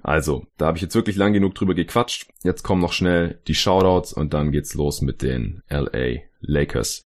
Also, 0.03 0.45
da 0.57 0.67
habe 0.67 0.77
ich 0.77 0.81
jetzt 0.81 0.95
wirklich 0.95 1.15
lang 1.15 1.33
genug 1.33 1.53
drüber 1.55 1.75
gequatscht. 1.75 2.27
Jetzt 2.43 2.63
kommen 2.63 2.81
noch 2.81 2.93
schnell 2.93 3.39
die 3.47 3.55
Shoutouts 3.55 4.13
und 4.13 4.33
dann 4.33 4.51
geht's 4.51 4.73
los 4.73 5.01
mit 5.01 5.21
den 5.21 5.61
LA 5.69 6.21
Lakers. 6.39 7.03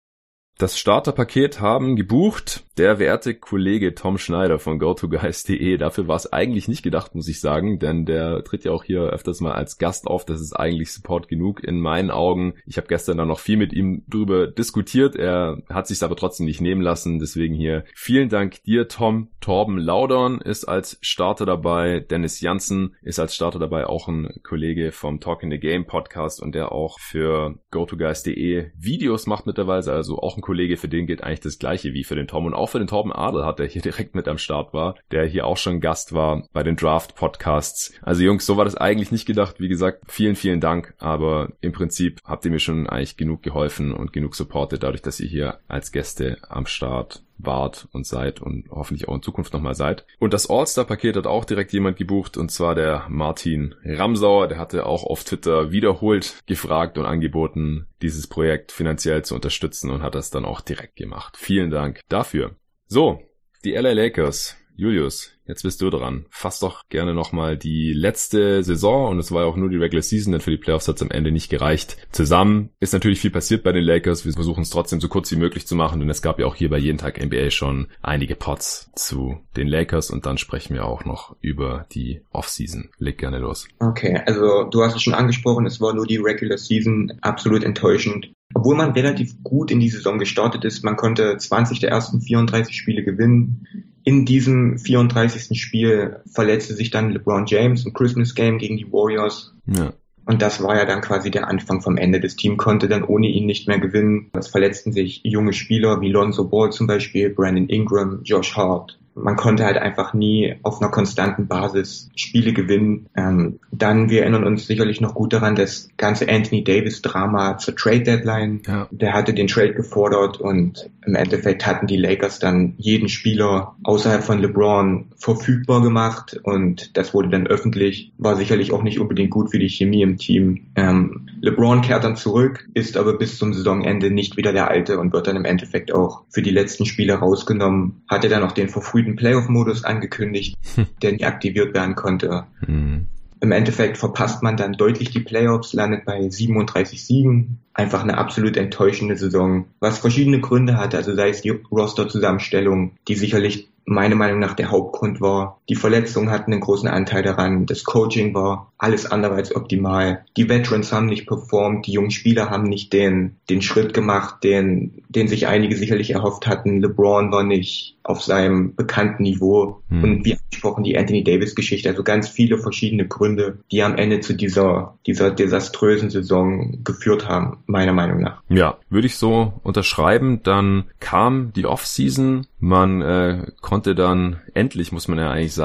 Das 0.60 0.78
Starterpaket 0.78 1.62
haben 1.62 1.96
gebucht 1.96 2.66
der 2.80 2.98
werte 2.98 3.36
Kollege 3.36 3.94
Tom 3.94 4.18
Schneider 4.18 4.58
von 4.58 4.80
GoToGuys.de. 4.80 5.76
Dafür 5.76 6.08
war 6.08 6.16
es 6.16 6.32
eigentlich 6.32 6.70
nicht 6.70 6.82
gedacht, 6.82 7.14
muss 7.14 7.28
ich 7.28 7.42
sagen, 7.42 7.78
denn 7.78 8.06
der 8.06 8.42
tritt 8.46 8.64
ja 8.64 8.72
auch 8.72 8.86
hier 8.86 9.02
öfters 9.02 9.42
mal 9.42 9.52
als 9.52 9.80
Gast 9.80 10.08
auf. 10.08 10.26
Das 10.26 10.40
ist 10.40 10.54
eigentlich 10.54 10.94
Support 10.94 11.28
genug 11.28 11.62
in 11.62 11.82
meinen 11.82 12.10
Augen. 12.10 12.54
Ich 12.66 12.78
habe 12.78 12.88
gestern 12.88 13.18
dann 13.18 13.28
noch 13.28 13.42
viel 13.42 13.58
mit 13.58 13.74
ihm 13.74 14.06
drüber 14.08 14.48
diskutiert. 14.48 15.18
Er 15.18 15.62
hat 15.70 15.88
sich 15.88 16.02
aber 16.02 16.16
trotzdem 16.16 16.46
nicht 16.46 16.62
nehmen 16.62 16.82
lassen. 16.82 17.20
Deswegen 17.20 17.54
hier 17.54 17.84
vielen 17.94 18.30
Dank 18.30 18.64
dir, 18.64 18.88
Tom. 18.88 19.28
Torben 19.42 19.78
Laudern 19.78 20.40
ist 20.40 20.64
als 20.64 20.98
Starter 21.02 21.46
dabei. 21.46 22.00
Dennis 22.00 22.40
Janssen 22.40 22.96
ist 23.02 23.20
als 23.20 23.36
Starter 23.36 23.60
dabei. 23.60 23.88
Auch 23.88 24.08
ein 24.08 24.40
Kollege 24.44 24.94
vom 24.94 25.20
Talk 25.20 25.44
in 25.44 25.52
the 25.52 25.60
Game 25.60 25.86
Podcast 25.86 26.42
und 26.42 26.56
der 26.56 26.72
auch 26.72 26.98
für 27.00 27.60
GoToGuys.de 27.72 28.72
Videos 28.78 29.28
macht 29.28 29.48
mittlerweile. 29.48 29.92
Also 29.92 30.18
auch 30.20 30.38
ein 30.38 30.42
Kollege, 30.50 30.78
für 30.78 30.88
den 30.88 31.06
geht 31.06 31.24
eigentlich 31.24 31.42
das 31.42 31.60
gleiche 31.60 31.94
wie 31.94 32.04
für 32.04 32.16
den 32.16 32.26
Tom 32.26 32.48
und 32.48 32.56
auch 32.56 32.72
für 32.72 32.80
den 32.80 32.88
Torben 32.88 33.14
Adel 33.14 33.46
hat, 33.46 33.60
der 33.60 33.68
hier 33.68 33.82
direkt 33.84 34.16
mit 34.16 34.28
am 34.28 34.40
Start 34.40 34.74
war, 34.74 34.96
der 35.12 35.28
hier 35.28 35.46
auch 35.46 35.58
schon 35.58 35.80
Gast 35.80 36.12
war 36.12 36.48
bei 36.54 36.64
den 36.64 36.76
Draft 36.76 37.16
Podcasts. 37.16 37.94
Also 38.02 38.24
Jungs, 38.24 38.48
so 38.48 38.58
war 38.58 38.66
das 38.66 38.76
eigentlich 38.76 39.12
nicht 39.12 39.28
gedacht. 39.28 39.60
Wie 39.60 39.68
gesagt, 39.68 40.06
vielen, 40.08 40.36
vielen 40.36 40.60
Dank, 40.60 40.96
aber 40.98 41.52
im 41.62 41.72
Prinzip 41.72 42.20
habt 42.26 42.46
ihr 42.46 42.52
mir 42.52 42.58
schon 42.58 42.88
eigentlich 42.90 43.16
genug 43.16 43.44
geholfen 43.44 43.94
und 43.94 44.12
genug 44.12 44.34
supportet, 44.34 44.82
dadurch, 44.82 45.04
dass 45.04 45.20
ihr 45.20 45.30
hier 45.30 45.60
als 45.68 45.92
Gäste 45.92 46.40
am 46.50 46.66
Start 46.66 47.22
wart 47.40 47.88
und 47.92 48.06
seid 48.06 48.42
und 48.42 48.70
hoffentlich 48.70 49.08
auch 49.08 49.16
in 49.16 49.22
Zukunft 49.22 49.54
nochmal 49.54 49.76
seid. 49.76 50.06
Und 50.20 50.34
das 50.34 50.50
All-Star-Paket 50.50 51.16
hat 51.16 51.28
auch 51.28 51.46
direkt 51.46 51.74
jemand 51.74 51.98
gebucht 51.98 52.38
und 52.38 52.52
zwar 52.52 52.76
der 52.76 53.06
Martin 53.10 53.76
Ramsauer. 53.84 54.48
Der 54.48 54.60
hatte 54.60 54.86
auch 54.86 55.04
auf 55.04 55.24
Twitter 55.24 55.72
wiederholt 55.72 56.44
gefragt 56.46 56.98
und 56.98 57.06
angeboten, 57.06 57.88
dieses 58.02 58.28
Projekt 58.28 58.72
finanziell 58.72 59.24
zu 59.24 59.36
unterstützen 59.36 59.90
und 59.90 60.04
hat 60.04 60.16
das 60.16 60.30
dann 60.30 60.46
auch 60.46 60.62
direkt 60.62 60.96
gemacht. 60.96 61.38
Vielen 61.38 61.72
Dank 61.72 62.02
dafür. 62.10 62.56
So, 62.88 63.22
die 63.64 63.74
LA 63.74 63.94
Lakers. 63.94 64.56
Julius, 64.76 65.34
Jetzt 65.50 65.64
bist 65.64 65.82
du 65.82 65.90
dran. 65.90 66.28
Fass 66.30 66.60
doch 66.60 66.88
gerne 66.90 67.16
nochmal 67.16 67.58
die 67.58 67.92
letzte 67.92 68.64
Saison 68.64 69.10
und 69.10 69.18
es 69.18 69.32
war 69.32 69.42
ja 69.42 69.48
auch 69.48 69.56
nur 69.56 69.72
die 69.72 69.78
Regular 69.78 70.04
Season, 70.04 70.32
denn 70.32 70.42
für 70.42 70.52
die 70.52 70.58
Playoffs 70.58 70.88
hat 70.88 70.98
es 70.98 71.02
am 71.02 71.10
Ende 71.10 71.32
nicht 71.32 71.50
gereicht. 71.50 71.98
Zusammen 72.12 72.70
ist 72.80 72.94
natürlich 72.94 73.20
viel 73.20 73.32
passiert 73.32 73.64
bei 73.64 73.72
den 73.72 73.84
Lakers. 73.84 74.26
Wir 74.26 74.34
versuchen 74.34 74.62
es 74.62 74.70
trotzdem 74.70 75.02
so 75.02 75.08
kurz 75.08 75.32
wie 75.32 75.38
möglich 75.38 75.66
zu 75.66 75.74
machen, 75.74 76.02
denn 76.02 76.10
es 76.12 76.22
gab 76.22 76.38
ja 76.38 76.46
auch 76.46 76.54
hier 76.54 76.70
bei 76.70 76.78
jeden 76.78 77.00
Tag 77.00 77.20
NBA 77.20 77.50
schon 77.50 77.88
einige 78.04 78.36
Pots 78.36 78.92
zu 78.94 79.40
den 79.58 79.68
Lakers 79.68 80.12
und 80.12 80.28
dann 80.28 80.38
sprechen 80.38 80.76
wir 80.76 80.86
auch 80.86 81.04
noch 81.04 81.36
über 81.42 81.88
die 81.94 82.22
Offseason. 82.30 82.90
Leg 83.00 83.18
gerne 83.18 83.40
los. 83.40 83.68
Okay, 83.80 84.22
also 84.28 84.66
du 84.66 84.84
hast 84.84 84.96
es 84.96 85.02
schon 85.02 85.16
angesprochen, 85.16 85.66
es 85.66 85.82
war 85.82 85.96
nur 85.96 86.06
die 86.06 86.18
Regular 86.18 86.60
Season 86.60 87.12
absolut 87.22 87.64
enttäuschend. 87.64 88.32
Obwohl 88.54 88.76
man 88.76 88.92
relativ 88.92 89.44
gut 89.44 89.70
in 89.70 89.80
die 89.80 89.90
Saison 89.90 90.18
gestartet 90.18 90.66
ist, 90.66 90.84
man 90.84 90.96
konnte 90.96 91.38
20 91.38 91.80
der 91.80 91.92
ersten 91.92 92.20
34 92.22 92.76
Spiele 92.76 93.04
gewinnen. 93.04 93.68
In 94.04 94.26
diesem 94.26 94.78
34. 94.78 95.60
Spiel 95.60 96.22
verletzte 96.32 96.74
sich 96.74 96.90
dann 96.90 97.12
LeBron 97.12 97.46
James 97.46 97.86
im 97.86 97.94
Christmas 97.94 98.36
Game 98.36 98.58
gegen 98.58 98.78
die 98.78 98.92
Warriors. 98.92 99.54
Ja. 99.66 99.94
Und 100.26 100.42
das 100.44 100.62
war 100.62 100.78
ja 100.78 100.86
dann 100.86 101.02
quasi 101.02 101.32
der 101.32 101.48
Anfang 101.48 101.82
vom 101.82 101.98
Ende. 101.98 102.20
Das 102.20 102.36
Team 102.36 102.58
konnte 102.58 102.88
dann 102.88 103.04
ohne 103.04 103.28
ihn 103.28 103.48
nicht 103.48 103.68
mehr 103.68 103.80
gewinnen. 103.80 104.30
Es 104.34 104.48
verletzten 104.48 104.92
sich 104.94 105.22
junge 105.24 105.54
Spieler 105.54 106.02
wie 106.02 106.10
Lonzo 106.10 106.46
Ball 106.46 106.72
zum 106.72 106.86
Beispiel, 106.86 107.32
Brandon 107.32 107.68
Ingram, 107.68 108.22
Josh 108.24 108.56
Hart 108.56 109.00
man 109.22 109.36
konnte 109.36 109.66
halt 109.66 109.78
einfach 109.78 110.14
nie 110.14 110.56
auf 110.64 110.82
einer 110.82 110.92
konstanten 110.92 111.48
Basis 111.48 112.10
Spiele 112.16 112.54
gewinnen. 112.54 113.08
Ähm, 113.16 113.60
dann, 113.72 114.10
wir 114.10 114.22
erinnern 114.22 114.44
uns 114.44 114.68
sicherlich 114.68 115.02
noch 115.02 115.14
gut 115.14 115.34
daran, 115.34 115.56
das 115.56 115.90
ganze 115.98 116.30
Anthony 116.30 116.64
Davis 116.64 117.02
Drama 117.02 117.58
zur 117.58 117.76
Trade 117.76 118.02
Deadline. 118.02 118.62
Ja. 118.66 118.88
Der 118.92 119.14
hatte 119.14 119.34
den 119.34 119.48
Trade 119.48 119.74
gefordert 119.74 120.40
und 120.40 120.90
im 121.06 121.16
Endeffekt 121.16 121.66
hatten 121.66 121.88
die 121.88 121.98
Lakers 121.98 122.40
dann 122.40 122.74
jeden 122.78 123.10
Spieler 123.10 123.76
außerhalb 123.84 124.24
von 124.24 124.40
LeBron 124.40 125.06
verfügbar 125.18 125.82
gemacht 125.82 126.40
und 126.44 126.98
das 126.98 127.14
wurde 127.14 127.30
dann 127.30 127.48
öffentlich. 127.48 128.12
War 128.18 128.36
sicherlich 128.36 128.72
auch 128.72 128.84
nicht 128.84 129.00
unbedingt 129.00 129.32
gut 129.32 129.52
für 129.52 129.60
die 129.60 129.70
Chemie 129.70 130.02
im 130.02 130.18
Team. 130.18 130.68
Ähm, 130.76 131.30
LeBron 131.42 131.82
kehrt 131.82 132.04
dann 132.04 132.16
zurück, 132.16 132.68
ist 132.74 132.98
aber 132.98 133.18
bis 133.18 133.38
zum 133.38 133.54
Saisonende 133.54 134.12
nicht 134.12 134.38
wieder 134.38 134.54
der 134.54 134.70
Alte 134.70 135.00
und 135.00 135.14
wird 135.14 135.28
dann 135.28 135.36
im 135.36 135.46
Endeffekt 135.46 135.92
auch 135.92 136.24
für 136.30 136.42
die 136.42 136.52
letzten 136.52 136.86
Spiele 136.86 137.16
rausgenommen. 137.16 138.02
Hatte 138.08 138.30
dann 138.30 138.44
auch 138.44 138.52
den 138.52 138.70
verfrühten 138.70 139.09
verfrühten 139.10 139.16
Playoff-Modus 139.16 139.84
angekündigt, 139.84 140.56
hm. 140.76 140.88
der 141.02 141.14
nie 141.14 141.26
aktiviert 141.26 141.74
werden 141.74 141.96
konnte. 141.96 142.46
Hm. 142.66 143.08
Im 143.42 143.52
Endeffekt 143.54 143.98
verpasst 143.98 144.44
man 144.44 144.58
dann 144.58 144.74
deutlich 144.74 145.12
die 145.12 145.22
Playoffs, 145.22 145.72
landet 145.72 146.04
bei 146.04 146.30
37 146.30 147.06
Siegen. 147.06 147.60
Einfach 147.74 148.04
eine 148.04 148.18
absolut 148.18 148.58
enttäuschende 148.58 149.16
Saison, 149.16 149.66
was 149.80 150.00
verschiedene 150.00 150.42
Gründe 150.42 150.76
hatte, 150.76 150.98
also 150.98 151.16
sei 151.16 151.30
es 151.30 151.42
die 151.42 151.52
Roster-Zusammenstellung, 151.52 152.98
die 153.08 153.16
sicherlich 153.16 153.70
meiner 153.86 154.16
Meinung 154.16 154.40
nach 154.40 154.56
der 154.56 154.72
Hauptgrund 154.72 155.22
war. 155.22 155.59
Die 155.70 155.76
Verletzungen 155.76 156.32
hatten 156.32 156.52
einen 156.52 156.62
großen 156.62 156.90
Anteil 156.90 157.22
daran. 157.24 157.68
Das 157.68 157.84
Coaching 157.84 158.34
war 158.34 158.72
alles 158.78 159.06
andere 159.06 159.36
als 159.36 159.56
optimal. 159.56 160.26
Die 160.36 160.50
Veterans 160.50 160.92
haben 160.92 161.06
nicht 161.06 161.28
performt. 161.28 161.86
Die 161.86 161.92
jungen 161.92 162.12
Spieler 162.12 162.50
haben 162.50 162.64
nicht 162.64 162.92
den, 162.92 163.36
den 163.50 163.62
Schritt 163.62 163.94
gemacht, 163.94 164.44
den, 164.44 165.04
den 165.10 165.28
sich 165.28 165.48
einige 165.48 165.76
sicherlich 165.76 166.12
erhofft 166.12 166.48
hatten. 166.48 166.82
LeBron 166.82 167.32
war 167.32 167.44
nicht 167.44 167.98
auf 168.04 168.24
seinem 168.24 168.76
bekannten 168.76 169.24
Niveau. 169.24 169.82
Hm. 169.90 170.04
Und 170.04 170.26
wie 170.26 170.34
angesprochen, 170.34 170.84
die 170.84 170.98
Anthony 170.98 171.24
Davis 171.24 171.54
Geschichte. 171.54 171.90
Also 171.90 172.04
ganz 172.04 172.28
viele 172.28 172.58
verschiedene 172.58 173.08
Gründe, 173.08 173.60
die 173.72 173.84
am 173.84 173.96
Ende 173.96 174.20
zu 174.20 174.34
dieser, 174.34 174.98
dieser 175.06 175.30
desaströsen 175.30 176.10
Saison 176.10 176.84
geführt 176.84 177.28
haben, 177.28 177.60
meiner 177.68 177.94
Meinung 177.94 178.22
nach. 178.22 178.42
Ja, 178.50 178.78
würde 178.90 179.06
ich 179.06 179.18
so 179.18 179.54
unterschreiben. 179.62 180.42
Dann 180.44 180.86
kam 181.00 181.54
die 181.54 181.68
Offseason. 181.68 182.48
Man 182.60 183.02
äh, 183.02 183.52
konnte 183.62 183.94
dann 183.94 184.38
endlich, 184.56 184.92
muss 184.92 185.08
man 185.08 185.20
ja 185.20 185.30
eigentlich 185.30 185.54
sagen, 185.54 185.59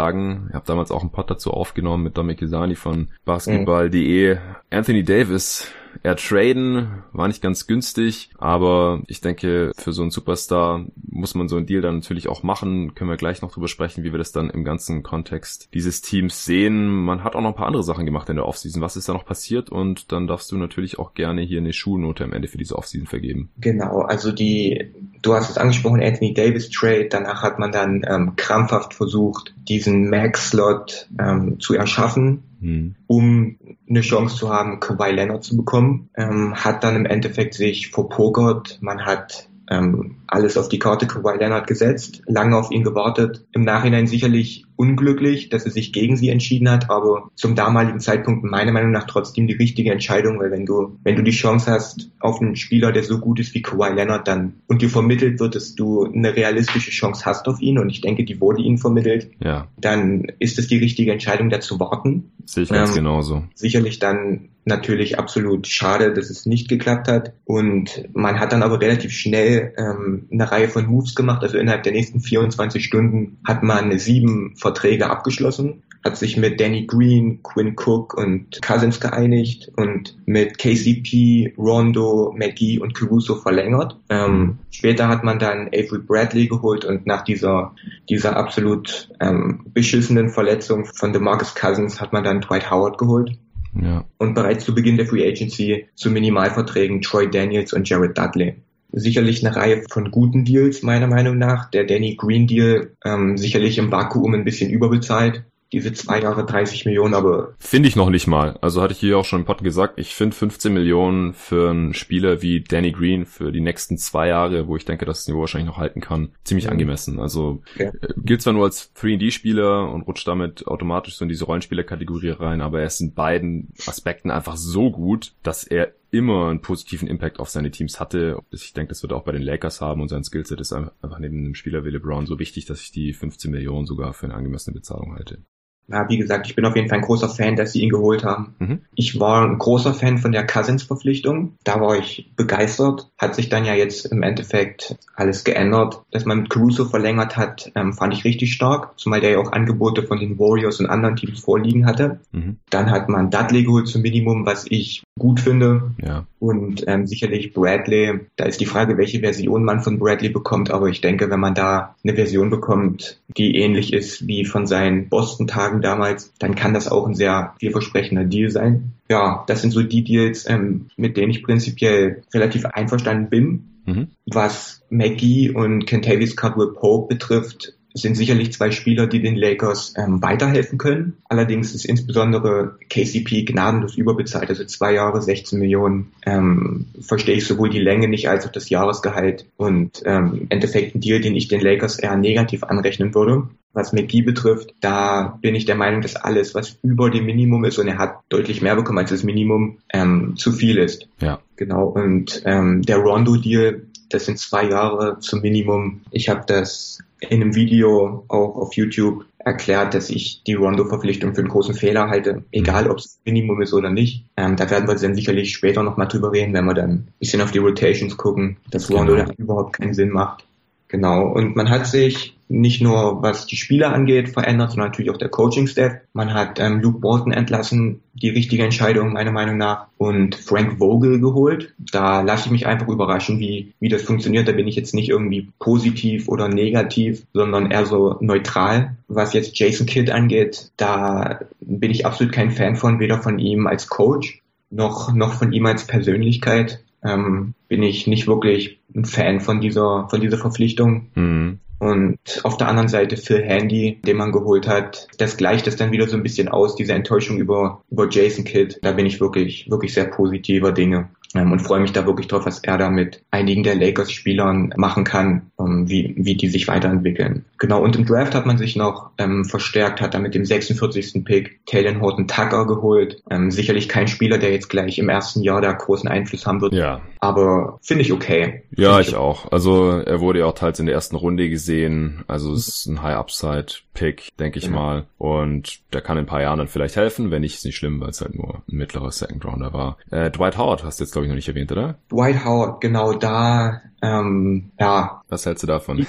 ich 0.49 0.55
habe 0.55 0.67
damals 0.67 0.91
auch 0.91 1.01
einen 1.01 1.11
Pod 1.11 1.31
dazu 1.31 1.53
aufgenommen 1.53 2.03
mit 2.05 2.17
Dominik 2.17 2.39
Kisani 2.39 2.75
von 2.75 3.09
basketball.de, 3.25 4.39
Anthony 4.71 5.05
Davis 5.05 5.69
ertraden, 6.03 7.03
war 7.13 7.29
nicht 7.29 7.43
ganz 7.43 7.67
günstig, 7.67 8.31
aber 8.39 9.03
ich 9.07 9.21
denke, 9.21 9.73
für 9.77 9.93
so 9.93 10.03
einen 10.03 10.11
Superstar 10.11 10.87
muss 10.97 11.35
man 11.35 11.49
so 11.49 11.57
einen 11.57 11.67
Deal 11.67 11.83
dann 11.83 11.97
natürlich 11.97 12.29
auch 12.29 12.43
machen. 12.43 12.95
Können 12.95 13.11
wir 13.11 13.17
gleich 13.17 13.43
noch 13.43 13.53
drüber 13.53 13.69
sprechen, 13.69 14.05
wie 14.05 14.13
wir 14.13 14.19
das 14.19 14.33
dann 14.33 14.51
im 14.51 14.65
ganzen 14.65 15.03
Kontext 15.03 15.69
dieses 15.75 16.01
Teams 16.01 16.45
sehen. 16.45 17.05
Man 17.05 17.25
hat 17.25 17.35
auch 17.37 17.41
noch 17.41 17.51
ein 17.51 17.57
paar 17.57 17.67
andere 17.67 17.83
Sachen 17.83 18.07
gemacht 18.07 18.29
in 18.29 18.37
der 18.37 18.47
Offseason. 18.47 18.83
Was 18.83 18.97
ist 18.97 19.09
da 19.09 19.13
noch 19.13 19.25
passiert? 19.25 19.71
Und 19.71 20.13
dann 20.13 20.27
darfst 20.27 20.51
du 20.53 20.57
natürlich 20.57 20.99
auch 20.99 21.15
gerne 21.15 21.43
hier 21.43 21.59
eine 21.59 21.73
Schulnote 21.73 22.25
am 22.25 22.33
Ende 22.33 22.49
für 22.49 22.59
diese 22.59 22.77
Offseason 22.77 23.07
vergeben. 23.07 23.51
Genau, 23.59 24.01
also 24.01 24.33
die, 24.33 24.93
du 25.23 25.35
hast 25.35 25.51
es 25.51 25.59
angesprochen, 25.59 26.03
Anthony 26.03 26.35
Davis 26.35 26.71
Trade. 26.71 27.09
Danach 27.11 27.43
hat 27.43 27.59
man 27.59 27.73
dann 27.73 28.05
ähm, 28.09 28.33
krampfhaft 28.37 28.95
versucht, 28.95 29.55
diesen 29.69 30.11
Max-Slot 30.11 31.09
ähm, 31.19 31.61
zu 31.61 31.75
erschaffen 31.75 32.43
mhm. 32.65 32.95
um 33.07 33.57
eine 33.89 34.01
Chance 34.01 34.37
zu 34.37 34.49
haben, 34.49 34.81
Kawhi 34.81 35.13
Leonard 35.13 35.45
zu 35.45 35.57
bekommen. 35.57 36.09
Ähm, 36.17 36.55
hat 36.57 36.83
dann 36.83 36.97
im 36.97 37.07
Endeffekt 37.07 37.55
sich 37.55 37.91
verpokert. 37.91 38.79
Man 38.81 39.05
hat 39.05 39.49
ähm, 39.71 40.17
alles 40.27 40.57
auf 40.57 40.69
die 40.69 40.79
Karte 40.79 41.07
Kawhi 41.07 41.39
Leonard 41.39 41.67
gesetzt, 41.67 42.23
lange 42.27 42.57
auf 42.57 42.71
ihn 42.71 42.83
gewartet. 42.83 43.45
Im 43.53 43.63
Nachhinein 43.63 44.07
sicherlich 44.07 44.65
unglücklich, 44.77 45.49
dass 45.49 45.65
er 45.65 45.71
sich 45.71 45.93
gegen 45.93 46.17
sie 46.17 46.31
entschieden 46.31 46.69
hat, 46.69 46.91
aber 46.91 47.31
zum 47.35 47.55
damaligen 47.55 48.01
Zeitpunkt 48.01 48.45
meiner 48.45 48.73
Meinung 48.73 48.91
nach 48.91 49.07
trotzdem 49.07 49.47
die 49.47 49.55
richtige 49.55 49.93
Entscheidung, 49.93 50.41
weil 50.41 50.51
wenn 50.51 50.67
du, 50.67 50.99
wenn 51.05 51.17
du 51.17 51.23
die 51.23 51.31
Chance 51.31 51.71
hast 51.71 52.11
auf 52.21 52.41
einen 52.41 52.57
Spieler, 52.57 52.93
der 52.93 53.05
so 53.05 53.19
gut 53.19 53.41
ist 53.41 53.55
wie 53.55 53.63
Kawhi 53.63 53.95
Leonard, 53.95 54.27
dann 54.27 54.55
und 54.67 54.83
dir 54.83 54.91
vermittelt 54.91 55.41
wird, 55.41 55.55
dass 55.55 55.75
du 55.75 56.05
eine 56.05 56.35
realistische 56.35 56.91
Chance 56.91 57.25
hast 57.25 57.47
auf 57.47 57.61
ihn 57.61 57.79
und 57.79 57.89
ich 57.91 58.01
denke, 58.01 58.25
die 58.25 58.41
wurde 58.41 58.63
ihnen 58.63 58.79
vermittelt, 58.79 59.31
ja. 59.41 59.69
dann 59.79 60.27
ist 60.39 60.59
es 60.59 60.67
die 60.67 60.79
richtige 60.79 61.13
Entscheidung, 61.13 61.51
da 61.51 61.61
zu 61.61 61.79
warten. 61.79 62.33
Sehe 62.45 62.65
ich 62.65 62.69
ganz 62.69 62.91
ähm, 62.91 62.97
genauso. 62.97 63.45
Sicherlich 63.55 63.99
dann 63.99 64.51
natürlich 64.65 65.19
absolut 65.19 65.67
schade, 65.67 66.13
dass 66.13 66.31
es 66.31 66.47
nicht 66.47 66.69
geklappt 66.69 67.09
hat. 67.09 67.33
Und 67.45 68.09
man 68.15 68.41
hat 68.41 68.53
dann 68.53 68.63
aber 68.63 68.81
relativ 68.81 69.13
schnell 69.13 69.75
ähm, 69.77 70.24
eine 70.31 70.51
Reihe 70.51 70.69
von 70.69 70.87
Moves 70.87 71.15
gemacht. 71.15 71.43
Also 71.43 71.59
innerhalb 71.59 71.83
der 71.83 71.93
nächsten 71.93 72.21
24 72.21 72.85
Stunden 72.85 73.39
hat 73.47 73.63
man 73.63 73.99
sieben 73.99 74.55
Verträge 74.57 75.11
abgeschlossen, 75.11 75.83
hat 76.05 76.17
sich 76.17 76.37
mit 76.37 76.61
Danny 76.61 76.87
Green, 76.87 77.43
Quinn 77.43 77.77
Cook 77.77 78.15
und 78.15 78.61
Cousins 78.63 79.01
geeinigt 79.01 79.71
und 79.77 80.17
mit 80.27 80.59
KCP, 80.59 81.55
Rondo, 81.57 82.35
McGee 82.37 82.79
und 82.79 82.95
Caruso 82.95 83.37
verlängert. 83.37 83.99
Ähm, 84.11 84.59
später 84.71 85.09
hat 85.09 85.25
man 85.25 85.39
dann 85.39 85.69
Avery 85.69 85.99
Bradley 85.99 86.47
geholt 86.47 86.85
und 86.85 87.07
nach 87.07 87.25
dieser, 87.25 87.75
dieser 88.09 88.37
absolut 88.37 89.09
ähm, 89.21 89.65
beschissenen 89.73 90.29
Verletzung 90.29 90.85
von 90.85 91.13
DeMarcus 91.13 91.55
Cousins 91.55 92.01
hat 92.01 92.13
man 92.13 92.25
dann 92.25 92.41
Dwight 92.41 92.71
Howard 92.71 92.99
geholt. 92.99 93.39
Ja. 93.81 94.05
Und 94.19 94.35
bereits 94.35 94.65
zu 94.65 94.75
Beginn 94.75 94.97
der 94.97 95.07
Free 95.07 95.27
Agency 95.27 95.89
zu 95.95 96.11
Minimalverträgen 96.11 97.03
Troy 97.03 97.29
Daniels 97.29 97.73
und 97.73 97.89
Jared 97.89 98.17
Dudley. 98.17 98.57
Sicherlich 98.97 99.45
eine 99.45 99.57
Reihe 99.57 99.83
von 99.91 100.11
guten 100.11 100.45
Deals, 100.45 100.83
meiner 100.83 101.07
Meinung 101.07 101.37
nach. 101.39 101.71
Der 101.71 101.85
Danny 101.85 102.17
Green 102.17 102.47
Deal 102.47 102.93
ähm, 103.05 103.37
sicherlich 103.37 103.79
im 103.79 103.91
Vakuum 103.91 104.35
ein 104.35 104.45
bisschen 104.45 104.71
überbezahlt 104.71 105.45
diese 105.75 105.93
zwei 105.93 106.23
Jahre 106.23 106.47
30 106.47 106.87
Millionen, 106.87 107.15
aber. 107.15 107.55
Finde 107.59 107.89
ich 107.89 107.97
noch 107.97 108.09
nicht 108.09 108.29
mal. 108.29 108.57
Also 108.61 108.81
hatte 108.81 108.93
ich 108.93 109.01
hier 109.01 109.19
auch 109.19 109.25
schon 109.25 109.41
im 109.41 109.45
Pod 109.45 109.63
gesagt, 109.63 109.99
ich 109.99 110.15
finde 110.15 110.37
15 110.37 110.73
Millionen 110.73 111.35
für 111.35 111.71
einen 111.71 111.95
Spieler 111.95 112.43
wie 112.43 112.61
Danny 112.61 112.93
Green 112.93 113.27
für 113.27 113.51
die 113.51 113.61
nächsten 113.61 113.99
zwei 113.99 114.29
Jahre, 114.29 114.69
wo 114.69 114.77
ich 114.77 114.85
denke, 114.85 115.05
dass 115.05 115.19
das 115.19 115.29
Niveau 115.29 115.41
wahrscheinlich 115.41 115.69
noch 115.69 115.79
halten 115.79 116.01
kann, 116.01 116.31
ziemlich 116.45 116.71
angemessen. 116.71 117.19
Also 117.19 117.63
ja. 117.77 117.87
Äh, 117.87 118.15
gilt 118.17 118.43
zwar 118.43 118.53
nur 118.53 118.65
als 118.65 118.95
3D-Spieler 118.95 119.91
und 119.91 120.03
rutscht 120.03 120.29
damit 120.29 120.67
automatisch 120.69 121.17
so 121.17 121.25
in 121.25 121.29
diese 121.29 121.45
Rollenspieler-Kategorie 121.45 122.31
rein, 122.31 122.61
aber 122.61 122.81
er 122.81 122.87
ist 122.87 123.01
in 123.01 123.13
beiden 123.13 123.73
Aspekten 123.87 124.31
einfach 124.31 124.57
so 124.57 124.93
gut, 124.93 125.33
dass 125.43 125.65
er 125.65 125.93
immer 126.19 126.49
einen 126.49 126.61
positiven 126.61 127.09
Impact 127.09 127.41
auf 127.41 127.51
seine 127.51 127.71
Teams 127.71 128.01
hatte. 128.01 128.39
Ich 128.51 128.73
denke, 128.73 128.91
das 128.91 129.03
wird 129.03 129.13
er 129.13 129.19
auch 129.19 129.25
bei 129.25 129.33
den 129.33 129.43
Lakers 129.43 129.81
haben 129.81 130.01
und 130.01 130.09
sein 130.09 130.25
Skillset 130.25 130.61
ist 130.61 130.73
einfach 130.73 131.19
neben 131.19 131.39
einem 131.39 131.55
Spieler 131.55 131.85
wie 131.85 131.91
LeBron 131.91 132.27
so 132.27 132.39
wichtig, 132.39 132.67
dass 132.67 132.81
ich 132.81 132.93
die 132.93 133.13
15 133.13 133.51
Millionen 133.51 133.87
sogar 133.87 134.13
für 134.13 134.27
eine 134.27 134.35
angemessene 134.35 134.75
Bezahlung 134.75 135.15
halte 135.15 135.45
ja, 135.89 136.09
wie 136.09 136.19
gesagt, 136.19 136.47
ich 136.47 136.57
bin 136.57 136.65
auf 136.65 136.77
jeden 136.77 136.89
Fall 136.89 136.99
ein 136.99 137.05
großer 137.05 137.29
Fan, 137.29 137.57
dass 137.57 137.73
sie 137.73 137.83
ihn 137.83 137.91
geholt 137.91 138.25
haben. 138.25 138.55
Mhm. 138.59 138.81
Ich 138.95 139.21
war 139.21 139.47
ein 139.47 139.59
großer 139.59 139.93
Fan 139.93 140.19
von 140.19 140.33
der 140.33 140.47
Cousins-Verpflichtung. 140.47 141.55
Da 141.63 141.81
war 141.81 141.97
ich 141.97 142.31
begeistert. 142.37 143.11
Hat 143.19 143.35
sich 143.35 143.49
dann 143.51 143.65
ja 143.65 143.75
jetzt 143.75 144.07
im 144.07 144.23
Endeffekt 144.23 144.97
alles 145.15 145.45
geändert. 145.45 146.03
Dass 146.11 146.25
man 146.25 146.41
mit 146.41 146.51
Caruso 146.51 146.87
verlängert 146.87 147.37
hat, 147.37 147.71
ähm, 147.75 147.93
fand 147.93 148.15
ich 148.15 148.25
richtig 148.25 148.55
stark. 148.55 148.99
Zumal 148.99 149.21
der 149.21 149.33
ja 149.33 149.39
auch 149.39 149.53
Angebote 149.53 150.03
von 150.03 150.19
den 150.19 150.39
Warriors 150.39 150.81
und 150.81 150.87
anderen 150.87 151.17
Teams 151.17 151.41
vorliegen 151.41 151.87
hatte. 151.87 152.21
Mhm. 152.33 152.57
Dann 152.71 152.91
hat 152.91 153.09
man 153.09 153.31
Dudley 153.31 153.65
geholt 153.65 153.89
zum 153.89 154.03
Minimum, 154.03 154.47
was 154.47 154.65
ich 154.69 155.03
gut 155.19 155.41
finde. 155.41 155.93
Ja. 156.03 156.27
Und 156.39 156.85
ähm, 156.87 157.07
sicherlich 157.07 157.53
Bradley. 157.53 158.21
Da 158.37 158.45
ist 158.45 158.61
die 158.61 158.67
Frage, 158.67 158.99
welche 158.99 159.21
Version 159.21 159.65
man 159.65 159.81
von 159.81 159.99
Bradley 159.99 160.31
bekommt. 160.31 160.71
Aber 160.71 160.89
ich 160.89 161.01
denke, 161.01 161.31
wenn 161.31 161.41
man 161.41 161.55
da 161.55 161.95
eine 162.03 162.15
Version 162.15 162.51
bekommt, 162.51 163.21
die 163.37 163.57
ähnlich 163.57 163.93
ist 163.93 164.27
wie 164.27 164.45
von 164.45 164.67
seinen 164.67 165.09
Boston-Tagen, 165.09 165.74
Tagen 165.75 165.83
damals, 165.83 166.33
dann 166.39 166.55
kann 166.55 166.75
das 166.75 166.89
auch 166.89 167.07
ein 167.07 167.15
sehr 167.15 167.55
vielversprechender 167.59 168.25
Deal 168.25 168.51
sein. 168.51 168.93
Ja, 169.09 169.45
das 169.47 169.63
sind 169.63 169.73
so 169.73 169.83
die 169.83 170.05
Deals, 170.05 170.49
ähm, 170.49 170.89
mit 170.97 171.17
denen 171.17 171.31
ich 171.31 171.43
prinzipiell 171.43 172.23
relativ 172.33 172.65
einverstanden 172.67 173.29
bin. 173.29 173.83
Mhm. 173.87 174.09
Was 174.27 174.83
McGee 174.89 175.51
und 175.51 175.87
Kentavious 175.87 176.37
Caldwell 176.37 176.73
Pope 176.75 177.15
betrifft, 177.15 177.75
sind 177.97 178.17
sicherlich 178.17 178.53
zwei 178.53 178.73
Spieler, 178.73 179.07
die 179.07 179.23
den 179.23 179.37
Lakers 179.37 179.95
ähm, 179.97 180.21
weiterhelfen 180.21 180.79
können. 180.79 181.19
Allerdings 181.29 181.77
ist 181.77 181.85
insbesondere 181.85 182.77
KCP 182.91 183.45
gnadenlos 183.45 183.95
überbezahlt, 183.97 184.49
also 184.49 184.65
zwei 184.65 184.95
Jahre 184.95 185.23
16 185.23 185.61
Millionen. 185.61 186.13
Ähm, 186.27 186.87
verstehe 187.01 187.37
ich 187.37 187.47
sowohl 187.47 187.71
die 187.71 187.79
Länge 187.79 188.09
nicht 188.09 188.29
als 188.29 188.47
auch 188.47 188.53
das 188.53 188.69
Jahresgehalt 188.69 189.47
und 189.57 190.03
ähm, 190.07 190.39
im 190.41 190.47
Endeffekt 190.49 190.97
ein 190.97 191.01
Deal, 191.01 191.21
den 191.21 191.37
ich 191.37 191.47
den 191.47 191.61
Lakers 191.61 192.01
eher 192.01 192.17
negativ 192.17 192.65
anrechnen 192.65 193.15
würde. 193.15 193.49
Was 193.75 193.93
McGee 193.93 194.23
betrifft, 194.23 194.75
da 194.81 195.39
bin 195.43 195.55
ich 195.55 195.65
der 195.65 195.75
Meinung, 195.75 196.01
dass 196.01 196.17
alles, 196.17 196.55
was 196.55 196.79
über 196.83 197.11
dem 197.11 197.27
Minimum 197.27 197.65
ist, 197.65 197.79
und 197.79 197.89
er 197.89 197.99
hat 197.99 198.21
deutlich 198.29 198.63
mehr 198.63 198.77
bekommen 198.77 198.99
als 198.99 199.11
das 199.11 199.25
Minimum, 199.25 199.79
ähm, 199.93 200.35
zu 200.37 200.53
viel 200.53 200.79
ist. 200.79 201.09
Ja. 201.21 201.41
Genau. 201.57 201.87
Und 201.87 202.43
ähm, 202.45 202.83
der 202.83 202.99
Rondo-Deal, 202.99 203.83
das 204.11 204.27
sind 204.27 204.39
zwei 204.39 204.69
Jahre 204.69 205.19
zum 205.19 205.41
Minimum. 205.41 206.03
Ich 206.11 206.29
habe 206.29 206.45
das 206.47 207.01
in 207.21 207.43
einem 207.43 207.55
Video 207.55 208.25
auch 208.29 208.57
auf 208.57 208.75
YouTube 208.75 209.25
erklärt, 209.39 209.95
dass 209.95 210.11
ich 210.11 210.43
die 210.47 210.55
Rondo-Verpflichtung 210.55 211.35
für 211.35 211.41
einen 211.41 211.51
großen 211.51 211.75
Fehler 211.75 212.09
halte, 212.09 212.45
egal 212.51 212.91
ob 212.91 212.99
es 212.99 213.19
Minimum 213.25 213.61
ist 213.63 213.75
oder 213.75 213.91
nicht. 213.91 214.25
Ähm, 214.37 214.57
da 214.57 214.71
werden 214.71 214.89
wir 214.89 214.95
dann 214.95 215.15
sicherlich 215.15 215.55
später 215.55 215.83
nochmal 215.83 216.09
drüber 216.09 216.33
reden, 216.33 216.55
wenn 216.55 216.65
wir 216.65 216.75
dann 216.75 216.91
ein 216.91 217.09
bisschen 217.19 217.43
auf 217.43 217.51
die 217.51 217.59
Rotations 217.59 218.17
gucken, 218.17 218.57
dass 218.71 218.91
Rondo 218.91 219.15
genau. 219.15 219.33
überhaupt 219.37 219.75
keinen 219.75 219.95
Sinn 219.95 220.11
macht. 220.11 220.45
Genau. 220.95 221.27
Und 221.27 221.57
man 221.57 221.71
hat 221.71 221.89
sich 221.89 222.37
nicht 222.49 222.81
nur 222.81 223.21
was 223.21 223.47
die 223.47 223.57
Spieler 223.57 223.93
angeht 223.93 224.29
verändert, 224.29 224.71
sondern 224.71 224.91
natürlich 224.91 225.11
auch 225.11 225.17
der 225.17 225.29
Coaching-Staff. 225.29 225.95
Man 226.13 226.33
hat 226.33 226.61
ähm, 226.61 226.81
Luke 226.81 227.01
Bolton 227.01 227.33
entlassen, 227.33 228.01
die 228.13 228.29
richtige 228.29 228.63
Entscheidung 228.63 229.13
meiner 229.13 229.33
Meinung 229.33 229.57
nach, 229.57 229.89
und 229.99 230.37
Frank 230.37 230.79
Vogel 230.79 231.19
geholt. 231.19 231.75
Da 231.79 232.21
lasse 232.21 232.47
ich 232.47 232.53
mich 232.53 232.69
einfach 232.69 232.87
überraschen, 232.87 233.41
wie, 233.41 233.73
wie 233.81 233.89
das 233.89 234.03
funktioniert. 234.03 234.47
Da 234.47 234.53
bin 234.53 234.69
ich 234.69 234.77
jetzt 234.77 234.95
nicht 234.95 235.09
irgendwie 235.09 235.51
positiv 235.59 236.29
oder 236.29 236.47
negativ, 236.47 237.27
sondern 237.33 237.73
eher 237.73 237.87
so 237.87 238.17
neutral. 238.21 238.97
Was 239.09 239.33
jetzt 239.33 239.59
Jason 239.59 239.89
Kidd 239.89 240.13
angeht, 240.13 240.71
da 240.77 241.41
bin 241.59 241.91
ich 241.91 242.07
absolut 242.07 242.33
kein 242.33 242.53
Fan 242.53 242.77
von, 242.77 243.01
weder 243.01 243.21
von 243.21 243.41
ihm 243.41 243.67
als 243.67 243.89
Coach 243.89 244.43
noch, 244.71 245.13
noch 245.13 245.33
von 245.33 245.53
ihm 245.53 245.67
als 245.67 245.89
Persönlichkeit 245.89 246.85
ähm, 247.05 247.55
bin 247.69 247.83
ich 247.83 248.07
nicht 248.07 248.27
wirklich 248.27 248.81
ein 248.95 249.05
Fan 249.05 249.41
von 249.41 249.61
dieser, 249.61 250.09
von 250.09 250.21
dieser 250.21 250.39
Verpflichtung. 250.39 251.09
Mhm. 251.15 251.59
Und 251.79 252.19
auf 252.45 252.57
der 252.57 252.69
anderen 252.69 252.89
Seite 252.89 253.17
Phil 253.17 253.43
Handy, 253.43 254.01
den 254.07 254.17
man 254.17 254.33
geholt 254.33 254.69
hat, 254.69 255.09
das 255.19 255.37
gleicht 255.37 255.67
es 255.67 255.77
dann 255.77 255.93
wieder 255.93 256.09
so 256.09 256.17
ein 256.17 256.23
bisschen 256.23 256.49
aus, 256.49 256.77
diese 256.77 256.95
Enttäuschung 256.95 257.39
über, 257.39 257.83
über 257.91 258.09
Jason 258.09 258.45
Kidd. 258.45 258.79
Da 258.81 258.93
bin 258.93 259.07
ich 259.07 259.21
wirklich, 259.21 259.69
wirklich 259.69 259.93
sehr 259.93 260.07
positiver 260.07 260.73
Dinge 260.73 261.11
und 261.43 261.61
freue 261.61 261.81
mich 261.81 261.93
da 261.93 262.07
wirklich 262.07 262.29
drauf, 262.29 262.47
was 262.47 262.61
er 262.61 262.79
da 262.79 262.91
mit 262.91 263.23
einigen 263.31 263.63
der 263.63 263.75
Lakers-Spielern 263.75 264.75
machen 264.77 265.05
kann, 265.05 265.51
ähm, 265.59 265.89
wie, 265.89 266.15
wie 266.17 266.37
die 266.37 266.49
sich 266.49 266.69
weiterentwickeln. 266.69 267.45
Genau, 267.59 267.83
und 267.83 267.97
im 267.97 268.07
Draft 268.07 268.35
hat 268.35 268.47
man 268.47 268.59
sich 268.59 268.77
noch 268.77 269.11
ähm, 269.19 269.45
verstärkt, 269.45 270.01
hat 270.01 270.15
da 270.15 270.19
mit 270.19 270.35
dem 270.35 270.45
46. 270.45 271.25
Pick 271.25 271.65
Taylor 271.67 272.01
Horton 272.01 272.29
Tucker 272.29 272.67
geholt. 272.67 273.23
Ähm, 273.31 273.51
sicherlich 273.51 273.89
kein 273.89 274.09
Spieler, 274.09 274.39
der 274.39 274.53
jetzt 274.53 274.69
gleich 274.69 274.99
im 274.99 275.09
ersten 275.09 275.43
Jahr 275.43 275.61
da 275.61 275.73
großen 275.73 276.09
Einfluss 276.09 276.47
haben 276.47 276.61
wird. 276.61 276.75
Ja. 276.75 277.01
Aber 277.21 277.79
finde 277.83 278.03
ich 278.03 278.13
okay. 278.13 278.65
Ja, 278.77 279.01
ich, 279.01 279.09
ich 279.09 279.17
auch. 279.17 279.51
Also 279.51 279.91
er 279.91 280.21
wurde 280.21 280.41
ja 280.41 280.47
auch 280.47 280.55
teils 280.55 280.79
in 280.79 280.87
der 280.87 280.95
ersten 280.95 281.17
Runde 281.17 281.49
gesehen. 281.49 282.23
Also 282.29 282.53
es 282.53 282.69
ist 282.69 282.87
ein 282.87 283.03
High-Upside-Pick, 283.03 284.29
denke 284.39 284.59
ich 284.59 284.67
genau. 284.67 284.79
mal. 284.79 285.07
Und 285.17 285.81
der 285.95 286.03
kann 286.03 286.19
in 286.19 286.25
ein 286.25 286.29
paar 286.29 286.43
Jahren 286.43 286.59
dann 286.59 286.69
vielleicht 286.69 286.97
helfen. 286.97 287.31
Wenn 287.31 287.41
nicht, 287.41 287.55
ist 287.55 287.65
nicht 287.65 287.77
schlimm, 287.77 288.01
weil 288.01 288.11
es 288.11 288.21
halt 288.21 288.35
nur 288.35 288.63
ein 288.69 288.77
mittlerer 288.77 289.11
Second-Rounder 289.11 289.73
war. 289.73 289.97
Äh, 290.11 290.31
Dwight 290.31 290.59
Howard 290.59 290.85
hast 290.85 291.01
du 291.01 291.05
jetzt, 291.05 291.13
glaube 291.13 291.24
ich, 291.25 291.29
noch 291.31 291.37
nicht 291.37 291.49
erwähnt, 291.49 291.73
oder? 291.73 291.99
Dwight 292.11 292.45
Howard, 292.45 292.81
genau 292.81 293.13
da, 293.13 293.83
ähm, 294.03 294.71
ja. 294.79 295.23
Was 295.29 295.47
hältst 295.47 295.63
du 295.63 295.67
davon? 295.67 296.07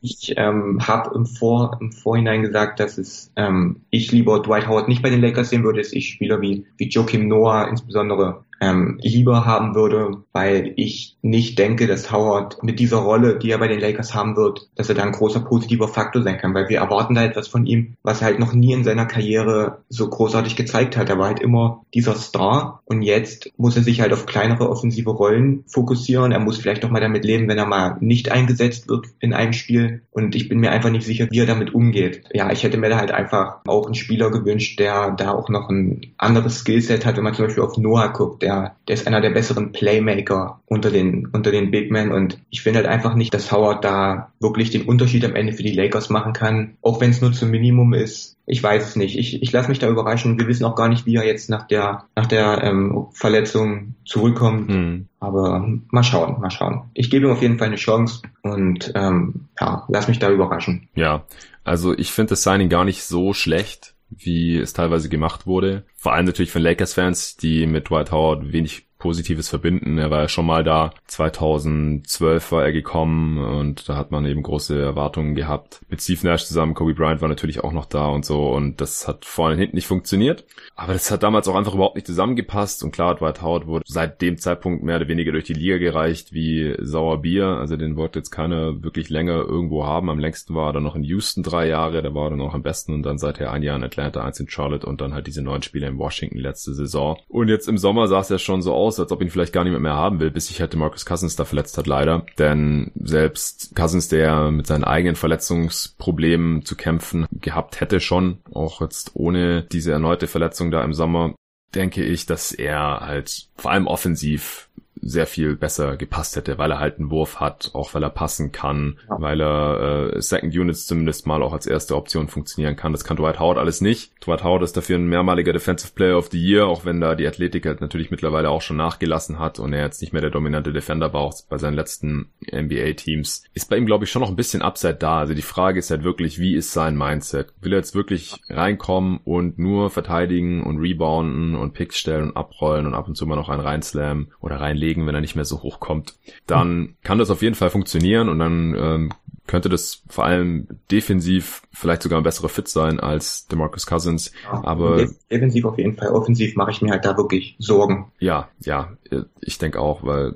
ich 0.00 0.34
ähm, 0.36 0.78
habe 0.86 1.14
im, 1.14 1.26
Vor 1.26 1.76
im 1.80 1.92
Vorhinein 1.92 2.42
gesagt, 2.42 2.80
dass 2.80 2.98
es 2.98 3.30
ähm, 3.36 3.82
ich 3.90 4.12
lieber 4.12 4.40
Dwight 4.40 4.68
Howard 4.68 4.88
nicht 4.88 5.02
bei 5.02 5.10
den 5.10 5.20
Lakers 5.20 5.50
sehen 5.50 5.64
würde, 5.64 5.80
dass 5.80 5.92
ich 5.92 6.08
Spieler 6.08 6.40
wie, 6.40 6.66
wie 6.76 6.88
Joakim 6.88 7.28
Noah 7.28 7.68
insbesondere 7.68 8.44
ähm, 8.60 8.98
lieber 9.02 9.44
haben 9.44 9.74
würde, 9.74 10.22
weil 10.32 10.72
ich 10.76 11.16
nicht 11.22 11.58
denke, 11.58 11.86
dass 11.86 12.12
Howard 12.12 12.62
mit 12.62 12.78
dieser 12.78 12.98
Rolle, 12.98 13.38
die 13.38 13.50
er 13.50 13.58
bei 13.58 13.68
den 13.68 13.80
Lakers 13.80 14.14
haben 14.14 14.36
wird, 14.36 14.68
dass 14.76 14.88
er 14.88 14.94
da 14.94 15.02
ein 15.02 15.12
großer 15.12 15.40
positiver 15.40 15.88
Faktor 15.88 16.22
sein 16.22 16.38
kann, 16.38 16.54
weil 16.54 16.68
wir 16.68 16.78
erwarten 16.78 17.14
da 17.14 17.24
etwas 17.24 17.48
von 17.48 17.66
ihm, 17.66 17.96
was 18.02 18.20
er 18.20 18.28
halt 18.28 18.38
noch 18.38 18.52
nie 18.52 18.72
in 18.72 18.84
seiner 18.84 19.06
Karriere 19.06 19.78
so 19.88 20.08
großartig 20.08 20.56
gezeigt 20.56 20.96
hat. 20.96 21.08
Er 21.08 21.18
war 21.18 21.28
halt 21.28 21.40
immer 21.40 21.82
dieser 21.94 22.14
Star 22.14 22.80
und 22.84 23.02
jetzt 23.02 23.50
muss 23.56 23.76
er 23.76 23.82
sich 23.82 24.00
halt 24.00 24.12
auf 24.12 24.26
kleinere 24.26 24.70
offensive 24.70 25.10
Rollen 25.10 25.64
fokussieren. 25.66 26.32
Er 26.32 26.40
muss 26.40 26.58
vielleicht 26.58 26.84
auch 26.84 26.90
mal 26.90 27.00
damit 27.00 27.24
leben, 27.24 27.48
wenn 27.48 27.58
er 27.58 27.66
mal 27.66 27.96
nicht 28.00 28.30
eingesetzt 28.30 28.88
wird 28.88 29.06
in 29.20 29.34
einem 29.34 29.52
Spiel 29.52 30.02
und 30.10 30.34
ich 30.34 30.48
bin 30.48 30.60
mir 30.60 30.70
einfach 30.70 30.90
nicht 30.90 31.06
sicher, 31.06 31.26
wie 31.30 31.40
er 31.40 31.46
damit 31.46 31.74
umgeht. 31.74 32.24
Ja, 32.32 32.50
ich 32.50 32.62
hätte 32.62 32.78
mir 32.78 32.88
da 32.88 32.98
halt 32.98 33.10
einfach 33.10 33.58
auch 33.66 33.86
einen 33.86 33.94
Spieler 33.94 34.30
gewünscht, 34.30 34.78
der 34.78 35.10
da 35.10 35.32
auch 35.32 35.48
noch 35.48 35.68
ein 35.68 36.14
anderes 36.16 36.58
Skillset 36.58 37.04
hat, 37.04 37.16
wenn 37.16 37.24
man 37.24 37.34
zum 37.34 37.46
Beispiel 37.46 37.62
auf 37.62 37.76
Noah 37.76 38.08
guckt, 38.08 38.42
der, 38.46 38.76
der 38.86 38.94
ist 38.94 39.06
einer 39.06 39.20
der 39.20 39.30
besseren 39.30 39.72
Playmaker 39.72 40.60
unter 40.66 40.90
den, 40.90 41.26
unter 41.32 41.50
den 41.50 41.70
Big 41.70 41.90
Men 41.90 42.12
und 42.12 42.38
ich 42.50 42.62
finde 42.62 42.78
halt 42.78 42.88
einfach 42.88 43.14
nicht, 43.14 43.34
dass 43.34 43.50
Howard 43.50 43.84
da 43.84 44.32
wirklich 44.40 44.70
den 44.70 44.82
Unterschied 44.82 45.24
am 45.24 45.34
Ende 45.34 45.52
für 45.52 45.64
die 45.64 45.74
Lakers 45.74 46.10
machen 46.10 46.32
kann, 46.32 46.76
auch 46.80 47.00
wenn 47.00 47.10
es 47.10 47.20
nur 47.20 47.32
zum 47.32 47.50
Minimum 47.50 47.92
ist. 47.92 48.36
Ich 48.46 48.62
weiß 48.62 48.86
es 48.86 48.94
nicht. 48.94 49.18
Ich, 49.18 49.42
ich 49.42 49.50
lasse 49.50 49.68
mich 49.68 49.80
da 49.80 49.88
überraschen. 49.88 50.38
Wir 50.38 50.46
wissen 50.46 50.64
auch 50.64 50.76
gar 50.76 50.88
nicht, 50.88 51.04
wie 51.04 51.16
er 51.16 51.26
jetzt 51.26 51.50
nach 51.50 51.66
der, 51.66 52.04
nach 52.14 52.26
der 52.26 52.62
ähm, 52.62 53.08
Verletzung 53.12 53.96
zurückkommt. 54.04 54.68
Mhm. 54.68 55.08
Aber 55.18 55.68
mal 55.90 56.04
schauen, 56.04 56.40
mal 56.40 56.52
schauen. 56.52 56.82
Ich 56.94 57.10
gebe 57.10 57.26
ihm 57.26 57.32
auf 57.32 57.42
jeden 57.42 57.58
Fall 57.58 57.66
eine 57.66 57.76
Chance 57.76 58.22
und 58.42 58.92
ähm, 58.94 59.48
ja, 59.60 59.84
lass 59.88 60.06
mich 60.06 60.20
da 60.20 60.30
überraschen. 60.30 60.88
Ja, 60.94 61.24
also 61.64 61.92
ich 61.92 62.12
finde 62.12 62.30
das 62.30 62.44
Signing 62.44 62.68
gar 62.68 62.84
nicht 62.84 63.02
so 63.02 63.32
schlecht 63.32 63.95
wie 64.08 64.56
es 64.56 64.72
teilweise 64.72 65.08
gemacht 65.08 65.46
wurde. 65.46 65.84
Vor 65.94 66.12
allem 66.12 66.26
natürlich 66.26 66.50
von 66.50 66.62
Lakers-Fans, 66.62 67.36
die 67.36 67.66
mit 67.66 67.90
Dwight 67.90 68.12
Howard 68.12 68.52
wenig 68.52 68.86
Positives 69.06 69.48
verbinden. 69.48 69.98
Er 69.98 70.10
war 70.10 70.22
ja 70.22 70.28
schon 70.28 70.46
mal 70.46 70.64
da. 70.64 70.92
2012 71.06 72.50
war 72.50 72.64
er 72.64 72.72
gekommen 72.72 73.38
und 73.38 73.88
da 73.88 73.96
hat 73.96 74.10
man 74.10 74.26
eben 74.26 74.42
große 74.42 74.76
Erwartungen 74.76 75.36
gehabt. 75.36 75.80
Mit 75.88 76.02
Steve 76.02 76.26
Nash 76.26 76.44
zusammen, 76.44 76.74
Kobe 76.74 76.94
Bryant 76.94 77.20
war 77.20 77.28
natürlich 77.28 77.62
auch 77.62 77.70
noch 77.70 77.86
da 77.86 78.08
und 78.08 78.24
so 78.24 78.48
und 78.48 78.80
das 78.80 79.06
hat 79.06 79.24
vorne 79.24 79.54
und 79.54 79.60
hinten 79.60 79.76
nicht 79.76 79.86
funktioniert. 79.86 80.44
Aber 80.74 80.92
das 80.92 81.12
hat 81.12 81.22
damals 81.22 81.46
auch 81.46 81.54
einfach 81.54 81.74
überhaupt 81.74 81.94
nicht 81.94 82.08
zusammengepasst 82.08 82.82
und 82.82 82.90
klar, 82.90 83.14
Dwight 83.14 83.42
Howard 83.42 83.68
wurde 83.68 83.84
seit 83.86 84.20
dem 84.22 84.38
Zeitpunkt 84.38 84.82
mehr 84.82 84.96
oder 84.96 85.06
weniger 85.06 85.30
durch 85.30 85.44
die 85.44 85.54
Liga 85.54 85.78
gereicht 85.78 86.32
wie 86.32 86.74
sauer 86.80 87.22
Bier. 87.22 87.46
Also 87.46 87.76
den 87.76 87.94
wollte 87.94 88.18
jetzt 88.18 88.32
keiner 88.32 88.82
wirklich 88.82 89.08
länger 89.08 89.34
irgendwo 89.34 89.86
haben. 89.86 90.10
Am 90.10 90.18
längsten 90.18 90.56
war 90.56 90.70
er 90.70 90.72
dann 90.72 90.82
noch 90.82 90.96
in 90.96 91.04
Houston 91.04 91.44
drei 91.44 91.68
Jahre, 91.68 92.02
da 92.02 92.12
war 92.12 92.26
er 92.26 92.30
dann 92.30 92.40
auch 92.40 92.54
am 92.54 92.64
besten 92.64 92.92
und 92.92 93.04
dann 93.04 93.18
seither 93.18 93.52
ein 93.52 93.62
Jahr 93.62 93.76
in 93.76 93.84
Atlanta, 93.84 94.24
eins 94.24 94.40
in 94.40 94.48
Charlotte 94.48 94.84
und 94.84 95.00
dann 95.00 95.14
halt 95.14 95.28
diese 95.28 95.42
neun 95.42 95.62
Spiele 95.62 95.86
in 95.86 95.96
Washington 95.96 96.38
letzte 96.38 96.74
Saison. 96.74 97.18
Und 97.28 97.48
jetzt 97.48 97.68
im 97.68 97.78
Sommer 97.78 98.08
sah 98.08 98.18
es 98.18 98.30
ja 98.30 98.38
schon 98.38 98.62
so 98.62 98.74
aus, 98.74 98.95
aus, 98.96 99.00
als 99.04 99.12
ob 99.12 99.22
ihn 99.22 99.30
vielleicht 99.30 99.52
gar 99.52 99.64
niemand 99.64 99.82
mehr 99.82 99.94
haben 99.94 100.20
will, 100.20 100.30
bis 100.30 100.48
sich 100.48 100.60
halt 100.60 100.74
Marcus 100.74 101.06
Cousins 101.06 101.36
da 101.36 101.44
verletzt 101.44 101.78
hat, 101.78 101.86
leider. 101.86 102.24
Denn 102.38 102.92
selbst 102.96 103.74
Cousins, 103.74 104.08
der 104.08 104.50
mit 104.50 104.66
seinen 104.66 104.84
eigenen 104.84 105.16
Verletzungsproblemen 105.16 106.64
zu 106.64 106.76
kämpfen 106.76 107.26
gehabt 107.32 107.80
hätte 107.80 108.00
schon, 108.00 108.38
auch 108.52 108.80
jetzt 108.80 109.12
ohne 109.14 109.62
diese 109.62 109.92
erneute 109.92 110.26
Verletzung 110.26 110.70
da 110.70 110.82
im 110.82 110.94
Sommer, 110.94 111.34
denke 111.74 112.04
ich, 112.04 112.26
dass 112.26 112.52
er 112.52 113.00
halt 113.00 113.48
vor 113.56 113.70
allem 113.70 113.86
offensiv 113.86 114.68
sehr 115.08 115.26
viel 115.26 115.56
besser 115.56 115.96
gepasst 115.96 116.36
hätte, 116.36 116.58
weil 116.58 116.70
er 116.70 116.78
halt 116.78 116.98
einen 116.98 117.10
Wurf 117.10 117.40
hat, 117.40 117.70
auch 117.74 117.94
weil 117.94 118.02
er 118.02 118.10
passen 118.10 118.52
kann, 118.52 118.98
ja. 119.08 119.20
weil 119.20 119.40
er 119.40 120.12
äh, 120.14 120.22
Second 120.22 120.54
Units 120.54 120.86
zumindest 120.86 121.26
mal 121.26 121.42
auch 121.42 121.52
als 121.52 121.66
erste 121.66 121.96
Option 121.96 122.28
funktionieren 122.28 122.76
kann. 122.76 122.92
Das 122.92 123.04
kann 123.04 123.16
Dwight 123.16 123.38
Howard 123.38 123.58
alles 123.58 123.80
nicht. 123.80 124.12
Dwight 124.24 124.44
Howard 124.44 124.62
ist 124.62 124.76
dafür 124.76 124.98
ein 124.98 125.06
mehrmaliger 125.06 125.52
Defensive 125.52 125.92
Player 125.94 126.18
of 126.18 126.28
the 126.30 126.42
Year, 126.42 126.66
auch 126.66 126.84
wenn 126.84 127.00
da 127.00 127.14
die 127.14 127.26
Athletik 127.26 127.66
halt 127.66 127.80
natürlich 127.80 128.10
mittlerweile 128.10 128.50
auch 128.50 128.62
schon 128.62 128.76
nachgelassen 128.76 129.38
hat 129.38 129.58
und 129.58 129.72
er 129.72 129.84
jetzt 129.84 130.00
nicht 130.00 130.12
mehr 130.12 130.22
der 130.22 130.30
dominante 130.30 130.72
Defender 130.72 131.12
war, 131.12 131.22
auch 131.22 131.34
bei 131.48 131.58
seinen 131.58 131.74
letzten 131.74 132.30
NBA-Teams. 132.52 133.44
Ist 133.54 133.70
bei 133.70 133.76
ihm, 133.76 133.86
glaube 133.86 134.04
ich, 134.04 134.10
schon 134.10 134.22
noch 134.22 134.30
ein 134.30 134.36
bisschen 134.36 134.62
Upside 134.62 134.96
da. 134.96 135.18
Also 135.18 135.34
die 135.34 135.42
Frage 135.42 135.78
ist 135.78 135.90
halt 135.90 136.04
wirklich, 136.04 136.38
wie 136.38 136.54
ist 136.54 136.72
sein 136.72 136.96
Mindset? 136.96 137.52
Will 137.60 137.72
er 137.72 137.78
jetzt 137.78 137.94
wirklich 137.94 138.40
reinkommen 138.48 139.20
und 139.24 139.58
nur 139.58 139.90
verteidigen 139.90 140.62
und 140.62 140.78
rebounden 140.78 141.54
und 141.54 141.72
Picks 141.74 141.98
stellen 141.98 142.30
und 142.30 142.36
abrollen 142.36 142.86
und 142.86 142.94
ab 142.94 143.08
und 143.08 143.16
zu 143.16 143.26
mal 143.26 143.36
noch 143.36 143.48
einen 143.48 143.60
reinslammen 143.60 144.32
oder 144.40 144.60
reinlegen? 144.60 144.95
Legen, 144.96 145.06
wenn 145.06 145.14
er 145.14 145.20
nicht 145.20 145.36
mehr 145.36 145.44
so 145.44 145.62
hoch 145.62 145.80
kommt, 145.80 146.14
dann 146.46 146.96
kann 147.02 147.18
das 147.18 147.30
auf 147.30 147.42
jeden 147.42 147.54
Fall 147.54 147.70
funktionieren 147.70 148.28
und 148.28 148.38
dann 148.38 148.74
ähm, 148.74 149.12
könnte 149.46 149.68
das 149.68 150.02
vor 150.08 150.24
allem 150.24 150.66
defensiv 150.90 151.62
vielleicht 151.72 152.02
sogar 152.02 152.18
ein 152.18 152.24
besserer 152.24 152.48
Fit 152.48 152.68
sein 152.68 152.98
als 152.98 153.46
DeMarcus 153.46 153.86
Cousins. 153.86 154.32
Ja, 154.44 154.64
aber 154.64 155.06
defensiv 155.30 155.64
auf 155.66 155.78
jeden 155.78 155.96
Fall, 155.96 156.08
offensiv 156.08 156.56
mache 156.56 156.72
ich 156.72 156.82
mir 156.82 156.90
halt 156.90 157.04
da 157.04 157.16
wirklich 157.16 157.54
Sorgen. 157.58 158.10
Ja, 158.18 158.48
ja, 158.60 158.96
ich 159.40 159.58
denke 159.58 159.80
auch, 159.80 160.02
weil 160.02 160.34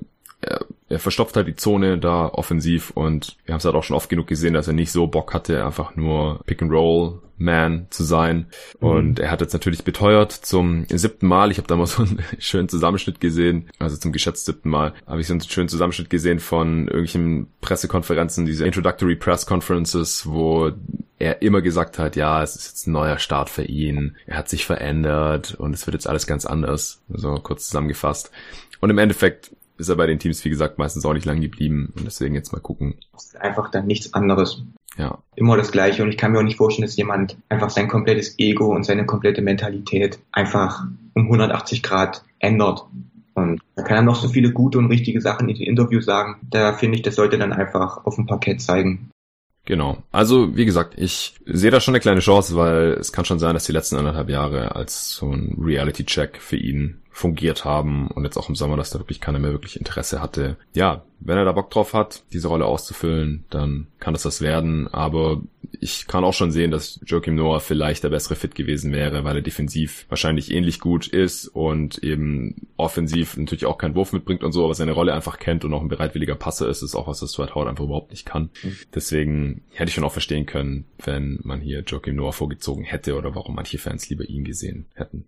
er, 0.91 0.97
er 0.97 0.99
verstopft 0.99 1.37
halt 1.37 1.49
die 1.49 1.57
Zone 1.57 1.99
da 1.99 2.27
offensiv 2.27 2.91
und 2.91 3.37
wir 3.45 3.55
haben 3.55 3.59
es 3.59 3.65
halt 3.65 3.75
auch 3.75 3.85
schon 3.85 3.97
oft 3.97 4.11
genug 4.11 4.27
gesehen, 4.27 4.55
dass 4.55 4.69
er 4.69 4.75
nicht 4.75 4.93
so 4.93 5.07
Bock 5.07 5.33
hatte, 5.33 5.65
einfach 5.65 5.97
nur 5.97 6.41
Pick 6.47 6.63
and 6.63 6.73
Roll 6.73 7.21
man 7.41 7.87
zu 7.91 8.05
sein. 8.05 8.47
Mhm. 8.81 8.89
Und 8.89 9.19
er 9.19 9.31
hat 9.31 9.41
jetzt 9.41 9.55
natürlich 9.55 9.83
beteuert 9.83 10.33
zum 10.33 10.85
siebten 10.89 11.27
Mal. 11.27 11.51
Ich 11.51 11.57
habe 11.57 11.67
da 11.67 11.77
mal 11.77 11.87
so 11.87 12.03
einen 12.03 12.23
schönen 12.39 12.69
Zusammenschnitt 12.69 13.21
gesehen, 13.21 13.71
also 13.79 13.97
zum 13.97 14.13
geschätzt 14.13 14.45
siebten 14.47 14.69
Mal, 14.69 14.93
habe 15.07 15.21
ich 15.21 15.27
so 15.27 15.33
einen 15.33 15.41
schönen 15.41 15.69
Zusammenschnitt 15.69 16.11
gesehen 16.11 16.39
von 16.39 16.87
irgendwelchen 16.87 17.49
Pressekonferenzen, 17.61 18.45
diese 18.45 18.67
Introductory 18.67 19.17
Press 19.17 19.47
Conferences, 19.47 20.27
wo 20.27 20.71
er 21.19 21.43
immer 21.43 21.63
gesagt 21.63 21.99
hat, 21.99 22.17
ja, 22.17 22.43
es 22.43 22.57
ist 22.57 22.69
jetzt 22.69 22.87
ein 22.87 22.93
neuer 22.93 23.19
Start 23.19 23.51
für 23.51 23.65
ihn, 23.65 24.17
er 24.27 24.39
hat 24.39 24.49
sich 24.49 24.65
verändert 24.65 25.55
und 25.55 25.75
es 25.75 25.87
wird 25.87 25.95
jetzt 25.95 26.09
alles 26.09 26.27
ganz 26.27 26.47
anders. 26.47 27.03
So 27.09 27.35
kurz 27.35 27.67
zusammengefasst. 27.67 28.31
Und 28.81 28.89
im 28.89 28.99
Endeffekt 28.99 29.51
ist 29.81 29.89
er 29.89 29.97
bei 29.97 30.07
den 30.07 30.19
Teams, 30.19 30.45
wie 30.45 30.51
gesagt, 30.51 30.79
meistens 30.79 31.05
auch 31.05 31.15
nicht 31.15 31.27
lang 31.27 31.41
geblieben 31.41 31.93
und 31.97 32.05
deswegen 32.07 32.35
jetzt 32.35 32.53
mal 32.53 32.61
gucken. 32.61 32.95
Einfach 33.41 33.71
dann 33.71 33.87
nichts 33.87 34.15
anderes. 34.15 34.63
Ja. 34.97 35.19
Immer 35.35 35.57
das 35.57 35.73
Gleiche. 35.73 36.03
Und 36.03 36.11
ich 36.11 36.17
kann 36.17 36.33
mir 36.33 36.39
auch 36.39 36.45
nicht 36.45 36.59
vorstellen, 36.59 36.87
dass 36.87 36.97
jemand 36.97 37.37
einfach 37.49 37.71
sein 37.71 37.89
komplettes 37.89 38.39
Ego 38.39 38.75
und 38.75 38.85
seine 38.85 39.07
komplette 39.07 39.43
Mentalität 39.43 40.19
einfach 40.33 40.85
um 41.15 41.25
180 41.25 41.83
Grad 41.83 42.23
ändert. 42.39 42.85
Und 43.35 43.61
da 43.77 43.83
kann 43.83 43.97
er 43.97 44.03
noch 44.03 44.17
so 44.17 44.29
viele 44.29 44.53
gute 44.53 44.79
und 44.79 44.87
richtige 44.87 45.21
Sachen 45.21 45.49
in 45.49 45.57
den 45.57 45.67
Interviews 45.67 46.05
sagen. 46.05 46.37
Da 46.51 46.73
finde 46.75 46.97
ich, 46.97 47.03
das 47.03 47.15
sollte 47.15 47.39
dann 47.39 47.53
einfach 47.53 48.05
auf 48.05 48.17
dem 48.17 48.27
Parkett 48.27 48.61
zeigen. 48.61 49.11
Genau. 49.65 50.03
Also, 50.11 50.57
wie 50.57 50.65
gesagt, 50.65 50.95
ich 50.97 51.35
sehe 51.47 51.71
da 51.71 51.81
schon 51.81 51.95
eine 51.95 52.01
kleine 52.01 52.21
Chance, 52.21 52.57
weil 52.57 52.93
es 52.95 53.13
kann 53.13 53.25
schon 53.25 53.39
sein, 53.39 53.55
dass 53.55 53.67
die 53.67 53.73
letzten 53.73 53.97
anderthalb 53.97 54.29
Jahre 54.29 54.75
als 54.75 55.13
so 55.13 55.31
ein 55.31 55.57
Reality-Check 55.61 56.39
für 56.41 56.57
ihn 56.57 57.00
fungiert 57.11 57.65
haben 57.65 58.09
und 58.09 58.25
jetzt 58.25 58.37
auch 58.37 58.49
im 58.49 58.55
Sommer, 58.55 58.77
dass 58.77 58.91
da 58.91 58.99
wirklich 58.99 59.21
keiner 59.21 59.39
mehr 59.39 59.53
wirklich 59.53 59.77
Interesse 59.77 60.23
hatte. 60.23 60.57
Ja, 60.75 61.05
wenn 61.19 61.37
er 61.37 61.45
da 61.45 61.53
Bock 61.53 61.71
drauf 61.71 61.93
hat, 61.93 62.23
diese 62.33 62.49
Rolle 62.49 62.65
auszufüllen, 62.65 63.45
dann 63.51 63.89
kann 63.99 64.15
das 64.15 64.23
das 64.23 64.41
werden. 64.41 64.89
Aber 64.89 65.43
ich 65.81 66.07
kann 66.07 66.25
auch 66.25 66.33
schon 66.33 66.51
sehen, 66.51 66.71
dass 66.71 67.01
Joachim 67.05 67.35
Noah 67.35 67.61
vielleicht 67.61 68.05
der 68.05 68.09
bessere 68.09 68.37
Fit 68.37 68.55
gewesen 68.55 68.93
wäre, 68.93 69.25
weil 69.25 69.37
er 69.37 69.43
defensiv 69.43 70.07
wahrscheinlich 70.09 70.51
ähnlich 70.51 70.81
gut 70.81 71.09
ist 71.09 71.49
und 71.49 71.99
eben 71.99 72.69
offensiv 72.77 73.37
natürlich 73.37 73.67
auch 73.67 73.77
keinen 73.77 73.95
Wurf 73.97 74.13
mitbringt 74.13 74.43
und 74.43 74.53
so, 74.53 74.65
aber 74.65 74.75
seine 74.75 74.93
Rolle 74.93 75.13
einfach 75.13 75.39
kennt 75.39 75.65
und 75.65 75.75
auch 75.75 75.83
ein 75.83 75.89
bereitwilliger 75.89 76.37
Passer 76.37 76.69
ist, 76.69 76.83
ist 76.83 76.95
auch 76.95 77.07
was, 77.07 77.21
das 77.21 77.33
Dwight 77.33 77.55
Howard 77.55 77.69
einfach 77.69 77.85
überhaupt 77.85 78.11
nicht 78.11 78.25
kann. 78.25 78.51
Mhm. 78.63 78.77
Deswegen 78.95 79.63
hätte 79.73 79.89
ich 79.89 79.95
schon 79.95 80.05
auch 80.05 80.13
verstehen 80.13 80.47
können, 80.47 80.87
wenn 81.05 81.41
man 81.43 81.61
hier 81.61 81.83
Joachim 81.87 82.17
Noah 82.17 82.33
vorgezogen 82.33 82.85
hätte 82.85 83.17
oder 83.17 83.35
warum 83.35 83.57
manche 83.57 83.79
Fans 83.79 84.09
lieber 84.09 84.25
ihn 84.25 84.45
gesehen 84.45 84.87
hätten. 84.95 85.27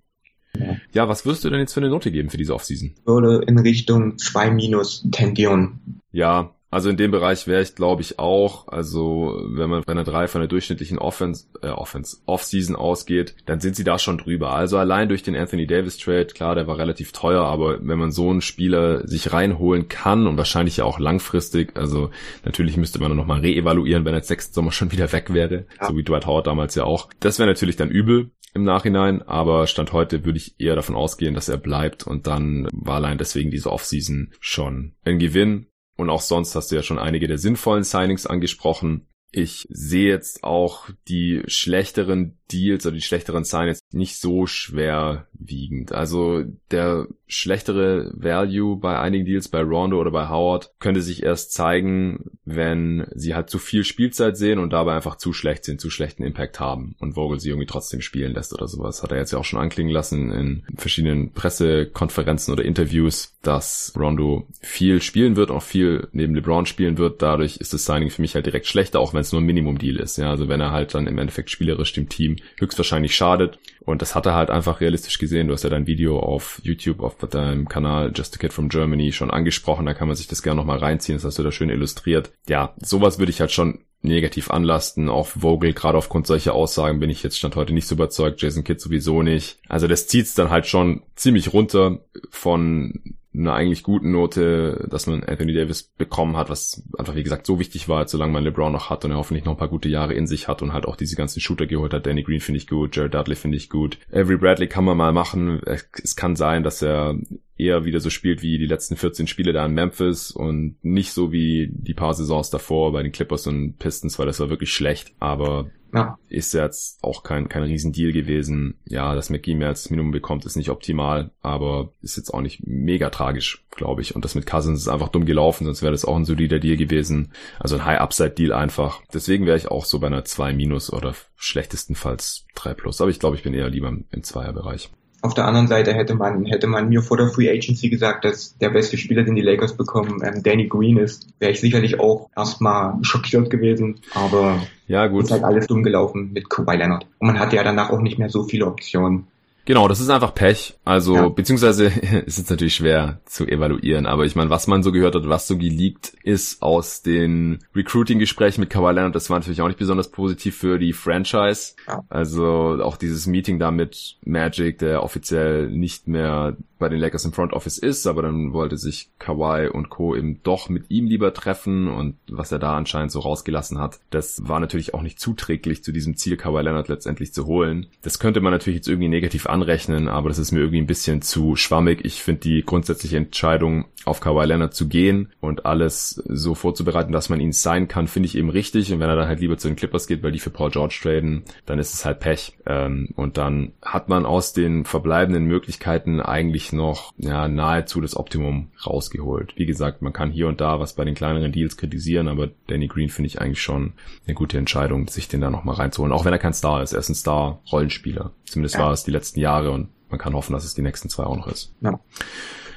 Ja. 0.93 1.09
was 1.09 1.25
wirst 1.27 1.45
du 1.45 1.51
denn 1.51 1.61
jetzt 1.61 1.73
für 1.73 1.81
eine 1.81 1.91
Note 1.91 2.11
geben 2.11 2.31
für 2.31 2.37
diese 2.37 2.55
Offseason? 2.55 2.95
Würde 3.05 3.45
in 3.47 3.59
Richtung 3.59 4.19
2 4.19 4.51
minus 4.51 5.07
tendieren. 5.11 6.01
Ja, 6.13 6.55
also 6.73 6.89
in 6.89 6.97
dem 6.97 7.11
Bereich 7.11 7.47
wäre 7.47 7.61
ich, 7.61 7.75
glaube 7.75 8.01
ich, 8.01 8.19
auch. 8.19 8.67
Also 8.67 9.39
wenn 9.45 9.69
man 9.69 9.83
bei 9.85 9.93
einer 9.93 10.05
3 10.05 10.27
von 10.27 10.41
der 10.41 10.49
durchschnittlichen 10.49 10.99
Offense, 10.99 11.45
äh, 11.61 11.69
Offense, 11.69 12.17
Offseason 12.25 12.77
ausgeht, 12.77 13.35
dann 13.45 13.61
sind 13.61 13.77
sie 13.77 13.85
da 13.85 13.99
schon 13.99 14.17
drüber. 14.17 14.55
Also 14.55 14.79
allein 14.79 15.11
durch 15.11 15.23
den 15.23 15.37
Anthony 15.37 15.67
Davis 15.67 15.99
Trade, 15.99 16.29
klar, 16.29 16.55
der 16.55 16.67
war 16.67 16.79
relativ 16.79 17.13
teuer, 17.13 17.45
aber 17.45 17.87
wenn 17.87 17.99
man 17.99 18.11
so 18.11 18.31
einen 18.31 18.41
Spieler 18.41 19.07
sich 19.07 19.35
reinholen 19.35 19.89
kann 19.89 20.27
und 20.27 20.39
wahrscheinlich 20.39 20.79
ja 20.79 20.85
auch 20.85 20.99
langfristig, 20.99 21.77
also 21.77 22.09
natürlich 22.43 22.79
müsste 22.79 23.01
man 23.01 23.15
nochmal 23.15 23.41
reevaluieren, 23.41 24.07
wenn 24.07 24.15
er 24.15 24.21
jetzt 24.21 24.31
nächsten 24.31 24.55
Sommer 24.55 24.73
schon 24.73 24.93
wieder 24.93 25.13
weg 25.13 25.35
wäre, 25.35 25.67
ja. 25.79 25.89
so 25.89 25.95
wie 25.95 26.05
Dwight 26.05 26.27
Howard 26.27 26.47
damals 26.47 26.75
ja 26.75 26.85
auch. 26.85 27.11
Das 27.21 27.39
wäre 27.39 27.51
natürlich 27.51 27.77
dann 27.77 27.91
übel 27.91 28.31
im 28.55 28.65
Nachhinein, 28.65 29.23
aber 29.23 29.67
Stand 29.67 29.93
heute 29.93 30.25
würde 30.25 30.39
ich 30.39 30.61
eher 30.61 30.77
davon 30.77 30.95
ausgehen, 30.95 31.35
dass 31.35 31.49
er 31.49 31.57
bleibt 31.57 32.07
und 32.07 32.27
dann 32.27 32.69
war 32.73 32.97
allein 32.97 33.19
deswegen 33.19 33.51
diese 33.51 33.73
Offseason 33.73 34.33
schon 34.41 34.95
ein 35.05 35.19
Gewinn. 35.19 35.67
Und 35.97 36.11
auch 36.11 36.21
sonst 36.21 36.55
hast 36.55 36.71
du 36.71 36.77
ja 36.77 36.83
schon 36.83 36.99
einige 36.99 37.29
der 37.29 37.39
sinnvollen 37.39 37.85
Signings 37.85 38.27
angesprochen. 38.27 39.07
Ich 39.31 39.67
sehe 39.71 40.09
jetzt 40.09 40.45
auch 40.45 40.89
die 41.09 41.43
schlechteren 41.47 42.39
Deals 42.53 42.87
oder 42.87 42.95
die 42.95 43.03
schlechteren 43.03 43.45
Signings 43.45 43.81
nicht 43.93 44.19
so 44.19 44.47
schwerwiegend. 44.47 45.93
Also 45.93 46.45
der 46.71 47.07
schlechtere 47.27 48.13
Value 48.15 48.77
bei 48.77 48.99
einigen 48.99 49.25
Deals, 49.25 49.49
bei 49.49 49.63
Rondo 49.63 50.01
oder 50.01 50.11
bei 50.11 50.29
Howard, 50.29 50.73
könnte 50.79 51.03
sich 51.03 51.23
erst 51.23 51.53
zeigen, 51.53 52.31
wenn 52.45 53.07
sie 53.15 53.35
halt 53.35 53.49
zu 53.51 53.59
viel 53.59 53.85
Spielzeit 53.85 54.37
sehen 54.37 54.59
und 54.59 54.73
dabei 54.73 54.95
einfach 54.95 55.17
zu 55.17 55.33
schlecht 55.33 55.65
sind, 55.65 55.81
zu 55.81 55.91
schlechten 55.91 56.25
Impact 56.25 56.61
haben 56.61 56.95
und 56.99 57.15
Vogel 57.15 57.41
sie 57.41 57.49
irgendwie 57.49 57.67
trotzdem 57.67 58.01
spielen 58.01 58.35
lässt 58.35 58.53
oder 58.53 58.69
sowas. 58.69 59.03
Hat 59.03 59.13
er 59.13 59.19
jetzt 59.19 59.33
ja 59.33 59.39
auch 59.39 59.45
schon 59.45 59.61
anklingen 59.61 59.93
lassen 59.93 60.31
in 60.31 60.65
verschiedenen 60.77 61.33
Pressekonferenzen 61.33 62.53
oder 62.53 62.65
Interviews, 62.65 63.37
dass 63.43 63.93
Rondo 63.99 64.47
viel 64.61 65.01
spielen 65.01 65.37
wird, 65.37 65.51
auch 65.51 65.63
viel 65.63 66.09
neben 66.13 66.35
LeBron 66.35 66.67
spielen 66.67 66.99
wird. 66.99 67.23
Dadurch 67.23 67.57
ist 67.57 67.73
das 67.73 67.85
Signing 67.85 68.11
für 68.11 68.23
mich 68.23 68.35
halt 68.35 68.47
direkt 68.47 68.67
schlechter, 68.67 69.01
auch 69.01 69.15
wenn 69.15 69.21
es 69.21 69.33
nur 69.33 69.41
ein 69.41 69.47
Minimum-Deal 69.47 69.97
ist. 69.97 70.19
Ja, 70.19 70.31
also 70.31 70.49
wenn 70.49 70.61
er 70.61 70.73
halt 70.73 70.95
dann 70.95 71.07
im 71.07 71.19
Endeffekt 71.19 71.51
spielerisch 71.51 71.93
dem 71.93 72.09
Team 72.09 72.37
höchstwahrscheinlich 72.59 73.15
schadet. 73.15 73.59
Und 73.81 74.03
das 74.03 74.15
hat 74.15 74.27
er 74.27 74.35
halt 74.35 74.51
einfach 74.51 74.81
realistisch 74.81 75.19
gesehen. 75.19 75.49
Du 75.49 75.55
hast 75.55 75.65
ja 75.65 75.71
dein 75.71 75.87
Video 75.87 76.21
auf 76.21 76.61
YouTube, 76.63 77.01
auf 77.01 77.17
deinem 77.17 77.69
Kanal 77.69 78.13
Just 78.15 78.35
a 78.37 78.39
Kid 78.39 78.53
from 78.53 78.69
Germany 78.69 79.13
schon 79.13 79.31
angesprochen. 79.31 79.87
Da 79.87 79.95
kann 79.95 80.09
man 80.09 80.17
sich 80.17 80.29
das 80.29 80.43
gerne 80.43 80.59
nochmal 80.59 80.79
reinziehen. 80.79 81.17
Das 81.17 81.25
hast 81.25 81.39
du 81.39 81.43
da 81.43 81.53
schön 81.53 81.71
illustriert. 81.71 82.33
Ja, 82.49 82.75
sowas 82.81 83.19
würde 83.19 83.31
ich 83.31 83.41
halt 83.41 83.51
schon 83.51 83.85
negativ 84.03 84.51
anlasten. 84.51 85.09
Auch 85.09 85.29
Vogel, 85.29 85.73
gerade 85.73 85.99
aufgrund 85.99 86.27
solcher 86.27 86.55
Aussagen 86.55 87.01
bin 87.01 87.11
ich 87.11 87.23
jetzt 87.23 87.39
stand 87.39 87.57
heute 87.57 87.73
nicht 87.73 87.87
so 87.87 87.95
überzeugt. 87.95 88.43
Jason 88.43 88.65
Kidd 88.65 88.81
sowieso 88.81 89.23
nicht. 89.23 89.59
Also 89.69 89.87
das 89.87 90.07
zieht's 90.07 90.35
dann 90.35 90.51
halt 90.51 90.67
schon 90.67 91.03
ziemlich 91.15 91.53
runter 91.53 92.01
von 92.31 93.17
einer 93.35 93.55
eigentlich 93.55 93.83
guten 93.83 94.13
Note, 94.13 94.87
dass 94.91 95.07
man 95.07 95.25
Anthony 95.25 95.55
Davis 95.55 95.83
bekommen 95.83 96.37
hat, 96.37 96.51
was 96.51 96.83
einfach 96.99 97.15
wie 97.15 97.23
gesagt 97.23 97.47
so 97.47 97.59
wichtig 97.59 97.89
war, 97.89 98.07
solange 98.07 98.33
man 98.33 98.45
LeBron 98.45 98.73
noch 98.73 98.91
hat 98.91 99.05
und 99.05 99.11
er 99.11 99.17
hoffentlich 99.17 99.45
noch 99.45 99.53
ein 99.53 99.59
paar 99.59 99.69
gute 99.69 99.89
Jahre 99.89 100.15
in 100.15 100.27
sich 100.27 100.49
hat 100.49 100.63
und 100.63 100.73
halt 100.73 100.87
auch 100.87 100.97
diese 100.97 101.17
ganzen 101.17 101.41
Shooter 101.41 101.67
geholt 101.67 101.95
hat. 101.95 102.07
Danny 102.07 102.23
Green 102.23 102.41
finde 102.41 102.59
ich 102.59 102.67
gut, 102.67 102.95
Jared 102.95 103.15
Dudley 103.15 103.37
finde 103.37 103.57
ich 103.57 103.71
gut. 103.71 103.99
Avery 104.13 104.37
Bradley 104.37 104.69
kann 104.69 104.85
man 104.85 104.97
mal 104.97 105.13
machen. 105.13 105.61
Es 105.65 106.17
kann 106.17 106.37
sein, 106.37 106.63
dass 106.63 106.83
er 106.83 107.17
eher 107.57 107.85
wieder 107.85 108.01
so 108.01 108.11
spielt 108.11 108.43
wie 108.43 108.59
die 108.59 108.67
letzten 108.67 108.97
14 108.97 109.27
Spiele 109.27 109.53
da 109.53 109.65
in 109.65 109.75
Memphis 109.75 110.31
und 110.31 110.77
nicht 110.83 111.13
so 111.13 111.33
wie 111.33 111.69
die 111.73 111.95
paar 111.95 112.15
Saisons 112.15 112.51
davor 112.51 112.93
bei 112.93 113.03
den 113.03 113.13
Clippers 113.13 113.47
und 113.47 113.79
Pistons, 113.79 114.19
weil 114.19 114.27
das 114.27 114.41
war 114.41 114.51
wirklich 114.51 114.73
schlecht. 114.73 115.13
Aber 115.21 115.71
ja. 115.95 116.19
Ist 116.29 116.55
jetzt 116.55 117.05
auch 117.05 117.23
kein, 117.23 117.49
kein 117.49 117.65
Riesendeal 117.65 118.13
gewesen. 118.13 118.79
Ja, 118.87 119.15
dass 119.15 119.29
McGee 119.29 119.55
mehr 119.55 119.69
als 119.69 119.91
Minimum 119.91 120.11
bekommt, 120.11 120.47
ist 120.47 120.57
nicht 120.57 120.71
optimal, 120.71 121.33
aber 121.43 121.93
ist 122.01 122.17
jetzt 122.17 122.33
auch 122.33 122.41
nicht 122.41 122.67
mega 122.67 123.11
tragisch, 123.11 123.65
glaube 123.71 124.01
ich. 124.01 124.17
Und 124.17 124.25
das 124.25 124.35
mit 124.35 124.47
Cousins 124.47 124.81
ist 124.81 124.89
einfach 124.89 125.11
dumm 125.11 125.27
gelaufen, 125.27 125.65
sonst 125.65 125.83
wäre 125.83 125.93
das 125.93 126.07
auch 126.07 126.17
ein 126.17 126.25
solider 126.25 126.59
Deal 126.59 126.79
gewesen. 126.79 127.33
Also 127.59 127.77
ein 127.77 127.85
High-Upside-Deal 127.85 128.53
einfach. 128.53 129.03
Deswegen 129.13 129.45
wäre 129.45 129.59
ich 129.59 129.71
auch 129.71 129.85
so 129.85 129.99
bei 129.99 130.07
einer 130.07 130.25
2 130.25 130.55
minus 130.55 130.91
oder 130.91 131.15
schlechtestenfalls 131.37 132.47
3 132.55 132.73
plus. 132.73 133.01
Aber 133.03 133.11
ich 133.11 133.21
glaube, 133.21 133.37
ich 133.37 133.43
bin 133.43 133.53
eher 133.53 133.69
lieber 133.69 133.89
im 133.89 134.23
Zweierbereich. 134.23 134.91
Auf 135.23 135.35
der 135.35 135.47
anderen 135.47 135.69
Seite 135.69 135.95
hätte 135.95 136.17
man, 136.17 136.45
hätte 136.47 136.67
man 136.67 136.89
mir 136.89 137.01
vor 137.01 137.17
der 137.17 137.29
Free 137.29 137.49
Agency 137.49 137.89
gesagt, 137.89 138.25
dass 138.25 138.59
der 138.59 138.71
beste 138.71 138.99
Spieler, 138.99 139.23
den 139.23 139.37
die 139.37 139.41
Lakers 139.41 139.77
bekommen, 139.77 140.21
ähm, 140.25 140.43
Danny 140.43 140.67
Green 140.67 140.99
ist, 140.99 141.29
wäre 141.39 141.53
ich 141.53 141.61
sicherlich 141.61 142.01
auch 142.01 142.29
erstmal 142.37 142.95
schockiert 143.03 143.49
gewesen. 143.49 144.01
Aber 144.15 144.59
ja, 144.89 145.07
gut. 145.07 145.25
ist 145.25 145.31
halt 145.31 145.45
alles 145.45 145.69
dumm 145.69 145.85
gelaufen 145.85 146.33
mit 146.33 146.51
Kawhi 146.51 146.77
Leonard. 146.77 147.07
Und 147.21 147.29
man 147.29 147.39
hatte 147.39 147.55
ja 147.55 147.63
danach 147.63 147.91
auch 147.91 148.01
nicht 148.01 148.19
mehr 148.19 148.31
so 148.31 148.43
viele 148.43 148.67
Optionen. 148.67 149.29
Genau, 149.65 149.87
das 149.87 150.01
ist 150.01 150.11
einfach 150.11 150.35
Pech. 150.35 150.75
Also, 150.85 151.15
ja. 151.15 151.29
beziehungsweise 151.29 151.87
ist 152.27 152.39
es 152.39 152.51
natürlich 152.51 152.75
schwer 152.75 153.21
zu 153.25 153.47
evaluieren, 153.47 154.07
aber 154.07 154.25
ich 154.25 154.35
meine, 154.35 154.51
was 154.51 154.67
man 154.67 154.83
so 154.83 154.93
gehört 154.93 155.15
hat, 155.15 155.29
was 155.29 155.47
so 155.47 155.57
geleakt 155.57 156.15
ist 156.23 156.63
aus 156.63 157.03
den 157.03 157.65
Recruiting-Gesprächen 157.75 158.61
mit 158.61 158.71
Kawhi 158.71 158.93
Leonard, 158.93 159.15
das 159.15 159.31
war 159.31 159.39
natürlich 159.39 159.61
auch 159.61 159.69
nicht 159.69 159.79
besonders 159.79 160.11
positiv 160.11 160.57
für 160.57 160.79
die 160.79 160.93
Franchise. 160.93 161.75
Ja. 161.87 162.05
Also 162.09 162.79
auch 162.83 162.97
dieses 162.97 163.27
Meeting 163.27 163.59
da 163.59 163.71
mit 163.71 164.17
Magic, 164.25 164.79
der 164.79 165.03
offiziell 165.03 165.71
nicht 165.71 166.09
mehr 166.09 166.57
bei 166.83 166.89
den 166.89 166.99
Lakers 166.99 167.25
im 167.25 167.33
Front 167.33 167.53
Office 167.53 167.79
ist, 167.79 168.09
aber 168.09 168.23
dann 168.23 168.53
wollte 168.53 168.77
sich 168.77 169.11
Kawhi 169.21 169.69
und 169.69 169.89
Co. 169.89 170.17
eben 170.17 170.43
doch 170.43 170.69
mit 170.69 170.91
ihm 170.91 171.07
lieber 171.07 171.33
treffen 171.33 171.87
und 171.87 172.17
was 172.29 172.51
er 172.51 172.59
da 172.59 172.77
anscheinend 172.77 173.13
so 173.13 173.21
rausgelassen 173.21 173.79
hat, 173.79 174.01
das 174.11 174.49
war 174.49 174.59
natürlich 174.59 174.93
auch 174.93 175.03
nicht 175.03 175.21
zuträglich 175.21 175.85
zu 175.85 175.93
diesem 175.93 176.17
Ziel, 176.17 176.37
Kawhi 176.37 176.61
Leonard 176.61 176.89
letztendlich 176.89 177.33
zu 177.33 177.47
holen. 177.47 177.87
Das 178.03 178.19
könnte 178.19 178.41
man 178.41 178.53
natürlich 178.53 178.79
jetzt 178.79 178.89
irgendwie 178.89 179.09
negativ 179.09 179.47
anrechnen, 179.53 180.09
aber 180.09 180.29
das 180.29 180.39
ist 180.39 180.53
mir 180.53 180.61
irgendwie 180.61 180.81
ein 180.81 180.87
bisschen 180.87 181.23
zu 181.23 181.57
schwammig. 181.57 182.05
Ich 182.05 182.23
finde 182.23 182.41
die 182.41 182.63
grundsätzliche 182.65 183.17
Entscheidung, 183.17 183.87
auf 184.05 184.21
Kawhi 184.21 184.45
Leonard 184.45 184.75
zu 184.75 184.89
gehen 184.89 185.33
und 185.41 185.67
alles 185.67 186.23
so 186.27 186.55
vorzubereiten, 186.55 187.13
dass 187.13 187.29
man 187.29 187.41
ihn 187.41 187.53
sein 187.53 187.89
kann, 187.89 188.09
finde 188.09 188.27
ich 188.27 188.37
eben 188.37 188.51
richtig. 188.51 188.93
Und 188.93 189.01
wenn 189.01 189.09
er 189.09 189.17
dann 189.17 189.29
halt 189.29 189.41
lieber 189.41 189.59
zu 189.59 189.69
den 189.69 189.77
Clippers 189.77 190.07
geht, 190.07 190.23
weil 190.23 190.33
die 190.33 190.39
für 190.39 190.51
Paul 190.51 190.71
George 190.71 190.99
traden, 191.03 191.45
dann 191.67 191.79
ist 191.79 191.95
es 191.95 192.05
halt 192.05 192.21
Pech. 192.21 192.57
Ähm, 192.67 193.11
und 193.17 193.39
dann 193.39 193.73
hat 193.81 194.09
man 194.09 194.27
aus 194.27 194.53
den 194.53 194.85
verbleibenden 194.85 195.45
Möglichkeiten 195.45 196.21
eigentlich 196.21 196.73
noch 196.73 197.13
ja, 197.17 197.49
nahezu 197.49 198.01
das 198.01 198.17
Optimum 198.17 198.69
rausgeholt. 198.85 199.55
Wie 199.57 199.67
gesagt, 199.67 200.03
man 200.03 200.13
kann 200.13 200.31
hier 200.31 200.49
und 200.49 200.61
da 200.61 200.81
was 200.81 200.95
bei 200.95 201.05
den 201.05 201.15
kleineren 201.15 201.53
Deals 201.53 201.77
kritisieren, 201.77 202.29
aber 202.29 202.51
Danny 202.67 202.89
Green 202.89 203.09
finde 203.09 203.29
ich 203.29 203.41
eigentlich 203.41 203.63
schon 203.63 203.93
eine 204.27 204.35
gute 204.35 204.59
Entscheidung, 204.59 205.09
sich 205.09 205.29
den 205.29 205.41
da 205.41 205.51
nochmal 205.51 205.77
reinzuholen. 205.77 206.13
Auch 206.13 206.25
wenn 206.25 206.33
er 206.33 206.39
kein 206.39 206.55
Star 206.55 206.83
ist, 206.83 206.93
er 206.93 207.01
ist 207.01 207.09
ein 207.09 207.15
Star-Rollenspieler. 207.15 208.33
Zumindest 208.53 208.75
ja. 208.75 208.83
war 208.83 208.93
es 208.93 209.03
die 209.03 209.11
letzten 209.11 209.41
Jahre 209.41 209.71
und 209.71 209.89
man 210.11 210.19
kann 210.19 210.35
hoffen, 210.35 210.53
dass 210.53 210.65
es 210.65 210.75
die 210.75 210.83
nächsten 210.83 211.09
zwei 211.09 211.25
auch 211.25 211.37
noch 211.37 211.47
ist. 211.47 211.75
Ja. 211.81 211.99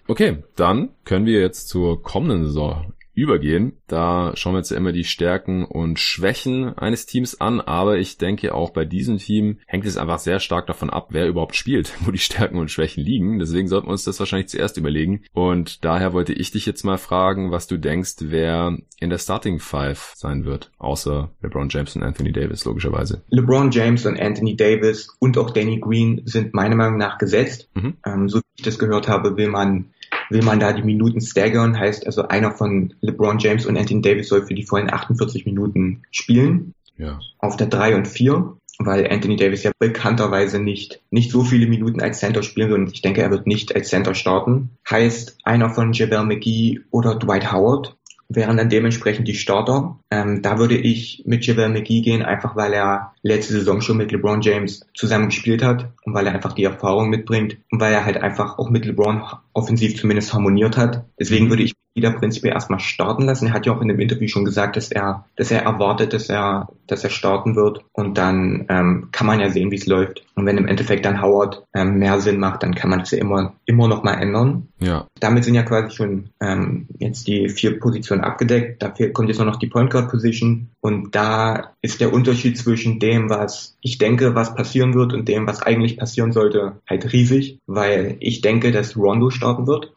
Okay, 0.07 0.43
dann 0.55 0.89
können 1.03 1.25
wir 1.25 1.41
jetzt 1.41 1.67
zur 1.67 2.01
kommenden 2.01 2.45
Saison 2.45 2.93
übergehen. 3.15 3.73
Da 3.87 4.33
schauen 4.35 4.53
wir 4.53 4.59
jetzt 4.59 4.71
ja 4.71 4.77
immer 4.77 4.91
die 4.91 5.03
Stärken 5.03 5.65
und 5.65 5.99
Schwächen 5.99 6.77
eines 6.77 7.05
Teams 7.05 7.39
an, 7.41 7.61
aber 7.61 7.97
ich 7.97 8.17
denke 8.17 8.53
auch 8.53 8.71
bei 8.71 8.85
diesem 8.85 9.17
Team 9.17 9.59
hängt 9.65 9.85
es 9.85 9.97
einfach 9.97 10.19
sehr 10.19 10.39
stark 10.39 10.67
davon 10.67 10.89
ab, 10.89 11.07
wer 11.11 11.27
überhaupt 11.27 11.55
spielt, 11.55 11.93
wo 12.05 12.11
die 12.11 12.17
Stärken 12.17 12.57
und 12.57 12.71
Schwächen 12.71 13.03
liegen. 13.03 13.39
Deswegen 13.39 13.67
sollten 13.67 13.87
wir 13.87 13.91
uns 13.91 14.03
das 14.03 14.19
wahrscheinlich 14.19 14.49
zuerst 14.49 14.77
überlegen. 14.77 15.23
Und 15.33 15.83
daher 15.83 16.13
wollte 16.13 16.33
ich 16.33 16.51
dich 16.51 16.65
jetzt 16.65 16.83
mal 16.83 16.97
fragen, 16.97 17.51
was 17.51 17.67
du 17.67 17.77
denkst, 17.77 18.15
wer 18.19 18.77
in 18.99 19.09
der 19.09 19.17
Starting 19.17 19.59
Five 19.59 20.13
sein 20.15 20.45
wird, 20.45 20.71
außer 20.77 21.31
LeBron 21.41 21.69
James 21.69 21.95
und 21.95 22.03
Anthony 22.03 22.31
Davis, 22.31 22.65
logischerweise. 22.65 23.23
LeBron 23.29 23.71
James 23.71 24.05
und 24.05 24.19
Anthony 24.19 24.55
Davis 24.55 25.15
und 25.19 25.37
auch 25.37 25.51
Danny 25.51 25.79
Green 25.79 26.21
sind 26.25 26.53
meiner 26.53 26.75
Meinung 26.75 26.97
nach 26.97 27.17
gesetzt. 27.17 27.69
Mhm. 27.75 27.97
Ähm, 28.05 28.29
so 28.29 28.39
wie 28.39 28.43
ich 28.57 28.63
das 28.63 28.79
gehört 28.79 29.07
habe, 29.07 29.37
will 29.37 29.49
man 29.49 29.93
will 30.29 30.43
man 30.43 30.59
da 30.59 30.73
die 30.73 30.83
Minuten 30.83 31.21
staggern, 31.21 31.77
heißt 31.77 32.05
also 32.05 32.27
einer 32.27 32.51
von 32.51 32.93
LeBron 33.01 33.39
James 33.39 33.65
und 33.65 33.77
Anthony 33.77 34.01
Davis 34.01 34.29
soll 34.29 34.45
für 34.45 34.53
die 34.53 34.65
vollen 34.65 34.91
48 34.91 35.45
Minuten 35.45 36.03
spielen. 36.11 36.73
Ja. 36.97 37.19
Auf 37.39 37.57
der 37.57 37.67
3 37.67 37.95
und 37.95 38.07
4, 38.07 38.57
weil 38.79 39.11
Anthony 39.11 39.35
Davis 39.35 39.63
ja 39.63 39.71
bekannterweise 39.79 40.59
nicht, 40.59 41.01
nicht 41.09 41.31
so 41.31 41.43
viele 41.43 41.67
Minuten 41.67 42.01
als 42.01 42.19
Center 42.19 42.41
spielen 42.41 42.69
wird 42.69 42.79
und 42.79 42.93
ich 42.93 43.01
denke, 43.01 43.21
er 43.21 43.31
wird 43.31 43.47
nicht 43.47 43.75
als 43.75 43.89
Center 43.89 44.15
starten. 44.15 44.71
Heißt 44.89 45.37
einer 45.43 45.69
von 45.69 45.93
Jabel 45.93 46.25
McGee 46.25 46.81
oder 46.91 47.15
Dwight 47.15 47.51
Howard 47.51 47.95
wären 48.27 48.57
dann 48.57 48.69
dementsprechend 48.69 49.27
die 49.27 49.35
Starter. 49.35 49.99
Ähm, 50.09 50.41
da 50.41 50.57
würde 50.57 50.75
ich 50.75 51.23
mit 51.25 51.45
JaVale 51.45 51.69
McGee 51.69 52.01
gehen, 52.01 52.23
einfach 52.23 52.55
weil 52.55 52.73
er 52.73 53.13
letzte 53.25 53.53
Saison 53.53 53.81
schon 53.81 53.97
mit 53.97 54.11
LeBron 54.11 54.41
James 54.41 54.85
zusammen 54.93 55.29
gespielt 55.29 55.63
hat 55.63 55.91
und 56.03 56.13
weil 56.13 56.27
er 56.27 56.33
einfach 56.33 56.53
die 56.53 56.63
Erfahrung 56.63 57.09
mitbringt 57.09 57.57
und 57.71 57.81
weil 57.81 57.91
er 57.91 58.05
halt 58.05 58.17
einfach 58.17 58.59
auch 58.59 58.69
mit 58.69 58.85
LeBron 58.85 59.23
offensiv 59.53 59.99
zumindest 59.99 60.33
harmoniert 60.33 60.77
hat. 60.77 61.05
Deswegen 61.19 61.49
würde 61.49 61.63
ich 61.63 61.73
wieder 61.95 62.11
prinzipiell 62.11 62.53
erstmal 62.53 62.79
starten 62.79 63.23
lassen. 63.23 63.47
Er 63.47 63.53
hat 63.53 63.65
ja 63.65 63.73
auch 63.73 63.81
in 63.81 63.87
dem 63.87 63.99
Interview 63.99 64.27
schon 64.27 64.43
gesagt, 64.43 64.75
dass 64.75 64.91
er, 64.91 65.25
dass 65.37 65.49
er 65.49 65.61
erwartet, 65.63 66.13
dass 66.13 66.29
er, 66.29 66.67
dass 66.87 67.03
er 67.05 67.09
starten 67.09 67.55
wird. 67.55 67.85
Und 67.93 68.17
dann 68.17 68.65
ähm, 68.67 69.07
kann 69.13 69.25
man 69.25 69.39
ja 69.39 69.49
sehen, 69.49 69.71
wie 69.71 69.77
es 69.77 69.87
läuft. 69.87 70.25
Und 70.35 70.45
wenn 70.45 70.57
im 70.57 70.67
Endeffekt 70.67 71.05
dann 71.05 71.21
Howard 71.21 71.63
ähm, 71.73 71.97
mehr 71.97 72.19
Sinn 72.19 72.37
macht, 72.37 72.63
dann 72.63 72.75
kann 72.75 72.89
man 72.89 72.99
das 72.99 73.11
ja 73.11 73.19
immer, 73.19 73.53
immer 73.65 73.87
noch 73.87 74.03
mal 74.03 74.15
ändern. 74.15 74.67
Ja. 74.79 75.07
Damit 75.21 75.45
sind 75.45 75.55
ja 75.55 75.63
quasi 75.63 75.95
schon 75.95 76.29
ähm, 76.41 76.87
jetzt 76.99 77.27
die 77.27 77.47
vier 77.47 77.79
Positionen 77.79 78.25
abgedeckt. 78.25 78.83
Dafür 78.83 79.13
kommt 79.13 79.29
jetzt 79.29 79.37
nur 79.37 79.47
noch 79.47 79.55
die 79.55 79.67
Point 79.67 79.89
Guard 79.89 80.11
Position. 80.11 80.67
Und 80.81 81.15
da 81.15 81.71
ist 81.81 82.01
der 82.01 82.11
Unterschied 82.11 82.57
zwischen 82.57 82.99
dem, 83.15 83.29
was 83.29 83.77
ich 83.81 83.97
denke, 83.97 84.35
was 84.35 84.55
passieren 84.55 84.93
wird 84.93 85.13
und 85.13 85.27
dem, 85.27 85.47
was 85.47 85.61
eigentlich 85.61 85.97
passieren 85.97 86.31
sollte, 86.31 86.81
halt 86.87 87.11
riesig, 87.13 87.59
weil 87.65 88.17
ich 88.19 88.41
denke, 88.41 88.71
dass 88.71 88.97
Rondo 88.97 89.29
starten 89.29 89.67
wird. 89.67 89.93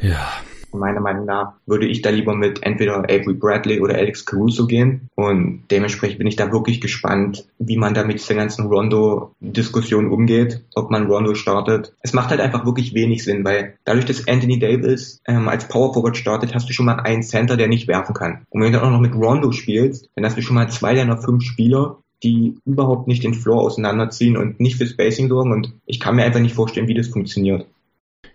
Ja, 0.00 0.32
meiner 0.72 1.00
Meinung 1.00 1.24
nach 1.26 1.54
würde 1.66 1.86
ich 1.86 2.02
da 2.02 2.10
lieber 2.10 2.34
mit 2.34 2.62
entweder 2.62 2.98
Avery 2.98 3.34
Bradley 3.34 3.80
oder 3.80 3.94
Alex 3.94 4.24
Caruso 4.24 4.66
gehen. 4.66 5.08
Und 5.14 5.64
dementsprechend 5.70 6.18
bin 6.18 6.26
ich 6.26 6.36
da 6.36 6.52
wirklich 6.52 6.80
gespannt, 6.80 7.46
wie 7.58 7.76
man 7.76 7.94
da 7.94 8.04
mit 8.04 8.18
dieser 8.18 8.34
ganzen 8.34 8.66
Rondo-Diskussion 8.66 10.10
umgeht, 10.10 10.64
ob 10.74 10.90
man 10.90 11.06
Rondo 11.06 11.34
startet. 11.34 11.94
Es 12.02 12.12
macht 12.12 12.30
halt 12.30 12.40
einfach 12.40 12.64
wirklich 12.64 12.94
wenig 12.94 13.24
Sinn, 13.24 13.44
weil 13.44 13.74
dadurch, 13.84 14.04
dass 14.04 14.28
Anthony 14.28 14.58
Davis 14.58 15.20
ähm, 15.26 15.48
als 15.48 15.68
Power 15.68 15.92
Forward 15.92 16.16
startet, 16.16 16.54
hast 16.54 16.68
du 16.68 16.72
schon 16.72 16.86
mal 16.86 17.00
einen 17.00 17.22
Center, 17.22 17.56
der 17.56 17.68
nicht 17.68 17.88
werfen 17.88 18.14
kann. 18.14 18.46
Und 18.50 18.62
wenn 18.62 18.72
du 18.72 18.78
dann 18.78 18.88
auch 18.88 18.92
noch 18.92 19.00
mit 19.00 19.14
Rondo 19.14 19.52
spielst, 19.52 20.08
dann 20.14 20.24
hast 20.24 20.36
du 20.36 20.42
schon 20.42 20.54
mal 20.54 20.70
zwei 20.70 20.94
deiner 20.94 21.18
fünf 21.18 21.42
Spieler, 21.42 21.98
die 22.22 22.58
überhaupt 22.64 23.08
nicht 23.08 23.24
den 23.24 23.34
Floor 23.34 23.62
auseinanderziehen 23.62 24.36
und 24.36 24.60
nicht 24.60 24.76
für 24.76 24.86
Spacing 24.86 25.28
sorgen. 25.28 25.52
Und 25.52 25.72
ich 25.86 26.00
kann 26.00 26.16
mir 26.16 26.24
einfach 26.24 26.40
nicht 26.40 26.54
vorstellen, 26.54 26.88
wie 26.88 26.94
das 26.94 27.08
funktioniert. 27.08 27.66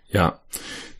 Ja, 0.08 0.40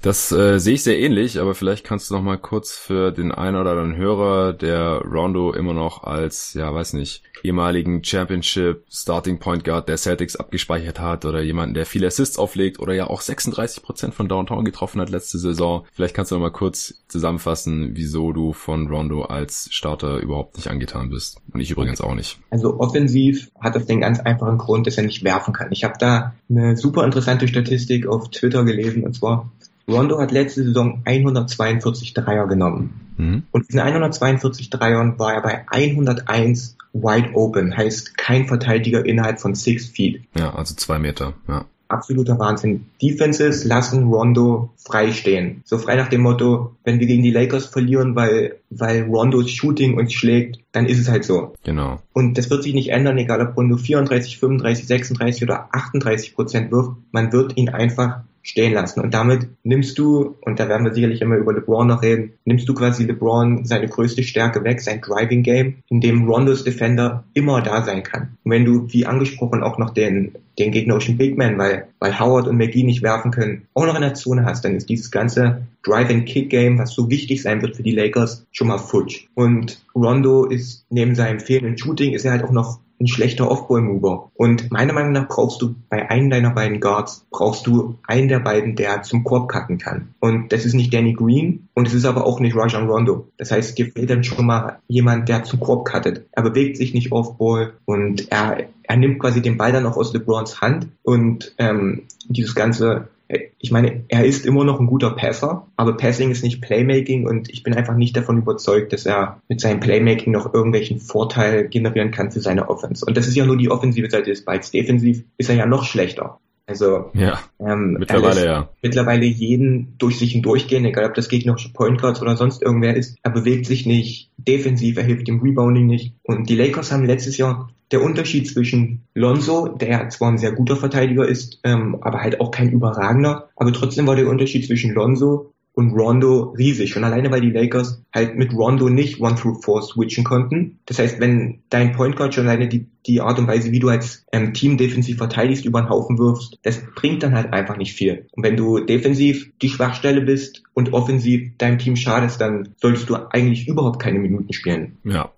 das 0.02 0.30
äh, 0.30 0.58
sehe 0.58 0.74
ich 0.74 0.82
sehr 0.82 0.98
ähnlich, 0.98 1.40
aber 1.40 1.54
vielleicht 1.54 1.84
kannst 1.84 2.10
du 2.10 2.14
noch 2.14 2.22
mal 2.22 2.38
kurz 2.38 2.72
für 2.72 3.10
den 3.12 3.32
einen 3.32 3.56
oder 3.56 3.70
anderen 3.70 3.96
Hörer, 3.96 4.52
der 4.52 5.02
Rondo 5.02 5.52
immer 5.52 5.74
noch 5.74 6.04
als, 6.04 6.54
ja, 6.54 6.72
weiß 6.72 6.92
nicht, 6.92 7.22
ehemaligen 7.42 8.02
Championship 8.02 8.84
Starting 8.90 9.38
Point 9.38 9.64
Guard 9.64 9.88
der 9.88 9.96
Celtics 9.96 10.36
abgespeichert 10.36 11.00
hat 11.00 11.24
oder 11.24 11.42
jemanden, 11.42 11.74
der 11.74 11.86
viele 11.86 12.06
Assists 12.06 12.38
auflegt 12.38 12.78
oder 12.78 12.94
ja 12.94 13.08
auch 13.08 13.20
36 13.20 13.82
Prozent 13.82 14.14
von 14.14 14.28
Downtown 14.28 14.64
getroffen 14.64 15.00
hat 15.00 15.10
letzte 15.10 15.38
Saison. 15.38 15.84
Vielleicht 15.92 16.14
kannst 16.14 16.30
du 16.30 16.36
noch 16.36 16.42
mal 16.42 16.50
kurz 16.50 16.94
zusammenfassen, 17.08 17.90
wieso 17.94 18.32
du 18.32 18.52
von 18.52 18.88
Rondo 18.88 19.22
als 19.22 19.68
Starter 19.70 20.18
überhaupt 20.18 20.56
nicht 20.56 20.68
angetan 20.68 21.10
bist. 21.10 21.40
Und 21.52 21.60
ich 21.60 21.70
übrigens 21.70 22.00
auch 22.00 22.14
nicht. 22.14 22.38
Also 22.50 22.78
offensiv 22.78 23.50
hat 23.60 23.74
das 23.74 23.86
den 23.86 24.00
ganz 24.00 24.20
einfachen 24.20 24.58
Grund, 24.58 24.86
dass 24.86 24.96
er 24.96 25.04
nicht 25.04 25.24
werfen 25.24 25.54
kann. 25.54 25.72
Ich 25.72 25.84
habe 25.84 25.94
da 25.98 26.34
eine 26.50 26.76
super 26.76 27.04
interessante 27.04 27.48
Statistik 27.48 28.06
auf 28.06 28.30
Twitter 28.30 28.64
gelesen 28.64 29.04
und 29.04 29.14
zwar 29.14 29.50
Rondo 29.88 30.18
hat 30.18 30.32
letzte 30.32 30.64
Saison 30.64 31.02
142 31.04 32.14
Dreier 32.14 32.46
genommen. 32.46 33.14
Mhm. 33.16 33.44
Und 33.50 33.70
in 33.70 33.78
142 33.78 34.70
Dreiern 34.70 35.18
war 35.18 35.34
er 35.34 35.42
bei 35.42 35.64
101 35.70 36.76
wide 36.92 37.34
open, 37.34 37.76
heißt 37.76 38.16
kein 38.16 38.46
Verteidiger 38.46 39.04
innerhalb 39.04 39.40
von 39.40 39.54
six 39.54 39.86
feet. 39.86 40.22
Ja, 40.36 40.54
also 40.54 40.74
zwei 40.74 40.98
Meter, 40.98 41.34
ja. 41.48 41.66
Absoluter 41.88 42.36
Wahnsinn. 42.40 42.86
Defenses 43.00 43.64
lassen 43.64 44.08
Rondo 44.08 44.70
frei 44.76 45.12
stehen. 45.12 45.62
So 45.64 45.78
frei 45.78 45.94
nach 45.94 46.08
dem 46.08 46.20
Motto, 46.22 46.74
wenn 46.82 46.98
wir 46.98 47.06
gegen 47.06 47.22
die 47.22 47.30
Lakers 47.30 47.66
verlieren, 47.66 48.16
weil, 48.16 48.56
weil 48.70 49.04
Rondos 49.04 49.52
Shooting 49.52 49.96
uns 49.96 50.12
schlägt, 50.12 50.58
dann 50.72 50.86
ist 50.86 50.98
es 50.98 51.08
halt 51.08 51.22
so. 51.22 51.54
Genau. 51.62 52.00
Und 52.12 52.38
das 52.38 52.50
wird 52.50 52.64
sich 52.64 52.74
nicht 52.74 52.88
ändern, 52.90 53.18
egal 53.18 53.40
ob 53.40 53.56
Rondo 53.56 53.76
34, 53.76 54.38
35, 54.38 54.84
36 54.88 55.42
oder 55.44 55.68
38 55.70 56.34
Prozent 56.34 56.72
wirft. 56.72 56.90
Man 57.12 57.32
wird 57.32 57.56
ihn 57.56 57.68
einfach 57.68 58.22
stehen 58.46 58.72
lassen. 58.72 59.00
Und 59.00 59.12
damit 59.12 59.48
nimmst 59.64 59.98
du, 59.98 60.36
und 60.40 60.60
da 60.60 60.68
werden 60.68 60.86
wir 60.86 60.94
sicherlich 60.94 61.20
immer 61.20 61.36
über 61.36 61.52
LeBron 61.52 61.88
noch 61.88 62.02
reden, 62.02 62.34
nimmst 62.44 62.68
du 62.68 62.74
quasi 62.74 63.04
LeBron 63.04 63.64
seine 63.64 63.88
größte 63.88 64.22
Stärke 64.22 64.62
weg, 64.62 64.80
sein 64.80 65.00
Driving 65.00 65.42
Game, 65.42 65.78
in 65.88 66.00
dem 66.00 66.28
Rondos 66.28 66.62
Defender 66.62 67.24
immer 67.34 67.60
da 67.60 67.82
sein 67.82 68.04
kann. 68.04 68.36
Und 68.44 68.52
wenn 68.52 68.64
du, 68.64 68.86
wie 68.92 69.04
angesprochen, 69.04 69.64
auch 69.64 69.78
noch 69.78 69.90
den, 69.90 70.36
den 70.60 70.70
gegnerischen 70.70 71.18
Big 71.18 71.36
Man, 71.36 71.58
weil, 71.58 71.88
weil 71.98 72.20
Howard 72.20 72.46
und 72.46 72.56
McGee 72.56 72.84
nicht 72.84 73.02
werfen 73.02 73.32
können, 73.32 73.62
auch 73.74 73.84
noch 73.84 73.96
in 73.96 74.02
der 74.02 74.14
Zone 74.14 74.44
hast, 74.44 74.64
dann 74.64 74.76
ist 74.76 74.88
dieses 74.88 75.10
ganze 75.10 75.62
Drive-and-Kick-Game, 75.82 76.78
was 76.78 76.92
so 76.92 77.10
wichtig 77.10 77.42
sein 77.42 77.62
wird 77.62 77.76
für 77.76 77.82
die 77.82 77.92
Lakers, 77.92 78.46
schon 78.52 78.68
mal 78.68 78.78
futsch. 78.78 79.26
Und 79.34 79.80
Rondo 79.94 80.44
ist 80.44 80.86
neben 80.88 81.16
seinem 81.16 81.40
fehlenden 81.40 81.76
Shooting, 81.76 82.12
ist 82.12 82.24
er 82.24 82.32
halt 82.32 82.44
auch 82.44 82.52
noch 82.52 82.78
ein 83.00 83.06
schlechter 83.06 83.50
Off-Ball-Mover. 83.50 84.30
Und 84.34 84.70
meiner 84.70 84.92
Meinung 84.92 85.12
nach 85.12 85.28
brauchst 85.28 85.60
du 85.62 85.74
bei 85.88 86.08
einem 86.08 86.30
deiner 86.30 86.50
beiden 86.50 86.80
Guards, 86.80 87.26
brauchst 87.30 87.66
du 87.66 87.98
einen 88.06 88.28
der 88.28 88.40
beiden, 88.40 88.76
der 88.76 89.02
zum 89.02 89.24
Korb 89.24 89.48
cutten 89.48 89.78
kann. 89.78 90.14
Und 90.20 90.52
das 90.52 90.64
ist 90.64 90.74
nicht 90.74 90.92
Danny 90.92 91.12
Green 91.12 91.68
und 91.74 91.86
es 91.86 91.94
ist 91.94 92.04
aber 92.04 92.26
auch 92.26 92.40
nicht 92.40 92.56
Rajon 92.56 92.88
Rondo. 92.88 93.28
Das 93.36 93.50
heißt, 93.50 93.76
dir 93.78 93.90
fehlt 93.92 94.10
dann 94.10 94.24
schon 94.24 94.46
mal 94.46 94.78
jemand, 94.88 95.28
der 95.28 95.44
zum 95.44 95.60
Korb 95.60 95.86
cuttet. 95.88 96.26
Er 96.32 96.42
bewegt 96.42 96.76
sich 96.76 96.94
nicht 96.94 97.12
Off-Ball 97.12 97.74
und 97.84 98.30
er, 98.30 98.66
er 98.82 98.96
nimmt 98.96 99.18
quasi 99.18 99.42
den 99.42 99.58
Ball 99.58 99.72
dann 99.72 99.86
auch 99.86 99.96
aus 99.96 100.12
LeBrons 100.12 100.60
Hand 100.60 100.88
und 101.02 101.54
ähm, 101.58 102.02
dieses 102.28 102.54
ganze 102.54 103.08
ich 103.58 103.70
meine, 103.70 104.04
er 104.08 104.24
ist 104.24 104.46
immer 104.46 104.64
noch 104.64 104.78
ein 104.78 104.86
guter 104.86 105.10
Passer, 105.10 105.66
aber 105.76 105.96
Passing 105.96 106.30
ist 106.30 106.44
nicht 106.44 106.60
Playmaking 106.60 107.26
und 107.26 107.50
ich 107.50 107.62
bin 107.62 107.74
einfach 107.74 107.96
nicht 107.96 108.16
davon 108.16 108.38
überzeugt, 108.38 108.92
dass 108.92 109.06
er 109.06 109.40
mit 109.48 109.60
seinem 109.60 109.80
Playmaking 109.80 110.32
noch 110.32 110.54
irgendwelchen 110.54 111.00
Vorteil 111.00 111.68
generieren 111.68 112.12
kann 112.12 112.30
für 112.30 112.40
seine 112.40 112.68
Offense. 112.68 113.04
Und 113.04 113.16
das 113.16 113.26
ist 113.26 113.36
ja 113.36 113.44
nur 113.44 113.56
die 113.56 113.70
offensive 113.70 114.08
Seite 114.10 114.30
des 114.30 114.44
Balls. 114.44 114.70
Defensiv 114.70 115.24
ist 115.38 115.50
er 115.50 115.56
ja 115.56 115.66
noch 115.66 115.84
schlechter. 115.84 116.38
Also 116.66 117.10
ja, 117.14 117.38
ähm, 117.60 117.96
mittlerweile 117.98 118.44
ja. 118.44 118.68
Mittlerweile 118.82 119.24
jeden 119.24 119.96
durch 119.98 120.18
sich 120.18 120.32
hindurchgehen, 120.32 120.84
egal 120.84 121.04
ob 121.04 121.14
das 121.14 121.28
gegnerische 121.28 121.72
Point 121.72 122.00
Guards 122.00 122.20
oder 122.20 122.36
sonst 122.36 122.60
irgendwer 122.60 122.96
ist. 122.96 123.16
Er 123.22 123.30
bewegt 123.30 123.66
sich 123.66 123.86
nicht 123.86 124.30
defensiv, 124.36 124.96
er 124.96 125.04
hilft 125.04 125.28
dem 125.28 125.40
Rebounding 125.40 125.86
nicht. 125.86 126.14
Und 126.24 126.48
die 126.50 126.56
Lakers 126.56 126.90
haben 126.90 127.06
letztes 127.06 127.36
Jahr 127.36 127.70
der 127.92 128.02
Unterschied 128.02 128.48
zwischen 128.48 129.02
Lonzo, 129.14 129.68
der 129.68 130.08
zwar 130.08 130.32
ein 130.32 130.38
sehr 130.38 130.52
guter 130.52 130.76
Verteidiger 130.76 131.26
ist, 131.26 131.60
ähm, 131.62 131.98
aber 132.00 132.20
halt 132.20 132.40
auch 132.40 132.50
kein 132.50 132.72
überragender, 132.72 133.48
aber 133.54 133.72
trotzdem 133.72 134.08
war 134.08 134.16
der 134.16 134.28
Unterschied 134.28 134.66
zwischen 134.66 134.92
Lonzo 134.92 135.52
und 135.76 135.92
Rondo 135.92 136.54
riesig. 136.56 136.90
Schon 136.90 137.04
alleine, 137.04 137.30
weil 137.30 137.42
die 137.42 137.50
Lakers 137.50 138.02
halt 138.12 138.34
mit 138.34 138.54
Rondo 138.54 138.88
nicht 138.88 139.20
One 139.20 139.34
through 139.34 139.60
Four 139.62 139.82
switchen 139.82 140.24
konnten. 140.24 140.78
Das 140.86 140.98
heißt, 140.98 141.20
wenn 141.20 141.60
dein 141.68 141.92
Point 141.92 142.16
Guard 142.16 142.34
schon 142.34 142.48
alleine 142.48 142.66
die, 142.66 142.86
die 143.06 143.20
Art 143.20 143.38
und 143.38 143.46
Weise, 143.46 143.70
wie 143.72 143.78
du 143.78 143.90
als 143.90 144.24
ähm, 144.32 144.54
Team 144.54 144.78
defensiv 144.78 145.18
verteidigst, 145.18 145.66
über 145.66 145.82
den 145.82 145.90
Haufen 145.90 146.18
wirfst, 146.18 146.58
das 146.62 146.82
bringt 146.94 147.22
dann 147.22 147.34
halt 147.34 147.52
einfach 147.52 147.76
nicht 147.76 147.92
viel. 147.92 148.26
Und 148.32 148.42
wenn 148.42 148.56
du 148.56 148.80
defensiv 148.80 149.52
die 149.60 149.68
Schwachstelle 149.68 150.22
bist 150.22 150.62
und 150.72 150.94
offensiv 150.94 151.58
deinem 151.58 151.78
Team 151.78 151.94
schadest, 151.94 152.40
dann 152.40 152.70
solltest 152.78 153.10
du 153.10 153.16
eigentlich 153.30 153.68
überhaupt 153.68 154.00
keine 154.00 154.18
Minuten 154.18 154.54
spielen. 154.54 154.96
Ja. 155.04 155.30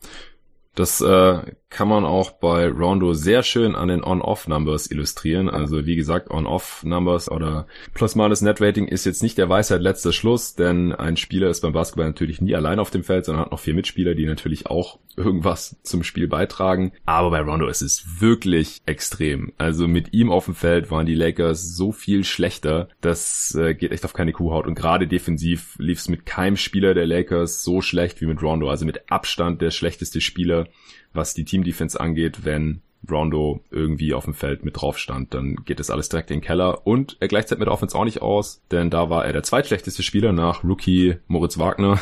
Das 0.76 1.00
äh, 1.00 1.40
kann 1.70 1.88
man 1.88 2.04
auch 2.04 2.32
bei 2.32 2.66
Rondo 2.68 3.12
sehr 3.12 3.42
schön 3.42 3.74
an 3.74 3.88
den 3.88 4.02
On-Off-Numbers 4.02 4.90
illustrieren. 4.90 5.50
Also 5.50 5.84
wie 5.84 5.96
gesagt, 5.96 6.30
On-Off-Numbers 6.30 7.30
oder 7.30 7.66
plus-minus 7.92 8.40
Net-Rating 8.40 8.86
ist 8.86 9.04
jetzt 9.04 9.22
nicht 9.22 9.36
der 9.36 9.48
Weisheit 9.48 9.82
letzter 9.82 10.12
Schluss, 10.12 10.54
denn 10.54 10.92
ein 10.92 11.16
Spieler 11.16 11.50
ist 11.50 11.60
beim 11.60 11.72
Basketball 11.72 12.06
natürlich 12.06 12.40
nie 12.40 12.54
allein 12.54 12.78
auf 12.78 12.90
dem 12.90 13.04
Feld, 13.04 13.26
sondern 13.26 13.44
hat 13.44 13.52
noch 13.52 13.60
vier 13.60 13.74
Mitspieler, 13.74 14.14
die 14.14 14.24
natürlich 14.24 14.66
auch 14.66 14.98
irgendwas 15.16 15.76
zum 15.82 16.04
Spiel 16.04 16.26
beitragen. 16.26 16.92
Aber 17.04 17.30
bei 17.30 17.40
Rondo 17.40 17.68
ist 17.68 17.82
es 17.82 18.20
wirklich 18.20 18.80
extrem. 18.86 19.52
Also 19.58 19.88
mit 19.88 20.14
ihm 20.14 20.30
auf 20.30 20.46
dem 20.46 20.54
Feld 20.54 20.90
waren 20.90 21.06
die 21.06 21.14
Lakers 21.14 21.76
so 21.76 21.92
viel 21.92 22.24
schlechter, 22.24 22.88
das 23.00 23.54
äh, 23.54 23.74
geht 23.74 23.92
echt 23.92 24.04
auf 24.04 24.14
keine 24.14 24.32
Kuhhaut. 24.32 24.66
Und 24.66 24.74
gerade 24.74 25.06
defensiv 25.06 25.76
lief 25.78 25.98
es 25.98 26.08
mit 26.08 26.24
keinem 26.24 26.56
Spieler 26.56 26.94
der 26.94 27.06
Lakers 27.06 27.62
so 27.62 27.82
schlecht 27.82 28.20
wie 28.20 28.26
mit 28.26 28.42
Rondo. 28.42 28.70
Also 28.70 28.86
mit 28.86 29.10
Abstand 29.10 29.60
der 29.60 29.70
schlechteste 29.70 30.20
Spieler 30.20 30.66
was 31.12 31.34
die 31.34 31.44
Team-Defense 31.44 31.98
angeht, 31.98 32.44
wenn 32.44 32.82
Rondo 33.08 33.60
irgendwie 33.70 34.14
auf 34.14 34.24
dem 34.24 34.34
Feld 34.34 34.64
mit 34.64 34.80
drauf 34.80 34.98
stand, 34.98 35.34
dann 35.34 35.56
geht 35.64 35.78
das 35.78 35.90
alles 35.90 36.08
direkt 36.08 36.30
in 36.30 36.38
den 36.38 36.44
Keller. 36.44 36.86
Und 36.86 37.16
er 37.20 37.28
gleicht 37.28 37.56
mit 37.56 37.68
Offense 37.68 37.96
auch 37.96 38.04
nicht 38.04 38.22
aus, 38.22 38.60
denn 38.70 38.90
da 38.90 39.10
war 39.10 39.24
er 39.24 39.32
der 39.32 39.42
zweitschlechteste 39.42 40.02
Spieler 40.02 40.32
nach 40.32 40.64
Rookie 40.64 41.16
Moritz 41.26 41.58
Wagner 41.58 42.00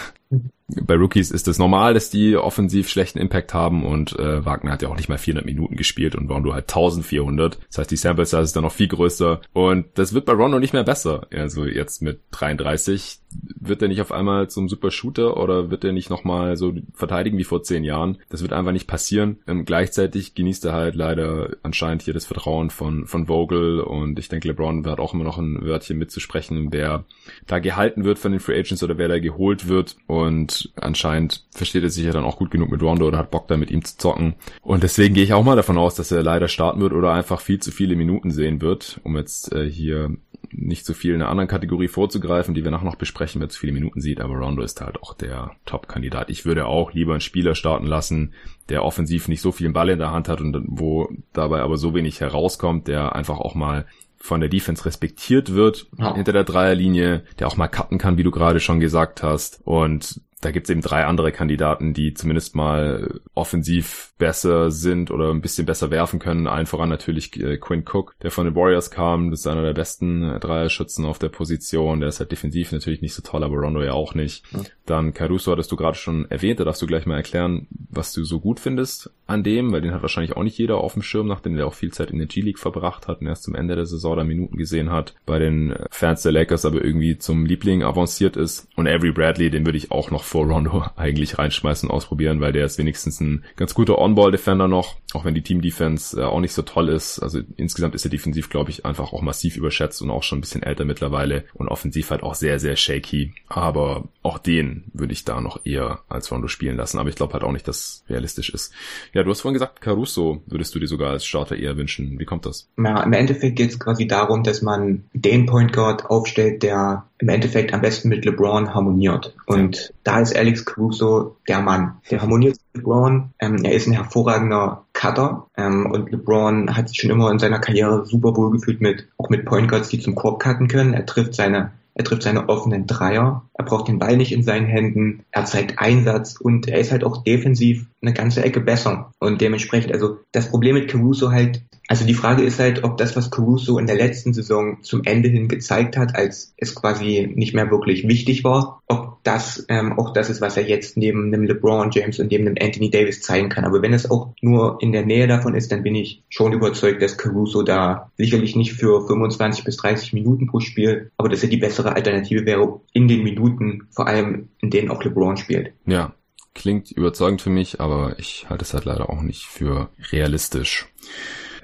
bei 0.69 0.97
Rookies 0.97 1.31
ist 1.31 1.47
es 1.47 1.59
normal, 1.59 1.95
dass 1.95 2.11
die 2.11 2.37
offensiv 2.37 2.89
schlechten 2.89 3.21
Impact 3.21 3.55
haben 3.55 3.85
und 3.85 4.19
äh, 4.19 4.45
Wagner 4.45 4.73
hat 4.73 4.83
ja 4.83 4.89
auch 4.89 4.97
nicht 4.97 5.09
mal 5.09 5.19
400 5.19 5.47
Minuten 5.47 5.77
gespielt 5.77 6.17
und 6.17 6.29
Rondo 6.29 6.53
halt 6.53 6.65
1400. 6.65 7.59
Das 7.69 7.79
heißt, 7.79 7.91
die 7.91 7.97
Sample 7.97 8.27
Size 8.27 8.43
ist 8.43 8.57
dann 8.57 8.65
noch 8.65 8.73
viel 8.73 8.89
größer 8.89 9.41
und 9.53 9.87
das 9.95 10.13
wird 10.13 10.27
bei 10.27 10.33
Rondo 10.33 10.59
nicht 10.59 10.73
mehr 10.73 10.83
besser. 10.83 11.29
Also 11.31 11.65
jetzt 11.65 12.03
mit 12.03 12.21
33 12.33 13.21
wird 13.61 13.83
er 13.83 13.89
nicht 13.89 14.01
auf 14.01 14.13
einmal 14.13 14.49
zum 14.49 14.69
Super 14.69 14.91
Shooter 14.91 15.37
oder 15.37 15.71
wird 15.71 15.85
er 15.85 15.93
nicht 15.93 16.11
nochmal 16.11 16.57
so 16.57 16.75
verteidigen 16.95 17.39
wie 17.39 17.45
vor 17.45 17.63
zehn 17.63 17.85
Jahren. 17.85 18.19
Das 18.29 18.43
wird 18.43 18.53
einfach 18.53 18.73
nicht 18.73 18.87
passieren. 18.87 19.39
Ähm, 19.47 19.65
gleichzeitig 19.65 20.35
genießt 20.35 20.65
er 20.65 20.73
halt 20.73 20.95
leider 20.95 21.57
anscheinend 21.63 22.03
hier 22.03 22.15
das 22.15 22.27
Vertrauen 22.27 22.71
von, 22.71 23.07
von 23.07 23.27
Vogel 23.27 23.81
und 23.81 24.19
ich 24.19 24.29
denke, 24.29 24.49
LeBron 24.49 24.85
wird 24.85 24.99
auch 24.99 25.15
immer 25.15 25.25
noch 25.25 25.39
ein 25.39 25.65
Wörtchen 25.65 25.99
mitzusprechen, 25.99 26.73
wer 26.73 27.05
da 27.47 27.59
gehalten 27.59 28.05
wird 28.05 28.19
von 28.19 28.33
den 28.33 28.41
Free 28.41 28.59
Agents 28.59 28.83
oder 28.83 28.99
wer 28.99 29.09
da 29.09 29.19
geholt 29.19 29.69
wird. 29.69 29.97
Und 30.07 30.56
und 30.65 30.73
anscheinend 30.77 31.45
versteht 31.51 31.83
er 31.83 31.91
sich 31.91 32.05
ja 32.05 32.13
dann 32.13 32.25
auch 32.25 32.39
gut 32.39 32.51
genug 32.51 32.71
mit 32.71 32.83
Rondo 32.83 33.07
oder 33.07 33.19
hat 33.19 33.31
Bock 33.31 33.49
da 33.49 33.57
mit 33.57 33.71
ihm 33.71 33.85
zu 33.85 33.97
zocken. 33.97 34.35
Und 34.63 34.83
deswegen 34.83 35.15
gehe 35.15 35.25
ich 35.25 35.33
auch 35.33 35.45
mal 35.45 35.57
davon 35.57 35.79
aus, 35.79 35.95
dass 35.95 36.11
er 36.11 36.23
leider 36.23 36.49
starten 36.49 36.81
wird 36.81 36.93
oder 36.93 37.13
einfach 37.13 37.41
viel 37.41 37.61
zu 37.61 37.71
viele 37.71 37.97
Minuten 37.97 38.31
sehen 38.31 38.61
wird, 38.61 39.01
um 39.05 39.17
jetzt 39.17 39.53
äh, 39.53 39.69
hier 39.69 40.17
nicht 40.51 40.87
so 40.87 40.95
viel 40.95 41.15
in 41.15 41.21
einer 41.21 41.31
anderen 41.31 41.49
Kategorie 41.49 41.89
vorzugreifen, 41.89 42.55
die 42.55 42.65
wir 42.65 42.71
nachher 42.71 42.85
noch 42.85 42.97
besprechen, 42.97 43.41
wer 43.41 43.49
zu 43.49 43.59
viele 43.59 43.73
Minuten 43.73 44.01
sieht, 44.01 44.21
aber 44.21 44.35
Rondo 44.35 44.63
ist 44.63 44.81
halt 44.81 45.03
auch 45.03 45.15
der 45.15 45.53
Top-Kandidat. 45.67 46.31
Ich 46.31 46.45
würde 46.45 46.67
auch 46.67 46.93
lieber 46.93 47.13
einen 47.13 47.21
Spieler 47.21 47.55
starten 47.55 47.87
lassen, 47.87 48.33
der 48.69 48.85
offensiv 48.85 49.29
nicht 49.29 49.41
so 49.41 49.53
viel 49.53 49.71
Ball 49.71 49.91
in 49.91 49.99
der 49.99 50.13
Hand 50.13 50.29
hat 50.29 50.41
und 50.41 50.57
wo 50.69 51.09
dabei 51.33 51.61
aber 51.61 51.77
so 51.77 51.95
wenig 51.95 52.21
herauskommt, 52.21 52.89
der 52.89 53.15
einfach 53.15 53.39
auch 53.39 53.55
mal 53.55 53.87
von 54.19 54.41
der 54.41 54.49
Defense 54.49 54.85
respektiert 54.85 55.55
wird 55.55 55.87
ja. 55.99 56.15
hinter 56.15 56.33
der 56.33 56.45
Dreierlinie, 56.45 57.23
der 57.39 57.47
auch 57.47 57.57
mal 57.57 57.69
cutten 57.69 57.99
kann, 57.99 58.19
wie 58.19 58.23
du 58.23 58.31
gerade 58.31 58.61
schon 58.61 58.81
gesagt 58.81 59.23
hast. 59.23 59.61
Und 59.65 60.21
da 60.43 60.51
gibt's 60.51 60.69
eben 60.69 60.83
drei 60.83 61.07
andere 61.07 61.33
Kandidaten, 61.33 61.95
die 61.95 62.13
zumindest 62.13 62.55
mal 62.55 63.21
offensiv 63.35 64.13
besser 64.19 64.71
sind 64.71 65.11
oder 65.11 65.31
ein 65.31 65.41
bisschen 65.41 65.65
besser 65.65 65.91
werfen 65.91 66.19
können. 66.19 66.47
Allen 66.47 66.67
voran 66.67 66.91
natürlich 66.91 67.41
äh, 67.41 67.57
Quinn 67.57 67.85
Cook, 67.91 68.15
der 68.21 68.31
von 68.31 68.45
den 68.45 68.55
Warriors 68.55 68.91
kam. 68.91 69.31
Das 69.31 69.41
ist 69.41 69.47
einer 69.47 69.63
der 69.63 69.73
besten 69.73 70.23
äh, 70.23 70.39
Dreierschützen 70.39 71.07
auf 71.07 71.19
der 71.19 71.31
Position. 71.31 72.01
Der 72.01 72.11
ist 72.11 72.21
halt 72.21 72.33
defensiv 72.33 72.71
natürlich 72.71 73.01
nicht 73.01 73.15
so 73.15 73.23
toll, 73.23 73.45
aber 73.45 73.57
Rondo 73.57 73.83
ja 73.83 73.93
auch 73.93 74.15
nicht. 74.15 74.45
Ja. 74.53 74.61
Dann 74.85 75.15
Caruso 75.15 75.53
hattest 75.53 75.73
du 75.73 75.77
gerade 75.77 75.97
schon 75.97 76.31
erwähnt. 76.31 76.61
Da 76.61 76.65
darfst 76.65 76.83
du 76.83 76.87
gleich 76.87 77.07
mal 77.07 77.17
erklären, 77.17 77.67
was 77.71 78.13
du 78.13 78.23
so 78.23 78.39
gut 78.39 78.61
findest 78.61 79.11
an 79.27 79.43
dem, 79.43 79.73
weil 79.73 79.81
den 79.81 79.93
hat 79.93 80.03
wahrscheinlich 80.03 80.37
auch 80.37 80.43
nicht 80.43 80.59
jeder 80.59 80.79
auf 80.79 80.93
dem 80.93 81.03
Schirm, 81.03 81.27
nachdem 81.27 81.57
der 81.57 81.67
auch 81.67 81.75
viel 81.75 81.93
Zeit 81.93 82.11
in 82.11 82.19
der 82.19 82.29
G-League 82.29 82.59
verbracht 82.59 83.09
hat 83.09 83.21
und 83.21 83.27
erst 83.27 83.43
zum 83.43 83.55
Ende 83.55 83.75
der 83.75 83.87
Saison 83.87 84.17
da 84.17 84.25
Minuten 84.25 84.57
gesehen 84.57 84.91
hat. 84.91 85.15
Bei 85.27 85.39
den 85.39 85.75
Fans 85.91 86.23
der 86.23 86.33
Lakers 86.33 86.65
aber 86.65 86.85
irgendwie 86.85 87.19
zum 87.19 87.45
Liebling 87.45 87.83
avanciert 87.83 88.37
ist. 88.37 88.69
Und 88.77 88.87
Avery 88.87 89.13
Bradley, 89.13 89.51
den 89.51 89.67
würde 89.67 89.79
ich 89.79 89.91
auch 89.91 90.11
noch 90.11 90.23
vor 90.23 90.47
Rondo 90.47 90.85
eigentlich 90.97 91.39
reinschmeißen 91.39 91.89
und 91.89 91.95
ausprobieren, 91.95 92.41
weil 92.41 92.53
der 92.53 92.67
ist 92.67 92.79
wenigstens 92.79 93.21
ein 93.21 93.45
ganz 93.57 93.75
guter 93.75 93.99
On-Ball-Defender 93.99 94.69
noch, 94.69 94.97
auch 95.17 95.25
wenn 95.25 95.35
die 95.35 95.43
Team-Defense 95.43 96.21
äh, 96.21 96.25
auch 96.25 96.41
nicht 96.41 96.53
so 96.53 96.63
toll 96.63 96.91
ist. 96.91 97.19
Also 97.19 97.41
insgesamt 97.57 97.95
ist 97.95 98.05
er 98.05 98.11
defensiv, 98.11 98.51
glaube 98.51 98.71
ich, 98.71 98.85
einfach 98.85 99.13
auch 99.13 99.23
massiv 99.23 99.57
überschätzt 99.57 100.03
und 100.03 100.11
auch 100.11 100.23
schon 100.23 100.39
ein 100.39 100.41
bisschen 100.43 100.63
älter 100.63 100.85
mittlerweile 100.85 101.45
und 101.55 101.69
offensiv 101.69 102.11
halt 102.11 102.23
auch 102.23 102.35
sehr, 102.35 102.59
sehr 102.59 102.77
shaky. 102.77 103.33
Aber 103.49 104.05
auch 104.23 104.39
den 104.39 104.85
würde 104.93 105.15
ich 105.15 105.25
da 105.25 105.41
noch 105.41 105.65
eher 105.65 106.01
als 106.09 106.31
Rondo 106.31 106.49
spielen 106.49 106.77
lassen. 106.77 106.99
Aber 106.99 107.09
ich 107.09 107.17
glaube 107.17 107.33
halt 107.33 107.45
auch 107.45 107.53
nicht, 107.53 107.67
dass 107.67 108.05
realistisch 108.09 108.51
ist. 108.51 108.73
Ja, 109.13 109.23
du 109.23 109.31
hast 109.31 109.41
vorhin 109.41 109.55
gesagt, 109.55 109.81
Caruso 109.81 110.43
würdest 110.47 110.75
du 110.75 110.79
dir 110.79 110.87
sogar 110.87 111.11
als 111.11 111.25
Starter 111.25 111.57
eher 111.57 111.77
wünschen. 111.77 112.19
Wie 112.19 112.25
kommt 112.25 112.45
das? 112.45 112.69
Ja, 112.77 113.03
im 113.03 113.13
Endeffekt 113.13 113.57
geht 113.57 113.71
es 113.71 113.81
quasi 113.81 114.07
darum, 114.07 114.43
dass 114.43 114.61
man 114.61 115.05
den 115.15 115.47
Point 115.47 115.73
Guard 115.73 116.07
aufstellt, 116.07 116.63
der 116.63 117.09
im 117.19 117.29
Endeffekt 117.29 117.73
am 117.73 117.81
besten 117.81 118.09
mit 118.09 118.25
LeBron 118.25 118.75
harmoniert. 118.75 119.35
Und 119.47 119.93
da 120.05 120.21
ist 120.21 120.37
Alex 120.37 120.65
Caruso 120.65 121.37
der 121.49 121.61
Mann. 121.61 121.97
Der 122.11 122.21
harmoniert 122.21 122.57
mit 122.73 122.83
LeBron. 122.83 123.31
Ähm, 123.39 123.65
er 123.65 123.73
ist 123.73 123.87
ein 123.87 123.95
hervorragender 123.95 124.85
Cutter 124.93 125.47
ähm, 125.57 125.91
und 125.91 126.11
LeBron 126.11 126.77
hat 126.77 126.89
sich 126.89 127.01
schon 127.01 127.11
immer 127.11 127.31
in 127.31 127.39
seiner 127.39 127.59
Karriere 127.59 128.05
super 128.07 128.37
wohl 128.37 128.51
gefühlt 128.51 128.81
mit 128.81 129.09
auch 129.19 129.31
mit 129.31 129.45
Point 129.45 129.69
Guards, 129.69 129.89
die 129.89 130.01
zum 130.01 130.15
Korb 130.15 130.41
cutten 130.41 130.69
können. 130.69 130.95
Er 130.95 131.07
trifft 131.07 131.35
seine 131.35 131.73
er 131.97 132.05
trifft 132.05 132.25
seine 132.25 132.51
offenen 132.51 132.87
Dreier, 132.87 133.49
er 133.55 133.65
braucht 133.65 133.89
den 133.89 133.99
Ball 133.99 134.19
nicht 134.19 134.31
in 134.31 134.43
seinen 134.43 134.67
Händen, 134.67 135.25
er 135.31 135.47
zeigt 135.47 135.79
Einsatz 135.79 136.37
und 136.39 136.69
er 136.69 136.79
ist 136.79 136.93
halt 136.93 137.05
auch 137.05 137.25
defensiv 137.25 137.87
eine 138.03 138.13
ganze 138.13 138.45
Ecke 138.45 138.61
besser. 138.61 139.13
Und 139.19 139.41
dementsprechend, 139.41 139.95
also 139.95 140.19
das 140.31 140.51
Problem 140.51 140.75
mit 140.75 140.91
Caruso 140.91 141.31
halt, 141.31 141.63
also 141.89 142.05
die 142.05 142.15
Frage 142.15 142.43
ist 142.43 142.61
halt, 142.61 142.85
ob 142.85 142.99
das, 142.99 143.17
was 143.17 143.31
Caruso 143.31 143.79
in 143.79 143.87
der 143.87 143.97
letzten 143.97 144.35
Saison 144.35 144.83
zum 144.83 145.05
Ende 145.05 145.31
hin 145.31 145.49
gezeigt 145.49 145.97
hat, 145.97 146.17
als 146.17 146.53
es 146.59 146.75
quasi 146.75 147.33
nicht 147.35 147.55
mehr 147.55 147.71
wirklich 147.71 148.07
wichtig 148.07 148.45
war, 148.45 148.83
ob 148.89 149.16
das 149.27 149.65
ähm, 149.69 149.99
auch 149.99 150.13
das 150.13 150.31
ist, 150.31 150.41
was 150.41 150.57
er 150.57 150.65
jetzt 150.65 150.97
neben 150.97 151.27
einem 151.27 151.45
LeBron 151.45 151.91
James 151.91 152.19
und 152.21 152.31
neben 152.31 152.47
einem 152.47 152.57
Anthony 152.61 152.91
Davis 152.91 153.23
zeigen 153.23 153.49
kann. 153.49 153.65
Aber 153.65 153.83
wenn 153.83 153.93
es 153.93 154.11
auch 154.11 154.35
nur 154.41 154.79
in 154.81 154.93
der 154.93 155.05
Nähe 155.05 155.27
davon 155.27 155.55
ist, 155.55 155.73
dann 155.73 155.83
bin 155.83 155.95
ich 155.95 156.23
schon 156.29 156.53
überzeugt, 156.53 157.03
dass 157.03 157.19
Caruso 157.19 157.63
da 157.63 158.11
sicherlich 158.17 158.55
nicht 158.57 158.73
für 158.73 159.07
25 159.07 159.65
bis 159.65 159.77
30 159.79 160.13
Minuten 160.13 160.47
pro 160.47 160.61
Spiel, 160.61 161.11
aber 161.17 161.29
dass 161.29 161.43
er 161.43 161.49
die 161.49 161.57
bessere 161.57 161.95
Alternative 161.95 162.47
wäre 162.47 162.81
in 162.93 163.09
den 163.09 163.23
Minuten, 163.23 163.89
vor 163.91 164.07
allem 164.07 164.49
in 164.61 164.71
denen 164.71 164.91
auch 164.91 165.03
LeBron 165.03 165.37
spielt. 165.37 165.73
Ja, 165.87 166.15
klingt 166.55 166.91
überzeugend 166.91 167.43
für 167.43 167.51
mich, 167.51 167.81
aber 167.81 168.19
ich 168.19 168.47
halte 168.49 168.65
es 168.65 168.75
halt 168.75 168.85
leider 168.85 169.11
auch 169.11 169.23
nicht 169.23 169.45
für 169.45 169.91
realistisch. 170.13 170.87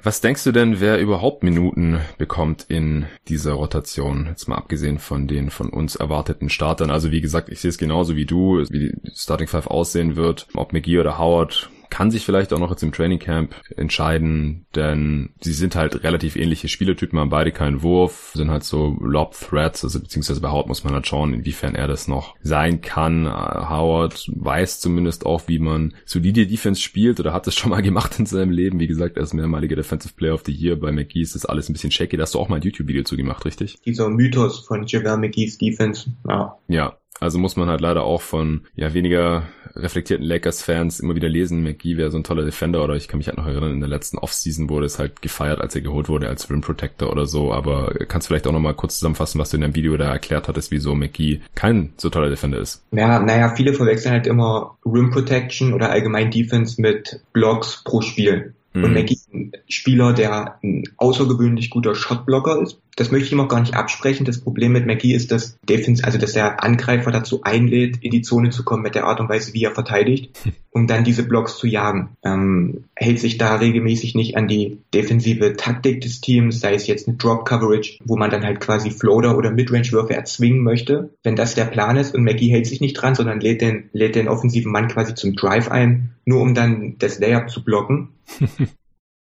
Was 0.04 0.20
denkst 0.20 0.42
du 0.42 0.50
denn, 0.50 0.80
wer 0.80 0.98
überhaupt 0.98 1.44
Minuten 1.44 2.00
bekommt 2.18 2.64
in 2.68 3.06
dieser 3.28 3.52
Rotation? 3.52 4.26
Jetzt 4.26 4.48
mal 4.48 4.56
abgesehen 4.56 4.98
von 4.98 5.28
den 5.28 5.50
von 5.50 5.68
uns 5.68 5.94
erwarteten 5.94 6.48
Startern. 6.48 6.90
Also 6.90 7.12
wie 7.12 7.20
gesagt, 7.20 7.48
ich 7.50 7.60
sehe 7.60 7.68
es 7.68 7.78
genauso 7.78 8.16
wie 8.16 8.26
du, 8.26 8.64
wie 8.68 8.78
die 8.80 8.94
Starting 9.14 9.46
Five 9.46 9.68
aussehen 9.68 10.16
wird. 10.16 10.48
Ob 10.54 10.72
McGee 10.72 10.98
oder 10.98 11.18
Howard 11.18 11.70
kann 11.92 12.11
sich 12.11 12.24
vielleicht 12.24 12.55
auch 12.55 12.59
noch 12.59 12.70
jetzt 12.70 12.83
im 12.83 12.90
Training 12.90 13.18
Camp 13.18 13.55
entscheiden, 13.76 14.64
denn 14.74 15.35
sie 15.42 15.52
sind 15.52 15.76
halt 15.76 16.02
relativ 16.05 16.37
ähnliche 16.37 16.68
Spielertypen, 16.68 17.18
haben 17.18 17.28
beide 17.28 17.52
keinen 17.52 17.83
Wurf, 17.83 18.33
sind 18.35 18.50
halt 18.50 18.64
so 18.64 18.96
Lob 18.98 19.35
Threats, 19.38 19.85
also 19.85 20.00
beziehungsweise 20.00 20.40
bei 20.40 20.48
Howard 20.48 20.68
muss 20.68 20.85
man 20.85 20.94
halt 20.94 21.07
schauen, 21.07 21.35
inwiefern 21.35 21.74
er 21.74 21.88
das 21.88 22.09
noch 22.09 22.35
sein 22.40 22.81
kann. 22.81 23.26
Howard 23.26 24.26
weiß 24.35 24.81
zumindest 24.81 25.26
auch, 25.26 25.48
wie 25.48 25.59
man 25.59 25.92
solide 26.07 26.46
Defense 26.46 26.81
spielt 26.81 27.20
oder 27.20 27.35
hat 27.35 27.46
es 27.46 27.57
schon 27.57 27.68
mal 27.68 27.83
gemacht 27.83 28.18
in 28.18 28.24
seinem 28.24 28.52
Leben. 28.52 28.81
Wie 28.81 28.87
gesagt, 28.87 29.18
er 29.18 29.24
ist 29.24 29.35
mehrmaliger 29.35 29.76
Defensive 29.76 30.14
Player 30.14 30.33
of 30.33 30.44
the 30.46 30.52
Year. 30.52 30.76
Bei 30.76 30.92
McGee 30.92 31.20
ist 31.20 31.35
das 31.35 31.44
alles 31.44 31.68
ein 31.68 31.74
bisschen 31.74 31.90
shaky. 31.90 32.16
Da 32.16 32.22
hast 32.22 32.33
du 32.33 32.38
auch 32.38 32.48
mal 32.48 32.57
ein 32.57 32.62
YouTube-Video 32.62 33.02
zu 33.05 33.18
gemacht, 33.18 33.44
richtig? 33.44 33.76
Dieser 33.85 34.09
Mythos 34.09 34.61
von 34.61 34.87
Javel 34.87 35.18
McGee's 35.18 35.59
Defense, 35.59 36.11
ja. 36.26 36.57
Ja, 36.68 36.96
also 37.22 37.38
muss 37.38 37.56
man 37.56 37.68
halt 37.68 37.80
leider 37.80 38.02
auch 38.02 38.20
von 38.20 38.62
ja 38.74 38.92
weniger 38.94 39.44
reflektierten 39.74 40.26
Lakers-Fans 40.26 41.00
immer 41.00 41.14
wieder 41.14 41.28
lesen, 41.28 41.62
McGee 41.62 41.96
wäre 41.96 42.11
so 42.11 42.18
ein 42.18 42.24
toller 42.24 42.44
Defender 42.44 42.82
oder 42.85 42.94
ich 42.94 43.08
kann 43.08 43.18
mich 43.18 43.28
halt 43.28 43.38
noch 43.38 43.46
erinnern, 43.46 43.72
in 43.72 43.80
der 43.80 43.88
letzten 43.88 44.18
Offseason 44.18 44.68
wurde 44.68 44.87
es 44.87 44.98
halt 44.98 45.22
gefeiert, 45.22 45.61
als 45.61 45.74
er 45.74 45.80
geholt 45.80 46.08
wurde 46.08 46.28
als 46.28 46.50
Rim 46.50 46.61
Protector 46.61 47.11
oder 47.11 47.26
so, 47.26 47.52
aber 47.52 47.94
kannst 48.08 48.26
du 48.26 48.28
vielleicht 48.28 48.46
auch 48.46 48.52
nochmal 48.52 48.74
kurz 48.74 48.98
zusammenfassen, 48.98 49.40
was 49.40 49.50
du 49.50 49.56
in 49.56 49.62
dem 49.62 49.74
Video 49.74 49.96
da 49.96 50.12
erklärt 50.12 50.48
hattest, 50.48 50.70
wieso 50.70 50.94
McGee 50.94 51.40
kein 51.54 51.92
so 51.96 52.11
toller 52.11 52.28
Defender 52.28 52.58
ist? 52.58 52.82
Ja, 52.90 53.20
naja, 53.20 53.54
viele 53.54 53.72
verwechseln 53.72 54.12
halt 54.12 54.26
immer 54.26 54.76
Rim 54.85 55.11
Protection 55.11 55.72
oder 55.72 55.90
allgemein 55.90 56.30
Defense 56.30 56.80
mit 56.80 57.20
Blocks 57.32 57.82
pro 57.85 58.00
Spiel. 58.02 58.54
Mhm. 58.72 58.85
Und 58.85 58.92
McGee 58.94 59.14
ist 59.14 59.32
ein 59.32 59.52
Spieler, 59.68 60.12
der 60.12 60.58
ein 60.62 60.85
außergewöhnlich 60.96 61.70
guter 61.70 61.94
Shotblocker 61.94 62.62
ist, 62.62 62.78
das 62.96 63.11
möchte 63.11 63.26
ich 63.26 63.32
ihm 63.32 63.40
auch 63.40 63.48
gar 63.48 63.61
nicht 63.61 63.74
absprechen. 63.74 64.26
Das 64.26 64.40
Problem 64.40 64.72
mit 64.72 64.87
McGee 64.87 65.14
ist, 65.14 65.32
dass 65.32 65.58
Defense, 65.66 66.04
also 66.04 66.18
dass 66.18 66.32
der 66.32 66.62
Angreifer 66.62 67.11
dazu 67.11 67.42
einlädt, 67.42 67.98
in 68.02 68.11
die 68.11 68.22
Zone 68.22 68.50
zu 68.50 68.64
kommen 68.64 68.82
mit 68.82 68.94
der 68.94 69.04
Art 69.04 69.20
und 69.20 69.28
Weise, 69.28 69.54
wie 69.54 69.64
er 69.64 69.72
verteidigt, 69.72 70.38
um 70.70 70.87
dann 70.87 71.04
diese 71.04 71.22
Blocks 71.22 71.56
zu 71.56 71.66
jagen. 71.66 72.11
Ähm, 72.22 72.85
hält 72.94 73.18
sich 73.18 73.38
da 73.38 73.56
regelmäßig 73.56 74.14
nicht 74.14 74.37
an 74.37 74.46
die 74.46 74.78
defensive 74.92 75.56
Taktik 75.56 76.02
des 76.02 76.20
Teams, 76.20 76.61
sei 76.61 76.74
es 76.74 76.87
jetzt 76.87 77.08
eine 77.08 77.16
Drop 77.16 77.46
Coverage, 77.46 77.98
wo 78.04 78.16
man 78.16 78.30
dann 78.30 78.44
halt 78.44 78.61
quasi 78.61 78.90
Floater 78.90 79.38
oder 79.38 79.50
Midrange-Würfe 79.50 80.14
erzwingen 80.14 80.62
möchte. 80.62 81.11
Wenn 81.22 81.37
das 81.37 81.54
der 81.54 81.64
Plan 81.64 81.96
ist 81.96 82.14
und 82.14 82.24
McGee 82.24 82.50
hält 82.50 82.66
sich 82.66 82.80
nicht 82.80 82.94
dran, 82.94 83.14
sondern 83.14 83.40
lädt 83.40 83.62
den, 83.62 83.88
lädt 83.92 84.16
den 84.16 84.28
offensiven 84.28 84.70
Mann 84.70 84.88
quasi 84.88 85.14
zum 85.14 85.35
Drive 85.35 85.70
ein, 85.70 86.11
nur 86.24 86.40
um 86.40 86.54
dann 86.54 86.96
das 86.98 87.18
Layup 87.18 87.50
zu 87.50 87.64
blocken. 87.64 88.11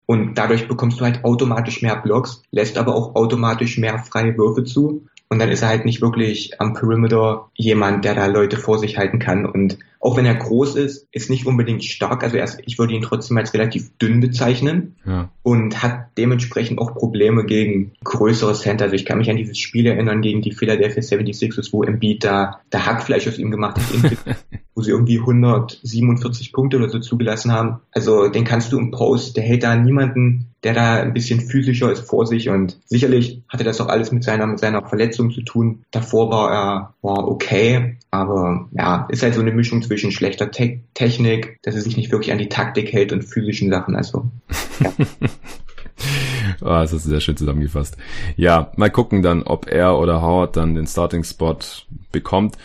Und 0.07 0.35
dadurch 0.37 0.69
bekommst 0.69 1.01
du 1.01 1.05
halt 1.05 1.25
automatisch 1.25 1.81
mehr 1.81 1.97
Blocks, 1.97 2.43
lässt 2.51 2.77
aber 2.77 2.95
auch 2.95 3.15
automatisch 3.15 3.79
mehr 3.79 3.99
freie 3.99 4.37
Würfe 4.37 4.65
zu. 4.65 5.07
Und 5.31 5.39
dann 5.39 5.49
ist 5.51 5.63
er 5.63 5.69
halt 5.69 5.87
nicht 5.87 6.03
wirklich 6.03 6.61
am 6.61 6.75
Perimeter 6.75 7.51
jemand, 7.55 8.05
der 8.05 8.15
da 8.15 8.27
Leute 8.27 8.59
vor 8.59 8.79
sich 8.79 8.99
halten 8.99 9.19
kann. 9.19 9.47
Und 9.47 9.79
auch 10.05 10.19
wenn 10.19 10.27
er 10.27 10.35
groß 10.35 10.77
ist, 10.77 11.09
ist 11.13 11.31
nicht 11.31 11.47
unbedingt 11.47 11.83
stark. 11.83 12.23
Also 12.23 12.37
er 12.37 12.45
ist, 12.45 12.61
ich 12.67 12.79
würde 12.79 12.93
ihn 12.93 13.01
trotzdem 13.01 13.39
als 13.39 13.55
relativ 13.55 13.97
dünn 13.97 14.21
bezeichnen 14.21 14.97
ja. 15.07 15.31
und 15.43 15.83
hat 15.83 16.09
dementsprechend 16.19 16.79
auch 16.79 16.95
Probleme 16.95 17.47
gegen 17.47 17.93
größere 18.05 18.53
Center. 18.53 18.85
Also 18.85 18.97
ich 18.97 19.07
kann 19.07 19.17
mich 19.17 19.31
an 19.31 19.39
dieses 19.39 19.59
Spiel 19.59 19.87
erinnern 19.87 20.21
gegen 20.21 20.43
die 20.43 20.53
Philadelphia 20.53 21.03
76ers, 21.03 21.73
wo 21.73 21.85
Embiid 21.85 22.23
da, 22.23 22.61
da 22.69 22.85
Hackfleisch 22.85 23.27
aus 23.27 23.39
ihm 23.39 23.51
gemacht 23.51 23.79
hat, 23.79 24.37
wo 24.75 24.83
sie 24.83 24.91
irgendwie 24.91 25.21
147 25.21 26.53
Punkte 26.53 26.77
oder 26.77 26.91
so 26.91 26.99
zugelassen 26.99 27.51
haben. 27.51 27.81
Also 27.91 28.29
den 28.29 28.45
kannst 28.45 28.73
du 28.73 28.79
im 28.79 28.91
Post, 28.91 29.39
der 29.39 29.45
hält 29.45 29.63
da 29.63 29.75
niemanden, 29.75 30.55
der 30.65 30.73
da 30.73 30.95
ein 30.95 31.13
bisschen 31.13 31.41
physischer 31.41 31.93
ist 31.93 32.09
vor 32.09 32.27
sich 32.27 32.49
und 32.49 32.79
sicherlich 32.87 33.43
hatte 33.49 33.65
das 33.65 33.81
auch 33.81 33.89
alles 33.89 34.11
mit 34.13 34.25
seiner, 34.25 34.47
mit 34.47 34.59
seiner 34.59 34.83
Verletzung 34.83 35.31
zu 35.31 35.43
tun. 35.43 35.85
Davor 35.91 36.31
war 36.31 36.53
er, 36.53 36.95
war 37.03 37.29
okay, 37.29 37.99
aber 38.11 38.69
ja, 38.73 39.07
ist 39.11 39.23
halt 39.23 39.35
so 39.35 39.43
eine 39.43 39.53
Mischung 39.53 39.83
zwischen 39.83 39.94
zwischen 39.95 40.11
schlechter 40.11 40.51
Te 40.51 40.81
Technik, 40.95 41.61
dass 41.63 41.77
er 41.77 41.81
sich 41.81 41.97
nicht 41.97 42.11
wirklich 42.11 42.33
an 42.33 42.39
die 42.39 42.49
Taktik 42.49 42.93
hält 42.93 43.13
und 43.13 43.23
physischen 43.23 43.71
Sachen. 43.71 43.95
Also, 43.95 44.29
ja. 44.81 44.93
oh, 46.61 46.65
das 46.65 46.93
hast 46.93 47.05
sehr 47.05 47.21
schön 47.21 47.37
zusammengefasst. 47.37 47.97
Ja, 48.37 48.73
mal 48.77 48.91
gucken 48.91 49.23
dann, 49.23 49.45
ob 49.45 49.69
er 49.69 49.97
oder 49.99 50.21
Howard 50.21 50.57
dann 50.57 50.75
den 50.75 50.89
Starting-Spot 50.89 51.59
bekommt. 52.11 52.57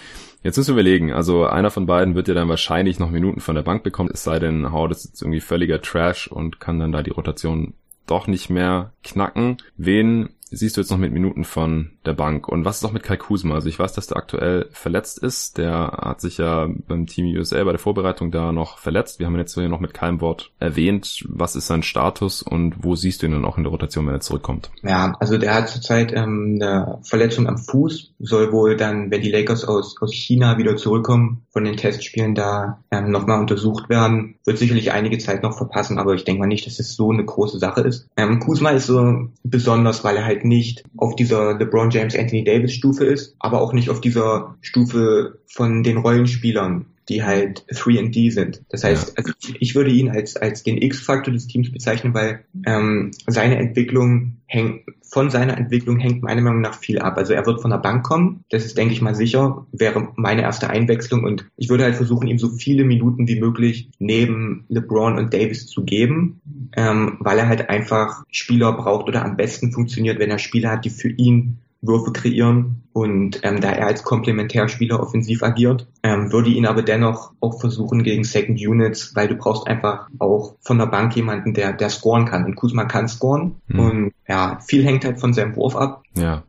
Jetzt 0.41 0.57
müssen 0.57 0.69
wir 0.69 0.81
überlegen, 0.81 1.13
also 1.13 1.45
einer 1.45 1.69
von 1.69 1.85
beiden 1.85 2.15
wird 2.15 2.29
ja 2.29 2.33
dann 2.33 2.49
wahrscheinlich 2.49 2.97
noch 2.97 3.11
Minuten 3.11 3.41
von 3.41 3.55
der 3.55 3.61
Bank 3.61 3.83
bekommen, 3.83 4.09
es 4.11 4.23
sei 4.23 4.39
denn, 4.39 4.71
Howard 4.71 4.91
ist 4.91 5.05
jetzt 5.05 5.21
irgendwie 5.21 5.41
völliger 5.41 5.81
Trash 5.81 6.27
und 6.27 6.59
kann 6.59 6.79
dann 6.79 6.91
da 6.91 7.03
die 7.03 7.11
Rotation 7.11 7.73
doch 8.07 8.25
nicht 8.25 8.49
mehr 8.49 8.93
knacken. 9.03 9.57
Wen 9.77 10.29
siehst 10.49 10.77
du 10.77 10.81
jetzt 10.81 10.89
noch 10.89 10.97
mit 10.97 11.13
Minuten 11.13 11.43
von 11.43 11.91
der 12.09 12.15
Bank? 12.15 12.47
Und 12.47 12.65
was 12.65 12.77
ist 12.77 12.85
auch 12.85 12.91
mit 12.91 13.03
Kai 13.03 13.15
Kusma? 13.15 13.55
Also 13.55 13.69
ich 13.69 13.79
weiß, 13.79 13.93
dass 13.93 14.07
der 14.07 14.17
aktuell 14.17 14.67
verletzt 14.71 15.19
ist. 15.19 15.57
Der 15.57 15.99
hat 16.01 16.19
sich 16.19 16.37
ja 16.37 16.67
beim 16.87 17.05
Team 17.05 17.27
USA 17.37 17.63
bei 17.63 17.71
der 17.71 17.79
Vorbereitung 17.79 18.31
da 18.31 18.51
noch 18.51 18.77
verletzt. 18.79 19.19
Wir 19.19 19.27
haben 19.27 19.35
ihn 19.35 19.39
jetzt 19.39 19.53
hier 19.53 19.69
noch 19.69 19.79
mit 19.79 19.93
keinem 19.93 20.19
Wort 20.19 20.51
erwähnt. 20.59 21.23
Was 21.29 21.55
ist 21.55 21.67
sein 21.67 21.83
Status 21.83 22.41
und 22.41 22.83
wo 22.83 22.95
siehst 22.95 23.21
du 23.21 23.27
ihn 23.27 23.33
dann 23.33 23.45
auch 23.45 23.57
in 23.57 23.63
der 23.63 23.71
Rotation, 23.71 24.07
wenn 24.07 24.15
er 24.15 24.19
zurückkommt? 24.19 24.71
Ja, 24.81 25.15
also 25.19 25.37
der 25.37 25.53
hat 25.53 25.69
zurzeit 25.69 26.11
ähm, 26.13 26.59
eine 26.61 26.99
Verletzung 27.03 27.47
am 27.47 27.57
Fuß, 27.57 28.13
soll 28.19 28.51
wohl 28.51 28.75
dann, 28.75 29.11
wenn 29.11 29.21
die 29.21 29.31
Lakers 29.31 29.63
aus, 29.63 29.95
aus 30.01 30.13
China 30.13 30.57
wieder 30.57 30.75
zurückkommen, 30.75 31.43
von 31.51 31.63
den 31.63 31.77
Testspielen 31.77 32.35
da 32.35 32.79
ähm, 32.91 33.11
nochmal 33.11 33.39
untersucht 33.39 33.89
werden. 33.89 34.35
Wird 34.45 34.57
sicherlich 34.57 34.91
einige 34.91 35.17
Zeit 35.19 35.43
noch 35.43 35.57
verpassen, 35.57 35.99
aber 35.99 36.13
ich 36.13 36.23
denke 36.23 36.39
mal 36.39 36.47
nicht, 36.47 36.65
dass 36.65 36.79
es 36.79 36.95
so 36.95 37.11
eine 37.11 37.23
große 37.23 37.59
Sache 37.59 37.81
ist. 37.81 38.07
Ähm, 38.17 38.39
Kuzma 38.39 38.71
ist 38.71 38.87
so 38.87 39.27
besonders, 39.43 40.03
weil 40.03 40.17
er 40.17 40.25
halt 40.25 40.45
nicht 40.45 40.83
auf 40.97 41.15
dieser 41.15 41.57
LeBron 41.57 41.91
James 41.91 41.98
Anthony 42.01 42.43
Davis 42.43 42.73
Stufe 42.73 43.05
ist, 43.05 43.35
aber 43.39 43.61
auch 43.61 43.73
nicht 43.73 43.89
auf 43.89 44.01
dieser 44.01 44.55
Stufe 44.61 45.39
von 45.47 45.83
den 45.83 45.97
Rollenspielern 45.97 46.85
die 47.09 47.23
halt 47.23 47.65
3D 47.71 48.31
sind. 48.31 48.61
Das 48.69 48.83
heißt, 48.83 49.09
ja. 49.09 49.13
also 49.17 49.33
ich 49.59 49.75
würde 49.75 49.89
ihn 49.89 50.09
als, 50.09 50.37
als 50.37 50.63
den 50.63 50.77
X-Faktor 50.77 51.33
des 51.33 51.47
Teams 51.47 51.71
bezeichnen, 51.71 52.13
weil 52.13 52.45
ähm, 52.65 53.11
seine 53.27 53.57
Entwicklung 53.57 54.37
hängt, 54.45 54.83
von 55.01 55.31
seiner 55.31 55.57
Entwicklung 55.57 55.97
hängt 55.97 56.21
meiner 56.21 56.41
Meinung 56.41 56.61
nach 56.61 56.75
viel 56.75 56.99
ab. 56.99 57.17
Also 57.17 57.33
er 57.33 57.45
wird 57.47 57.61
von 57.61 57.71
der 57.71 57.79
Bank 57.79 58.05
kommen, 58.05 58.45
das 58.49 58.63
ist, 58.63 58.77
denke 58.77 58.93
ich 58.93 59.01
mal, 59.01 59.15
sicher, 59.15 59.65
wäre 59.71 60.09
meine 60.15 60.43
erste 60.43 60.69
Einwechslung 60.69 61.23
und 61.23 61.49
ich 61.57 61.69
würde 61.69 61.83
halt 61.83 61.95
versuchen, 61.95 62.27
ihm 62.27 62.37
so 62.37 62.49
viele 62.49 62.83
Minuten 62.83 63.27
wie 63.27 63.39
möglich 63.39 63.89
neben 63.97 64.65
LeBron 64.69 65.17
und 65.17 65.33
Davis 65.33 65.65
zu 65.65 65.83
geben, 65.83 66.41
ähm, 66.77 67.17
weil 67.19 67.39
er 67.39 67.47
halt 67.47 67.69
einfach 67.69 68.23
Spieler 68.29 68.73
braucht 68.73 69.07
oder 69.07 69.25
am 69.25 69.35
besten 69.35 69.71
funktioniert, 69.71 70.19
wenn 70.19 70.29
er 70.29 70.39
Spieler 70.39 70.71
hat, 70.71 70.85
die 70.85 70.91
für 70.91 71.09
ihn 71.09 71.57
Würfe 71.81 72.11
kreieren 72.11 72.83
und 72.91 73.39
ähm, 73.43 73.61
da 73.61 73.71
er 73.71 73.87
als 73.87 74.03
Komplementärspieler 74.03 74.99
offensiv 74.99 75.43
agiert, 75.43 75.87
ähm, 76.03 76.31
würde 76.31 76.49
ihn 76.49 76.65
aber 76.65 76.81
dennoch 76.81 77.31
auch 77.39 77.59
versuchen 77.59 78.03
gegen 78.03 78.23
Second 78.23 78.59
Units, 78.59 79.15
weil 79.15 79.27
du 79.27 79.35
brauchst 79.35 79.67
einfach 79.67 80.07
auch 80.19 80.55
von 80.61 80.77
der 80.77 80.87
Bank 80.87 81.15
jemanden, 81.15 81.53
der 81.53 81.73
der 81.73 81.89
scoren 81.89 82.25
kann 82.25 82.45
und 82.45 82.55
Kuzma 82.55 82.85
kann 82.85 83.07
scoren 83.07 83.61
mhm. 83.67 83.79
und 83.79 84.13
ja, 84.27 84.59
viel 84.65 84.83
hängt 84.83 85.05
halt 85.05 85.19
von 85.19 85.33
seinem 85.33 85.55
Wurf 85.55 85.75
ab. 85.75 86.03
Ja 86.15 86.43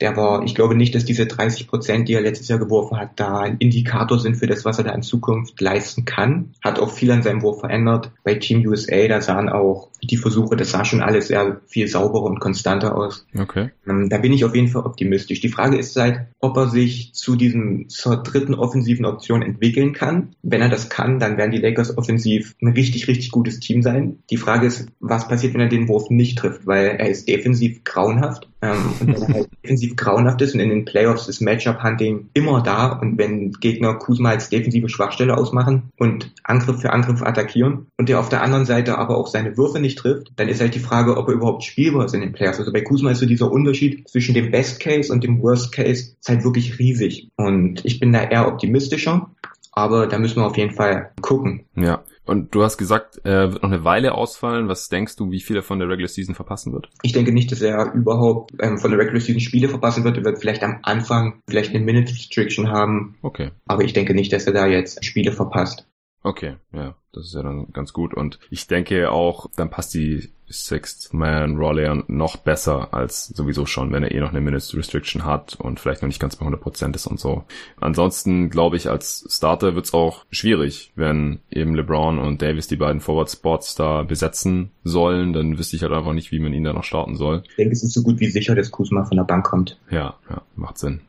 der 0.00 0.16
war, 0.16 0.44
ich 0.44 0.54
glaube 0.54 0.74
nicht, 0.74 0.94
dass 0.94 1.04
diese 1.04 1.26
30 1.26 1.66
Prozent, 1.66 2.08
die 2.08 2.14
er 2.14 2.20
letztes 2.20 2.48
Jahr 2.48 2.58
geworfen 2.58 2.98
hat, 2.98 3.10
da 3.16 3.40
ein 3.40 3.56
Indikator 3.58 4.18
sind 4.18 4.36
für 4.36 4.46
das, 4.46 4.64
was 4.64 4.78
er 4.78 4.84
da 4.84 4.92
in 4.92 5.02
Zukunft 5.02 5.60
leisten 5.60 6.04
kann. 6.04 6.52
Hat 6.62 6.78
auch 6.78 6.90
viel 6.90 7.10
an 7.10 7.22
seinem 7.22 7.42
Wurf 7.42 7.60
verändert. 7.60 8.12
Bei 8.22 8.34
Team 8.34 8.64
USA, 8.66 9.08
da 9.08 9.20
sahen 9.20 9.48
auch 9.48 9.88
die 10.02 10.16
Versuche, 10.16 10.56
das 10.56 10.70
sah 10.70 10.84
schon 10.84 11.02
alles 11.02 11.28
sehr 11.28 11.60
viel 11.66 11.88
sauberer 11.88 12.24
und 12.24 12.38
konstanter 12.38 12.96
aus. 12.96 13.26
Okay. 13.36 13.70
Ähm, 13.88 14.08
da 14.08 14.18
bin 14.18 14.32
ich 14.32 14.44
auf 14.44 14.54
jeden 14.54 14.68
Fall 14.68 14.84
optimistisch. 14.84 15.40
Die 15.40 15.48
Frage 15.48 15.76
ist 15.76 15.96
halt, 15.96 16.20
ob 16.38 16.56
er 16.56 16.68
sich 16.68 17.12
zu 17.14 17.34
diesem, 17.34 17.88
zur 17.88 18.22
dritten 18.22 18.54
offensiven 18.54 19.04
Option 19.04 19.42
entwickeln 19.42 19.92
kann. 19.92 20.34
Wenn 20.42 20.60
er 20.60 20.68
das 20.68 20.88
kann, 20.88 21.18
dann 21.18 21.36
werden 21.36 21.50
die 21.50 21.58
Lakers 21.58 21.98
offensiv 21.98 22.54
ein 22.62 22.68
richtig, 22.68 23.08
richtig 23.08 23.30
gutes 23.32 23.58
Team 23.58 23.82
sein. 23.82 24.18
Die 24.30 24.36
Frage 24.36 24.66
ist, 24.66 24.86
was 25.00 25.26
passiert, 25.26 25.54
wenn 25.54 25.60
er 25.60 25.68
den 25.68 25.88
Wurf 25.88 26.10
nicht 26.10 26.38
trifft, 26.38 26.66
weil 26.66 26.86
er 26.98 27.08
ist 27.08 27.28
defensiv 27.28 27.82
grauenhaft. 27.82 28.48
Ähm, 28.60 28.92
und 29.00 29.08
wenn 29.08 29.22
er 29.22 29.34
halt 29.34 29.48
defensiv 29.64 29.96
grauenhaft 29.96 30.40
ist 30.42 30.54
und 30.54 30.60
in 30.60 30.70
den 30.70 30.84
Playoffs 30.84 31.28
ist 31.28 31.40
Matchup-Hunting 31.40 32.30
immer 32.34 32.62
da 32.62 32.88
und 32.92 33.18
wenn 33.18 33.52
Gegner 33.52 33.94
Kuzma 33.94 34.30
als 34.30 34.48
defensive 34.48 34.88
Schwachstelle 34.88 35.36
ausmachen 35.36 35.90
und 35.96 36.32
Angriff 36.42 36.80
für 36.80 36.92
Angriff 36.92 37.22
attackieren 37.22 37.86
und 37.96 38.08
der 38.08 38.18
auf 38.18 38.28
der 38.28 38.42
anderen 38.42 38.64
Seite 38.64 38.98
aber 38.98 39.16
auch 39.16 39.28
seine 39.28 39.56
Würfe 39.56 39.80
nicht 39.80 39.98
trifft, 39.98 40.32
dann 40.36 40.48
ist 40.48 40.60
halt 40.60 40.74
die 40.74 40.80
Frage, 40.80 41.16
ob 41.16 41.28
er 41.28 41.34
überhaupt 41.34 41.64
spielbar 41.64 42.06
ist 42.06 42.14
in 42.14 42.20
den 42.20 42.32
Playoffs. 42.32 42.58
Also 42.58 42.72
bei 42.72 42.80
Kuzma 42.80 43.10
ist 43.10 43.20
so 43.20 43.26
dieser 43.26 43.50
Unterschied 43.50 44.08
zwischen 44.08 44.34
dem 44.34 44.50
Best 44.50 44.80
Case 44.80 45.12
und 45.12 45.22
dem 45.22 45.40
Worst 45.40 45.72
Case 45.72 46.14
ist 46.20 46.28
halt 46.28 46.44
wirklich 46.44 46.78
riesig. 46.78 47.28
Und 47.36 47.84
ich 47.84 48.00
bin 48.00 48.12
da 48.12 48.22
eher 48.22 48.48
optimistischer, 48.48 49.30
aber 49.72 50.08
da 50.08 50.18
müssen 50.18 50.36
wir 50.36 50.46
auf 50.46 50.56
jeden 50.56 50.74
Fall 50.74 51.12
gucken. 51.20 51.64
Ja. 51.76 52.02
Und 52.28 52.54
du 52.54 52.62
hast 52.62 52.76
gesagt, 52.76 53.22
er 53.24 53.52
wird 53.52 53.62
noch 53.62 53.70
eine 53.70 53.84
Weile 53.84 54.12
ausfallen. 54.12 54.68
Was 54.68 54.88
denkst 54.88 55.16
du, 55.16 55.30
wie 55.30 55.40
viel 55.40 55.56
er 55.56 55.62
von 55.62 55.78
der 55.78 55.88
Regular 55.88 56.08
Season 56.08 56.34
verpassen 56.34 56.74
wird? 56.74 56.90
Ich 57.02 57.12
denke 57.12 57.32
nicht, 57.32 57.50
dass 57.50 57.62
er 57.62 57.94
überhaupt 57.94 58.52
ähm, 58.60 58.76
von 58.76 58.90
der 58.90 59.00
Regular 59.00 59.20
Season 59.20 59.40
Spiele 59.40 59.70
verpassen 59.70 60.04
wird. 60.04 60.18
Er 60.18 60.24
wird 60.24 60.38
vielleicht 60.38 60.62
am 60.62 60.80
Anfang 60.82 61.40
vielleicht 61.48 61.74
eine 61.74 61.82
Minute 61.82 62.12
Restriction 62.12 62.70
haben. 62.70 63.16
Okay. 63.22 63.52
Aber 63.66 63.82
ich 63.82 63.94
denke 63.94 64.14
nicht, 64.14 64.30
dass 64.34 64.46
er 64.46 64.52
da 64.52 64.66
jetzt 64.66 65.02
Spiele 65.06 65.32
verpasst. 65.32 65.88
Okay, 66.22 66.56
ja, 66.74 66.96
das 67.18 67.28
ist 67.28 67.34
ja 67.34 67.42
dann 67.42 67.66
ganz 67.72 67.92
gut. 67.92 68.14
Und 68.14 68.38
ich 68.50 68.66
denke 68.66 69.10
auch, 69.10 69.50
dann 69.56 69.70
passt 69.70 69.94
die 69.94 70.30
Sixth 70.50 71.12
Man 71.12 71.56
Roller 71.56 72.04
noch 72.06 72.36
besser 72.36 72.94
als 72.94 73.26
sowieso 73.28 73.66
schon, 73.66 73.92
wenn 73.92 74.02
er 74.02 74.12
eh 74.12 74.20
noch 74.20 74.30
eine 74.30 74.40
Minutes 74.40 74.74
Restriction 74.74 75.24
hat 75.24 75.56
und 75.60 75.78
vielleicht 75.78 76.00
noch 76.00 76.06
nicht 76.06 76.20
ganz 76.20 76.36
bei 76.36 76.46
100% 76.46 76.94
ist 76.94 77.06
und 77.06 77.20
so. 77.20 77.44
Ansonsten 77.80 78.48
glaube 78.48 78.76
ich, 78.76 78.88
als 78.88 79.26
Starter 79.28 79.74
wird's 79.74 79.92
auch 79.92 80.24
schwierig, 80.30 80.92
wenn 80.94 81.40
eben 81.50 81.74
LeBron 81.74 82.18
und 82.18 82.40
Davis 82.40 82.66
die 82.66 82.76
beiden 82.76 83.00
Forward 83.00 83.30
Spots 83.30 83.74
da 83.74 84.04
besetzen 84.04 84.70
sollen, 84.84 85.32
dann 85.32 85.58
wüsste 85.58 85.76
ich 85.76 85.82
halt 85.82 85.92
einfach 85.92 86.14
nicht, 86.14 86.32
wie 86.32 86.38
man 86.40 86.54
ihn 86.54 86.64
da 86.64 86.72
noch 86.72 86.84
starten 86.84 87.16
soll. 87.16 87.42
Ich 87.50 87.56
denke, 87.56 87.72
es 87.72 87.82
ist 87.82 87.92
so 87.92 88.02
gut 88.02 88.20
wie 88.20 88.30
sicher, 88.30 88.54
dass 88.54 88.70
Kuzma 88.70 89.04
von 89.04 89.18
der 89.18 89.24
Bank 89.24 89.44
kommt. 89.44 89.78
Ja, 89.90 90.14
ja, 90.30 90.42
macht 90.56 90.78
Sinn. 90.78 91.00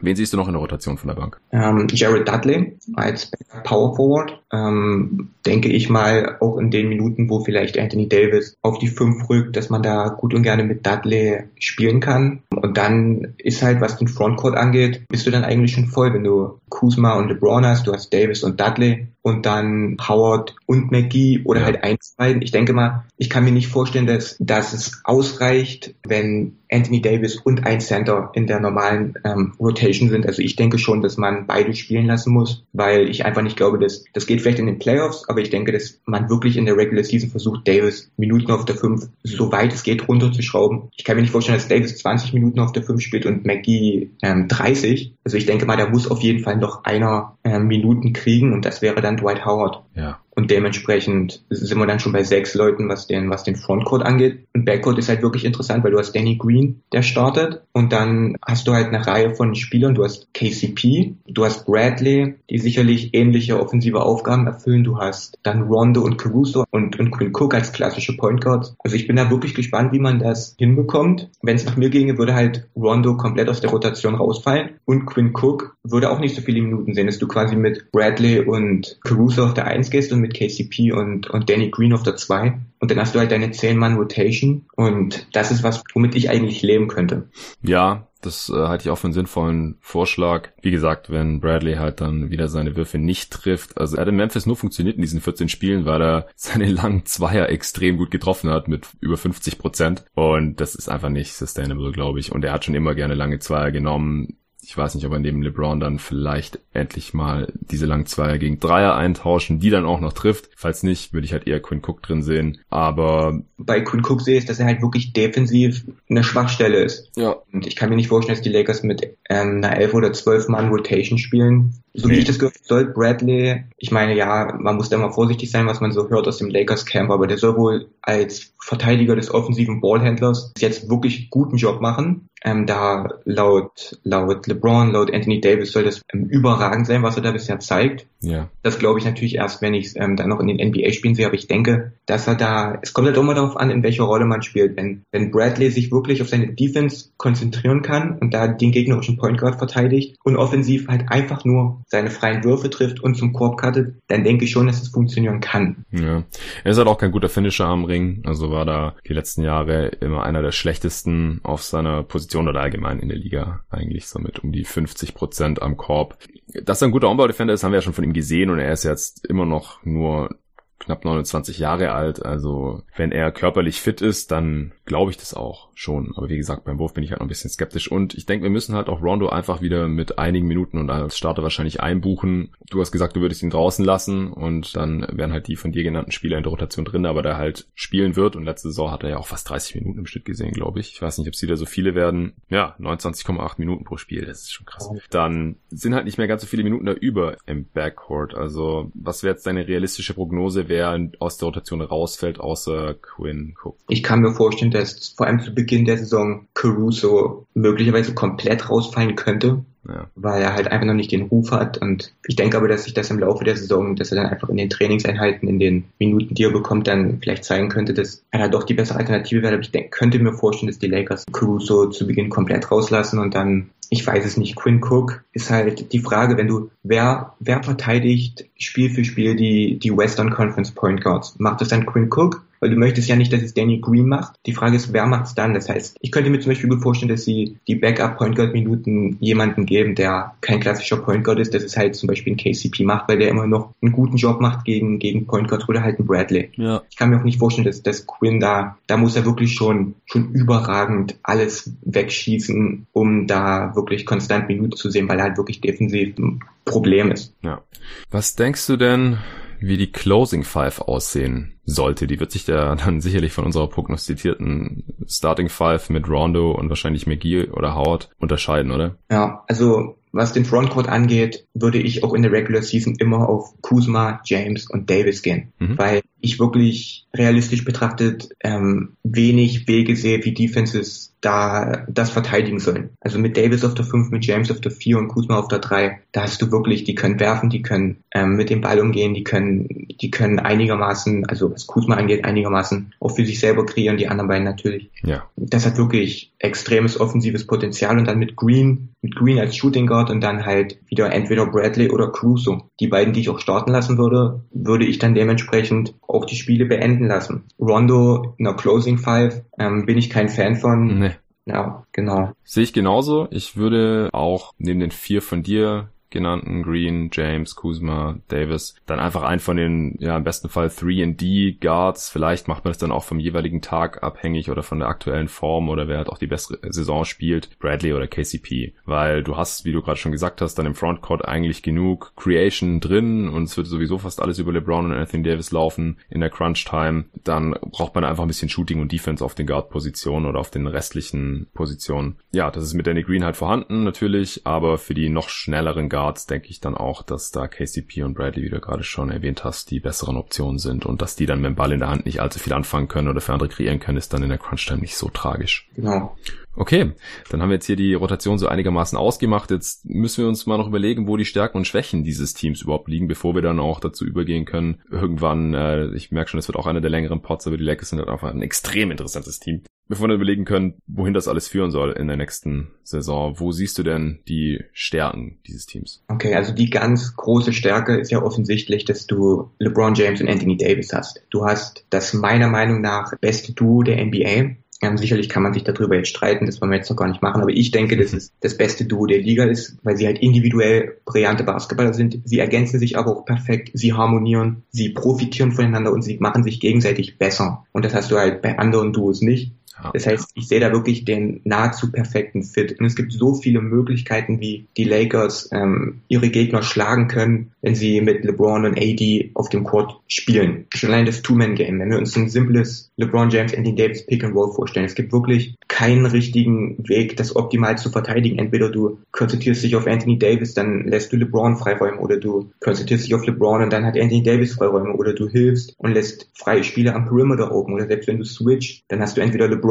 Wen 0.00 0.16
siehst 0.16 0.32
du 0.32 0.36
noch 0.36 0.46
in 0.46 0.54
der 0.54 0.60
Rotation 0.60 0.98
von 0.98 1.08
der 1.08 1.14
Bank? 1.14 1.40
Ähm, 1.52 1.86
Jared 1.90 2.28
Dudley 2.28 2.76
als 2.94 3.30
Power 3.64 3.96
Forward. 3.96 4.40
Ähm, 4.52 5.30
denke 5.44 5.68
ich 5.68 5.88
mal 5.88 6.36
auch 6.40 6.58
in 6.58 6.70
den 6.70 6.88
Minuten, 6.88 7.28
wo 7.28 7.40
vielleicht 7.40 7.78
Anthony 7.78 8.08
Davis 8.08 8.54
auf 8.62 8.78
die 8.78 8.88
5 8.88 9.28
rückt, 9.28 9.56
dass 9.56 9.70
man 9.70 9.82
da 9.82 10.08
gut 10.08 10.34
und 10.34 10.42
gerne 10.42 10.64
mit 10.64 10.86
Dudley 10.86 11.44
spielen 11.58 12.00
kann. 12.00 12.42
Und 12.54 12.76
dann 12.76 13.34
ist 13.38 13.62
halt, 13.62 13.80
was 13.80 13.98
den 13.98 14.08
Frontcourt 14.08 14.56
angeht, 14.56 15.02
bist 15.08 15.26
du 15.26 15.30
dann 15.30 15.44
eigentlich 15.44 15.72
schon 15.72 15.86
voll, 15.86 16.14
wenn 16.14 16.24
du 16.24 16.58
Kuzma 16.68 17.14
und 17.14 17.28
LeBron 17.28 17.66
hast, 17.66 17.86
du 17.86 17.92
hast 17.92 18.12
Davis 18.12 18.42
und 18.42 18.60
Dudley 18.60 19.08
und 19.28 19.46
dann 19.46 19.96
Howard 20.06 20.56
und 20.66 20.90
McGee 20.90 21.42
oder 21.44 21.60
ja. 21.60 21.66
halt 21.66 21.84
eins 21.84 22.14
beiden. 22.16 22.42
Ich 22.42 22.50
denke 22.50 22.72
mal, 22.72 23.04
ich 23.16 23.30
kann 23.30 23.44
mir 23.44 23.52
nicht 23.52 23.68
vorstellen, 23.68 24.06
dass, 24.06 24.36
dass 24.40 24.72
es 24.72 25.00
ausreicht, 25.04 25.94
wenn 26.06 26.58
Anthony 26.70 27.00
Davis 27.00 27.36
und 27.36 27.66
ein 27.66 27.80
Center 27.80 28.30
in 28.34 28.46
der 28.46 28.60
normalen 28.60 29.14
ähm, 29.24 29.54
Rotation 29.58 30.10
sind. 30.10 30.26
Also 30.26 30.42
ich 30.42 30.56
denke 30.56 30.78
schon, 30.78 31.00
dass 31.00 31.16
man 31.16 31.46
beide 31.46 31.74
spielen 31.74 32.06
lassen 32.06 32.32
muss, 32.32 32.64
weil 32.72 33.08
ich 33.08 33.24
einfach 33.24 33.42
nicht 33.42 33.56
glaube, 33.56 33.78
dass 33.78 34.04
das 34.12 34.26
geht 34.26 34.42
vielleicht 34.42 34.58
in 34.58 34.66
den 34.66 34.78
Playoffs, 34.78 35.24
aber 35.28 35.40
ich 35.40 35.50
denke, 35.50 35.72
dass 35.72 36.00
man 36.04 36.28
wirklich 36.28 36.56
in 36.56 36.66
der 36.66 36.76
Regular 36.76 37.04
Season 37.04 37.30
versucht, 37.30 37.66
Davis 37.66 38.10
Minuten 38.16 38.50
auf 38.50 38.64
der 38.64 38.76
5 38.76 39.08
so 39.22 39.50
weit 39.52 39.72
es 39.72 39.82
geht 39.82 40.08
runterzuschrauben. 40.08 40.90
Ich 40.96 41.04
kann 41.04 41.16
mir 41.16 41.22
nicht 41.22 41.32
vorstellen, 41.32 41.58
dass 41.58 41.68
Davis 41.68 41.96
20 41.98 42.32
Minuten 42.34 42.60
auf 42.60 42.72
der 42.72 42.82
5 42.82 43.00
spielt 43.00 43.26
und 43.26 43.44
McGee 43.44 44.10
ähm, 44.22 44.48
30. 44.48 45.14
Also 45.24 45.36
ich 45.36 45.46
denke 45.46 45.66
mal, 45.66 45.76
da 45.76 45.88
muss 45.88 46.10
auf 46.10 46.20
jeden 46.20 46.40
Fall 46.40 46.56
noch 46.56 46.84
einer 46.84 47.36
äh, 47.44 47.58
Minuten 47.58 48.12
kriegen 48.12 48.52
und 48.52 48.64
das 48.64 48.82
wäre 48.82 49.00
dann 49.00 49.16
Dwight 49.18 49.44
Howard. 49.44 49.82
Ja. 49.94 50.20
Und 50.38 50.52
dementsprechend 50.52 51.44
sind 51.50 51.78
wir 51.78 51.86
dann 51.88 51.98
schon 51.98 52.12
bei 52.12 52.22
sechs 52.22 52.54
Leuten, 52.54 52.88
was 52.88 53.08
den, 53.08 53.28
was 53.28 53.42
den 53.42 53.56
Frontcourt 53.56 54.04
angeht. 54.04 54.46
Und 54.54 54.66
Backcourt 54.66 54.96
ist 54.96 55.08
halt 55.08 55.20
wirklich 55.20 55.44
interessant, 55.44 55.82
weil 55.82 55.90
du 55.90 55.98
hast 55.98 56.14
Danny 56.14 56.36
Green, 56.36 56.80
der 56.92 57.02
startet. 57.02 57.62
Und 57.72 57.92
dann 57.92 58.36
hast 58.46 58.68
du 58.68 58.72
halt 58.72 58.86
eine 58.86 59.04
Reihe 59.04 59.34
von 59.34 59.56
Spielern. 59.56 59.96
Du 59.96 60.04
hast 60.04 60.32
KCP, 60.34 61.16
du 61.26 61.44
hast 61.44 61.66
Bradley, 61.66 62.36
die 62.50 62.58
sicherlich 62.58 63.14
ähnliche 63.14 63.58
offensive 63.58 64.00
Aufgaben 64.00 64.46
erfüllen. 64.46 64.84
Du 64.84 64.98
hast 64.98 65.40
dann 65.42 65.62
Rondo 65.62 66.02
und 66.02 66.18
Caruso 66.18 66.64
und, 66.70 67.00
und 67.00 67.10
Quinn 67.10 67.32
Cook 67.34 67.54
als 67.54 67.72
klassische 67.72 68.16
Point 68.16 68.40
Guards. 68.40 68.76
Also 68.78 68.94
ich 68.94 69.08
bin 69.08 69.16
da 69.16 69.30
wirklich 69.30 69.56
gespannt, 69.56 69.92
wie 69.92 69.98
man 69.98 70.20
das 70.20 70.54
hinbekommt. 70.56 71.30
Wenn 71.42 71.56
es 71.56 71.66
nach 71.66 71.76
mir 71.76 71.90
ginge, 71.90 72.16
würde 72.16 72.36
halt 72.36 72.68
Rondo 72.76 73.16
komplett 73.16 73.48
aus 73.48 73.60
der 73.60 73.70
Rotation 73.70 74.14
rausfallen. 74.14 74.78
Und 74.84 75.06
Quinn 75.06 75.32
Cook 75.34 75.74
würde 75.82 76.10
auch 76.10 76.20
nicht 76.20 76.36
so 76.36 76.42
viele 76.42 76.62
Minuten 76.62 76.94
sehen, 76.94 77.06
dass 77.06 77.18
du 77.18 77.26
quasi 77.26 77.56
mit 77.56 77.90
Bradley 77.90 78.38
und 78.38 78.98
Caruso 79.02 79.44
auf 79.44 79.54
der 79.54 79.66
Eins 79.66 79.90
gehst 79.90 80.12
und 80.12 80.20
mit 80.20 80.27
KCP 80.34 80.92
und, 80.92 81.28
und 81.28 81.50
Danny 81.50 81.70
Green 81.70 81.92
auf 81.92 82.02
der 82.02 82.16
2. 82.16 82.58
Und 82.80 82.90
dann 82.90 82.98
hast 82.98 83.14
du 83.14 83.18
halt 83.18 83.32
deine 83.32 83.48
10-Mann-Rotation. 83.48 84.66
Und 84.76 85.26
das 85.32 85.50
ist 85.50 85.62
was, 85.62 85.82
womit 85.94 86.14
ich 86.14 86.30
eigentlich 86.30 86.62
leben 86.62 86.88
könnte. 86.88 87.28
Ja, 87.62 88.08
das 88.20 88.48
äh, 88.48 88.54
halte 88.54 88.84
ich 88.84 88.90
auch 88.90 88.98
für 88.98 89.06
einen 89.06 89.14
sinnvollen 89.14 89.76
Vorschlag. 89.80 90.50
Wie 90.60 90.70
gesagt, 90.70 91.10
wenn 91.10 91.40
Bradley 91.40 91.74
halt 91.74 92.00
dann 92.00 92.30
wieder 92.30 92.48
seine 92.48 92.74
Würfe 92.74 92.98
nicht 92.98 93.30
trifft. 93.32 93.78
Also 93.78 93.96
er 93.96 94.02
hat 94.02 94.08
in 94.08 94.16
Memphis 94.16 94.46
nur 94.46 94.56
funktioniert 94.56 94.96
in 94.96 95.02
diesen 95.02 95.20
14 95.20 95.48
Spielen, 95.48 95.84
weil 95.86 96.02
er 96.02 96.28
seine 96.36 96.66
langen 96.70 97.06
Zweier 97.06 97.48
extrem 97.48 97.96
gut 97.96 98.10
getroffen 98.10 98.50
hat 98.50 98.68
mit 98.68 98.88
über 99.00 99.16
50 99.16 99.58
Prozent. 99.58 100.04
Und 100.14 100.60
das 100.60 100.74
ist 100.74 100.88
einfach 100.88 101.10
nicht 101.10 101.34
sustainable, 101.34 101.92
glaube 101.92 102.18
ich. 102.18 102.32
Und 102.32 102.44
er 102.44 102.52
hat 102.52 102.64
schon 102.64 102.74
immer 102.74 102.94
gerne 102.94 103.14
lange 103.14 103.38
Zweier 103.38 103.70
genommen 103.70 104.37
ich 104.68 104.76
weiß 104.76 104.94
nicht, 104.94 105.06
ob 105.06 105.14
er 105.14 105.18
neben 105.18 105.40
LeBron 105.40 105.80
dann 105.80 105.98
vielleicht 105.98 106.58
endlich 106.74 107.14
mal 107.14 107.50
diese 107.54 107.86
langen 107.86 108.04
Zweier 108.04 108.36
gegen 108.36 108.60
Dreier 108.60 108.94
eintauschen, 108.96 109.60
die 109.60 109.70
dann 109.70 109.86
auch 109.86 109.98
noch 109.98 110.12
trifft. 110.12 110.50
Falls 110.56 110.82
nicht, 110.82 111.14
würde 111.14 111.24
ich 111.24 111.32
halt 111.32 111.46
eher 111.46 111.60
Quinn 111.60 111.80
Cook 111.80 112.02
drin 112.02 112.22
sehen. 112.22 112.58
Aber 112.68 113.40
bei 113.56 113.80
Quinn 113.80 114.04
Cook 114.04 114.20
sehe 114.20 114.36
ich, 114.36 114.44
dass 114.44 114.60
er 114.60 114.66
halt 114.66 114.82
wirklich 114.82 115.14
defensiv 115.14 115.86
eine 116.10 116.22
Schwachstelle 116.22 116.84
ist. 116.84 117.10
Ja. 117.16 117.36
Und 117.50 117.66
ich 117.66 117.76
kann 117.76 117.88
mir 117.88 117.96
nicht 117.96 118.08
vorstellen, 118.08 118.36
dass 118.36 118.44
die 118.44 118.52
Lakers 118.52 118.82
mit 118.82 119.16
ähm, 119.30 119.62
einer 119.64 119.74
11 119.74 119.94
oder 119.94 120.12
12 120.12 120.48
Mann 120.48 120.68
Rotation 120.68 121.16
spielen. 121.16 121.72
So 121.98 122.08
wie 122.08 122.18
ich 122.18 122.24
das 122.24 122.38
gehört 122.38 122.56
soll 122.62 122.92
Bradley, 122.92 123.64
ich 123.76 123.90
meine 123.90 124.14
ja, 124.14 124.54
man 124.58 124.76
muss 124.76 124.88
da 124.88 124.96
immer 124.96 125.12
vorsichtig 125.12 125.50
sein, 125.50 125.66
was 125.66 125.80
man 125.80 125.92
so 125.92 126.08
hört 126.08 126.28
aus 126.28 126.38
dem 126.38 126.48
Lakers 126.48 126.86
Camp, 126.86 127.10
aber 127.10 127.26
der 127.26 127.38
soll 127.38 127.56
wohl 127.56 127.88
als 128.02 128.52
Verteidiger 128.60 129.16
des 129.16 129.32
offensiven 129.32 129.80
Ballhändlers 129.80 130.52
jetzt 130.58 130.88
wirklich 130.88 131.30
guten 131.30 131.56
Job 131.56 131.80
machen. 131.80 132.28
Ähm, 132.44 132.66
da 132.66 133.08
laut, 133.24 133.98
laut 134.04 134.46
LeBron, 134.46 134.92
laut 134.92 135.12
Anthony 135.12 135.40
Davis 135.40 135.72
soll 135.72 135.84
das 135.84 136.02
ähm, 136.12 136.26
überragend 136.26 136.86
sein, 136.86 137.02
was 137.02 137.16
er 137.16 137.22
da 137.22 137.32
bisher 137.32 137.58
zeigt. 137.58 138.06
Ja. 138.20 138.48
Das 138.62 138.78
glaube 138.78 139.00
ich 139.00 139.04
natürlich 139.04 139.36
erst, 139.36 139.60
wenn 139.60 139.74
ich 139.74 139.86
es 139.86 139.96
ähm, 139.96 140.14
dann 140.14 140.28
noch 140.28 140.38
in 140.38 140.46
den 140.46 140.68
NBA-Spielen 140.68 141.16
sehe, 141.16 141.26
aber 141.26 141.34
ich 141.34 141.48
denke, 141.48 141.94
dass 142.06 142.28
er 142.28 142.36
da, 142.36 142.78
es 142.80 142.92
kommt 142.92 143.08
halt 143.08 143.16
immer 143.16 143.34
darauf 143.34 143.56
an, 143.56 143.70
in 143.70 143.82
welcher 143.82 144.04
Rolle 144.04 144.24
man 144.24 144.42
spielt. 144.42 144.76
Wenn, 144.76 145.02
wenn 145.10 145.32
Bradley 145.32 145.70
sich 145.70 145.90
wirklich 145.90 146.22
auf 146.22 146.28
seine 146.28 146.52
Defense 146.52 147.10
konzentrieren 147.16 147.82
kann 147.82 148.18
und 148.18 148.32
da 148.32 148.46
den 148.46 148.70
gegnerischen 148.70 149.16
Point 149.16 149.38
Guard 149.38 149.56
verteidigt 149.56 150.16
und 150.22 150.36
offensiv 150.36 150.86
halt 150.86 151.10
einfach 151.10 151.44
nur 151.44 151.82
seine 151.88 152.10
freien 152.10 152.44
Würfe 152.44 152.70
trifft 152.70 153.00
und 153.00 153.16
zum 153.16 153.32
Korb 153.32 153.60
cuttet, 153.60 153.96
dann 154.08 154.22
denke 154.22 154.44
ich 154.44 154.50
schon, 154.50 154.66
dass 154.66 154.80
es 154.80 154.88
funktionieren 154.88 155.40
kann. 155.40 155.84
Ja. 155.90 156.24
Er 156.62 156.70
ist 156.70 156.78
halt 156.78 156.86
auch 156.86 156.98
kein 156.98 157.12
guter 157.12 157.28
Finisher 157.28 157.66
am 157.66 157.84
Ring, 157.84 158.22
also 158.26 158.50
war 158.50 158.66
da 158.66 158.94
die 159.06 159.14
letzten 159.14 159.42
Jahre 159.42 159.86
immer 159.86 160.22
einer 160.22 160.42
der 160.42 160.52
schlechtesten 160.52 161.40
auf 161.42 161.62
seiner 161.62 162.02
Position 162.02 162.48
oder 162.48 162.60
allgemein 162.60 163.00
in 163.00 163.08
der 163.08 163.18
Liga 163.18 163.60
eigentlich 163.70 164.06
so 164.06 164.18
mit 164.18 164.38
um 164.40 164.52
die 164.52 164.64
50 164.64 165.14
Prozent 165.14 165.62
am 165.62 165.76
Korb. 165.76 166.18
Dass 166.62 166.82
er 166.82 166.88
ein 166.88 166.92
guter 166.92 167.08
On-Ball-Defender 167.08 167.54
ist, 167.54 167.64
haben 167.64 167.72
wir 167.72 167.78
ja 167.78 167.82
schon 167.82 167.94
von 167.94 168.04
ihm 168.04 168.12
gesehen 168.12 168.50
und 168.50 168.58
er 168.58 168.72
ist 168.72 168.84
jetzt 168.84 169.26
immer 169.26 169.46
noch 169.46 169.84
nur 169.84 170.30
knapp 170.78 171.04
29 171.04 171.58
Jahre 171.58 171.92
alt. 171.92 172.24
Also 172.24 172.82
wenn 172.96 173.12
er 173.12 173.32
körperlich 173.32 173.80
fit 173.80 174.00
ist, 174.00 174.30
dann 174.30 174.72
glaube 174.88 175.10
ich 175.10 175.16
das 175.16 175.34
auch 175.34 175.68
schon. 175.74 176.12
Aber 176.16 176.28
wie 176.28 176.36
gesagt, 176.36 176.64
beim 176.64 176.78
Wurf 176.78 176.94
bin 176.94 177.04
ich 177.04 177.10
halt 177.10 177.20
noch 177.20 177.26
ein 177.26 177.28
bisschen 177.28 177.50
skeptisch. 177.50 177.90
Und 177.90 178.14
ich 178.14 178.26
denke, 178.26 178.44
wir 178.44 178.50
müssen 178.50 178.74
halt 178.74 178.88
auch 178.88 179.02
Rondo 179.02 179.28
einfach 179.28 179.60
wieder 179.60 179.88
mit 179.88 180.18
einigen 180.18 180.46
Minuten 180.46 180.78
und 180.78 180.90
als 180.90 181.16
Starter 181.16 181.42
wahrscheinlich 181.42 181.80
einbuchen. 181.80 182.50
Du 182.70 182.80
hast 182.80 182.92
gesagt, 182.92 183.16
du 183.16 183.20
würdest 183.20 183.42
ihn 183.42 183.50
draußen 183.50 183.84
lassen 183.84 184.32
und 184.32 184.76
dann 184.76 185.06
wären 185.12 185.32
halt 185.32 185.48
die 185.48 185.56
von 185.56 185.72
dir 185.72 185.82
genannten 185.82 186.12
Spieler 186.12 186.36
in 186.36 186.42
der 186.42 186.50
Rotation 186.50 186.84
drin, 186.84 187.06
aber 187.06 187.22
der 187.22 187.36
halt 187.36 187.66
spielen 187.74 188.16
wird. 188.16 188.36
Und 188.36 188.44
letzte 188.44 188.68
Saison 188.68 188.90
hat 188.90 189.02
er 189.02 189.10
ja 189.10 189.18
auch 189.18 189.26
fast 189.26 189.48
30 189.50 189.76
Minuten 189.76 189.98
im 189.98 190.06
Schnitt 190.06 190.24
gesehen, 190.24 190.52
glaube 190.52 190.80
ich. 190.80 190.92
Ich 190.92 191.02
weiß 191.02 191.18
nicht, 191.18 191.28
ob 191.28 191.34
es 191.34 191.42
wieder 191.42 191.56
so 191.56 191.66
viele 191.66 191.94
werden. 191.94 192.34
Ja, 192.48 192.76
29,8 192.78 193.54
Minuten 193.58 193.84
pro 193.84 193.96
Spiel. 193.96 194.24
Das 194.24 194.42
ist 194.42 194.52
schon 194.52 194.66
krass. 194.66 194.88
Dann 195.10 195.56
sind 195.70 195.94
halt 195.94 196.04
nicht 196.04 196.18
mehr 196.18 196.28
ganz 196.28 196.42
so 196.42 196.46
viele 196.46 196.62
Minuten 196.62 196.86
da 196.86 196.92
über 196.92 197.36
im 197.46 197.66
Backcourt. 197.66 198.34
Also 198.34 198.90
was 198.94 199.22
wäre 199.22 199.34
jetzt 199.34 199.46
deine 199.46 199.66
realistische 199.66 200.14
Prognose? 200.14 200.68
wer 200.68 200.98
aus 201.18 201.38
der 201.38 201.46
Rotation 201.46 201.80
rausfällt, 201.80 202.38
außer 202.40 202.94
Quinn 202.94 203.54
Cook? 203.62 203.76
Ich 203.88 204.02
kann 204.02 204.20
mir 204.20 204.32
vorstellen, 204.32 204.70
dass 204.78 205.08
vor 205.16 205.26
allem 205.26 205.40
zu 205.40 205.54
Beginn 205.54 205.84
der 205.84 205.98
Saison 205.98 206.46
Caruso 206.54 207.46
möglicherweise 207.54 208.14
komplett 208.14 208.68
rausfallen 208.70 209.16
könnte. 209.16 209.64
Ja. 209.88 210.06
weil 210.16 210.42
er 210.42 210.52
halt 210.52 210.70
einfach 210.70 210.86
noch 210.86 210.92
nicht 210.92 211.12
den 211.12 211.22
Ruf 211.22 211.50
hat. 211.50 211.78
Und 211.78 212.12
ich 212.26 212.36
denke 212.36 212.58
aber, 212.58 212.68
dass 212.68 212.84
sich 212.84 212.92
das 212.92 213.10
im 213.10 213.20
Laufe 213.20 213.44
der 213.44 213.56
Saison, 213.56 213.96
dass 213.96 214.12
er 214.12 214.16
dann 214.16 214.30
einfach 214.30 214.50
in 214.50 214.58
den 214.58 214.68
Trainingseinheiten, 214.68 215.48
in 215.48 215.58
den 215.58 215.84
Minuten, 215.98 216.34
die 216.34 216.42
er 216.42 216.50
bekommt, 216.50 216.88
dann 216.88 217.20
vielleicht 217.22 217.44
zeigen 217.44 217.70
könnte, 217.70 217.94
dass 217.94 218.22
er 218.30 218.40
halt 218.40 218.54
doch 218.54 218.64
die 218.64 218.74
bessere 218.74 218.98
Alternative 218.98 219.42
wäre. 219.42 219.54
Aber 219.54 219.62
ich 219.62 219.70
denke, 219.70 219.88
könnte 219.88 220.18
mir 220.18 220.34
vorstellen, 220.34 220.70
dass 220.70 220.78
die 220.78 220.88
Lakers 220.88 221.24
Caruso 221.32 221.86
zu 221.88 222.06
Beginn 222.06 222.28
komplett 222.28 222.70
rauslassen 222.70 223.18
und 223.18 223.34
dann 223.34 223.70
ich 223.90 224.06
weiß 224.06 224.24
es 224.24 224.36
nicht. 224.36 224.56
Quinn 224.56 224.82
Cook 224.82 225.24
ist 225.32 225.50
halt 225.50 225.92
die 225.92 226.00
Frage, 226.00 226.36
wenn 226.36 226.48
du, 226.48 226.70
wer, 226.82 227.34
wer 227.40 227.62
verteidigt 227.62 228.46
Spiel 228.56 228.90
für 228.90 229.04
Spiel 229.04 229.36
die, 229.36 229.78
die 229.78 229.96
Western 229.96 230.30
Conference 230.30 230.72
Point 230.72 231.02
Guards? 231.02 231.36
Macht 231.38 231.60
das 231.60 231.68
dann 231.68 231.86
Quinn 231.86 232.10
Cook? 232.10 232.42
Weil 232.60 232.70
du 232.70 232.76
möchtest 232.76 233.08
ja 233.08 233.16
nicht, 233.16 233.32
dass 233.32 233.42
es 233.42 233.54
Danny 233.54 233.78
Green 233.78 234.08
macht. 234.08 234.34
Die 234.46 234.52
Frage 234.52 234.76
ist, 234.76 234.92
wer 234.92 235.06
macht 235.06 235.26
es 235.26 235.34
dann? 235.34 235.54
Das 235.54 235.68
heißt, 235.68 235.96
ich 236.00 236.10
könnte 236.10 236.30
mir 236.30 236.40
zum 236.40 236.50
Beispiel 236.50 236.68
gut 236.68 236.82
vorstellen, 236.82 237.08
dass 237.08 237.24
sie 237.24 237.56
die 237.68 237.76
Backup 237.76 238.18
Point 238.18 238.36
Guard 238.36 238.52
Minuten 238.52 239.16
jemanden 239.20 239.66
geben, 239.66 239.94
der 239.94 240.34
kein 240.40 240.60
klassischer 240.60 240.96
Point 240.96 241.24
Guard 241.24 241.38
ist, 241.38 241.54
dass 241.54 241.62
es 241.62 241.76
halt 241.76 241.94
zum 241.94 242.08
Beispiel 242.08 242.32
ein 242.32 242.36
KCP 242.36 242.84
macht, 242.84 243.08
weil 243.08 243.18
der 243.18 243.28
immer 243.28 243.46
noch 243.46 243.74
einen 243.80 243.92
guten 243.92 244.16
Job 244.16 244.40
macht 244.40 244.64
gegen, 244.64 244.98
gegen 244.98 245.26
Point 245.26 245.48
Guards 245.48 245.68
oder 245.68 245.82
halt 245.82 245.98
ein 245.98 246.06
Bradley. 246.06 246.50
Ja. 246.56 246.82
Ich 246.90 246.96
kann 246.96 247.10
mir 247.10 247.18
auch 247.18 247.24
nicht 247.24 247.38
vorstellen, 247.38 247.66
dass, 247.66 247.82
dass 247.82 248.06
Quinn 248.06 248.40
da, 248.40 248.76
da 248.86 248.96
muss 248.96 249.16
er 249.16 249.24
wirklich 249.24 249.54
schon, 249.54 249.94
schon 250.06 250.32
überragend 250.32 251.16
alles 251.22 251.72
wegschießen, 251.82 252.86
um 252.92 253.26
da 253.26 253.76
wirklich 253.78 254.04
konstant 254.04 254.48
Minuten 254.48 254.76
zu 254.76 254.90
sehen, 254.90 255.08
weil 255.08 255.18
er 255.18 255.24
halt 255.24 255.38
wirklich 255.38 255.60
defensiv 255.60 256.18
ein 256.18 256.40
Problem 256.64 257.10
ist. 257.10 257.34
Ja. 257.42 257.62
Was 258.10 258.36
denkst 258.36 258.66
du 258.66 258.76
denn, 258.76 259.18
wie 259.60 259.76
die 259.76 259.90
Closing 259.90 260.44
Five 260.44 260.82
aussehen 260.82 261.58
sollte. 261.64 262.06
Die 262.06 262.20
wird 262.20 262.30
sich 262.30 262.46
ja 262.46 262.74
dann 262.84 263.00
sicherlich 263.00 263.32
von 263.32 263.44
unserer 263.44 263.68
prognostizierten 263.68 264.84
Starting 265.06 265.48
Five 265.48 265.90
mit 265.90 266.08
Rondo 266.08 266.52
und 266.52 266.68
wahrscheinlich 266.68 267.06
McGee 267.06 267.48
oder 267.48 267.74
Howard 267.74 268.10
unterscheiden, 268.18 268.72
oder? 268.72 268.96
Ja, 269.10 269.44
also 269.48 269.96
was 270.12 270.32
den 270.32 270.46
Frontcourt 270.46 270.88
angeht, 270.88 271.46
würde 271.54 271.78
ich 271.78 272.02
auch 272.02 272.14
in 272.14 272.22
der 272.22 272.32
Regular 272.32 272.62
Season 272.62 272.96
immer 272.98 273.28
auf 273.28 273.60
Kuzma, 273.60 274.20
James 274.24 274.68
und 274.68 274.88
Davis 274.88 275.22
gehen, 275.22 275.52
mhm. 275.58 275.76
weil 275.76 276.00
ich 276.20 276.38
wirklich 276.38 277.06
realistisch 277.14 277.64
betrachtet 277.64 278.30
ähm, 278.40 278.96
wenig 279.02 279.68
Wege 279.68 279.96
sehe, 279.96 280.24
wie 280.24 280.34
Defenses 280.34 281.14
da 281.20 281.84
das 281.88 282.10
verteidigen 282.10 282.60
sollen. 282.60 282.90
Also 283.00 283.18
mit 283.18 283.36
Davis 283.36 283.64
auf 283.64 283.74
der 283.74 283.84
5, 283.84 284.10
mit 284.10 284.24
James 284.24 284.50
auf 284.50 284.60
der 284.60 284.70
4 284.70 284.98
und 284.98 285.08
Kuzma 285.08 285.38
auf 285.38 285.48
der 285.48 285.58
3, 285.58 286.00
da 286.12 286.22
hast 286.22 286.40
du 286.40 286.50
wirklich, 286.52 286.84
die 286.84 286.94
können 286.94 287.18
werfen, 287.18 287.50
die 287.50 287.62
können 287.62 288.04
ähm, 288.12 288.36
mit 288.36 288.50
dem 288.50 288.60
Ball 288.60 288.78
umgehen, 288.80 289.14
die 289.14 289.24
können, 289.24 289.88
die 290.00 290.10
können 290.10 290.38
einigermaßen, 290.38 291.26
also 291.26 291.50
was 291.50 291.66
Kuzma 291.66 291.96
angeht, 291.96 292.24
einigermaßen 292.24 292.94
auch 293.00 293.16
für 293.16 293.26
sich 293.26 293.40
selber 293.40 293.66
kreieren, 293.66 293.96
die 293.96 294.08
anderen 294.08 294.28
beiden 294.28 294.44
natürlich. 294.44 294.90
Ja. 295.02 295.28
Das 295.36 295.66
hat 295.66 295.76
wirklich 295.76 296.32
extremes 296.38 297.00
offensives 297.00 297.46
Potenzial 297.46 297.98
und 297.98 298.06
dann 298.06 298.18
mit 298.18 298.36
Green, 298.36 298.90
mit 299.02 299.16
Green 299.16 299.40
als 299.40 299.56
Shooting 299.56 299.86
Guard 299.86 300.10
und 300.10 300.20
dann 300.20 300.46
halt 300.46 300.78
wieder 300.86 301.12
entweder 301.12 301.46
Bradley 301.46 301.90
oder 301.90 302.12
Crusoe. 302.12 302.62
Die 302.78 302.86
beiden, 302.86 303.12
die 303.12 303.20
ich 303.20 303.28
auch 303.28 303.40
starten 303.40 303.72
lassen 303.72 303.98
würde, 303.98 304.44
würde 304.52 304.84
ich 304.84 304.98
dann 304.98 305.14
dementsprechend 305.14 305.94
auch 306.08 306.24
die 306.24 306.36
Spiele 306.36 306.66
beenden 306.66 307.06
lassen. 307.06 307.44
Rondo 307.60 308.34
in 308.38 308.44
der 308.44 308.54
Closing 308.54 308.98
Five 308.98 309.44
ähm, 309.58 309.86
bin 309.86 309.98
ich 309.98 310.10
kein 310.10 310.28
Fan 310.28 310.56
von. 310.56 310.98
Nee. 310.98 311.12
Ja, 311.46 311.86
genau. 311.92 312.32
Sehe 312.44 312.64
ich 312.64 312.72
genauso. 312.72 313.28
Ich 313.30 313.56
würde 313.56 314.10
auch 314.12 314.52
neben 314.58 314.80
den 314.80 314.90
vier 314.90 315.22
von 315.22 315.42
dir 315.42 315.88
genannten, 316.10 316.62
Green, 316.62 317.10
James, 317.12 317.54
Kuzma, 317.54 318.18
Davis, 318.28 318.74
dann 318.86 319.00
einfach 319.00 319.22
einen 319.22 319.40
von 319.40 319.56
den, 319.56 319.96
ja, 319.98 320.16
im 320.16 320.24
besten 320.24 320.48
Fall 320.48 320.68
3D 320.68 321.60
Guards. 321.60 322.08
Vielleicht 322.08 322.48
macht 322.48 322.64
man 322.64 322.72
es 322.72 322.78
dann 322.78 322.92
auch 322.92 323.04
vom 323.04 323.18
jeweiligen 323.20 323.60
Tag 323.60 324.02
abhängig 324.02 324.50
oder 324.50 324.62
von 324.62 324.78
der 324.78 324.88
aktuellen 324.88 325.28
Form 325.28 325.68
oder 325.68 325.88
wer 325.88 325.98
halt 325.98 326.08
auch 326.08 326.18
die 326.18 326.26
bessere 326.26 326.58
Saison 326.72 327.04
spielt, 327.04 327.58
Bradley 327.58 327.92
oder 327.92 328.06
KCP. 328.06 328.74
Weil 328.84 329.22
du 329.22 329.36
hast, 329.36 329.64
wie 329.64 329.72
du 329.72 329.82
gerade 329.82 329.98
schon 329.98 330.12
gesagt 330.12 330.40
hast, 330.40 330.54
dann 330.54 330.66
im 330.66 330.74
Frontcourt 330.74 331.26
eigentlich 331.26 331.62
genug 331.62 332.12
Creation 332.16 332.80
drin 332.80 333.28
und 333.28 333.44
es 333.44 333.56
wird 333.56 333.66
sowieso 333.66 333.98
fast 333.98 334.22
alles 334.22 334.38
über 334.38 334.52
LeBron 334.52 334.86
und 334.86 334.92
Anthony 334.92 335.22
Davis 335.22 335.52
laufen 335.52 335.98
in 336.08 336.20
der 336.20 336.30
Crunch 336.30 336.64
Time. 336.64 337.04
Dann 337.24 337.54
braucht 337.60 337.94
man 337.94 338.04
einfach 338.04 338.24
ein 338.24 338.28
bisschen 338.28 338.48
Shooting 338.48 338.80
und 338.80 338.92
Defense 338.92 339.24
auf 339.24 339.34
den 339.34 339.46
Guard-Positionen 339.46 340.26
oder 340.26 340.40
auf 340.40 340.50
den 340.50 340.66
restlichen 340.66 341.48
Positionen. 341.54 342.16
Ja, 342.32 342.50
das 342.50 342.64
ist 342.64 342.74
mit 342.74 342.86
Danny 342.86 343.02
Green 343.02 343.24
halt 343.24 343.36
vorhanden 343.36 343.84
natürlich, 343.84 344.42
aber 344.44 344.78
für 344.78 344.94
die 344.94 345.08
noch 345.08 345.28
schnelleren 345.28 345.88
Guards 345.88 345.97
Guards 345.98 346.26
denke 346.26 346.48
ich 346.50 346.60
dann 346.60 346.76
auch, 346.76 347.02
dass 347.02 347.32
da 347.32 347.48
KCP 347.48 348.04
und 348.04 348.14
Bradley, 348.14 348.44
wie 348.44 348.50
du 348.50 348.60
gerade 348.60 348.84
schon 348.84 349.10
erwähnt 349.10 349.42
hast, 349.42 349.72
die 349.72 349.80
besseren 349.80 350.16
Optionen 350.16 350.60
sind 350.60 350.86
und 350.86 351.02
dass 351.02 351.16
die 351.16 351.26
dann 351.26 351.40
mit 351.40 351.48
dem 351.48 351.54
Ball 351.56 351.72
in 351.72 351.80
der 351.80 351.90
Hand 351.90 352.06
nicht 352.06 352.20
allzu 352.20 352.38
viel 352.38 352.52
anfangen 352.52 352.86
können 352.86 353.08
oder 353.08 353.20
für 353.20 353.32
andere 353.32 353.48
kreieren 353.48 353.80
können, 353.80 353.98
ist 353.98 354.12
dann 354.12 354.22
in 354.22 354.28
der 354.28 354.38
Crunch-Time 354.38 354.80
nicht 354.80 354.96
so 354.96 355.08
tragisch. 355.08 355.68
Genau. 355.74 356.16
Okay, 356.54 356.92
dann 357.30 357.42
haben 357.42 357.48
wir 357.48 357.56
jetzt 357.56 357.66
hier 357.66 357.74
die 357.74 357.94
Rotation 357.94 358.38
so 358.38 358.46
einigermaßen 358.46 358.96
ausgemacht. 358.96 359.50
Jetzt 359.50 359.86
müssen 359.86 360.22
wir 360.22 360.28
uns 360.28 360.46
mal 360.46 360.56
noch 360.56 360.68
überlegen, 360.68 361.08
wo 361.08 361.16
die 361.16 361.24
Stärken 361.24 361.58
und 361.58 361.66
Schwächen 361.66 362.04
dieses 362.04 362.32
Teams 362.32 362.62
überhaupt 362.62 362.86
liegen, 362.86 363.08
bevor 363.08 363.34
wir 363.34 363.42
dann 363.42 363.58
auch 363.58 363.80
dazu 363.80 364.04
übergehen 364.04 364.44
können. 364.44 364.80
Irgendwann, 364.88 365.52
äh, 365.54 365.88
ich 365.96 366.12
merke 366.12 366.30
schon, 366.30 366.38
es 366.38 366.46
wird 366.46 366.58
auch 366.58 366.66
einer 366.66 366.80
der 366.80 366.90
längeren 366.90 367.22
Pots, 367.22 367.48
aber 367.48 367.56
die 367.56 367.64
Lakers 367.64 367.88
sind 367.88 367.98
halt 367.98 368.08
einfach 368.08 368.30
ein 368.30 368.42
extrem 368.42 368.92
interessantes 368.92 369.40
Team. 369.40 369.62
Bevor 369.88 370.08
wir 370.08 370.14
überlegen 370.14 370.44
können, 370.44 370.74
wohin 370.86 371.14
das 371.14 371.28
alles 371.28 371.48
führen 371.48 371.70
soll 371.70 371.92
in 371.92 372.08
der 372.08 372.16
nächsten 372.16 372.68
Saison, 372.82 373.40
wo 373.40 373.52
siehst 373.52 373.78
du 373.78 373.82
denn 373.82 374.20
die 374.28 374.64
Stärken 374.72 375.38
dieses 375.46 375.66
Teams? 375.66 376.04
Okay, 376.08 376.34
also 376.34 376.52
die 376.52 376.68
ganz 376.68 377.16
große 377.16 377.52
Stärke 377.52 377.96
ist 377.96 378.10
ja 378.10 378.22
offensichtlich, 378.22 378.84
dass 378.84 379.06
du 379.06 379.50
LeBron 379.58 379.94
James 379.94 380.20
und 380.20 380.28
Anthony 380.28 380.58
Davis 380.58 380.92
hast. 380.92 381.22
Du 381.30 381.44
hast 381.44 381.86
das 381.90 382.12
meiner 382.12 382.48
Meinung 382.48 382.82
nach 382.82 383.12
beste 383.20 383.54
Duo 383.54 383.82
der 383.82 384.04
NBA 384.04 384.56
ähm, 384.80 384.96
sicherlich 384.96 385.28
kann 385.28 385.42
man 385.42 385.52
sich 385.52 385.64
darüber 385.64 385.96
jetzt 385.96 386.08
streiten, 386.08 386.46
das 386.46 386.60
wollen 386.60 386.70
wir 386.70 386.78
jetzt 386.78 386.88
noch 386.88 386.96
gar 386.96 387.08
nicht 387.08 387.22
machen, 387.22 387.42
aber 387.42 387.50
ich 387.50 387.72
denke, 387.72 387.96
dass 387.96 388.12
es 388.12 388.32
das 388.40 388.56
beste 388.56 388.84
Duo 388.84 389.06
der 389.06 389.18
Liga 389.18 389.44
ist, 389.44 389.76
weil 389.82 389.96
sie 389.96 390.06
halt 390.06 390.18
individuell 390.18 390.98
brillante 391.04 391.42
Basketballer 391.42 391.94
sind. 391.94 392.20
Sie 392.24 392.38
ergänzen 392.38 392.78
sich 392.78 392.96
aber 392.96 393.16
auch 393.16 393.24
perfekt, 393.24 393.70
sie 393.74 393.92
harmonieren, 393.92 394.62
sie 394.70 394.90
profitieren 394.90 395.50
voneinander 395.50 395.92
und 395.92 396.02
sie 396.02 396.18
machen 396.18 396.44
sich 396.44 396.60
gegenseitig 396.60 397.18
besser. 397.18 397.64
Und 397.72 397.84
das 397.84 397.94
hast 397.94 398.12
du 398.12 398.18
halt 398.18 398.40
bei 398.40 398.56
anderen 398.58 398.92
Duos 398.92 399.20
nicht. 399.20 399.52
Ja. 399.82 399.90
Das 399.92 400.06
heißt, 400.06 400.30
ich 400.34 400.48
sehe 400.48 400.60
da 400.60 400.72
wirklich 400.72 401.04
den 401.04 401.40
nahezu 401.44 401.90
perfekten 401.92 402.42
Fit. 402.42 402.78
Und 402.78 402.86
es 402.86 402.96
gibt 402.96 403.12
so 403.12 403.34
viele 403.34 403.60
Möglichkeiten, 403.60 404.40
wie 404.40 404.66
die 404.76 404.84
Lakers 404.84 405.50
ähm, 405.52 406.00
ihre 406.08 406.28
Gegner 406.30 406.62
schlagen 406.62 407.08
können, 407.08 407.52
wenn 407.62 407.74
sie 407.74 408.00
mit 408.00 408.24
LeBron 408.24 408.64
und 408.64 408.78
AD 408.78 409.30
auf 409.34 409.48
dem 409.48 409.64
Court 409.64 410.00
spielen. 410.08 410.66
Schon 410.74 410.90
allein 410.90 411.06
das 411.06 411.22
Two-Man-Game. 411.22 411.78
Wenn 411.78 411.90
wir 411.90 411.98
uns 411.98 412.16
ein 412.16 412.28
simples 412.28 412.90
LeBron 412.96 413.30
James, 413.30 413.54
Anthony 413.54 413.76
Davis 413.76 414.04
Pick 414.06 414.24
and 414.24 414.34
Roll 414.34 414.52
vorstellen. 414.52 414.86
Es 414.86 414.94
gibt 414.94 415.12
wirklich 415.12 415.54
keinen 415.68 416.06
richtigen 416.06 416.76
Weg, 416.88 417.16
das 417.16 417.36
optimal 417.36 417.78
zu 417.78 417.90
verteidigen. 417.90 418.38
Entweder 418.38 418.70
du 418.70 418.98
konzentrierst 419.12 419.62
dich 419.62 419.76
auf 419.76 419.86
Anthony 419.86 420.18
Davis, 420.18 420.54
dann 420.54 420.84
lässt 420.88 421.12
du 421.12 421.16
LeBron 421.16 421.56
Freiräume 421.56 421.98
oder 421.98 422.16
du 422.16 422.50
konzentrierst 422.60 423.06
dich 423.06 423.14
auf 423.14 423.24
LeBron 423.24 423.62
und 423.62 423.72
dann 423.72 423.86
hat 423.86 423.96
Anthony 423.96 424.22
Davis 424.22 424.54
Freiräume 424.54 424.94
oder 424.94 425.12
du 425.12 425.28
hilfst 425.28 425.74
und 425.78 425.92
lässt 425.92 426.28
freie 426.34 426.64
Spiele 426.64 426.94
am 426.94 427.06
Perimeter 427.06 427.52
oben 427.52 427.74
oder 427.74 427.86
selbst 427.86 428.08
wenn 428.08 428.18
du 428.18 428.24
switch, 428.24 428.82
dann 428.88 429.00
hast 429.00 429.16
du 429.16 429.20
entweder 429.20 429.46
LeBron 429.46 429.67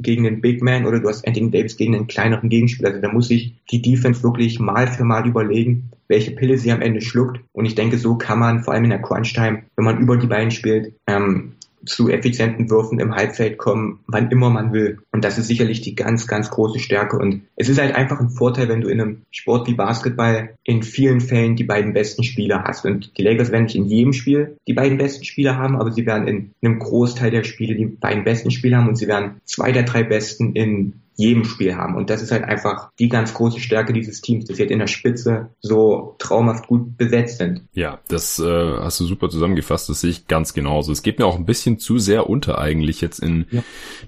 gegen 0.00 0.24
den 0.24 0.40
Big 0.40 0.62
Man 0.62 0.86
oder 0.86 1.00
du 1.00 1.08
hast 1.08 1.26
Anthony 1.26 1.50
Davis 1.50 1.76
gegen 1.76 1.94
einen 1.94 2.06
kleineren 2.06 2.48
Gegenspieler. 2.48 2.90
Also 2.90 3.00
da 3.00 3.12
muss 3.12 3.28
sich 3.28 3.54
die 3.70 3.82
Defense 3.82 4.22
wirklich 4.22 4.58
mal 4.60 4.86
für 4.86 5.04
mal 5.04 5.26
überlegen, 5.26 5.90
welche 6.08 6.32
Pille 6.32 6.58
sie 6.58 6.72
am 6.72 6.82
Ende 6.82 7.00
schluckt. 7.00 7.40
Und 7.52 7.66
ich 7.66 7.74
denke, 7.74 7.98
so 7.98 8.16
kann 8.16 8.38
man 8.38 8.62
vor 8.62 8.74
allem 8.74 8.84
in 8.84 8.90
der 8.90 9.02
Crunch-Time, 9.02 9.62
wenn 9.76 9.84
man 9.84 9.98
über 9.98 10.16
die 10.16 10.26
Beine 10.26 10.50
spielt, 10.50 10.94
ähm, 11.06 11.52
zu 11.84 12.08
effizienten 12.08 12.70
Würfen 12.70 13.00
im 13.00 13.14
Halbfeld 13.14 13.58
kommen, 13.58 14.00
wann 14.06 14.30
immer 14.30 14.50
man 14.50 14.72
will. 14.72 14.98
Und 15.12 15.24
das 15.24 15.38
ist 15.38 15.46
sicherlich 15.46 15.80
die 15.80 15.94
ganz, 15.94 16.26
ganz 16.26 16.50
große 16.50 16.78
Stärke. 16.78 17.16
Und 17.18 17.42
es 17.56 17.68
ist 17.68 17.80
halt 17.80 17.94
einfach 17.94 18.20
ein 18.20 18.30
Vorteil, 18.30 18.68
wenn 18.68 18.80
du 18.80 18.88
in 18.88 19.00
einem 19.00 19.22
Sport 19.30 19.68
wie 19.68 19.74
Basketball 19.74 20.54
in 20.64 20.82
vielen 20.82 21.20
Fällen 21.20 21.56
die 21.56 21.64
beiden 21.64 21.92
besten 21.92 22.22
Spieler 22.22 22.64
hast. 22.64 22.84
Und 22.84 23.16
die 23.18 23.22
Lakers 23.22 23.50
werden 23.50 23.64
nicht 23.64 23.76
in 23.76 23.86
jedem 23.86 24.12
Spiel 24.12 24.56
die 24.68 24.74
beiden 24.74 24.98
besten 24.98 25.24
Spieler 25.24 25.56
haben, 25.56 25.76
aber 25.76 25.92
sie 25.92 26.06
werden 26.06 26.28
in 26.28 26.50
einem 26.62 26.78
Großteil 26.78 27.30
der 27.30 27.44
Spiele 27.44 27.74
die 27.74 27.86
beiden 27.86 28.24
besten 28.24 28.50
Spieler 28.50 28.78
haben 28.78 28.88
und 28.88 28.96
sie 28.96 29.08
werden 29.08 29.40
zwei 29.44 29.72
der 29.72 29.84
drei 29.84 30.02
besten 30.02 30.52
in 30.54 30.94
jedem 31.16 31.44
Spiel 31.44 31.76
haben. 31.76 31.96
Und 31.96 32.10
das 32.10 32.22
ist 32.22 32.32
halt 32.32 32.44
einfach 32.44 32.90
die 32.98 33.08
ganz 33.08 33.34
große 33.34 33.60
Stärke 33.60 33.92
dieses 33.92 34.20
Teams, 34.20 34.46
dass 34.46 34.56
sie 34.56 34.62
halt 34.62 34.70
in 34.70 34.78
der 34.78 34.86
Spitze 34.86 35.50
so 35.60 36.16
traumhaft 36.18 36.66
gut 36.66 36.96
besetzt 36.96 37.38
sind. 37.38 37.62
Ja, 37.72 37.98
das 38.08 38.38
äh, 38.38 38.76
hast 38.78 39.00
du 39.00 39.04
super 39.04 39.28
zusammengefasst, 39.28 39.88
das 39.88 40.00
sehe 40.00 40.10
ich 40.10 40.26
ganz 40.26 40.54
genauso. 40.54 40.92
Es 40.92 41.02
geht 41.02 41.18
mir 41.18 41.26
auch 41.26 41.36
ein 41.36 41.44
bisschen 41.44 41.78
zu 41.78 41.98
sehr 41.98 42.28
unter 42.28 42.58
eigentlich 42.58 43.00
jetzt 43.00 43.18
in 43.18 43.46
ja. 43.50 43.62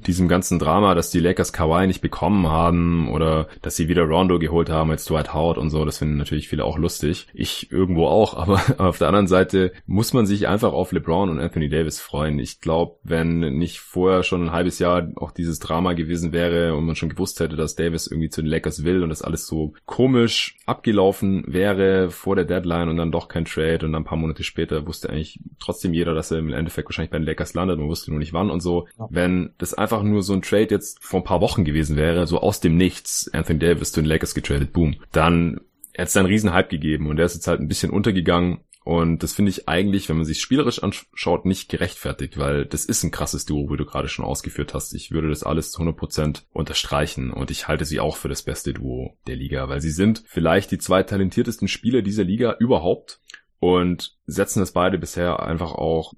diesem 0.06 0.28
ganzen 0.28 0.58
Drama, 0.58 0.94
dass 0.94 1.10
die 1.10 1.20
Lakers 1.20 1.52
Kawhi 1.52 1.86
nicht 1.86 2.00
bekommen 2.00 2.48
haben 2.48 3.08
oder 3.10 3.48
dass 3.60 3.76
sie 3.76 3.88
wieder 3.88 4.04
Rondo 4.04 4.38
geholt 4.38 4.70
haben 4.70 4.90
als 4.90 5.04
Dwight 5.04 5.34
Howard 5.34 5.58
und 5.58 5.70
so. 5.70 5.84
Das 5.84 5.98
finden 5.98 6.16
natürlich 6.16 6.48
viele 6.48 6.64
auch 6.64 6.78
lustig. 6.78 7.26
Ich 7.34 7.70
irgendwo 7.70 8.06
auch, 8.06 8.34
aber 8.36 8.60
auf 8.78 8.98
der 8.98 9.08
anderen 9.08 9.26
Seite 9.26 9.72
muss 9.86 10.12
man 10.12 10.26
sich 10.26 10.48
einfach 10.48 10.72
auf 10.72 10.92
LeBron 10.92 11.28
und 11.28 11.40
Anthony 11.40 11.68
Davis 11.68 12.00
freuen. 12.00 12.38
Ich 12.38 12.60
glaube, 12.60 12.96
wenn 13.02 13.40
nicht 13.58 13.80
vorher 13.80 14.22
schon 14.22 14.44
ein 14.44 14.52
halbes 14.52 14.78
Jahr 14.78 15.08
auch 15.16 15.30
dieses 15.30 15.58
Drama 15.58 15.92
gewesen 15.92 16.32
wäre 16.32 16.74
und 16.74 16.91
man 16.92 16.96
schon 16.96 17.08
gewusst 17.08 17.40
hätte, 17.40 17.56
dass 17.56 17.74
Davis 17.74 18.06
irgendwie 18.06 18.28
zu 18.28 18.42
den 18.42 18.50
Lakers 18.50 18.84
will 18.84 19.02
und 19.02 19.08
das 19.08 19.22
alles 19.22 19.46
so 19.46 19.74
komisch 19.86 20.56
abgelaufen 20.66 21.44
wäre 21.46 22.10
vor 22.10 22.36
der 22.36 22.44
Deadline 22.44 22.88
und 22.88 22.96
dann 22.96 23.12
doch 23.12 23.28
kein 23.28 23.44
Trade 23.44 23.86
und 23.86 23.92
dann 23.92 24.02
ein 24.02 24.04
paar 24.04 24.18
Monate 24.18 24.44
später 24.44 24.86
wusste 24.86 25.10
eigentlich 25.10 25.40
trotzdem 25.58 25.94
jeder, 25.94 26.14
dass 26.14 26.30
er 26.30 26.38
im 26.38 26.52
Endeffekt 26.52 26.88
wahrscheinlich 26.88 27.10
bei 27.10 27.18
den 27.18 27.26
Lakers 27.26 27.54
landet, 27.54 27.78
man 27.78 27.88
wusste 27.88 28.10
nur 28.10 28.20
nicht 28.20 28.32
wann 28.32 28.50
und 28.50 28.60
so. 28.60 28.86
Wenn 29.10 29.50
das 29.58 29.74
einfach 29.74 30.02
nur 30.02 30.22
so 30.22 30.34
ein 30.34 30.42
Trade 30.42 30.68
jetzt 30.70 31.02
vor 31.02 31.20
ein 31.20 31.24
paar 31.24 31.40
Wochen 31.40 31.64
gewesen 31.64 31.96
wäre, 31.96 32.26
so 32.26 32.40
aus 32.40 32.60
dem 32.60 32.76
Nichts, 32.76 33.30
Anthony 33.32 33.58
Davis 33.58 33.92
zu 33.92 34.00
den 34.00 34.08
Lakers 34.08 34.34
getradet, 34.34 34.72
boom, 34.72 34.96
dann 35.12 35.60
hätte 35.94 36.08
es 36.08 36.16
einen 36.16 36.26
riesen 36.26 36.52
Hype 36.52 36.70
gegeben 36.70 37.08
und 37.08 37.16
der 37.16 37.26
ist 37.26 37.34
jetzt 37.34 37.46
halt 37.46 37.60
ein 37.60 37.68
bisschen 37.68 37.90
untergegangen 37.90 38.60
und 38.84 39.22
das 39.22 39.32
finde 39.32 39.50
ich 39.50 39.68
eigentlich, 39.68 40.08
wenn 40.08 40.16
man 40.16 40.24
sich 40.24 40.40
spielerisch 40.40 40.82
anschaut, 40.82 41.44
nicht 41.44 41.68
gerechtfertigt, 41.68 42.36
weil 42.38 42.66
das 42.66 42.84
ist 42.84 43.04
ein 43.04 43.10
krasses 43.10 43.44
Duo, 43.44 43.70
wie 43.70 43.76
du 43.76 43.84
gerade 43.84 44.08
schon 44.08 44.24
ausgeführt 44.24 44.74
hast. 44.74 44.92
Ich 44.94 45.12
würde 45.12 45.28
das 45.28 45.44
alles 45.44 45.70
zu 45.70 45.82
100% 45.82 46.42
unterstreichen 46.52 47.30
und 47.30 47.50
ich 47.50 47.68
halte 47.68 47.84
sie 47.84 48.00
auch 48.00 48.16
für 48.16 48.28
das 48.28 48.42
beste 48.42 48.72
Duo 48.72 49.16
der 49.26 49.36
Liga, 49.36 49.68
weil 49.68 49.80
sie 49.80 49.90
sind 49.90 50.24
vielleicht 50.26 50.70
die 50.72 50.78
zwei 50.78 51.02
talentiertesten 51.02 51.68
Spieler 51.68 52.02
dieser 52.02 52.24
Liga 52.24 52.56
überhaupt 52.58 53.20
und 53.62 54.16
setzen 54.26 54.58
das 54.58 54.72
beide 54.72 54.98
bisher 54.98 55.40
einfach 55.40 55.72
auch 55.72 56.14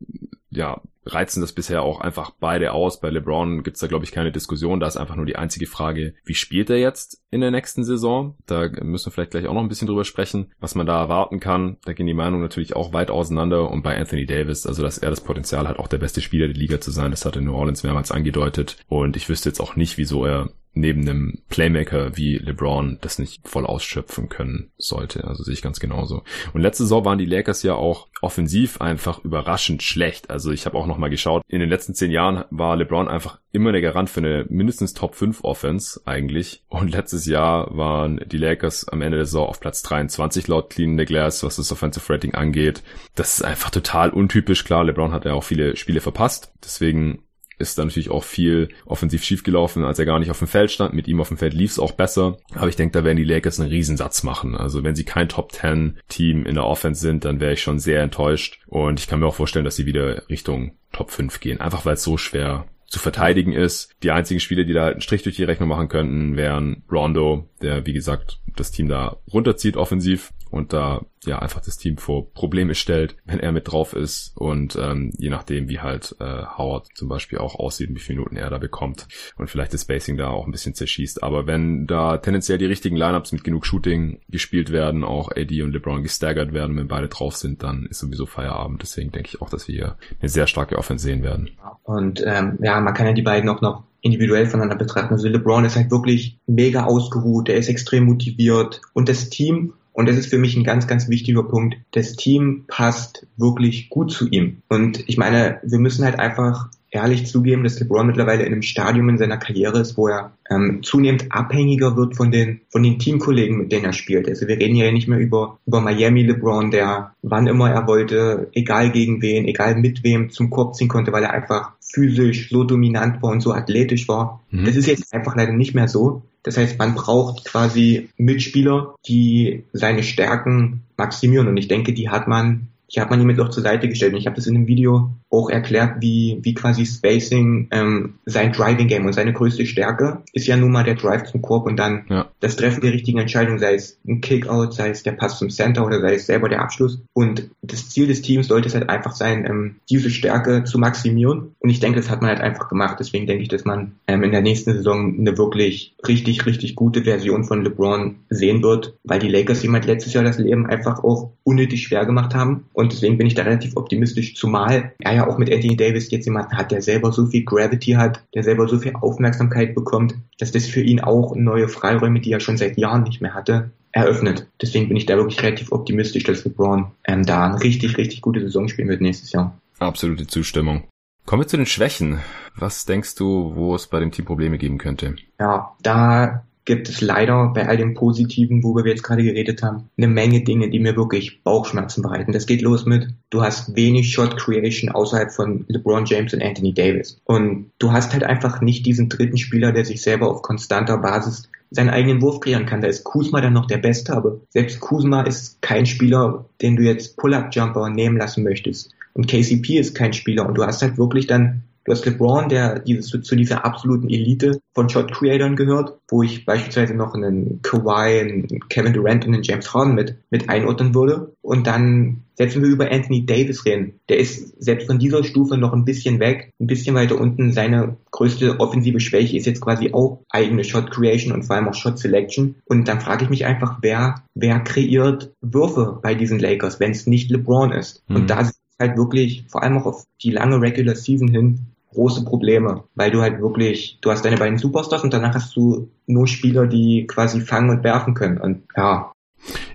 ja, 0.49 0.81
reizen 1.05 1.43
das 1.43 1.53
bisher 1.53 1.83
auch 1.83 2.01
einfach 2.01 2.31
beide 2.41 2.73
aus. 2.73 3.01
Bei 3.01 3.11
LeBron 3.11 3.63
gibt's 3.63 3.81
da, 3.81 3.87
glaube 3.87 4.05
ich, 4.05 4.13
keine 4.13 4.33
Diskussion. 4.33 4.81
Da 4.81 4.87
ist 4.87 4.97
einfach 4.97 5.17
nur 5.17 5.27
die 5.27 5.37
einzige 5.37 5.67
Frage, 5.67 6.15
wie 6.25 6.35
spielt 6.35 6.71
er 6.71 6.79
jetzt 6.79 7.23
in 7.31 7.43
der 7.43 7.51
nächsten 7.51 7.85
Saison? 7.85 8.37
Da 8.47 8.69
müssen 8.81 9.07
wir 9.07 9.13
vielleicht 9.13 9.33
gleich 9.33 9.47
auch 9.47 9.53
noch 9.53 9.61
ein 9.61 9.69
bisschen 9.69 9.89
drüber 9.89 10.05
sprechen, 10.05 10.53
was 10.61 10.75
man 10.75 10.87
da 10.87 10.99
erwarten 10.99 11.41
kann. 11.41 11.77
Da 11.85 11.93
gehen 11.93 12.07
die 12.07 12.15
Meinungen 12.15 12.43
natürlich 12.43 12.77
auch 12.77 12.95
weit 12.95 13.11
auseinander. 13.11 13.71
Und 13.71 13.83
bei 13.83 13.99
Anthony 13.99 14.25
Davis, 14.25 14.67
also 14.67 14.83
dass 14.83 14.97
er 14.97 15.11
das 15.11 15.21
Potenzial 15.21 15.69
hat, 15.69 15.79
auch 15.79 15.89
der 15.89 15.99
beste 15.99 16.23
Spieler 16.23 16.47
der 16.47 16.57
Liga 16.57 16.81
zu 16.81 16.91
sein, 16.91 17.11
das 17.11 17.27
hat 17.27 17.37
er 17.37 17.43
New 17.43 17.55
Orleans 17.55 17.83
mehrmals 17.83 18.11
angedeutet. 18.11 18.79
Und 18.89 19.17
ich 19.17 19.29
wüsste 19.29 19.51
jetzt 19.51 19.61
auch 19.61 19.77
nicht, 19.77 19.99
wieso 19.99 20.25
er 20.25 20.51
neben 20.75 21.03
einem 21.03 21.39
Playmaker 21.49 22.16
wie 22.16 22.37
LeBron 22.37 22.99
das 23.01 23.18
nicht 23.18 23.49
voll 23.49 23.64
ausschöpfen 23.64 24.29
können 24.29 24.70
sollte. 24.77 25.25
Also 25.25 25.45
sehe 25.45 25.55
ich 25.55 25.62
ganz 25.62 25.81
genauso. 25.81 26.22
Und 26.53 26.61
letzte 26.61 26.85
Saison 26.85 27.05
waren 27.05 27.18
die 27.18 27.25
Lakers 27.25 27.62
ja 27.62 27.75
auch 27.75 28.09
offensiv 28.20 28.81
einfach 28.81 29.22
überraschend 29.25 29.83
schlecht. 29.83 30.31
Also 30.31 30.51
ich 30.51 30.66
habe 30.66 30.79
auch 30.79 30.87
nochmal 30.87 31.11
geschaut, 31.11 31.43
in 31.49 31.61
den 31.61 31.68
letzten 31.68 31.95
zehn 31.95 32.11
Jahren 32.11 32.45
war 32.51 32.77
LeBron 32.77 33.09
einfach 33.09 33.39
immer 33.53 33.70
der 33.70 33.83
Garant 33.83 34.11
für 34.11 34.20
eine 34.20 34.47
mindestens 34.49 34.95
Top 34.95 35.14
5 35.14 35.45
Offense 35.45 36.01
eigentlich. 36.07 36.64
Und 36.68 36.91
letztes 36.91 37.27
Jahr 37.27 37.77
waren 37.77 38.20
die 38.27 38.39
Lakers 38.39 38.89
am 38.89 39.03
Ende 39.03 39.18
der 39.18 39.27
Saison 39.27 39.47
auf 39.47 39.61
Platz 39.61 39.83
23 39.83 40.49
laut 40.49 40.70
Clean 40.70 40.99
the 40.99 41.05
Glass, 41.05 41.45
was 41.45 41.57
das 41.57 41.70
Offensive 41.70 42.12
Rating 42.12 42.35
angeht. 42.35 42.83
Das 43.14 43.35
ist 43.35 43.43
einfach 43.45 43.70
total 43.70 44.11
untypisch. 44.11 44.64
Klar, 44.64 44.85
LeBron 44.85 45.12
hat 45.12 45.25
ja 45.25 45.35
auch 45.35 45.45
viele 45.45 45.77
Spiele 45.77 46.01
verpasst. 46.01 46.53
Deswegen 46.64 47.22
ist 47.59 47.79
da 47.79 47.85
natürlich 47.85 48.11
auch 48.11 48.25
viel 48.25 48.69
offensiv 48.87 49.25
schiefgelaufen, 49.25 49.85
als 49.85 49.99
er 49.99 50.07
gar 50.07 50.19
nicht 50.19 50.31
auf 50.31 50.39
dem 50.39 50.49
Feld 50.49 50.71
stand. 50.71 50.95
Mit 50.95 51.09
ihm 51.09 51.21
auf 51.21 51.29
dem 51.29 51.37
Feld 51.37 51.55
lief 51.55 51.73
es 51.73 51.79
auch 51.79 51.93
besser. 51.93 52.39
Aber 52.55 52.69
ich 52.69 52.77
denke, 52.77 52.93
da 52.93 53.05
werden 53.05 53.17
die 53.17 53.25
Lakers 53.25 53.61
einen 53.61 53.71
Riesensatz 53.71 54.23
machen. 54.23 54.57
Also 54.57 54.85
wenn 54.85 54.95
sie 54.95 55.05
kein 55.05 55.29
Top 55.29 55.53
10 55.53 55.99
Team 56.09 56.47
in 56.47 56.55
der 56.55 56.67
Offense 56.67 57.01
sind, 57.01 57.25
dann 57.25 57.41
wäre 57.41 57.53
ich 57.53 57.63
schon 57.63 57.79
sehr 57.79 58.03
enttäuscht. 58.03 58.61
Und 58.67 59.01
ich 59.01 59.07
kann 59.07 59.21
mir 59.21 59.27
auch 59.27 59.35
vorstellen, 59.35 59.65
dass 59.65 59.77
sie 59.77 59.87
wieder 59.87 60.29
Richtung 60.29 60.77
Top 60.93 61.11
5 61.11 61.41
gehen. 61.41 61.61
Einfach 61.61 61.85
weil 61.85 61.95
es 61.95 62.03
so 62.03 62.17
schwer 62.17 62.67
zu 62.87 62.99
verteidigen 62.99 63.53
ist. 63.53 63.91
Die 64.03 64.13
einzigen 64.13 64.41
Spiele, 64.41 64.65
die 64.65 64.73
da 64.73 64.85
halt 64.85 64.95
einen 64.95 65.01
Strich 65.01 65.23
durch 65.23 65.37
die 65.37 65.45
Rechnung 65.45 65.69
machen 65.69 65.89
könnten, 65.89 66.37
wären 66.37 66.85
Rondo, 66.91 67.49
der 67.61 67.87
wie 67.87 67.93
gesagt 67.93 68.41
das 68.57 68.71
Team 68.71 68.89
da 68.89 69.17
runterzieht 69.33 69.77
offensiv 69.77 70.33
und 70.55 70.73
da 70.73 71.05
ja 71.25 71.41
einfach 71.41 71.61
das 71.61 71.79
Team 71.79 71.97
vor 71.97 72.33
Probleme 72.33 72.77
stellt, 72.77 73.17
wenn 73.25 73.41
er 73.41 73.51
mit 73.51 73.73
drauf 73.73 73.93
ist 73.93 74.37
und 74.37 74.77
ähm, 74.81 75.11
je 75.19 75.29
nachdem, 75.29 75.69
wie 75.69 75.81
halt 75.81 76.15
äh, 76.21 76.45
Howard 76.57 76.87
zum 76.95 77.09
Beispiel 77.09 77.39
auch 77.39 77.57
aussieht, 77.57 77.91
wie 77.93 77.99
viele 77.99 78.19
Minuten 78.19 78.37
er 78.37 78.51
da 78.51 78.59
bekommt 78.59 79.09
und 79.37 79.51
vielleicht 79.51 79.75
das 79.75 79.83
Spacing 79.83 80.17
da 80.17 80.29
auch 80.29 80.47
ein 80.47 80.53
bisschen 80.53 80.75
zerschießt. 80.75 81.25
Aber 81.25 81.49
wenn 81.49 81.89
da 81.89 82.19
tendenziell 82.19 82.59
die 82.59 82.67
richtigen 82.67 82.95
Lineups 82.95 83.33
mit 83.33 83.43
genug 83.43 83.67
Shooting 83.67 84.21
gespielt 84.29 84.71
werden, 84.71 85.03
auch 85.03 85.33
AD 85.33 85.61
und 85.63 85.73
LeBron 85.73 86.05
gestaggert 86.05 86.53
werden, 86.53 86.77
wenn 86.77 86.87
beide 86.87 87.09
drauf 87.09 87.35
sind, 87.35 87.65
dann 87.65 87.87
ist 87.87 87.99
sowieso 87.99 88.25
Feierabend. 88.25 88.81
Deswegen 88.81 89.11
denke 89.11 89.31
ich 89.33 89.43
auch, 89.43 89.51
dass 89.51 89.67
wir 89.67 89.75
hier 89.75 89.97
eine 90.21 90.29
sehr 90.29 90.47
starke 90.47 90.79
Offense 90.79 91.03
sehen 91.03 91.25
werden. 91.25 91.51
Und 91.83 92.23
ähm, 92.25 92.59
ja, 92.63 92.81
man 92.81 92.95
kann 92.95 93.07
ja 93.09 93.13
die 93.13 93.23
beiden 93.23 93.51
auch 93.51 93.61
noch 93.61 93.83
individuell 94.03 94.47
voneinander 94.47 94.77
betrachten. 94.77 95.15
Also 95.15 95.27
LeBron 95.27 95.65
ist 95.65 95.75
halt 95.75 95.91
wirklich 95.91 96.39
mega 96.47 96.85
ausgeruht, 96.85 97.49
er 97.49 97.57
ist 97.57 97.69
extrem 97.69 98.05
motiviert 98.05 98.83
und 98.93 99.09
das 99.09 99.31
Team 99.31 99.73
und 99.95 100.09
das 100.09 100.17
ist 100.17 100.27
für 100.27 100.39
mich 100.39 100.57
ein 100.57 100.65
ganz, 100.65 100.89
ganz 100.89 101.09
wichtiger 101.09 101.45
Punkt. 101.45 101.77
Das 101.93 102.17
Team 102.17 102.65
passt 102.67 103.27
wirklich 103.37 103.89
gut 103.89 104.11
zu 104.11 104.29
ihm. 104.29 104.59
Und 104.69 105.09
ich 105.09 105.17
meine, 105.17 105.61
wir 105.63 105.79
müssen 105.79 106.05
halt 106.05 106.19
einfach 106.19 106.69
ehrlich 106.91 107.27
zugeben, 107.27 107.63
dass 107.63 107.79
LeBron 107.79 108.07
mittlerweile 108.07 108.45
in 108.45 108.53
einem 108.53 108.63
Stadium 108.63 109.09
in 109.09 109.19
seiner 109.19 109.37
Karriere 109.37 109.79
ist, 109.79 109.97
wo 109.97 110.09
er 110.09 110.33
ähm, 110.51 110.81
zunehmend 110.83 111.31
abhängiger 111.31 111.97
wird 111.97 112.17
von 112.17 112.33
den 112.33 112.61
von 112.71 112.83
den 112.83 112.99
Teamkollegen, 112.99 113.57
mit 113.57 113.73
denen 113.73 113.85
er 113.85 113.93
spielt. 113.93 114.29
Also 114.29 114.49
wir 114.49 114.59
reden 114.59 114.75
hier 114.75 114.91
nicht 114.91 115.09
mehr 115.09 115.19
über 115.19 115.59
über 115.65 115.81
Miami 115.81 116.25
LeBron, 116.25 116.73
der 116.73 117.15
wann 117.23 117.47
immer 117.47 117.71
er 117.71 117.87
wollte, 117.87 118.49
egal 118.53 118.91
gegen 118.91 119.23
wen, 119.23 119.47
egal 119.47 119.77
mit 119.77 120.03
wem, 120.03 120.31
zum 120.31 120.51
Korb 120.51 120.75
ziehen 120.75 120.89
konnte, 120.89 121.13
weil 121.13 121.23
er 121.23 121.33
einfach 121.33 121.73
physisch 121.81 122.51
so 122.51 122.65
dominant 122.65 123.23
war 123.23 123.31
und 123.31 123.41
so 123.41 123.53
athletisch 123.53 124.09
war. 124.09 124.41
Mhm. 124.51 124.65
Das 124.65 124.75
ist 124.75 124.87
jetzt 124.87 125.15
einfach 125.15 125.37
leider 125.37 125.53
nicht 125.53 125.75
mehr 125.75 125.87
so. 125.87 126.23
Das 126.45 126.57
heißt, 126.57 126.79
man 126.79 126.95
braucht 126.95 127.45
quasi 127.45 128.11
Mitspieler, 128.17 128.95
die 129.09 129.65
seine 129.73 130.03
Stärken 130.03 130.85
maximieren. 130.97 131.49
Und 131.49 131.57
ich 131.57 131.69
denke, 131.69 131.93
die 131.93 132.11
hat 132.11 132.29
man 132.29 132.69
die 132.95 133.01
hat 133.01 133.11
man 133.11 133.21
ihm 133.21 133.31
jetzt 133.31 133.41
auch 133.41 133.51
zur 133.51 133.63
Seite 133.63 133.89
gestellt. 133.89 134.13
Und 134.13 134.21
ich 134.21 134.27
habe 134.27 134.37
das 134.37 134.47
in 134.47 134.55
einem 134.55 134.67
Video 134.67 135.11
auch 135.35 135.51
erklärt, 135.51 135.97
wie, 136.01 136.39
wie 136.43 136.55
quasi 136.55 136.87
Spacing 136.87 137.68
ähm, 137.72 138.14
sein 138.24 138.53
Driving 138.53 138.87
Game 138.87 139.05
und 139.05 139.12
seine 139.12 139.32
größte 139.32 139.66
Stärke 139.66 140.22
ist 140.32 140.47
ja 140.47 140.57
nun 140.57 140.70
mal 140.70 140.85
der 140.85 140.95
Drive 140.95 141.24
zum 141.24 141.43
Korb 141.43 141.66
und 141.66 141.76
dann 141.76 142.05
ja. 142.09 142.28
das 142.41 142.57
Treffen 142.57 142.80
der 142.80 142.93
richtigen 142.93 143.18
Entscheidung, 143.18 143.59
sei 143.59 143.74
es 143.74 143.99
ein 144.07 144.20
Kickout, 144.20 144.72
sei 144.72 144.91
es 144.91 145.03
der 145.03 145.12
Pass 145.12 145.39
zum 145.39 145.51
Center 145.51 145.85
oder 145.85 146.01
sei 146.01 146.14
es 146.14 146.26
selber 146.26 146.49
der 146.49 146.62
Abschluss. 146.62 147.03
Und 147.12 147.51
das 147.62 147.91
Ziel 147.91 148.07
des 148.07 148.22
Teams 148.22 148.47
sollte 148.47 148.68
es 148.68 148.74
halt 148.74 148.89
einfach 148.89 149.12
sein, 149.12 149.45
ähm, 149.45 149.76
diese 149.91 150.11
Stärke 150.11 150.64
zu 150.64 150.78
maximieren. 150.78 151.55
Und 151.59 151.70
ich 151.70 151.80
denke, 151.80 151.99
das 151.99 152.11
hat 152.11 152.20
man 152.20 152.30
halt 152.30 152.41
einfach 152.41 152.68
gemacht. 152.68 152.99
Deswegen 153.01 153.26
denke 153.26 153.43
ich, 153.43 153.49
dass 153.49 153.64
man 153.64 153.97
ähm, 154.07 154.22
in 154.22 154.30
der 154.30 154.43
nächsten 154.43 154.72
Saison 154.72 155.18
eine 155.18 155.37
wirklich 155.37 155.95
richtig, 156.07 156.47
richtig 156.47 156.76
gute 156.76 157.03
Version 157.03 157.45
von 157.45 157.64
LeBron 157.64 158.16
sehen 158.28 158.62
wird, 158.62 158.95
weil 159.03 159.18
die 159.18 159.28
Lakers 159.28 159.62
jemand 159.62 159.87
letztes 159.87 160.12
Jahr 160.12 160.22
das 160.22 160.39
Leben 160.39 160.66
einfach 160.66 161.03
auch 161.03 161.32
unnötig 161.43 161.82
schwer 161.82 162.07
gemacht 162.07 162.35
haben. 162.35 162.66
Und 162.72 162.85
Und 162.85 162.93
deswegen 162.93 163.16
bin 163.16 163.26
ich 163.26 163.32
da 163.32 163.45
relativ 163.45 163.78
optimistisch, 163.78 164.35
zumal 164.35 164.93
er 164.99 165.14
ja 165.14 165.24
auch 165.29 165.39
mit 165.39 165.53
Anthony 165.53 165.77
Davis 165.77 166.11
jetzt 166.11 166.25
jemanden 166.25 166.57
hat, 166.57 166.70
der 166.70 166.83
selber 166.83 167.12
so 167.12 167.27
viel 167.27 167.45
Gravity 167.45 167.93
hat, 167.93 168.22
der 168.35 168.43
selber 168.43 168.68
so 168.68 168.79
viel 168.79 168.95
Aufmerksamkeit 168.95 169.75
bekommt, 169.75 170.14
dass 170.39 170.53
das 170.53 170.66
für 170.66 170.81
ihn 170.81 171.01
auch 171.01 171.35
neue 171.35 171.68
Freiräume, 171.68 172.20
die 172.20 172.33
er 172.33 172.41
schon 172.41 172.57
seit 172.57 172.79
Jahren 172.79 173.03
nicht 173.03 173.20
mehr 173.20 173.35
hatte, 173.35 173.70
eröffnet. 173.93 174.47
Deswegen 174.61 174.89
bin 174.89 174.97
ich 174.97 175.07
da 175.07 175.16
wirklich 175.16 175.43
relativ 175.43 175.72
optimistisch, 175.72 176.25
dass 176.25 176.45
LeBron 176.45 176.87
ähm, 177.05 177.25
da 177.25 177.47
eine 177.47 177.62
richtig, 177.62 177.97
richtig 177.97 178.20
gute 178.20 178.41
Saison 178.41 178.68
spielen 178.68 178.89
wird 178.89 179.01
nächstes 179.01 179.33
Jahr. 179.33 179.57
Absolute 179.79 180.27
Zustimmung. 180.27 180.85
Kommen 181.27 181.43
wir 181.43 181.49
zu 181.49 181.57
den 181.57 181.66
Schwächen. 181.66 182.20
Was 182.57 182.85
denkst 182.85 183.14
du, 183.14 183.53
wo 183.55 183.75
es 183.75 183.87
bei 183.87 184.01
dem 184.01 184.12
Team 184.12 184.25
Probleme 184.25 184.59
geben 184.59 184.79
könnte? 184.79 185.16
Ja, 185.39 185.75
da 185.83 186.45
gibt 186.65 186.89
es 186.89 187.01
leider 187.01 187.53
bei 187.55 187.67
all 187.69 187.77
dem 187.77 187.95
Positiven, 187.95 188.62
worüber 188.62 188.85
wir 188.85 188.93
jetzt 188.93 189.03
gerade 189.03 189.23
geredet 189.23 189.62
haben, 189.62 189.91
eine 189.97 190.09
Menge 190.09 190.43
Dinge, 190.45 190.71
die 190.71 190.81
mir 190.81 190.97
wirklich 190.97 191.43
Bauchschmerzen 191.43 192.03
bereiten. 192.03 192.33
Das 192.33 192.47
geht 192.47 192.62
los 192.62 192.87
mit, 192.87 193.09
du 193.31 193.43
hast 193.43 193.77
wenig 193.77 194.12
Shot 194.12 194.37
Creation 194.37 194.91
außerhalb 194.91 195.31
von 195.31 195.65
LeBron 195.69 196.07
James 196.07 196.33
und 196.33 196.43
Anthony 196.43 196.73
Davis. 196.73 197.19
Und 197.25 197.71
du 197.79 197.93
hast 197.93 198.12
halt 198.12 198.25
einfach 198.25 198.61
nicht 198.61 198.87
diesen 198.87 199.09
dritten 199.09 199.39
Spieler, 199.39 199.73
der 199.73 199.85
sich 199.85 200.03
selber 200.03 200.31
auf 200.31 200.43
konstanter 200.43 200.99
Basis 200.99 201.51
seinen 201.71 201.91
eigenen 201.91 202.23
Wurf 202.23 202.41
kreieren 202.41 202.67
kann. 202.67 202.81
Da 202.81 202.89
ist 202.89 203.05
Kuzma 203.05 203.41
dann 203.41 203.53
noch 203.53 203.67
der 203.67 203.79
Beste, 203.79 204.15
aber 204.15 204.41
selbst 204.49 204.81
Kuzma 204.81 205.23
ist 205.23 205.61
kein 205.61 205.87
Spieler, 205.87 206.47
den 206.62 206.77
du 206.77 206.83
jetzt 206.83 207.17
Pull-Up-Jumper 207.17 207.91
nehmen 207.91 208.17
lassen 208.17 208.45
möchtest. 208.45 208.93
Und 209.12 209.27
KCP 209.27 209.79
ist 209.79 209.95
kein 209.95 210.12
Spieler. 210.12 210.47
Und 210.47 210.55
du 210.55 210.65
hast 210.65 210.83
halt 210.83 210.99
wirklich 210.99 211.27
dann 211.27 211.62
Du 211.85 211.93
hast 211.93 212.07
LeBron, 212.07 212.49
der 212.49 212.78
dieses, 212.78 213.11
zu 213.11 213.37
dieser 213.37 213.64
absoluten 213.64 214.09
Elite 214.09 214.61
von 214.74 214.89
Shot 214.89 215.12
Creators 215.12 215.57
gehört, 215.57 215.99
wo 216.09 216.22
ich 216.22 216.47
beispielsweise 216.47 216.95
noch 216.95 217.14
einen 217.14 217.61
Kawhi, 217.61 218.20
einen 218.20 218.68
Kevin 218.70 218.95
Durant 218.95 219.26
und 219.26 219.35
einen 219.35 219.43
James 219.43 219.72
Harden 219.72 219.95
mit, 219.95 220.16
mit 220.30 220.49
einordnen 220.49 220.95
würde. 220.95 221.35
Und 221.43 221.66
dann, 221.66 222.22
selbst 222.37 222.57
wenn 222.57 222.62
wir 222.62 222.70
über 222.70 222.91
Anthony 222.91 223.26
Davis 223.26 223.66
reden, 223.66 224.01
der 224.09 224.18
ist 224.18 224.62
selbst 224.62 224.87
von 224.87 224.99
dieser 224.99 225.22
Stufe 225.24 225.59
noch 225.59 225.74
ein 225.74 225.85
bisschen 225.85 226.20
weg, 226.20 226.53
ein 226.59 226.66
bisschen 226.66 226.95
weiter 226.95 227.20
unten. 227.20 227.53
Seine 227.53 227.99
größte 228.12 228.61
offensive 228.61 229.01
Schwäche 229.01 229.37
ist 229.37 229.47
jetzt 229.47 229.61
quasi 229.61 229.93
auch 229.93 230.20
eigene 230.30 230.64
Shot 230.64 230.91
Creation 230.91 231.35
und 231.35 231.43
vor 231.43 231.57
allem 231.57 231.68
auch 231.68 231.74
Shot 231.74 231.99
Selection. 231.99 232.55
Und 232.64 232.89
dann 232.89 233.03
frage 233.03 233.24
ich 233.24 233.30
mich 233.30 233.45
einfach, 233.45 233.78
wer, 233.82 234.24
wer 234.35 234.59
kreiert 234.61 235.35
Würfe 235.43 235.99
bei 236.03 236.14
diesen 236.14 236.39
Lakers, 236.39 236.80
wenn 236.80 236.93
es 236.93 237.07
nicht 237.07 237.30
LeBron 237.30 237.72
ist? 237.72 238.03
Mhm. 238.09 238.16
Und 238.16 238.30
da 238.30 238.41
ist 238.41 238.59
halt 238.80 238.97
wirklich, 238.97 239.45
vor 239.49 239.62
allem 239.62 239.78
auch 239.78 239.87
auf 239.87 240.05
die 240.22 240.30
lange 240.30 240.61
Regular 240.61 240.97
Season 240.97 241.28
hin, 241.28 241.61
große 241.95 242.25
Probleme, 242.25 242.85
weil 242.95 243.11
du 243.11 243.21
halt 243.23 243.41
wirklich, 243.41 243.99
du 244.01 244.11
hast 244.11 244.25
deine 244.25 244.37
beiden 244.37 244.59
Superstars 244.59 245.05
und 245.05 245.15
danach 245.15 245.35
hast 245.35 245.57
du 245.57 245.89
nur 246.07 246.27
Spieler, 246.27 246.67
die 246.67 247.07
quasi 247.07 247.41
fangen 247.41 247.71
und 247.71 247.85
werfen 247.85 248.15
können 248.15 248.39
und 248.39 248.65
ja. 248.77 249.13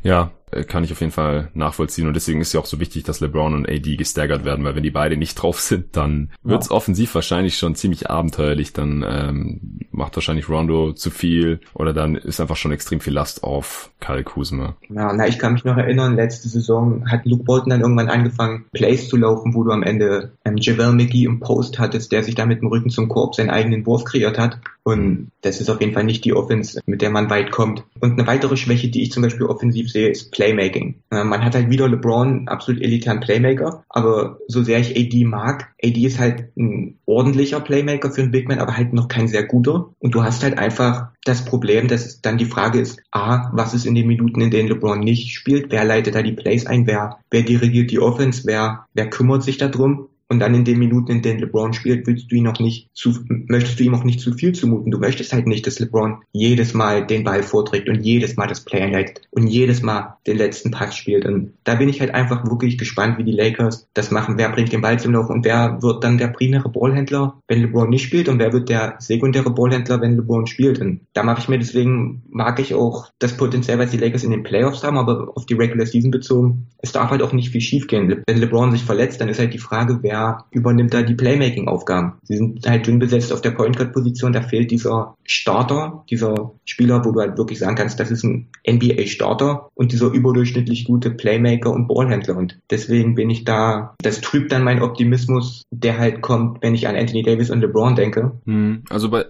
Ja, 0.03 0.31
kann 0.67 0.83
ich 0.83 0.91
auf 0.91 0.99
jeden 0.99 1.11
Fall 1.11 1.49
nachvollziehen. 1.53 2.07
Und 2.07 2.13
deswegen 2.13 2.41
ist 2.41 2.53
ja 2.53 2.59
auch 2.59 2.65
so 2.65 2.79
wichtig, 2.79 3.03
dass 3.03 3.19
LeBron 3.19 3.53
und 3.53 3.69
AD 3.69 3.95
gestaggert 3.95 4.45
werden, 4.45 4.63
weil 4.65 4.75
wenn 4.75 4.83
die 4.83 4.91
beide 4.91 5.17
nicht 5.17 5.35
drauf 5.41 5.59
sind, 5.59 5.95
dann 5.95 6.31
wird's 6.43 6.69
ja. 6.69 6.75
offensiv 6.75 7.15
wahrscheinlich 7.15 7.57
schon 7.57 7.75
ziemlich 7.75 8.09
abenteuerlich. 8.09 8.73
Dann 8.73 9.05
ähm, 9.07 9.79
macht 9.91 10.15
wahrscheinlich 10.15 10.49
Rondo 10.49 10.93
zu 10.93 11.11
viel 11.11 11.59
oder 11.73 11.93
dann 11.93 12.15
ist 12.15 12.39
einfach 12.39 12.55
schon 12.55 12.71
extrem 12.71 12.99
viel 12.99 13.13
Last 13.13 13.43
auf 13.43 13.91
Kyle 13.99 14.23
Kuzma. 14.23 14.75
Ja, 14.89 15.13
na, 15.13 15.27
ich 15.27 15.39
kann 15.39 15.53
mich 15.53 15.65
noch 15.65 15.77
erinnern, 15.77 16.15
letzte 16.15 16.47
Saison 16.47 17.09
hat 17.09 17.25
Luke 17.25 17.43
Bolton 17.43 17.69
dann 17.69 17.81
irgendwann 17.81 18.09
angefangen, 18.09 18.65
Plays 18.71 19.09
zu 19.09 19.17
laufen, 19.17 19.53
wo 19.53 19.63
du 19.63 19.71
am 19.71 19.83
Ende 19.83 20.31
ähm, 20.45 20.55
Javel 20.57 20.93
McGee 20.93 21.25
im 21.25 21.39
Post 21.39 21.79
hattest, 21.79 22.11
der 22.11 22.23
sich 22.23 22.35
da 22.35 22.45
mit 22.45 22.61
dem 22.61 22.67
Rücken 22.67 22.89
zum 22.89 23.09
Korb 23.09 23.35
seinen 23.35 23.49
eigenen 23.49 23.85
Wurf 23.85 24.05
kreiert 24.05 24.37
hat. 24.37 24.59
Und 24.89 25.31
das 25.41 25.61
ist 25.61 25.69
auf 25.69 25.79
jeden 25.79 25.93
Fall 25.93 26.03
nicht 26.03 26.25
die 26.25 26.33
Offense, 26.33 26.81
mit 26.87 27.03
der 27.03 27.11
man 27.11 27.29
weit 27.29 27.51
kommt. 27.51 27.83
Und 27.99 28.13
eine 28.13 28.25
weitere 28.25 28.57
Schwäche, 28.57 28.89
die 28.89 29.03
ich 29.03 29.11
zum 29.11 29.21
Beispiel 29.21 29.45
offensiv 29.45 29.91
sehe, 29.91 30.09
ist 30.09 30.31
Playmaking. 30.31 30.95
Äh, 31.11 31.23
man 31.23 31.45
hat 31.45 31.53
halt 31.53 31.69
wieder 31.69 31.87
LeBron, 31.87 32.47
absolut 32.47 32.81
elitären 32.81 33.19
Playmaker, 33.19 33.83
aber 33.87 34.39
so 34.47 34.63
sehr 34.63 34.79
ich 34.79 34.97
AD 34.97 35.25
mag, 35.25 35.73
AD 35.83 36.03
ist 36.03 36.19
halt 36.19 36.49
ein 36.57 36.97
ordentlicher 37.05 37.59
Playmaker 37.59 38.09
für 38.09 38.23
einen 38.23 38.31
Big 38.31 38.47
Man, 38.47 38.59
aber 38.59 38.77
halt 38.77 38.93
noch 38.93 39.07
kein 39.07 39.27
sehr 39.27 39.43
guter. 39.43 39.89
Und 39.99 40.15
du 40.15 40.23
hast 40.23 40.41
halt 40.43 40.57
einfach 40.57 41.09
das 41.23 41.45
Problem, 41.45 41.87
dass 41.87 42.21
dann 42.21 42.37
die 42.37 42.45
Frage 42.45 42.79
ist, 42.79 42.99
A, 43.11 43.51
was 43.53 43.73
ist 43.73 43.85
in 43.85 43.95
den 43.95 44.07
Minuten, 44.07 44.41
in 44.41 44.51
denen 44.51 44.69
LeBron 44.69 44.99
nicht 44.99 45.33
spielt? 45.33 45.71
Wer 45.71 45.85
leitet 45.85 46.15
da 46.15 46.23
die 46.23 46.33
Plays 46.33 46.65
ein? 46.65 46.87
Wer, 46.87 47.19
wer 47.29 47.43
dirigiert 47.43 47.91
die 47.91 47.99
Offense? 47.99 48.43
Wer, 48.45 48.85
wer 48.93 49.09
kümmert 49.09 49.43
sich 49.43 49.57
darum? 49.57 50.08
Und 50.31 50.39
dann 50.39 50.53
in 50.53 50.63
den 50.63 50.77
Minuten, 50.77 51.11
in 51.11 51.21
denen 51.23 51.39
LeBron 51.39 51.73
spielt, 51.73 52.05
willst 52.05 52.31
du 52.31 52.35
ihn 52.35 52.47
auch 52.47 52.59
nicht 52.59 52.89
zu, 52.93 53.13
möchtest 53.27 53.79
du 53.79 53.83
ihm 53.83 53.95
auch 53.95 54.03
nicht 54.03 54.19
zu 54.19 54.31
viel 54.33 54.51
zumuten. 54.51 54.91
Du 54.91 54.99
möchtest 54.99 55.33
halt 55.33 55.47
nicht, 55.47 55.65
dass 55.65 55.79
LeBron 55.79 56.19
jedes 56.31 56.75
Mal 56.75 57.07
den 57.07 57.23
Ball 57.23 57.41
vorträgt 57.41 57.89
und 57.89 58.03
jedes 58.03 58.35
Mal 58.35 58.45
das 58.45 58.63
Play 58.63 58.81
einleitet 58.81 59.21
und 59.31 59.47
jedes 59.47 59.81
Mal 59.81 60.17
den 60.27 60.37
letzten 60.37 60.69
Pass 60.69 60.95
spielt. 60.95 61.25
Und 61.25 61.53
da 61.63 61.75
bin 61.75 61.89
ich 61.89 61.99
halt 61.99 62.13
einfach 62.13 62.45
wirklich 62.45 62.77
gespannt, 62.77 63.17
wie 63.17 63.23
die 63.23 63.31
Lakers 63.31 63.89
das 63.95 64.11
machen. 64.11 64.37
Wer 64.37 64.49
bringt 64.49 64.71
den 64.71 64.81
Ball 64.81 64.99
zum 64.99 65.13
Laufen 65.13 65.33
und 65.33 65.45
wer 65.45 65.81
wird 65.81 66.03
dann 66.03 66.19
der 66.19 66.27
primäre 66.27 66.69
Ballhändler, 66.69 67.41
wenn 67.47 67.61
LeBron 67.61 67.89
nicht 67.89 68.03
spielt 68.03 68.29
und 68.29 68.37
wer 68.37 68.53
wird 68.53 68.69
der 68.69 68.97
sekundäre 68.99 69.49
Ballhändler, 69.49 69.99
wenn 69.99 70.15
LeBron 70.15 70.45
spielt. 70.45 70.79
Und 70.79 71.01
da 71.13 71.23
mache 71.23 71.41
ich 71.41 71.49
mir 71.49 71.57
deswegen, 71.57 72.21
mag 72.29 72.59
ich 72.59 72.75
auch 72.75 73.09
das 73.17 73.35
Potenzial, 73.35 73.79
was 73.79 73.89
die 73.89 73.97
Lakers 73.97 74.23
in 74.23 74.31
den 74.31 74.43
Playoffs 74.43 74.83
haben, 74.83 74.99
aber 74.99 75.31
auf 75.35 75.47
die 75.47 75.55
Regular 75.55 75.87
Season 75.87 76.11
bezogen, 76.11 76.67
es 76.77 76.91
darf 76.91 77.09
halt 77.09 77.23
auch 77.23 77.33
nicht 77.33 77.49
viel 77.49 77.61
schief 77.61 77.87
gehen. 77.87 78.21
Wenn 78.27 78.37
LeBron 78.37 78.71
sich 78.71 78.83
verletzt, 78.83 79.19
dann 79.19 79.29
ist 79.29 79.39
halt 79.39 79.55
die 79.55 79.57
Frage, 79.57 79.99
wer 80.03 80.18
übernimmt 80.51 80.93
da 80.93 81.01
die 81.01 81.15
Playmaking-Aufgaben. 81.15 82.13
Sie 82.23 82.37
sind 82.37 82.67
halt 82.67 82.87
dünn 82.87 82.99
besetzt 82.99 83.33
auf 83.33 83.41
der 83.41 83.51
Point 83.51 83.77
Guard-Position, 83.77 84.33
da 84.33 84.41
fehlt 84.41 84.71
dieser 84.71 85.15
Starter, 85.23 86.03
dieser 86.09 86.51
Spieler, 86.65 87.03
wo 87.05 87.11
du 87.11 87.19
halt 87.19 87.37
wirklich 87.37 87.59
sagen 87.59 87.75
kannst, 87.75 87.99
das 87.99 88.11
ist 88.11 88.23
ein 88.23 88.47
NBA-Starter 88.67 89.69
und 89.75 89.91
dieser 89.91 90.07
überdurchschnittlich 90.07 90.85
gute 90.85 91.11
Playmaker 91.11 91.71
und 91.71 91.87
Ballhändler. 91.87 92.37
Und 92.37 92.59
deswegen 92.69 93.15
bin 93.15 93.29
ich 93.29 93.43
da, 93.43 93.95
das 94.01 94.21
trübt 94.21 94.51
dann 94.51 94.63
meinen 94.63 94.81
Optimismus, 94.81 95.63
der 95.71 95.97
halt 95.97 96.21
kommt, 96.21 96.61
wenn 96.61 96.75
ich 96.75 96.87
an 96.87 96.95
Anthony 96.95 97.23
Davis 97.23 97.49
und 97.49 97.61
LeBron 97.61 97.95
denke. 97.95 98.31
Hm, 98.45 98.83
also 98.89 99.09
bei, 99.09 99.25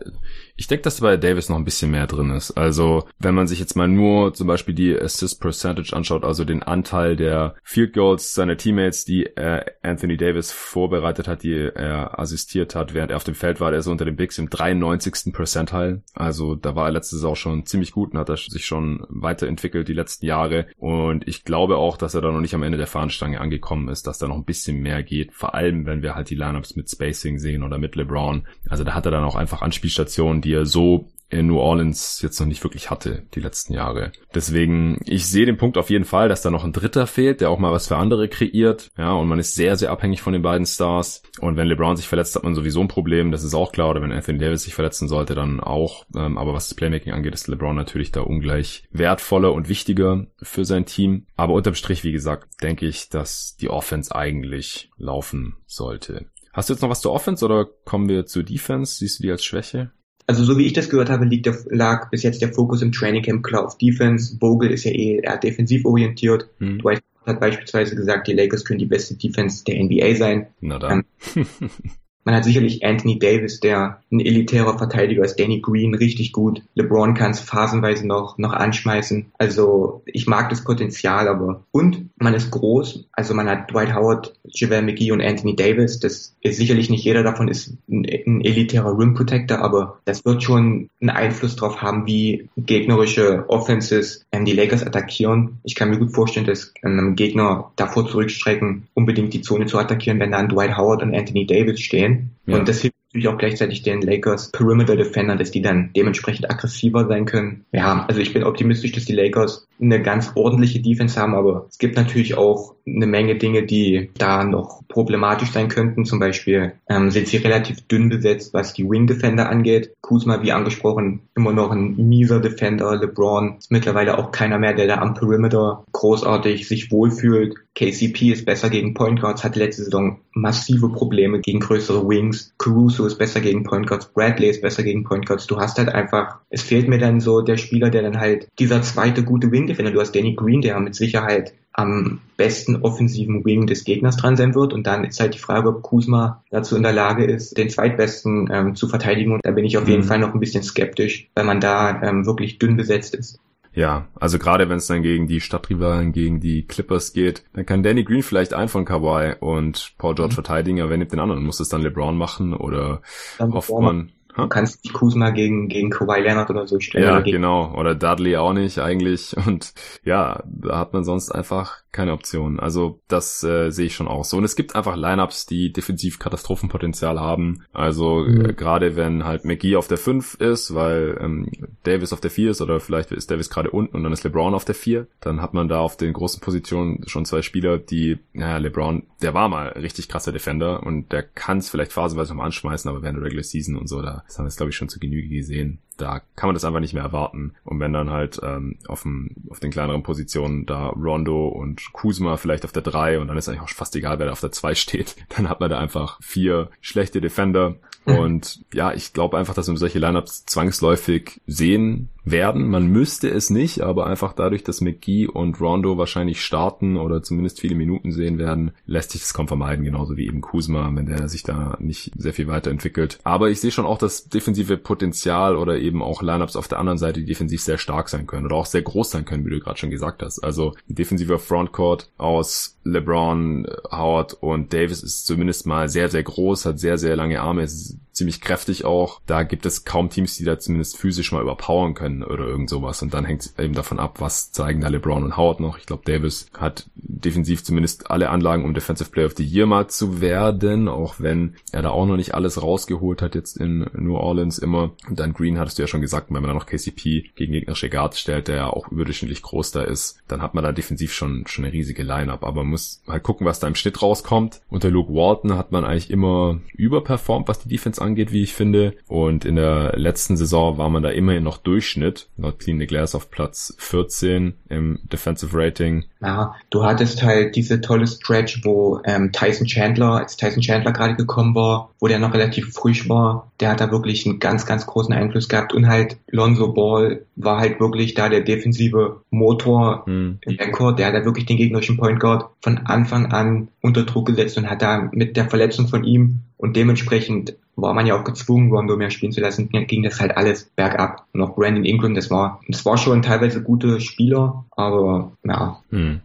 ich 0.55 0.67
denke, 0.67 0.83
dass 0.83 1.01
bei 1.01 1.17
Davis 1.17 1.49
noch 1.49 1.57
ein 1.57 1.65
bisschen 1.65 1.91
mehr 1.91 2.07
drin 2.07 2.31
ist. 2.31 2.51
Also 2.51 3.05
wenn 3.19 3.35
man 3.35 3.47
sich 3.47 3.59
jetzt 3.59 3.75
mal 3.75 3.87
nur 3.87 4.33
zum 4.33 4.47
Beispiel 4.47 4.75
die 4.75 4.97
Assist 4.99 5.41
Percentage 5.41 5.95
anschaut, 5.95 6.23
also 6.23 6.43
den 6.43 6.63
Anteil 6.63 7.15
der 7.15 7.55
Field 7.63 7.93
Goals 7.93 8.33
seiner 8.33 8.57
Teammates, 8.57 9.05
die 9.05 9.25
äh, 9.25 9.63
Anthony 9.83 10.17
Davis 10.17 10.51
vorbereitet 10.79 11.27
hat, 11.27 11.43
die 11.43 11.53
er 11.53 12.17
assistiert 12.17 12.73
hat, 12.73 12.93
während 12.93 13.11
er 13.11 13.17
auf 13.17 13.25
dem 13.25 13.35
Feld 13.35 13.59
war, 13.59 13.71
der 13.71 13.81
so 13.81 13.91
unter 13.91 14.05
den 14.05 14.15
Bigs 14.15 14.37
im 14.37 14.49
93. 14.49 15.33
Percentile. 15.33 16.03
Also 16.13 16.55
da 16.55 16.73
war 16.73 16.85
er 16.85 16.91
letztes 16.91 17.21
Jahr 17.21 17.31
auch 17.31 17.35
schon 17.35 17.65
ziemlich 17.65 17.91
gut 17.91 18.13
und 18.13 18.17
hat 18.17 18.29
er 18.29 18.37
sich 18.37 18.65
schon 18.65 19.05
weiterentwickelt 19.09 19.89
die 19.89 19.93
letzten 19.93 20.25
Jahre. 20.25 20.67
Und 20.77 21.27
ich 21.27 21.43
glaube 21.43 21.75
auch, 21.75 21.97
dass 21.97 22.15
er 22.15 22.21
da 22.21 22.31
noch 22.31 22.39
nicht 22.39 22.55
am 22.55 22.63
Ende 22.63 22.77
der 22.77 22.87
Fahnenstange 22.87 23.41
angekommen 23.41 23.89
ist, 23.89 24.07
dass 24.07 24.19
da 24.19 24.29
noch 24.29 24.37
ein 24.37 24.45
bisschen 24.45 24.79
mehr 24.79 25.03
geht. 25.03 25.33
Vor 25.33 25.53
allem, 25.53 25.85
wenn 25.85 26.01
wir 26.01 26.15
halt 26.15 26.29
die 26.29 26.35
Lineups 26.35 26.77
mit 26.77 26.89
Spacing 26.89 27.39
sehen 27.39 27.63
oder 27.63 27.77
mit 27.77 27.97
LeBron. 27.97 28.47
Also 28.69 28.85
da 28.85 28.93
hat 28.93 29.05
er 29.05 29.11
dann 29.11 29.25
auch 29.25 29.35
einfach 29.35 29.61
Anspielstationen, 29.61 30.41
die 30.41 30.53
er 30.53 30.65
so 30.65 31.09
New 31.31 31.59
Orleans 31.59 32.21
jetzt 32.21 32.39
noch 32.39 32.47
nicht 32.47 32.63
wirklich 32.63 32.89
hatte, 32.89 33.23
die 33.33 33.39
letzten 33.39 33.73
Jahre. 33.73 34.11
Deswegen, 34.33 34.99
ich 35.05 35.27
sehe 35.27 35.45
den 35.45 35.57
Punkt 35.57 35.77
auf 35.77 35.89
jeden 35.89 36.05
Fall, 36.05 36.29
dass 36.29 36.41
da 36.41 36.49
noch 36.49 36.63
ein 36.63 36.73
Dritter 36.73 37.07
fehlt, 37.07 37.41
der 37.41 37.49
auch 37.49 37.59
mal 37.59 37.71
was 37.71 37.87
für 37.87 37.97
andere 37.97 38.27
kreiert. 38.27 38.91
Ja, 38.97 39.13
und 39.13 39.27
man 39.27 39.39
ist 39.39 39.55
sehr, 39.55 39.75
sehr 39.75 39.91
abhängig 39.91 40.21
von 40.21 40.33
den 40.33 40.41
beiden 40.41 40.65
Stars. 40.65 41.23
Und 41.39 41.55
wenn 41.55 41.67
LeBron 41.67 41.97
sich 41.97 42.07
verletzt, 42.07 42.35
hat 42.35 42.43
man 42.43 42.55
sowieso 42.55 42.81
ein 42.81 42.87
Problem, 42.87 43.31
das 43.31 43.43
ist 43.43 43.53
auch 43.53 43.71
klar. 43.71 43.89
Oder 43.89 44.01
wenn 44.01 44.11
Anthony 44.11 44.39
Davis 44.39 44.63
sich 44.63 44.73
verletzen 44.73 45.07
sollte, 45.07 45.35
dann 45.35 45.59
auch. 45.59 46.05
Ähm, 46.15 46.37
aber 46.37 46.53
was 46.53 46.69
das 46.69 46.75
Playmaking 46.75 47.13
angeht, 47.13 47.33
ist 47.33 47.47
LeBron 47.47 47.75
natürlich 47.75 48.11
da 48.11 48.21
ungleich 48.21 48.83
wertvoller 48.91 49.53
und 49.53 49.69
wichtiger 49.69 50.27
für 50.41 50.65
sein 50.65 50.85
Team. 50.85 51.25
Aber 51.35 51.53
unterm 51.53 51.75
Strich, 51.75 52.03
wie 52.03 52.11
gesagt, 52.11 52.61
denke 52.61 52.87
ich, 52.87 53.09
dass 53.09 53.55
die 53.55 53.69
Offense 53.69 54.15
eigentlich 54.15 54.89
laufen 54.97 55.57
sollte. 55.65 56.25
Hast 56.51 56.69
du 56.69 56.73
jetzt 56.73 56.81
noch 56.81 56.89
was 56.89 57.01
zur 57.01 57.13
Offense 57.13 57.45
oder 57.45 57.65
kommen 57.85 58.09
wir 58.09 58.25
zur 58.25 58.43
Defense? 58.43 58.95
Siehst 58.95 59.19
du 59.19 59.23
die 59.23 59.31
als 59.31 59.43
Schwäche? 59.43 59.91
Also 60.29 60.43
so 60.43 60.59
wie 60.59 60.67
ich 60.67 60.73
das 60.73 60.91
gehört 60.91 61.09
habe, 61.09 61.25
liegt 61.25 61.47
der, 61.47 61.57
lag 61.71 62.11
bis 62.11 62.21
jetzt 62.21 62.39
der 62.39 62.53
Fokus 62.53 62.83
im 62.83 62.91
Training 62.91 63.23
Camp 63.23 63.43
klar 63.43 63.65
auf 63.65 63.79
Defense. 63.79 64.37
Vogel 64.39 64.69
ist 64.69 64.83
ja 64.83 64.91
eh 64.91 65.19
eher 65.23 65.37
defensiv 65.37 65.83
orientiert. 65.85 66.47
Hm. 66.59 66.77
Dwight 66.77 67.01
hat 67.25 67.39
beispielsweise 67.39 67.95
gesagt, 67.95 68.27
die 68.27 68.33
Lakers 68.33 68.63
können 68.63 68.77
die 68.77 68.85
beste 68.85 69.15
Defense 69.15 69.63
der 69.63 69.83
NBA 69.83 70.13
sein. 70.17 70.45
Na 70.61 70.77
dann. 70.77 71.03
Ähm, 71.35 71.47
Man 72.25 72.35
hat 72.35 72.43
sicherlich 72.43 72.85
Anthony 72.85 73.17
Davis, 73.17 73.59
der 73.59 74.01
ein 74.11 74.19
elitärer 74.19 74.77
Verteidiger 74.77 75.23
ist, 75.23 75.39
Danny 75.39 75.61
Green 75.61 75.95
richtig 75.95 76.31
gut. 76.31 76.61
LeBron 76.75 77.13
kann 77.13 77.31
es 77.31 77.39
phasenweise 77.39 78.05
noch, 78.05 78.37
noch 78.37 78.53
anschmeißen. 78.53 79.27
Also 79.37 80.01
ich 80.05 80.27
mag 80.27 80.49
das 80.49 80.63
Potenzial 80.63 81.27
aber. 81.27 81.63
Und 81.71 82.09
man 82.17 82.33
ist 82.33 82.51
groß. 82.51 83.05
Also 83.13 83.33
man 83.33 83.49
hat 83.49 83.71
Dwight 83.71 83.95
Howard, 83.95 84.33
JaVale 84.43 84.81
McGee 84.81 85.11
und 85.11 85.21
Anthony 85.21 85.55
Davis. 85.55 85.99
Das 85.99 86.35
ist 86.41 86.57
sicherlich 86.57 86.89
nicht 86.89 87.03
jeder 87.03 87.23
davon 87.23 87.47
ist 87.47 87.73
ein, 87.89 88.05
ein 88.05 88.41
elitärer 88.41 88.97
Rim 88.97 89.13
Protector, 89.13 89.59
aber 89.59 89.99
das 90.05 90.25
wird 90.25 90.43
schon 90.43 90.89
einen 91.01 91.09
Einfluss 91.09 91.55
darauf 91.55 91.81
haben, 91.81 92.05
wie 92.05 92.49
gegnerische 92.57 93.45
Offenses 93.47 94.25
ähm, 94.31 94.45
die 94.45 94.53
Lakers 94.53 94.85
attackieren. 94.85 95.59
Ich 95.63 95.75
kann 95.75 95.89
mir 95.89 95.99
gut 95.99 96.13
vorstellen, 96.13 96.45
dass 96.45 96.73
ähm, 96.83 97.15
Gegner 97.15 97.71
davor 97.75 98.07
zurückstrecken, 98.07 98.87
unbedingt 98.93 99.33
die 99.33 99.41
Zone 99.41 99.65
zu 99.65 99.77
attackieren, 99.77 100.19
wenn 100.19 100.31
dann 100.31 100.49
Dwight 100.49 100.77
Howard 100.77 101.01
und 101.01 101.15
Anthony 101.15 101.45
Davis 101.45 101.79
stehen 101.79 102.08
stehen. 102.09 102.35
Ja. 102.45 102.57
Und 102.57 102.67
das 102.67 102.81
hilft 102.81 102.95
natürlich 103.09 103.27
auch 103.27 103.37
gleichzeitig 103.37 103.81
den 103.83 104.01
Lakers 104.01 104.51
Perimeter 104.51 104.95
Defender, 104.95 105.35
dass 105.35 105.51
die 105.51 105.61
dann 105.61 105.91
dementsprechend 105.95 106.49
aggressiver 106.49 107.07
sein 107.07 107.25
können. 107.25 107.65
Ja, 107.71 108.05
also 108.07 108.21
ich 108.21 108.33
bin 108.33 108.43
optimistisch, 108.43 108.91
dass 108.91 109.05
die 109.05 109.13
Lakers 109.13 109.67
eine 109.81 110.01
ganz 110.01 110.31
ordentliche 110.35 110.81
Defense 110.81 111.19
haben, 111.19 111.35
aber 111.35 111.67
es 111.69 111.77
gibt 111.77 111.95
natürlich 111.95 112.35
auch 112.35 112.75
eine 112.85 113.07
Menge 113.07 113.35
Dinge, 113.35 113.63
die 113.65 114.09
da 114.17 114.43
noch 114.43 114.81
problematisch 114.87 115.51
sein 115.51 115.67
könnten. 115.67 116.05
Zum 116.05 116.19
Beispiel 116.19 116.73
ähm, 116.89 117.11
sind 117.11 117.27
sie 117.27 117.37
relativ 117.37 117.87
dünn 117.87 118.09
besetzt, 118.09 118.53
was 118.53 118.73
die 118.73 118.89
Wing 118.89 119.07
Defender 119.07 119.49
angeht. 119.49 119.93
Kuzma, 120.01 120.41
wie 120.41 120.51
angesprochen, 120.51 121.21
immer 121.35 121.53
noch 121.53 121.71
ein 121.71 121.95
mieser 121.95 122.39
Defender. 122.39 122.95
LeBron 122.95 123.57
ist 123.59 123.71
mittlerweile 123.71 124.17
auch 124.17 124.31
keiner 124.31 124.57
mehr, 124.57 124.73
der 124.73 124.87
da 124.87 124.95
am 124.95 125.13
Perimeter 125.13 125.83
großartig 125.91 126.67
sich 126.67 126.91
wohlfühlt. 126.91 127.55
KCP 127.75 128.33
ist 128.33 128.45
besser 128.45 128.69
gegen 128.69 128.93
Point 128.93 129.21
Guards, 129.21 129.43
hat 129.43 129.55
letzte 129.55 129.83
Saison 129.83 130.19
massive 130.33 130.89
Probleme 130.89 131.39
gegen 131.39 131.59
größere 131.59 132.07
Wings. 132.07 132.53
Caruso 132.57 133.05
ist 133.05 133.17
besser 133.17 133.39
gegen 133.39 133.63
Point 133.63 133.87
Guards, 133.87 134.07
Bradley 134.07 134.49
ist 134.49 134.61
besser 134.61 134.83
gegen 134.83 135.03
Point 135.03 135.25
Guards. 135.25 135.47
Du 135.47 135.59
hast 135.59 135.77
halt 135.77 135.89
einfach, 135.89 136.39
es 136.49 136.61
fehlt 136.61 136.89
mir 136.89 136.97
dann 136.97 137.21
so 137.21 137.41
der 137.41 137.57
Spieler, 137.57 137.89
der 137.89 138.01
dann 138.01 138.19
halt 138.19 138.49
dieser 138.59 138.81
zweite 138.81 139.23
gute 139.23 139.51
Wing 139.51 139.68
Defender. 139.69 139.91
Du 139.91 140.01
hast 140.01 140.15
Danny 140.15 140.35
Green, 140.35 140.61
der 140.61 140.79
mit 140.79 140.95
Sicherheit 140.95 141.53
am 141.71 142.19
besten 142.35 142.77
offensiven 142.77 143.45
Wing 143.45 143.67
des 143.67 143.85
Gegners 143.85 144.17
dran 144.17 144.35
sein 144.35 144.53
wird. 144.55 144.73
Und 144.73 144.85
dann 144.85 145.05
ist 145.05 145.19
halt 145.19 145.35
die 145.35 145.39
Frage, 145.39 145.69
ob 145.69 145.81
Kuzma 145.81 146.43
dazu 146.49 146.75
in 146.75 146.83
der 146.83 146.91
Lage 146.91 147.23
ist, 147.25 147.57
den 147.57 147.69
zweitbesten 147.69 148.49
ähm, 148.51 148.75
zu 148.75 148.87
verteidigen. 148.87 149.31
Und 149.31 149.45
da 149.45 149.51
bin 149.51 149.65
ich 149.65 149.77
auf 149.77 149.87
jeden 149.87 150.03
mhm. 150.03 150.07
Fall 150.07 150.19
noch 150.19 150.33
ein 150.33 150.39
bisschen 150.39 150.63
skeptisch, 150.63 151.29
weil 151.35 151.45
man 151.45 151.61
da 151.61 152.01
ähm, 152.01 152.25
wirklich 152.25 152.59
dünn 152.59 152.75
besetzt 152.75 153.15
ist. 153.15 153.39
Ja, 153.73 154.07
also 154.19 154.39
gerade 154.39 154.67
wenn 154.67 154.77
es 154.77 154.87
dann 154.87 155.03
gegen 155.03 155.27
die 155.27 155.41
Stadtrivalen, 155.41 156.11
gegen 156.11 156.39
die 156.39 156.65
Clippers 156.65 157.13
geht, 157.13 157.45
dann 157.53 157.65
kann 157.65 157.83
Danny 157.83 158.03
Green 158.03 158.23
vielleicht 158.23 158.53
einen 158.53 158.67
von 158.67 158.83
Kawhi 158.83 159.35
und 159.39 159.93
Paul 159.97 160.15
George 160.15 160.33
mhm. 160.33 160.35
verteidigen, 160.35 160.81
aber 160.81 160.89
wer 160.89 160.97
nimmt 160.97 161.11
den 161.11 161.19
anderen? 161.19 161.45
Muss 161.45 161.59
es 161.59 161.69
dann 161.69 161.81
LeBron 161.81 162.17
machen 162.17 162.53
oder 162.53 163.01
dann 163.37 163.53
hofft 163.53 163.69
man, 163.69 164.11
Du 164.35 164.47
kannst 164.47 164.83
nicht 164.83 164.93
Kuzma 164.93 165.31
gegen, 165.31 165.67
gegen 165.67 165.89
Kawhi 165.89 166.21
Leonard 166.21 166.49
oder 166.49 166.67
so 166.67 166.79
stellen. 166.79 167.03
Ja, 167.03 167.13
oder 167.17 167.23
genau. 167.23 167.73
Oder 167.75 167.95
Dudley 167.95 168.37
auch 168.37 168.53
nicht 168.53 168.79
eigentlich. 168.79 169.35
Und 169.45 169.73
ja, 170.03 170.43
da 170.45 170.79
hat 170.79 170.93
man 170.93 171.03
sonst 171.03 171.31
einfach 171.31 171.79
keine 171.91 172.13
Option. 172.13 172.59
Also 172.59 172.99
das 173.07 173.43
äh, 173.43 173.71
sehe 173.71 173.87
ich 173.87 173.95
schon 173.95 174.07
auch 174.07 174.23
so. 174.23 174.37
Und 174.37 174.43
es 174.43 174.55
gibt 174.55 174.75
einfach 174.75 174.95
Lineups, 174.95 175.45
die 175.45 175.71
defensiv 175.71 176.19
Katastrophenpotenzial 176.19 177.19
haben. 177.19 177.63
Also 177.73 178.19
mhm. 178.19 178.45
äh, 178.45 178.53
gerade 178.53 178.95
wenn 178.95 179.25
halt 179.25 179.45
McGee 179.45 179.75
auf 179.75 179.87
der 179.87 179.97
5 179.97 180.35
ist, 180.35 180.73
weil 180.75 181.17
ähm, 181.19 181.49
Davis 181.83 182.13
auf 182.13 182.21
der 182.21 182.31
4 182.31 182.51
ist 182.51 182.61
oder 182.61 182.79
vielleicht 182.79 183.11
ist 183.11 183.31
Davis 183.31 183.49
gerade 183.49 183.71
unten 183.71 183.95
und 183.95 184.03
dann 184.03 184.13
ist 184.13 184.23
LeBron 184.23 184.53
auf 184.53 184.65
der 184.65 184.75
4, 184.75 185.07
dann 185.19 185.41
hat 185.41 185.53
man 185.53 185.67
da 185.67 185.79
auf 185.79 185.97
den 185.97 186.13
großen 186.13 186.41
Positionen 186.41 187.03
schon 187.07 187.25
zwei 187.25 187.41
Spieler, 187.41 187.79
die, 187.79 188.19
naja, 188.33 188.57
LeBron, 188.57 189.03
der 189.21 189.33
war 189.33 189.49
mal 189.49 189.69
richtig 189.69 190.09
krasser 190.09 190.31
Defender 190.31 190.83
und 190.83 191.11
der 191.11 191.23
kann 191.23 191.57
es 191.57 191.69
vielleicht 191.69 191.93
phasenweise 191.93 192.29
nochmal 192.29 192.47
anschmeißen, 192.47 192.89
aber 192.89 193.01
während 193.01 193.17
der 193.17 193.25
Regular 193.25 193.43
Season 193.43 193.75
und 193.75 193.87
so, 193.87 194.01
da 194.01 194.23
das 194.27 194.37
haben 194.37 194.45
wir 194.45 194.49
jetzt 194.49 194.57
glaube 194.57 194.69
ich 194.69 194.75
schon 194.75 194.89
zu 194.89 194.99
Genüge 194.99 195.29
gesehen 195.29 195.79
da 196.01 196.21
kann 196.35 196.47
man 196.47 196.55
das 196.55 196.65
einfach 196.65 196.79
nicht 196.79 196.93
mehr 196.93 197.03
erwarten. 197.03 197.53
Und 197.63 197.79
wenn 197.79 197.93
dann 197.93 198.09
halt 198.09 198.39
ähm, 198.43 198.77
auf, 198.87 199.03
dem, 199.03 199.35
auf 199.49 199.59
den 199.59 199.71
kleineren 199.71 200.03
Positionen 200.03 200.65
da 200.65 200.87
Rondo 200.87 201.47
und 201.47 201.91
Kuzma 201.93 202.37
vielleicht 202.37 202.65
auf 202.65 202.71
der 202.71 202.81
3 202.81 203.19
und 203.19 203.27
dann 203.27 203.37
ist 203.37 203.49
eigentlich 203.49 203.61
auch 203.61 203.69
fast 203.69 203.95
egal, 203.95 204.19
wer 204.19 204.27
da 204.27 204.31
auf 204.31 204.39
der 204.39 204.51
2 204.51 204.75
steht, 204.75 205.15
dann 205.35 205.49
hat 205.49 205.59
man 205.59 205.69
da 205.69 205.79
einfach 205.79 206.19
vier 206.21 206.69
schlechte 206.81 207.21
Defender. 207.21 207.75
Mhm. 208.05 208.15
Und 208.17 208.65
ja, 208.73 208.93
ich 208.93 209.13
glaube 209.13 209.37
einfach, 209.37 209.53
dass 209.53 209.67
wir 209.67 209.77
solche 209.77 209.99
Lineups 209.99 210.45
zwangsläufig 210.45 211.41
sehen 211.45 212.09
werden. 212.25 212.67
Man 212.67 212.87
müsste 212.87 213.29
es 213.29 213.49
nicht, 213.49 213.81
aber 213.81 214.07
einfach 214.07 214.33
dadurch, 214.33 214.63
dass 214.63 214.81
McGee 214.81 215.27
und 215.27 215.59
Rondo 215.59 215.97
wahrscheinlich 215.97 216.41
starten 216.41 216.97
oder 216.97 217.23
zumindest 217.23 217.59
viele 217.59 217.75
Minuten 217.75 218.11
sehen 218.11 218.37
werden, 218.37 218.71
lässt 218.85 219.11
sich 219.11 219.21
das 219.21 219.33
kaum 219.33 219.47
vermeiden, 219.47 219.85
genauso 219.85 220.17
wie 220.17 220.27
eben 220.27 220.41
Kuzma, 220.41 220.89
wenn 220.93 221.05
der 221.05 221.29
sich 221.29 221.43
da 221.43 221.77
nicht 221.79 222.11
sehr 222.17 222.33
viel 222.33 222.47
weiterentwickelt. 222.47 223.19
Aber 223.23 223.49
ich 223.49 223.59
sehe 223.59 223.71
schon 223.71 223.85
auch 223.85 223.97
das 223.97 224.29
defensive 224.29 224.77
Potenzial 224.77 225.55
oder 225.55 225.77
eben 225.79 226.01
auch 226.01 226.21
Lineups 226.21 226.55
auf 226.55 226.67
der 226.67 226.79
anderen 226.79 226.97
Seite, 226.97 227.19
die 227.21 227.25
defensiv 227.25 227.61
sehr 227.61 227.77
stark 227.77 228.09
sein 228.09 228.27
können 228.27 228.45
oder 228.45 228.55
auch 228.55 228.65
sehr 228.65 228.81
groß 228.81 229.11
sein 229.11 229.25
können, 229.25 229.45
wie 229.45 229.51
du 229.51 229.59
gerade 229.59 229.77
schon 229.77 229.89
gesagt 229.89 230.21
hast. 230.21 230.39
Also 230.39 230.75
defensiver 230.87 231.39
Frontcourt 231.39 232.09
aus 232.17 232.77
LeBron, 232.83 233.67
Howard 233.91 234.33
und 234.33 234.73
Davis 234.73 235.03
ist 235.03 235.25
zumindest 235.25 235.65
mal 235.65 235.89
sehr, 235.89 236.09
sehr 236.09 236.23
groß, 236.23 236.65
hat 236.65 236.79
sehr, 236.79 236.97
sehr 236.97 237.15
lange 237.15 237.41
Arme, 237.41 237.63
ist 237.63 237.97
ziemlich 238.19 238.41
kräftig 238.41 238.85
auch. 238.85 239.21
Da 239.25 239.43
gibt 239.43 239.65
es 239.65 239.85
kaum 239.85 240.09
Teams, 240.09 240.37
die 240.37 240.43
da 240.43 240.59
zumindest 240.59 240.97
physisch 240.97 241.31
mal 241.31 241.41
überpowern 241.41 241.93
können 241.93 242.23
oder 242.23 242.45
irgend 242.45 242.69
sowas. 242.69 243.01
Und 243.01 243.13
dann 243.13 243.25
hängt 243.25 243.41
es 243.41 243.57
eben 243.57 243.73
davon 243.73 243.99
ab, 243.99 244.19
was 244.19 244.51
zeigen 244.51 244.81
da 244.81 244.89
LeBron 244.89 245.23
und 245.23 245.37
Howard 245.37 245.61
noch. 245.61 245.77
Ich 245.77 245.85
glaube, 245.85 246.03
Davis 246.05 246.47
hat 246.57 246.89
defensiv 246.95 247.63
zumindest 247.63 248.11
alle 248.11 248.29
Anlagen, 248.29 248.65
um 248.65 248.73
Defensive 248.73 249.09
Player 249.09 249.25
of 249.25 249.35
the 249.37 249.45
Year 249.45 249.65
mal 249.65 249.87
zu 249.87 250.21
werden, 250.21 250.87
auch 250.87 251.15
wenn 251.19 251.55
er 251.71 251.81
da 251.81 251.89
auch 251.89 252.05
noch 252.05 252.17
nicht 252.17 252.35
alles 252.35 252.61
rausgeholt 252.61 253.21
hat 253.21 253.35
jetzt 253.35 253.57
in 253.57 253.89
New 253.93 254.15
Orleans 254.15 254.59
immer. 254.59 254.91
Und 255.07 255.19
dann 255.19 255.33
Green 255.33 255.57
hattest 255.57 255.77
du 255.77 255.83
ja 255.83 255.87
schon 255.87 256.01
gesagt, 256.01 256.27
wenn 256.29 256.41
man 256.41 256.49
da 256.49 256.53
noch 256.53 256.65
KCP 256.65 257.31
gegen 257.35 257.53
gegnerische 257.53 257.89
Guards 257.89 258.19
stellt, 258.19 258.49
der 258.49 258.55
ja 258.57 258.67
auch 258.67 258.89
überdurchschnittlich 258.91 259.41
groß 259.41 259.71
da 259.71 259.83
ist, 259.83 260.21
dann 260.27 260.41
hat 260.41 260.53
man 260.55 260.63
da 260.63 260.73
defensiv 260.73 261.13
schon, 261.13 261.45
schon 261.47 261.63
eine 261.63 261.73
riesige 261.73 262.03
Line-Up. 262.03 262.43
Aber 262.43 262.63
man 262.63 262.71
muss 262.71 263.01
halt 263.07 263.23
gucken, 263.23 263.47
was 263.47 263.59
da 263.59 263.67
im 263.67 263.75
Schnitt 263.75 264.01
rauskommt. 264.01 264.61
Unter 264.69 264.89
Luke 264.89 265.13
Walton 265.13 265.57
hat 265.57 265.71
man 265.71 265.85
eigentlich 265.85 266.11
immer 266.11 266.59
überperformt, 266.73 267.47
was 267.47 267.59
die 267.59 267.69
Defense 267.69 268.01
angeht, 268.01 268.08
wie 268.15 268.43
ich 268.43 268.53
finde. 268.53 268.93
Und 269.07 269.45
in 269.45 269.55
der 269.55 269.93
letzten 269.97 270.37
Saison 270.37 270.77
war 270.77 270.89
man 270.89 271.03
da 271.03 271.09
immerhin 271.09 271.43
noch 271.43 271.57
Durchschnitt. 271.57 272.27
Laut 272.37 272.59
Clean 272.59 272.79
the 272.79 272.87
Glass 272.87 273.15
auf 273.15 273.31
Platz 273.31 273.75
14 273.77 274.53
im 274.69 274.99
Defensive 275.11 275.57
Rating. 275.57 276.05
Ja, 276.21 276.55
du 276.69 276.83
hattest 276.83 277.23
halt 277.23 277.55
diese 277.55 277.81
tolle 277.81 278.07
Stretch, 278.07 278.65
wo 278.65 278.99
ähm, 279.05 279.31
Tyson 279.31 279.67
Chandler, 279.67 280.13
als 280.13 280.37
Tyson 280.37 280.61
Chandler 280.61 280.91
gerade 280.91 281.15
gekommen 281.15 281.55
war, 281.55 281.91
wo 281.99 282.07
der 282.07 282.19
noch 282.19 282.33
relativ 282.33 282.73
frisch 282.73 283.07
war, 283.07 283.51
der 283.59 283.69
hat 283.69 283.81
da 283.81 283.91
wirklich 283.91 284.25
einen 284.25 284.39
ganz, 284.39 284.65
ganz 284.65 284.85
großen 284.85 285.13
Einfluss 285.13 285.49
gehabt 285.49 285.73
und 285.73 285.87
halt 285.87 286.17
Lonzo 286.29 286.73
Ball 286.73 287.25
war 287.35 287.59
halt 287.59 287.79
wirklich 287.79 288.13
da 288.13 288.29
der 288.29 288.41
defensive 288.41 289.21
Motor 289.29 290.05
hm. 290.05 290.39
im 290.41 290.57
Backcourt, 290.57 290.99
der 290.99 291.07
hat 291.07 291.15
da 291.15 291.25
wirklich 291.25 291.45
den 291.45 291.57
gegnerischen 291.57 291.97
Point 291.97 292.19
Guard 292.19 292.49
von 292.61 292.79
Anfang 292.79 293.31
an 293.31 293.69
unter 293.81 294.03
Druck 294.03 294.27
gesetzt 294.27 294.57
und 294.57 294.69
hat 294.69 294.81
da 294.81 295.09
mit 295.11 295.37
der 295.37 295.49
Verletzung 295.49 295.87
von 295.87 296.03
ihm 296.03 296.41
und 296.57 296.75
dementsprechend 296.75 297.55
war 297.81 297.93
man 297.93 298.05
ja 298.05 298.19
auch 298.19 298.23
gezwungen, 298.23 298.71
Rondo 298.71 298.95
mehr 298.95 299.09
spielen 299.09 299.31
zu 299.31 299.41
lassen, 299.41 299.69
ging 299.69 300.03
das 300.03 300.19
halt 300.19 300.35
alles 300.35 300.65
bergab. 300.75 301.25
Und 301.33 301.41
auch 301.41 301.55
Brandon 301.55 301.85
Ingram, 301.85 302.15
das 302.15 302.29
war, 302.29 302.61
das 302.67 302.85
war 302.85 302.97
schon 302.97 303.21
teilweise 303.21 303.61
gute 303.61 303.99
Spieler, 304.01 304.65
aber 304.71 305.31
ja. 305.43 305.81
Hm. 305.89 306.21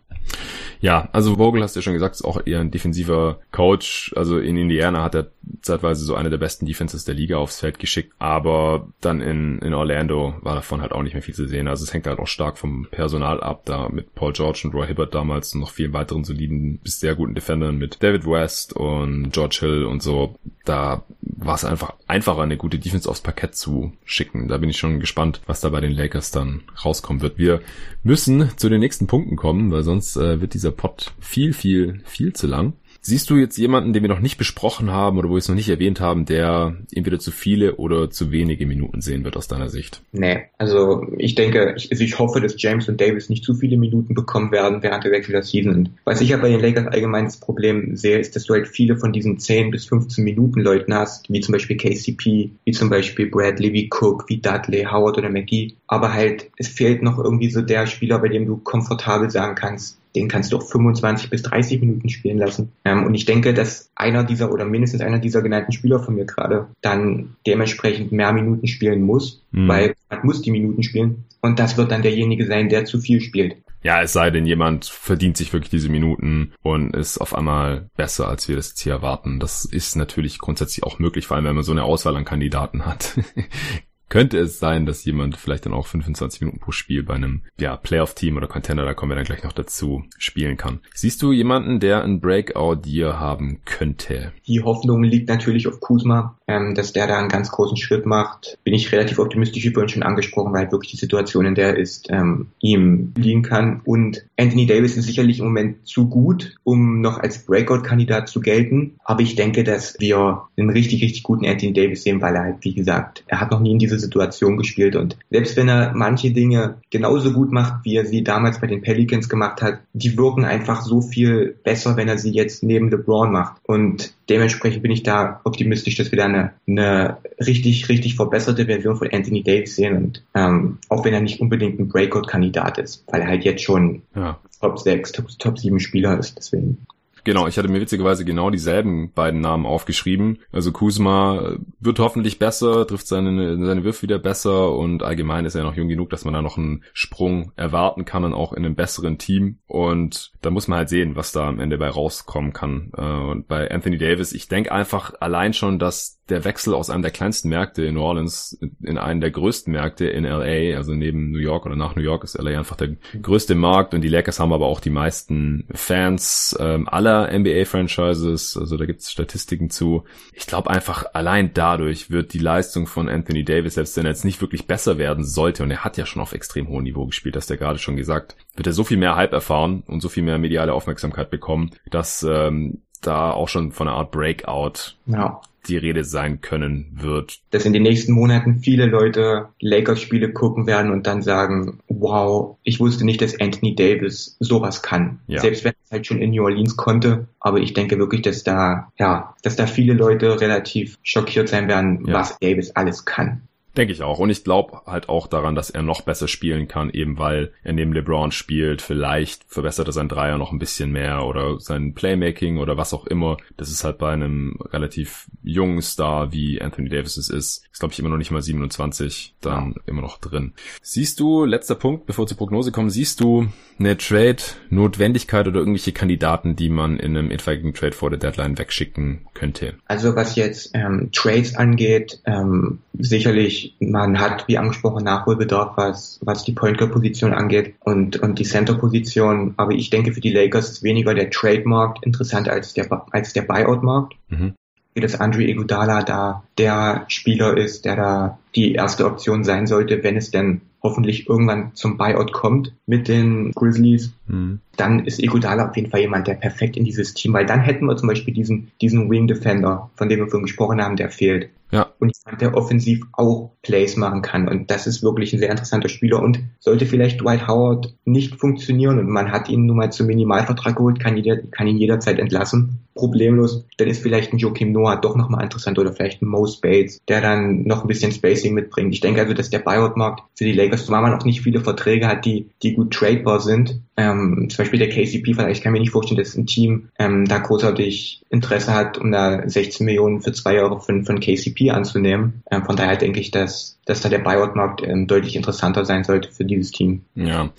Ja, 0.80 1.08
also 1.12 1.36
Vogel 1.36 1.62
hast 1.62 1.76
du 1.76 1.80
ja 1.80 1.82
schon 1.82 1.94
gesagt, 1.94 2.16
ist 2.16 2.24
auch 2.24 2.40
eher 2.44 2.60
ein 2.60 2.70
defensiver 2.70 3.38
Coach. 3.52 4.12
Also 4.16 4.38
in 4.38 4.56
Indiana 4.56 5.02
hat 5.02 5.14
er 5.14 5.30
zeitweise 5.62 6.04
so 6.04 6.14
eine 6.14 6.30
der 6.30 6.38
besten 6.38 6.66
Defenses 6.66 7.04
der 7.04 7.14
Liga 7.14 7.36
aufs 7.36 7.60
Feld 7.60 7.78
geschickt, 7.78 8.12
aber 8.18 8.88
dann 9.00 9.20
in, 9.20 9.58
in 9.60 9.74
Orlando 9.74 10.34
war 10.40 10.54
davon 10.54 10.80
halt 10.80 10.92
auch 10.92 11.02
nicht 11.02 11.14
mehr 11.14 11.22
viel 11.22 11.34
zu 11.34 11.46
sehen. 11.46 11.68
Also 11.68 11.84
es 11.84 11.92
hängt 11.92 12.06
halt 12.06 12.18
auch 12.18 12.26
stark 12.26 12.58
vom 12.58 12.86
Personal 12.90 13.42
ab, 13.42 13.62
da 13.64 13.88
mit 13.88 14.14
Paul 14.14 14.32
George 14.32 14.62
und 14.64 14.74
Roy 14.74 14.86
Hibbert 14.86 15.14
damals 15.14 15.54
und 15.54 15.60
noch 15.60 15.70
vielen 15.70 15.92
weiteren 15.92 16.24
soliden 16.24 16.78
bis 16.78 17.00
sehr 17.00 17.14
guten 17.14 17.34
Defendern 17.34 17.76
mit 17.76 18.02
David 18.02 18.26
West 18.26 18.74
und 18.74 19.30
George 19.32 19.58
Hill 19.60 19.84
und 19.84 20.02
so. 20.02 20.36
Da 20.64 21.04
war 21.20 21.54
es 21.54 21.64
einfach 21.64 21.94
einfacher, 22.06 22.42
eine 22.42 22.56
gute 22.56 22.78
Defense 22.78 23.08
aufs 23.08 23.20
Parkett 23.20 23.54
zu 23.54 23.92
schicken. 24.04 24.48
Da 24.48 24.58
bin 24.58 24.70
ich 24.70 24.78
schon 24.78 25.00
gespannt, 25.00 25.40
was 25.46 25.60
da 25.60 25.68
bei 25.68 25.80
den 25.80 25.92
Lakers 25.92 26.30
dann 26.30 26.62
rauskommen 26.84 27.22
wird. 27.22 27.38
Wir 27.38 27.60
müssen 28.02 28.50
zu 28.56 28.68
den 28.68 28.80
nächsten 28.80 29.06
Punkten 29.06 29.36
kommen, 29.36 29.70
weil 29.72 29.82
sonst 29.82 30.16
äh, 30.16 30.40
wird 30.40 30.54
dieser 30.54 30.70
Pod 30.70 31.12
viel, 31.20 31.52
viel, 31.52 32.00
viel 32.04 32.32
zu 32.32 32.46
lang. 32.46 32.74
Siehst 33.06 33.28
du 33.28 33.36
jetzt 33.36 33.58
jemanden, 33.58 33.92
den 33.92 34.02
wir 34.02 34.08
noch 34.08 34.20
nicht 34.20 34.38
besprochen 34.38 34.90
haben 34.90 35.18
oder 35.18 35.28
wo 35.28 35.34
wir 35.34 35.38
es 35.38 35.48
noch 35.48 35.54
nicht 35.54 35.68
erwähnt 35.68 36.00
haben, 36.00 36.24
der 36.24 36.74
entweder 36.90 37.18
zu 37.18 37.32
viele 37.32 37.76
oder 37.76 38.08
zu 38.08 38.32
wenige 38.32 38.66
Minuten 38.66 39.02
sehen 39.02 39.24
wird 39.24 39.36
aus 39.36 39.46
deiner 39.46 39.68
Sicht? 39.68 40.00
Nee, 40.12 40.44
also 40.56 41.06
ich 41.18 41.34
denke, 41.34 41.74
ich, 41.76 41.92
also 41.92 42.02
ich 42.02 42.18
hoffe, 42.18 42.40
dass 42.40 42.54
James 42.56 42.88
und 42.88 42.98
Davis 42.98 43.28
nicht 43.28 43.44
zu 43.44 43.54
viele 43.54 43.76
Minuten 43.76 44.14
bekommen 44.14 44.52
werden 44.52 44.82
während 44.82 45.04
der 45.04 45.12
Regular 45.12 45.42
Season. 45.42 45.90
Was 46.04 46.22
ich 46.22 46.32
aber 46.32 46.44
bei 46.44 46.48
den 46.48 46.60
Lakers 46.60 46.86
allgemein 46.86 47.26
das 47.26 47.36
Problem 47.36 47.94
sehe, 47.94 48.18
ist, 48.18 48.36
dass 48.36 48.44
du 48.44 48.54
halt 48.54 48.68
viele 48.68 48.96
von 48.96 49.12
diesen 49.12 49.38
10 49.38 49.70
bis 49.70 49.84
15 49.84 50.24
Minuten 50.24 50.60
Leuten 50.60 50.94
hast, 50.94 51.30
wie 51.30 51.42
zum 51.42 51.52
Beispiel 51.52 51.76
KCP, 51.76 52.52
wie 52.64 52.72
zum 52.72 52.88
Beispiel 52.88 53.28
Bradley, 53.28 53.74
wie 53.74 53.90
Cook, 53.92 54.24
wie 54.28 54.38
Dudley, 54.38 54.84
Howard 54.90 55.18
oder 55.18 55.28
McGee. 55.28 55.74
Aber 55.88 56.14
halt, 56.14 56.50
es 56.56 56.68
fehlt 56.68 57.02
noch 57.02 57.18
irgendwie 57.18 57.50
so 57.50 57.60
der 57.60 57.86
Spieler, 57.86 58.18
bei 58.18 58.28
dem 58.28 58.46
du 58.46 58.56
komfortabel 58.56 59.28
sagen 59.28 59.56
kannst, 59.56 59.98
den 60.14 60.28
kannst 60.28 60.52
du 60.52 60.58
auch 60.58 60.62
25 60.62 61.30
bis 61.30 61.42
30 61.42 61.80
Minuten 61.80 62.08
spielen 62.08 62.38
lassen. 62.38 62.72
Ähm, 62.84 63.04
und 63.04 63.14
ich 63.14 63.24
denke, 63.24 63.54
dass 63.54 63.90
einer 63.94 64.24
dieser 64.24 64.52
oder 64.52 64.64
mindestens 64.64 65.00
einer 65.00 65.18
dieser 65.18 65.42
genannten 65.42 65.72
Spieler 65.72 66.00
von 66.00 66.14
mir 66.14 66.24
gerade 66.24 66.68
dann 66.80 67.36
dementsprechend 67.46 68.12
mehr 68.12 68.32
Minuten 68.32 68.66
spielen 68.66 69.02
muss, 69.02 69.44
mhm. 69.50 69.68
weil 69.68 69.94
man 70.10 70.24
muss 70.24 70.42
die 70.42 70.50
Minuten 70.50 70.82
spielen. 70.82 71.24
Und 71.40 71.58
das 71.58 71.76
wird 71.76 71.90
dann 71.90 72.02
derjenige 72.02 72.46
sein, 72.46 72.68
der 72.68 72.84
zu 72.84 73.00
viel 73.00 73.20
spielt. 73.20 73.56
Ja, 73.82 74.00
es 74.00 74.14
sei 74.14 74.30
denn, 74.30 74.46
jemand 74.46 74.86
verdient 74.86 75.36
sich 75.36 75.52
wirklich 75.52 75.68
diese 75.68 75.90
Minuten 75.90 76.52
und 76.62 76.96
ist 76.96 77.18
auf 77.18 77.34
einmal 77.36 77.90
besser, 77.96 78.28
als 78.28 78.48
wir 78.48 78.56
das 78.56 78.70
jetzt 78.70 78.80
hier 78.80 78.94
erwarten. 78.94 79.40
Das 79.40 79.66
ist 79.66 79.94
natürlich 79.94 80.38
grundsätzlich 80.38 80.84
auch 80.84 80.98
möglich, 80.98 81.26
vor 81.26 81.36
allem 81.36 81.44
wenn 81.44 81.54
man 81.54 81.64
so 81.64 81.72
eine 81.72 81.84
Auswahl 81.84 82.16
an 82.16 82.24
Kandidaten 82.24 82.86
hat. 82.86 83.20
könnte 84.14 84.38
es 84.38 84.60
sein, 84.60 84.86
dass 84.86 85.04
jemand 85.04 85.36
vielleicht 85.36 85.66
dann 85.66 85.72
auch 85.72 85.88
25 85.88 86.42
Minuten 86.42 86.60
pro 86.60 86.70
Spiel 86.70 87.02
bei 87.02 87.14
einem 87.14 87.42
ja, 87.58 87.76
Playoff-Team 87.76 88.36
oder 88.36 88.46
Contender, 88.46 88.84
da 88.84 88.94
kommen 88.94 89.10
wir 89.10 89.16
dann 89.16 89.24
gleich 89.24 89.42
noch 89.42 89.50
dazu, 89.50 90.04
spielen 90.18 90.56
kann. 90.56 90.78
Siehst 90.94 91.20
du 91.20 91.32
jemanden, 91.32 91.80
der 91.80 92.04
ein 92.04 92.20
Breakout 92.20 92.76
dir 92.84 93.18
haben 93.18 93.62
könnte? 93.64 94.32
Die 94.46 94.62
Hoffnung 94.62 95.02
liegt 95.02 95.28
natürlich 95.28 95.66
auf 95.66 95.80
Kuzma, 95.80 96.38
ähm, 96.46 96.74
dass 96.74 96.92
der 96.92 97.06
da 97.06 97.18
einen 97.18 97.28
ganz 97.28 97.50
großen 97.50 97.76
Schritt 97.76 98.06
macht. 98.06 98.58
Bin 98.64 98.74
ich 98.74 98.92
relativ 98.92 99.18
optimistisch, 99.18 99.64
wie 99.64 99.70
vorhin 99.70 99.88
schon 99.88 100.02
angesprochen, 100.02 100.52
weil 100.52 100.70
wirklich 100.70 100.92
die 100.92 100.98
Situation, 100.98 101.46
in 101.46 101.54
der 101.54 101.68
er 101.68 101.78
ist, 101.78 102.08
ähm, 102.10 102.48
ihm 102.60 103.12
liegen 103.16 103.42
kann. 103.42 103.80
Und 103.84 104.26
Anthony 104.38 104.66
Davis 104.66 104.96
ist 104.96 105.06
sicherlich 105.06 105.38
im 105.38 105.46
Moment 105.46 105.86
zu 105.86 106.08
gut, 106.08 106.56
um 106.64 107.00
noch 107.00 107.18
als 107.18 107.44
Breakout-Kandidat 107.46 108.28
zu 108.28 108.40
gelten. 108.40 108.96
Aber 109.04 109.22
ich 109.22 109.36
denke, 109.36 109.64
dass 109.64 109.96
wir 109.98 110.42
einen 110.56 110.70
richtig, 110.70 111.02
richtig 111.02 111.22
guten 111.22 111.46
Anthony 111.46 111.72
Davis 111.72 112.02
sehen, 112.02 112.20
weil 112.20 112.34
er 112.34 112.42
halt, 112.42 112.56
wie 112.60 112.74
gesagt, 112.74 113.24
er 113.26 113.40
hat 113.40 113.50
noch 113.50 113.60
nie 113.60 113.72
in 113.72 113.78
diese 113.78 113.98
Situation 113.98 114.56
gespielt. 114.56 114.96
Und 114.96 115.16
selbst 115.30 115.56
wenn 115.56 115.68
er 115.68 115.92
manche 115.94 116.32
Dinge 116.32 116.76
genauso 116.90 117.32
gut 117.32 117.52
macht, 117.52 117.84
wie 117.84 117.96
er 117.96 118.04
sie 118.04 118.22
damals 118.22 118.60
bei 118.60 118.66
den 118.66 118.82
Pelicans 118.82 119.28
gemacht 119.28 119.62
hat, 119.62 119.78
die 119.92 120.16
wirken 120.16 120.44
einfach 120.44 120.82
so 120.82 121.00
viel 121.00 121.56
besser, 121.64 121.96
wenn 121.96 122.08
er 122.08 122.18
sie 122.18 122.32
jetzt 122.32 122.62
neben 122.62 122.90
LeBron 122.90 123.32
macht. 123.32 123.56
Und 123.64 124.14
dementsprechend 124.28 124.82
bin 124.82 124.90
ich 124.90 125.02
da 125.02 125.40
optimistisch, 125.44 125.96
dass 125.96 126.10
wir 126.10 126.18
da 126.18 126.33
eine, 126.34 126.52
eine 126.66 127.16
richtig, 127.40 127.88
richtig 127.88 128.16
verbesserte 128.16 128.66
Version 128.66 128.96
von 128.96 129.10
Anthony 129.12 129.42
Davis 129.42 129.76
sehen. 129.76 129.96
Und 129.96 130.24
ähm, 130.34 130.78
auch 130.88 131.04
wenn 131.04 131.14
er 131.14 131.20
nicht 131.20 131.40
unbedingt 131.40 131.78
ein 131.78 131.88
Breakout-Kandidat 131.88 132.78
ist, 132.78 133.04
weil 133.08 133.22
er 133.22 133.28
halt 133.28 133.44
jetzt 133.44 133.62
schon 133.62 134.02
ja. 134.14 134.38
Top 134.60 134.78
6, 134.78 135.12
Top, 135.12 135.26
Top 135.38 135.58
7 135.58 135.80
Spieler 135.80 136.18
ist. 136.18 136.36
Deswegen. 136.38 136.86
Genau, 137.24 137.46
ich 137.48 137.56
hatte 137.56 137.68
mir 137.68 137.80
witzigerweise 137.80 138.24
genau 138.24 138.50
dieselben 138.50 139.12
beiden 139.12 139.40
Namen 139.40 139.64
aufgeschrieben. 139.64 140.38
Also 140.52 140.72
Kuzma 140.72 141.56
wird 141.80 141.98
hoffentlich 141.98 142.38
besser, 142.38 142.86
trifft 142.86 143.06
seine, 143.06 143.56
seine 143.64 143.82
Würfe 143.82 144.02
wieder 144.02 144.18
besser 144.18 144.76
und 144.76 145.02
allgemein 145.02 145.46
ist 145.46 145.54
er 145.54 145.64
noch 145.64 145.74
jung 145.74 145.88
genug, 145.88 146.10
dass 146.10 146.26
man 146.26 146.34
da 146.34 146.42
noch 146.42 146.58
einen 146.58 146.84
Sprung 146.92 147.52
erwarten 147.56 148.04
kann 148.04 148.24
und 148.24 148.34
auch 148.34 148.52
in 148.52 148.64
einem 148.64 148.74
besseren 148.74 149.16
Team. 149.16 149.58
Und 149.66 150.32
da 150.42 150.50
muss 150.50 150.68
man 150.68 150.78
halt 150.78 150.90
sehen, 150.90 151.16
was 151.16 151.32
da 151.32 151.48
am 151.48 151.60
Ende 151.60 151.78
bei 151.78 151.88
rauskommen 151.88 152.52
kann. 152.52 152.92
Äh, 152.96 153.02
und 153.02 153.48
bei 153.48 153.70
Anthony 153.70 153.96
Davis, 153.96 154.32
ich 154.32 154.48
denke 154.48 154.70
einfach 154.72 155.14
allein 155.20 155.54
schon, 155.54 155.78
dass 155.78 156.20
der 156.28 156.44
Wechsel 156.44 156.74
aus 156.74 156.88
einem 156.88 157.02
der 157.02 157.10
kleinsten 157.10 157.50
Märkte 157.50 157.84
in 157.84 157.94
New 157.94 158.02
Orleans 158.02 158.58
in 158.82 158.96
einen 158.96 159.20
der 159.20 159.30
größten 159.30 159.70
Märkte 159.72 160.06
in 160.06 160.24
LA, 160.24 160.76
also 160.76 160.94
neben 160.94 161.30
New 161.30 161.38
York 161.38 161.66
oder 161.66 161.76
nach 161.76 161.96
New 161.96 162.02
York 162.02 162.24
ist 162.24 162.38
LA 162.38 162.58
einfach 162.58 162.76
der 162.76 162.96
größte 163.20 163.54
Markt 163.54 163.92
und 163.92 164.00
die 164.00 164.08
Lakers 164.08 164.40
haben 164.40 164.52
aber 164.52 164.66
auch 164.66 164.80
die 164.80 164.90
meisten 164.90 165.66
Fans 165.74 166.56
ähm, 166.58 166.88
aller 166.88 167.13
NBA-Franchises, 167.22 168.56
also 168.56 168.76
da 168.76 168.84
gibt 168.86 169.00
es 169.00 169.10
Statistiken 169.10 169.70
zu. 169.70 170.04
Ich 170.32 170.46
glaube 170.46 170.70
einfach, 170.70 171.06
allein 171.12 171.52
dadurch 171.54 172.10
wird 172.10 172.32
die 172.32 172.38
Leistung 172.38 172.86
von 172.86 173.08
Anthony 173.08 173.44
Davis, 173.44 173.74
selbst 173.74 173.96
wenn 173.96 174.06
er 174.06 174.12
jetzt 174.12 174.24
nicht 174.24 174.40
wirklich 174.40 174.66
besser 174.66 174.98
werden 174.98 175.24
sollte, 175.24 175.62
und 175.62 175.70
er 175.70 175.84
hat 175.84 175.96
ja 175.96 176.06
schon 176.06 176.22
auf 176.22 176.32
extrem 176.32 176.68
hohem 176.68 176.84
Niveau 176.84 177.06
gespielt, 177.06 177.36
hast 177.36 177.50
du 177.50 177.56
gerade 177.56 177.78
schon 177.78 177.96
gesagt, 177.96 178.36
wird 178.56 178.66
er 178.66 178.72
so 178.72 178.84
viel 178.84 178.98
mehr 178.98 179.16
Hype 179.16 179.32
erfahren 179.32 179.82
und 179.86 180.00
so 180.00 180.08
viel 180.08 180.22
mehr 180.22 180.38
mediale 180.38 180.72
Aufmerksamkeit 180.72 181.30
bekommen, 181.30 181.70
dass 181.90 182.22
ähm, 182.22 182.82
da 183.00 183.30
auch 183.30 183.48
schon 183.48 183.72
von 183.72 183.88
einer 183.88 183.96
Art 183.96 184.10
Breakout 184.10 184.94
ja 185.06 185.40
die 185.68 185.76
Rede 185.76 186.04
sein 186.04 186.40
können 186.40 186.90
wird. 186.94 187.40
Dass 187.50 187.64
in 187.64 187.72
den 187.72 187.82
nächsten 187.82 188.12
Monaten 188.12 188.60
viele 188.60 188.86
Leute 188.86 189.48
Lakers-Spiele 189.60 190.32
gucken 190.32 190.66
werden 190.66 190.92
und 190.92 191.06
dann 191.06 191.22
sagen, 191.22 191.80
wow, 191.88 192.56
ich 192.62 192.80
wusste 192.80 193.04
nicht, 193.04 193.22
dass 193.22 193.40
Anthony 193.40 193.74
Davis 193.74 194.36
sowas 194.40 194.82
kann. 194.82 195.20
Ja. 195.26 195.40
Selbst 195.40 195.64
wenn 195.64 195.72
er 195.72 195.84
es 195.84 195.90
halt 195.90 196.06
schon 196.06 196.20
in 196.20 196.30
New 196.30 196.42
Orleans 196.44 196.76
konnte. 196.76 197.28
Aber 197.40 197.58
ich 197.58 197.72
denke 197.72 197.98
wirklich, 197.98 198.22
dass 198.22 198.44
da, 198.44 198.92
ja, 198.98 199.34
dass 199.42 199.56
da 199.56 199.66
viele 199.66 199.94
Leute 199.94 200.40
relativ 200.40 200.98
schockiert 201.02 201.48
sein 201.48 201.68
werden, 201.68 202.04
ja. 202.06 202.14
was 202.14 202.38
Davis 202.38 202.70
alles 202.72 203.04
kann. 203.04 203.42
Denke 203.76 203.92
ich 203.92 204.02
auch. 204.02 204.18
Und 204.18 204.30
ich 204.30 204.44
glaube 204.44 204.82
halt 204.86 205.08
auch 205.08 205.26
daran, 205.26 205.54
dass 205.54 205.70
er 205.70 205.82
noch 205.82 206.02
besser 206.02 206.28
spielen 206.28 206.68
kann, 206.68 206.90
eben 206.90 207.18
weil 207.18 207.52
er 207.62 207.72
neben 207.72 207.92
LeBron 207.92 208.30
spielt. 208.30 208.82
Vielleicht 208.82 209.44
verbessert 209.48 209.88
er 209.88 209.92
sein 209.92 210.08
Dreier 210.08 210.38
noch 210.38 210.52
ein 210.52 210.58
bisschen 210.58 210.92
mehr 210.92 211.24
oder 211.24 211.58
sein 211.58 211.94
Playmaking 211.94 212.58
oder 212.58 212.76
was 212.76 212.94
auch 212.94 213.06
immer. 213.06 213.36
Das 213.56 213.70
ist 213.70 213.84
halt 213.84 213.98
bei 213.98 214.12
einem 214.12 214.58
relativ 214.72 215.26
jungen 215.42 215.82
Star 215.82 216.32
wie 216.32 216.60
Anthony 216.60 216.88
Davis 216.88 217.16
es 217.16 217.28
ist. 217.30 217.64
Ist, 217.72 217.80
glaube 217.80 217.92
ich, 217.92 217.98
immer 217.98 218.08
noch 218.08 218.16
nicht 218.16 218.30
mal 218.30 218.42
27, 218.42 219.34
dann 219.40 219.74
ja. 219.76 219.82
immer 219.86 220.02
noch 220.02 220.18
drin. 220.18 220.52
Siehst 220.80 221.18
du, 221.18 221.44
letzter 221.44 221.74
Punkt, 221.74 222.06
bevor 222.06 222.26
zur 222.26 222.36
Prognose 222.36 222.70
kommen, 222.70 222.90
siehst 222.90 223.20
du 223.20 223.48
eine 223.78 223.96
Trade-Notwendigkeit 223.96 225.48
oder 225.48 225.58
irgendwelche 225.58 225.92
Kandidaten, 225.92 226.54
die 226.54 226.68
man 226.68 226.98
in 226.98 227.16
einem 227.16 227.30
etwaigen 227.32 227.74
Trade 227.74 227.92
vor 227.92 228.10
der 228.10 228.18
Deadline 228.20 228.56
wegschicken 228.56 229.26
könnte? 229.34 229.74
Also 229.86 230.14
was 230.14 230.36
jetzt 230.36 230.70
ähm, 230.74 231.10
Trades 231.12 231.56
angeht, 231.56 232.20
ähm, 232.24 232.78
sicherlich 232.92 233.63
man 233.80 234.20
hat, 234.20 234.48
wie 234.48 234.58
angesprochen, 234.58 235.04
Nachholbedarf, 235.04 235.76
was, 235.76 236.20
was 236.22 236.44
die 236.44 236.52
Point 236.52 236.78
Guard 236.78 236.92
Position 236.92 237.32
angeht 237.32 237.74
und, 237.80 238.16
und 238.16 238.38
die 238.38 238.44
Center 238.44 238.74
Position. 238.74 239.54
Aber 239.56 239.72
ich 239.72 239.90
denke, 239.90 240.12
für 240.12 240.20
die 240.20 240.32
Lakers 240.32 240.70
ist 240.70 240.82
weniger 240.82 241.14
der 241.14 241.30
Trademarkt 241.30 242.04
interessant 242.04 242.48
als 242.48 242.74
der, 242.74 242.88
als 243.10 243.32
der 243.32 243.42
Buyout 243.42 243.82
Markt. 243.82 244.14
Mhm. 244.28 244.54
Wie 244.94 245.00
das 245.00 245.18
Andre 245.20 245.42
Iguodala 245.42 246.02
da 246.02 246.44
der 246.56 247.04
Spieler 247.08 247.56
ist, 247.56 247.84
der 247.84 247.96
da 247.96 248.38
die 248.54 248.74
erste 248.74 249.06
Option 249.06 249.42
sein 249.42 249.66
sollte, 249.66 250.04
wenn 250.04 250.16
es 250.16 250.30
denn 250.30 250.60
hoffentlich 250.84 251.28
irgendwann 251.28 251.74
zum 251.74 251.96
Buyout 251.96 252.32
kommt 252.32 252.74
mit 252.86 253.08
den 253.08 253.52
Grizzlies, 253.52 254.12
mhm. 254.28 254.60
dann 254.76 255.06
ist 255.06 255.20
Iguodala 255.20 255.70
auf 255.70 255.76
jeden 255.76 255.90
Fall 255.90 256.00
jemand, 256.00 256.28
der 256.28 256.34
perfekt 256.34 256.76
in 256.76 256.84
dieses 256.84 257.14
Team, 257.14 257.32
weil 257.32 257.46
dann 257.46 257.60
hätten 257.60 257.86
wir 257.86 257.96
zum 257.96 258.08
Beispiel 258.08 258.34
diesen, 258.34 258.70
diesen 258.80 259.10
Wing 259.10 259.26
Defender, 259.26 259.90
von 259.96 260.08
dem 260.08 260.20
wir 260.20 260.28
vorhin 260.28 260.44
gesprochen 260.44 260.82
haben, 260.82 260.96
der 260.96 261.10
fehlt. 261.10 261.48
Ja. 261.74 261.92
Und 261.98 262.12
jemand, 262.24 262.40
der 262.40 262.56
offensiv 262.56 263.02
auch 263.12 263.50
Plays 263.62 263.96
machen 263.96 264.22
kann. 264.22 264.46
Und 264.46 264.70
das 264.70 264.86
ist 264.86 265.02
wirklich 265.02 265.32
ein 265.32 265.40
sehr 265.40 265.50
interessanter 265.50 265.88
Spieler. 265.88 266.22
Und 266.22 266.38
sollte 266.60 266.86
vielleicht 266.86 267.20
Dwight 267.20 267.48
Howard 267.48 267.94
nicht 268.04 268.36
funktionieren 268.38 269.00
und 269.00 269.08
man 269.08 269.32
hat 269.32 269.48
ihn 269.48 269.66
nun 269.66 269.78
mal 269.78 269.90
zum 269.90 270.06
Minimalvertrag 270.06 270.76
geholt, 270.76 271.00
kann, 271.00 271.16
jeder, 271.16 271.38
kann 271.50 271.66
ihn 271.66 271.78
jederzeit 271.78 272.20
entlassen, 272.20 272.84
problemlos, 272.94 273.64
dann 273.76 273.88
ist 273.88 274.02
vielleicht 274.02 274.32
ein 274.32 274.38
Joachim 274.38 274.72
Noah 274.72 275.00
doch 275.00 275.16
nochmal 275.16 275.42
interessant 275.42 275.78
oder 275.78 275.92
vielleicht 275.92 276.22
ein 276.22 276.28
Mo 276.28 276.46
Spades, 276.46 277.00
der 277.08 277.20
dann 277.20 277.64
noch 277.64 277.82
ein 277.82 277.88
bisschen 277.88 278.12
Spacing 278.12 278.54
mitbringt. 278.54 278.94
Ich 278.94 279.00
denke 279.00 279.20
also, 279.20 279.34
dass 279.34 279.50
der 279.50 279.58
Buyout-Markt 279.58 280.22
für 280.36 280.44
die 280.44 280.52
Lakers, 280.52 280.86
zumal 280.86 281.02
man 281.02 281.14
auch 281.14 281.24
nicht 281.24 281.42
viele 281.42 281.60
Verträge 281.60 282.06
hat, 282.06 282.24
die, 282.24 282.50
die 282.62 282.74
gut 282.74 282.92
tradebar 282.92 283.40
sind, 283.40 283.80
ähm, 283.96 284.48
zum 284.50 284.58
Beispiel 284.58 284.78
der 284.78 284.88
KCP, 284.88 285.34
vielleicht 285.34 285.62
kann 285.62 285.72
ich 285.72 285.78
mir 285.78 285.80
nicht 285.80 285.92
vorstellen, 285.92 286.18
dass 286.18 286.36
ein 286.36 286.46
Team 286.46 286.88
ähm, 286.98 287.26
da 287.26 287.38
großartig 287.38 288.22
Interesse 288.30 288.74
hat, 288.74 288.98
um 288.98 289.10
da 289.10 289.48
16 289.48 289.84
Millionen 289.84 290.20
für 290.20 290.32
zwei 290.32 290.54
Jahre 290.56 290.80
von, 290.80 291.04
von 291.04 291.20
KCP 291.20 291.63
anzunehmen. 291.70 292.42
Ähm, 292.50 292.64
von 292.64 292.76
daher 292.76 292.96
denke 292.96 293.20
ich, 293.20 293.30
dass, 293.30 293.78
dass 293.84 294.00
da 294.00 294.08
der 294.08 294.18
Buyout-Markt 294.18 294.82
ähm, 294.82 295.06
deutlich 295.06 295.36
interessanter 295.36 295.84
sein 295.84 296.04
sollte 296.04 296.30
für 296.30 296.44
dieses 296.44 296.70
Team. 296.70 297.02
Ja, 297.14 297.50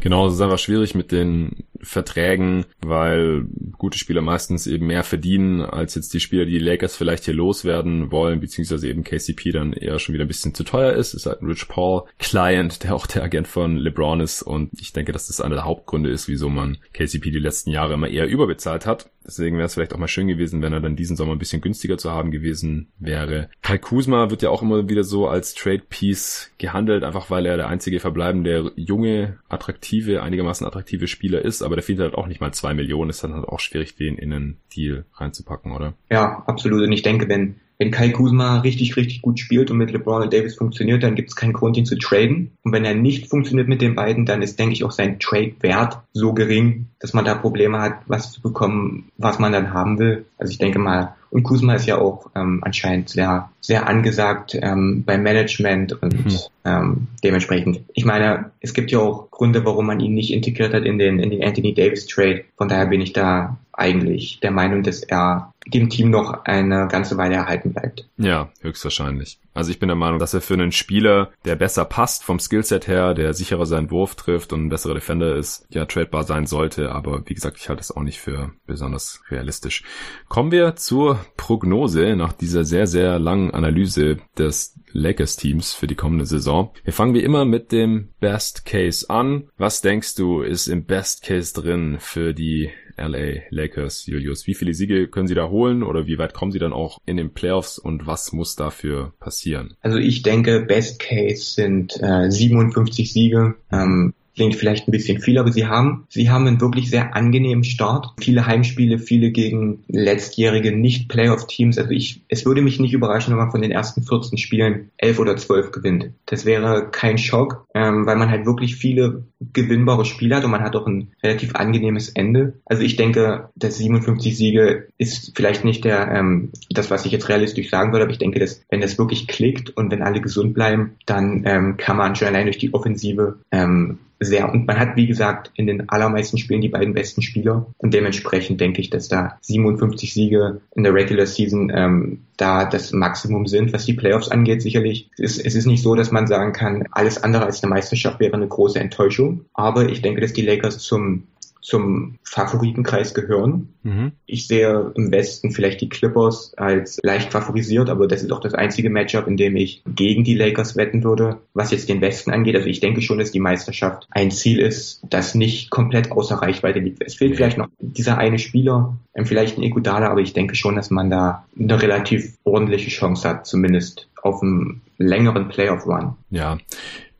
genau, 0.00 0.26
es 0.26 0.34
ist 0.34 0.40
einfach 0.40 0.58
schwierig 0.58 0.94
mit 0.94 1.12
den 1.12 1.64
Verträgen, 1.84 2.64
weil 2.80 3.46
gute 3.76 3.98
Spieler 3.98 4.22
meistens 4.22 4.66
eben 4.66 4.86
mehr 4.86 5.04
verdienen 5.04 5.60
als 5.60 5.94
jetzt 5.94 6.14
die 6.14 6.20
Spieler, 6.20 6.44
die, 6.46 6.52
die 6.52 6.64
Lakers 6.64 6.96
vielleicht 6.96 7.24
hier 7.24 7.34
loswerden 7.34 8.10
wollen, 8.10 8.40
beziehungsweise 8.40 8.88
eben 8.88 9.04
KCP 9.04 9.52
dann 9.52 9.72
eher 9.72 9.98
schon 9.98 10.14
wieder 10.14 10.24
ein 10.24 10.28
bisschen 10.28 10.54
zu 10.54 10.64
teuer 10.64 10.92
ist. 10.92 11.14
Ist 11.14 11.26
halt 11.26 11.42
ein 11.42 11.46
Rich 11.46 11.68
Paul 11.68 12.04
Client, 12.18 12.82
der 12.82 12.94
auch 12.94 13.06
der 13.06 13.22
Agent 13.22 13.48
von 13.48 13.76
LeBron 13.76 14.20
ist 14.20 14.42
und 14.42 14.70
ich 14.80 14.92
denke, 14.92 15.12
dass 15.12 15.26
das 15.26 15.40
einer 15.40 15.56
der 15.56 15.64
Hauptgründe 15.64 16.10
ist, 16.10 16.28
wieso 16.28 16.48
man 16.48 16.78
KCP 16.92 17.30
die 17.30 17.38
letzten 17.38 17.70
Jahre 17.70 17.94
immer 17.94 18.08
eher 18.08 18.26
überbezahlt 18.26 18.86
hat. 18.86 19.10
Deswegen 19.26 19.56
wäre 19.56 19.66
es 19.66 19.74
vielleicht 19.74 19.94
auch 19.94 19.98
mal 19.98 20.08
schön 20.08 20.28
gewesen, 20.28 20.62
wenn 20.62 20.72
er 20.72 20.80
dann 20.80 20.96
diesen 20.96 21.16
Sommer 21.16 21.32
ein 21.32 21.38
bisschen 21.38 21.60
günstiger 21.62 21.98
zu 21.98 22.10
haben 22.10 22.30
gewesen 22.30 22.88
wäre. 22.98 23.48
Kai 23.62 23.78
Kuzma 23.78 24.30
wird 24.30 24.42
ja 24.42 24.50
auch 24.50 24.62
immer 24.62 24.88
wieder 24.88 25.04
so 25.04 25.28
als 25.28 25.54
Trade 25.54 25.82
Piece 25.88 26.52
gehandelt, 26.58 27.04
einfach 27.04 27.30
weil 27.30 27.46
er 27.46 27.56
der 27.56 27.68
einzige 27.68 28.00
verbleibende 28.00 28.72
junge, 28.76 29.38
attraktive, 29.48 30.22
einigermaßen 30.22 30.66
attraktive 30.66 31.08
Spieler 31.08 31.42
ist, 31.42 31.62
aber 31.62 31.76
der 31.76 31.82
fehlt 31.82 32.00
halt 32.00 32.14
auch 32.14 32.26
nicht 32.26 32.40
mal 32.40 32.52
zwei 32.52 32.74
Millionen, 32.74 33.10
ist 33.10 33.24
dann 33.24 33.34
halt 33.34 33.46
auch 33.46 33.60
schwierig, 33.60 33.96
den 33.96 34.16
in 34.16 34.32
einen 34.32 34.56
Deal 34.74 35.04
reinzupacken, 35.14 35.72
oder? 35.72 35.94
Ja, 36.10 36.42
absolut. 36.46 36.82
Und 36.82 36.92
ich 36.92 37.02
denke, 37.02 37.28
wenn 37.28 37.56
wenn 37.78 37.90
Kai 37.90 38.10
Kuzma 38.10 38.58
richtig, 38.60 38.96
richtig 38.96 39.22
gut 39.22 39.38
spielt 39.38 39.70
und 39.70 39.78
mit 39.78 39.90
LeBron 39.90 40.22
und 40.22 40.32
Davis 40.32 40.56
funktioniert, 40.56 41.02
dann 41.02 41.14
gibt 41.14 41.30
es 41.30 41.36
keinen 41.36 41.52
Grund, 41.52 41.76
ihn 41.76 41.86
zu 41.86 41.98
traden. 41.98 42.52
Und 42.62 42.72
wenn 42.72 42.84
er 42.84 42.94
nicht 42.94 43.28
funktioniert 43.28 43.68
mit 43.68 43.82
den 43.82 43.94
beiden, 43.94 44.26
dann 44.26 44.42
ist, 44.42 44.58
denke 44.58 44.74
ich, 44.74 44.84
auch 44.84 44.92
sein 44.92 45.18
Trade-Wert 45.18 45.98
so 46.12 46.32
gering, 46.32 46.86
dass 47.00 47.14
man 47.14 47.24
da 47.24 47.34
Probleme 47.34 47.80
hat, 47.80 47.94
was 48.06 48.32
zu 48.32 48.40
bekommen, 48.40 49.10
was 49.18 49.38
man 49.38 49.52
dann 49.52 49.72
haben 49.72 49.98
will. 49.98 50.24
Also 50.38 50.52
ich 50.52 50.58
denke 50.58 50.78
mal, 50.78 51.14
und 51.30 51.42
Kuzma 51.42 51.74
ist 51.74 51.86
ja 51.86 51.98
auch 51.98 52.30
ähm, 52.36 52.60
anscheinend 52.62 53.08
sehr, 53.08 53.50
sehr 53.60 53.88
angesagt 53.88 54.56
ähm, 54.62 55.02
beim 55.04 55.24
Management 55.24 56.00
und 56.00 56.26
mhm. 56.26 56.38
ähm, 56.64 57.08
dementsprechend. 57.24 57.80
Ich 57.92 58.04
meine, 58.04 58.52
es 58.60 58.72
gibt 58.72 58.92
ja 58.92 59.00
auch 59.00 59.32
Gründe, 59.32 59.64
warum 59.64 59.86
man 59.86 59.98
ihn 59.98 60.14
nicht 60.14 60.32
integriert 60.32 60.72
hat 60.72 60.84
in 60.84 60.96
den, 60.96 61.18
in 61.18 61.30
den 61.30 61.42
Anthony 61.42 61.74
Davis 61.74 62.06
Trade. 62.06 62.44
Von 62.56 62.68
daher 62.68 62.86
bin 62.86 63.00
ich 63.00 63.12
da 63.12 63.58
eigentlich 63.76 64.40
der 64.40 64.50
Meinung, 64.50 64.82
dass 64.82 65.02
er 65.02 65.52
dem 65.66 65.88
Team 65.88 66.10
noch 66.10 66.44
eine 66.44 66.88
ganze 66.88 67.16
Weile 67.16 67.36
erhalten 67.36 67.72
bleibt. 67.72 68.06
Ja, 68.16 68.50
höchstwahrscheinlich. 68.60 69.38
Also 69.54 69.70
ich 69.70 69.78
bin 69.78 69.88
der 69.88 69.96
Meinung, 69.96 70.18
dass 70.18 70.34
er 70.34 70.40
für 70.40 70.54
einen 70.54 70.72
Spieler, 70.72 71.30
der 71.44 71.56
besser 71.56 71.84
passt 71.84 72.24
vom 72.24 72.38
Skillset 72.38 72.86
her, 72.86 73.14
der 73.14 73.34
sicherer 73.34 73.66
seinen 73.66 73.90
Wurf 73.90 74.14
trifft 74.14 74.52
und 74.52 74.66
ein 74.66 74.68
besserer 74.68 74.94
Defender 74.94 75.36
ist, 75.36 75.66
ja, 75.70 75.86
tradebar 75.86 76.24
sein 76.24 76.46
sollte. 76.46 76.92
Aber 76.92 77.22
wie 77.26 77.34
gesagt, 77.34 77.56
ich 77.58 77.68
halte 77.68 77.80
es 77.80 77.92
auch 77.92 78.02
nicht 78.02 78.20
für 78.20 78.52
besonders 78.66 79.22
realistisch. 79.30 79.84
Kommen 80.28 80.50
wir 80.50 80.76
zur 80.76 81.20
Prognose 81.36 82.16
nach 82.16 82.32
dieser 82.32 82.64
sehr, 82.64 82.86
sehr 82.86 83.18
langen 83.18 83.52
Analyse 83.52 84.18
des 84.36 84.78
Lakers-Teams 84.92 85.74
für 85.74 85.86
die 85.86 85.96
kommende 85.96 86.26
Saison. 86.26 86.72
Wir 86.84 86.92
fangen 86.92 87.14
wie 87.14 87.22
immer 87.22 87.44
mit 87.44 87.72
dem 87.72 88.10
Best 88.20 88.64
Case 88.64 89.08
an. 89.10 89.48
Was 89.56 89.80
denkst 89.82 90.14
du, 90.14 90.40
ist 90.40 90.68
im 90.68 90.84
Best 90.84 91.24
Case 91.24 91.52
drin 91.52 91.96
für 91.98 92.32
die 92.32 92.70
LA 92.96 93.42
Lakers, 93.50 94.06
Julius. 94.06 94.46
Wie 94.46 94.54
viele 94.54 94.74
Siege 94.74 95.08
können 95.08 95.26
sie 95.26 95.34
da 95.34 95.48
holen 95.48 95.82
oder 95.82 96.06
wie 96.06 96.18
weit 96.18 96.34
kommen 96.34 96.52
sie 96.52 96.58
dann 96.58 96.72
auch 96.72 96.98
in 97.06 97.16
den 97.16 97.32
Playoffs 97.32 97.78
und 97.78 98.06
was 98.06 98.32
muss 98.32 98.56
dafür 98.56 99.12
passieren? 99.20 99.74
Also 99.80 99.98
ich 99.98 100.22
denke, 100.22 100.60
Best 100.60 101.00
Case 101.00 101.54
sind 101.54 102.00
äh, 102.00 102.30
57 102.30 103.12
Siege. 103.12 103.54
Ähm, 103.72 104.14
klingt 104.34 104.54
vielleicht 104.54 104.88
ein 104.88 104.92
bisschen 104.92 105.20
viel, 105.20 105.38
aber 105.38 105.52
sie 105.52 105.66
haben, 105.66 106.06
sie 106.08 106.30
haben 106.30 106.46
einen 106.46 106.60
wirklich 106.60 106.90
sehr 106.90 107.14
angenehmen 107.14 107.64
Start. 107.64 108.08
Viele 108.20 108.46
Heimspiele, 108.46 108.98
viele 108.98 109.30
gegen 109.30 109.84
letztjährige 109.88 110.76
Nicht-Playoff-Teams. 110.76 111.78
Also 111.78 111.90
ich, 111.90 112.22
es 112.28 112.44
würde 112.44 112.62
mich 112.62 112.80
nicht 112.80 112.92
überraschen, 112.92 113.32
wenn 113.32 113.38
man 113.38 113.50
von 113.50 113.62
den 113.62 113.70
ersten 113.70 114.02
14 114.02 114.38
Spielen 114.38 114.90
11 114.98 115.18
oder 115.18 115.36
12 115.36 115.70
gewinnt. 115.70 116.10
Das 116.26 116.44
wäre 116.44 116.88
kein 116.90 117.18
Schock, 117.18 117.66
ähm, 117.74 118.06
weil 118.06 118.16
man 118.16 118.30
halt 118.30 118.46
wirklich 118.46 118.76
viele 118.76 119.24
gewinnbare 119.52 120.04
Spiele 120.04 120.36
hat 120.36 120.44
und 120.44 120.50
man 120.50 120.62
hat 120.62 120.76
auch 120.76 120.86
ein 120.86 121.12
relativ 121.22 121.54
angenehmes 121.54 122.08
Ende. 122.08 122.54
Also 122.64 122.82
ich 122.82 122.96
denke, 122.96 123.50
dass 123.54 123.78
57 123.78 124.36
Siege 124.36 124.88
ist 124.98 125.32
vielleicht 125.34 125.64
nicht 125.64 125.84
der, 125.84 126.08
ähm, 126.10 126.50
das, 126.70 126.90
was 126.90 127.04
ich 127.04 127.12
jetzt 127.12 127.28
realistisch 127.28 127.70
sagen 127.70 127.92
würde, 127.92 128.04
aber 128.04 128.12
ich 128.12 128.18
denke, 128.18 128.40
dass 128.40 128.62
wenn 128.70 128.80
das 128.80 128.98
wirklich 128.98 129.26
klickt 129.26 129.76
und 129.76 129.90
wenn 129.90 130.02
alle 130.02 130.20
gesund 130.20 130.54
bleiben, 130.54 130.96
dann 131.06 131.42
ähm, 131.46 131.76
kann 131.76 131.96
man 131.96 132.16
schon 132.16 132.28
allein 132.28 132.46
durch 132.46 132.58
die 132.58 132.72
Offensive 132.72 133.38
ähm, 133.52 133.98
sehr. 134.24 134.50
Und 134.50 134.66
man 134.66 134.78
hat, 134.78 134.96
wie 134.96 135.06
gesagt, 135.06 135.50
in 135.54 135.66
den 135.66 135.88
allermeisten 135.88 136.38
Spielen 136.38 136.60
die 136.60 136.68
beiden 136.68 136.94
besten 136.94 137.22
Spieler. 137.22 137.66
Und 137.78 137.94
dementsprechend 137.94 138.60
denke 138.60 138.80
ich, 138.80 138.90
dass 138.90 139.08
da 139.08 139.38
57 139.40 140.12
Siege 140.12 140.60
in 140.74 140.82
der 140.82 140.94
Regular 140.94 141.26
Season 141.26 141.72
ähm, 141.74 142.20
da 142.36 142.64
das 142.64 142.92
Maximum 142.92 143.46
sind, 143.46 143.72
was 143.72 143.84
die 143.84 143.94
Playoffs 143.94 144.28
angeht, 144.28 144.62
sicherlich. 144.62 145.10
Es 145.16 145.36
ist, 145.36 145.46
es 145.46 145.54
ist 145.54 145.66
nicht 145.66 145.82
so, 145.82 145.94
dass 145.94 146.10
man 146.10 146.26
sagen 146.26 146.52
kann, 146.52 146.84
alles 146.90 147.22
andere 147.22 147.44
als 147.44 147.62
eine 147.62 147.70
Meisterschaft 147.70 148.20
wäre 148.20 148.34
eine 148.34 148.48
große 148.48 148.80
Enttäuschung. 148.80 149.44
Aber 149.54 149.88
ich 149.88 150.02
denke, 150.02 150.20
dass 150.20 150.32
die 150.32 150.42
Lakers 150.42 150.78
zum 150.78 151.24
zum 151.64 152.18
Favoritenkreis 152.22 153.14
gehören. 153.14 153.70
Mhm. 153.82 154.12
Ich 154.26 154.46
sehe 154.46 154.92
im 154.96 155.10
Westen 155.10 155.50
vielleicht 155.50 155.80
die 155.80 155.88
Clippers 155.88 156.52
als 156.58 157.00
leicht 157.02 157.32
favorisiert, 157.32 157.88
aber 157.88 158.06
das 158.06 158.22
ist 158.22 158.32
auch 158.32 158.40
das 158.40 158.52
einzige 158.52 158.90
Matchup, 158.90 159.26
in 159.26 159.38
dem 159.38 159.56
ich 159.56 159.82
gegen 159.86 160.24
die 160.24 160.34
Lakers 160.34 160.76
wetten 160.76 161.02
würde, 161.02 161.38
was 161.54 161.70
jetzt 161.70 161.88
den 161.88 162.02
Westen 162.02 162.30
angeht. 162.30 162.54
Also 162.54 162.68
ich 162.68 162.80
denke 162.80 163.00
schon, 163.00 163.18
dass 163.18 163.32
die 163.32 163.40
Meisterschaft 163.40 164.06
ein 164.10 164.30
Ziel 164.30 164.60
ist, 164.60 165.00
das 165.08 165.34
nicht 165.34 165.70
komplett 165.70 166.12
außer 166.12 166.36
Reichweite 166.36 166.80
liegt. 166.80 167.02
Es 167.02 167.14
fehlt 167.14 167.34
vielleicht 167.34 167.56
noch 167.56 167.68
dieser 167.78 168.18
eine 168.18 168.38
Spieler, 168.38 168.98
vielleicht 169.24 169.56
ein 169.56 169.62
Iguodala, 169.62 170.10
aber 170.10 170.20
ich 170.20 170.34
denke 170.34 170.56
schon, 170.56 170.76
dass 170.76 170.90
man 170.90 171.08
da 171.08 171.46
eine 171.58 171.80
relativ 171.80 172.36
ordentliche 172.44 172.90
Chance 172.90 173.26
hat, 173.26 173.46
zumindest 173.46 174.10
auf 174.22 174.42
einem 174.42 174.82
längeren 174.98 175.48
Playoff-Run. 175.48 176.14
Ja, 176.30 176.58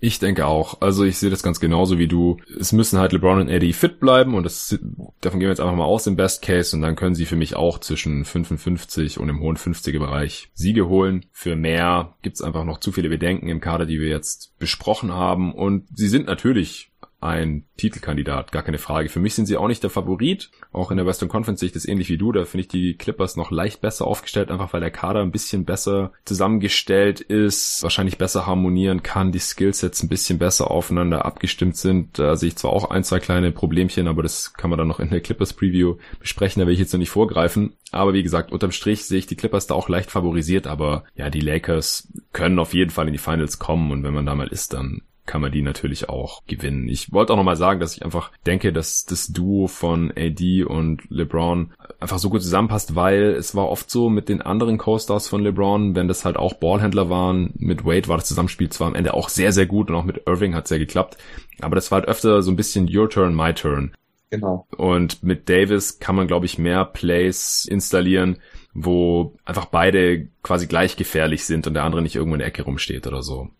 ich 0.04 0.18
denke 0.18 0.46
auch. 0.46 0.82
Also 0.82 1.04
ich 1.04 1.18
sehe 1.18 1.30
das 1.30 1.42
ganz 1.42 1.60
genauso 1.60 1.98
wie 1.98 2.08
du. 2.08 2.36
Es 2.60 2.72
müssen 2.72 2.98
halt 2.98 3.12
LeBron 3.12 3.40
und 3.40 3.48
Eddie 3.48 3.72
fit 3.72 4.00
bleiben 4.00 4.34
und 4.34 4.44
das, 4.44 4.78
davon 5.22 5.40
gehen 5.40 5.48
wir 5.48 5.52
jetzt 5.52 5.60
einfach 5.60 5.74
mal 5.74 5.84
aus 5.84 6.06
im 6.06 6.16
Best 6.16 6.42
Case 6.42 6.76
und 6.76 6.82
dann 6.82 6.94
können 6.94 7.14
sie 7.14 7.24
für 7.24 7.36
mich 7.36 7.56
auch 7.56 7.78
zwischen 7.78 8.26
55 8.26 9.18
und 9.18 9.30
im 9.30 9.40
hohen 9.40 9.56
50er 9.56 9.98
Bereich 9.98 10.50
Siege 10.52 10.88
holen. 10.88 11.24
Für 11.32 11.56
mehr 11.56 12.14
gibt's 12.20 12.42
einfach 12.42 12.64
noch 12.64 12.80
zu 12.80 12.92
viele 12.92 13.08
Bedenken 13.08 13.48
im 13.48 13.62
Kader, 13.62 13.86
die 13.86 13.98
wir 13.98 14.08
jetzt 14.08 14.58
besprochen 14.58 15.12
haben 15.12 15.54
und 15.54 15.86
sie 15.96 16.08
sind 16.08 16.26
natürlich 16.26 16.92
ein 17.24 17.64
Titelkandidat, 17.76 18.52
gar 18.52 18.62
keine 18.62 18.78
Frage. 18.78 19.08
Für 19.08 19.18
mich 19.18 19.34
sind 19.34 19.46
sie 19.46 19.56
auch 19.56 19.66
nicht 19.66 19.82
der 19.82 19.90
Favorit. 19.90 20.50
Auch 20.72 20.90
in 20.90 20.98
der 20.98 21.06
Western 21.06 21.28
Conference 21.28 21.60
sehe 21.60 21.68
ich 21.68 21.72
das 21.72 21.86
ähnlich 21.86 22.10
wie 22.10 22.18
du. 22.18 22.32
Da 22.32 22.44
finde 22.44 22.62
ich 22.62 22.68
die 22.68 22.96
Clippers 22.96 23.36
noch 23.36 23.50
leicht 23.50 23.80
besser 23.80 24.06
aufgestellt, 24.06 24.50
einfach 24.50 24.72
weil 24.72 24.80
der 24.80 24.90
Kader 24.90 25.22
ein 25.22 25.30
bisschen 25.30 25.64
besser 25.64 26.12
zusammengestellt 26.24 27.20
ist, 27.20 27.82
wahrscheinlich 27.82 28.18
besser 28.18 28.46
harmonieren 28.46 29.02
kann, 29.02 29.32
die 29.32 29.38
Skillsets 29.38 30.02
ein 30.02 30.08
bisschen 30.08 30.38
besser 30.38 30.70
aufeinander 30.70 31.24
abgestimmt 31.24 31.76
sind. 31.76 32.18
Da 32.18 32.36
sehe 32.36 32.48
ich 32.48 32.56
zwar 32.56 32.72
auch 32.72 32.90
ein, 32.90 33.04
zwei 33.04 33.20
kleine 33.20 33.52
Problemchen, 33.52 34.06
aber 34.06 34.22
das 34.22 34.52
kann 34.52 34.70
man 34.70 34.78
dann 34.78 34.88
noch 34.88 35.00
in 35.00 35.10
der 35.10 35.20
Clippers 35.20 35.54
Preview 35.54 35.96
besprechen. 36.20 36.60
Da 36.60 36.66
will 36.66 36.74
ich 36.74 36.80
jetzt 36.80 36.92
noch 36.92 37.00
nicht 37.00 37.10
vorgreifen. 37.10 37.74
Aber 37.90 38.12
wie 38.12 38.22
gesagt, 38.22 38.52
unterm 38.52 38.72
Strich 38.72 39.06
sehe 39.06 39.18
ich 39.18 39.26
die 39.26 39.36
Clippers 39.36 39.66
da 39.66 39.74
auch 39.74 39.88
leicht 39.88 40.10
favorisiert, 40.10 40.66
aber 40.66 41.04
ja, 41.14 41.30
die 41.30 41.40
Lakers 41.40 42.12
können 42.32 42.58
auf 42.58 42.74
jeden 42.74 42.90
Fall 42.90 43.06
in 43.06 43.12
die 43.12 43.18
Finals 43.18 43.58
kommen 43.58 43.90
und 43.92 44.02
wenn 44.02 44.14
man 44.14 44.26
da 44.26 44.34
mal 44.34 44.48
ist, 44.48 44.74
dann 44.74 45.02
kann 45.26 45.40
man 45.40 45.52
die 45.52 45.62
natürlich 45.62 46.08
auch 46.08 46.42
gewinnen. 46.46 46.88
Ich 46.88 47.12
wollte 47.12 47.32
auch 47.32 47.36
nochmal 47.36 47.56
sagen, 47.56 47.80
dass 47.80 47.96
ich 47.96 48.04
einfach 48.04 48.30
denke, 48.46 48.72
dass 48.72 49.04
das 49.04 49.28
Duo 49.28 49.66
von 49.68 50.12
AD 50.16 50.64
und 50.64 51.02
LeBron 51.10 51.72
einfach 52.00 52.18
so 52.18 52.30
gut 52.30 52.42
zusammenpasst, 52.42 52.94
weil 52.94 53.32
es 53.32 53.54
war 53.54 53.68
oft 53.68 53.90
so 53.90 54.10
mit 54.10 54.28
den 54.28 54.42
anderen 54.42 54.78
Co-Stars 54.78 55.28
von 55.28 55.42
LeBron, 55.42 55.94
wenn 55.94 56.08
das 56.08 56.24
halt 56.24 56.36
auch 56.36 56.54
Ballhändler 56.54 57.08
waren, 57.08 57.52
mit 57.56 57.84
Wade 57.84 58.08
war 58.08 58.18
das 58.18 58.28
Zusammenspiel 58.28 58.68
zwar 58.68 58.88
am 58.88 58.94
Ende 58.94 59.14
auch 59.14 59.28
sehr, 59.28 59.52
sehr 59.52 59.66
gut 59.66 59.90
und 59.90 59.96
auch 59.96 60.04
mit 60.04 60.22
Irving 60.26 60.54
hat 60.54 60.64
es 60.64 60.68
sehr 60.68 60.78
geklappt, 60.78 61.16
aber 61.60 61.74
das 61.74 61.90
war 61.90 62.00
halt 62.00 62.08
öfter 62.08 62.42
so 62.42 62.50
ein 62.50 62.56
bisschen 62.56 62.88
Your 62.94 63.08
Turn, 63.08 63.34
My 63.34 63.54
Turn. 63.54 63.94
Genau. 64.30 64.66
Und 64.76 65.22
mit 65.22 65.48
Davis 65.48 66.00
kann 66.00 66.16
man, 66.16 66.26
glaube 66.26 66.46
ich, 66.46 66.58
mehr 66.58 66.84
Plays 66.84 67.66
installieren, 67.70 68.38
wo 68.72 69.36
einfach 69.44 69.66
beide 69.66 70.26
quasi 70.42 70.66
gleich 70.66 70.96
gefährlich 70.96 71.44
sind 71.44 71.66
und 71.66 71.74
der 71.74 71.84
andere 71.84 72.02
nicht 72.02 72.16
irgendwo 72.16 72.34
in 72.34 72.40
der 72.40 72.48
Ecke 72.48 72.64
rumsteht 72.64 73.06
oder 73.06 73.22
so. 73.22 73.50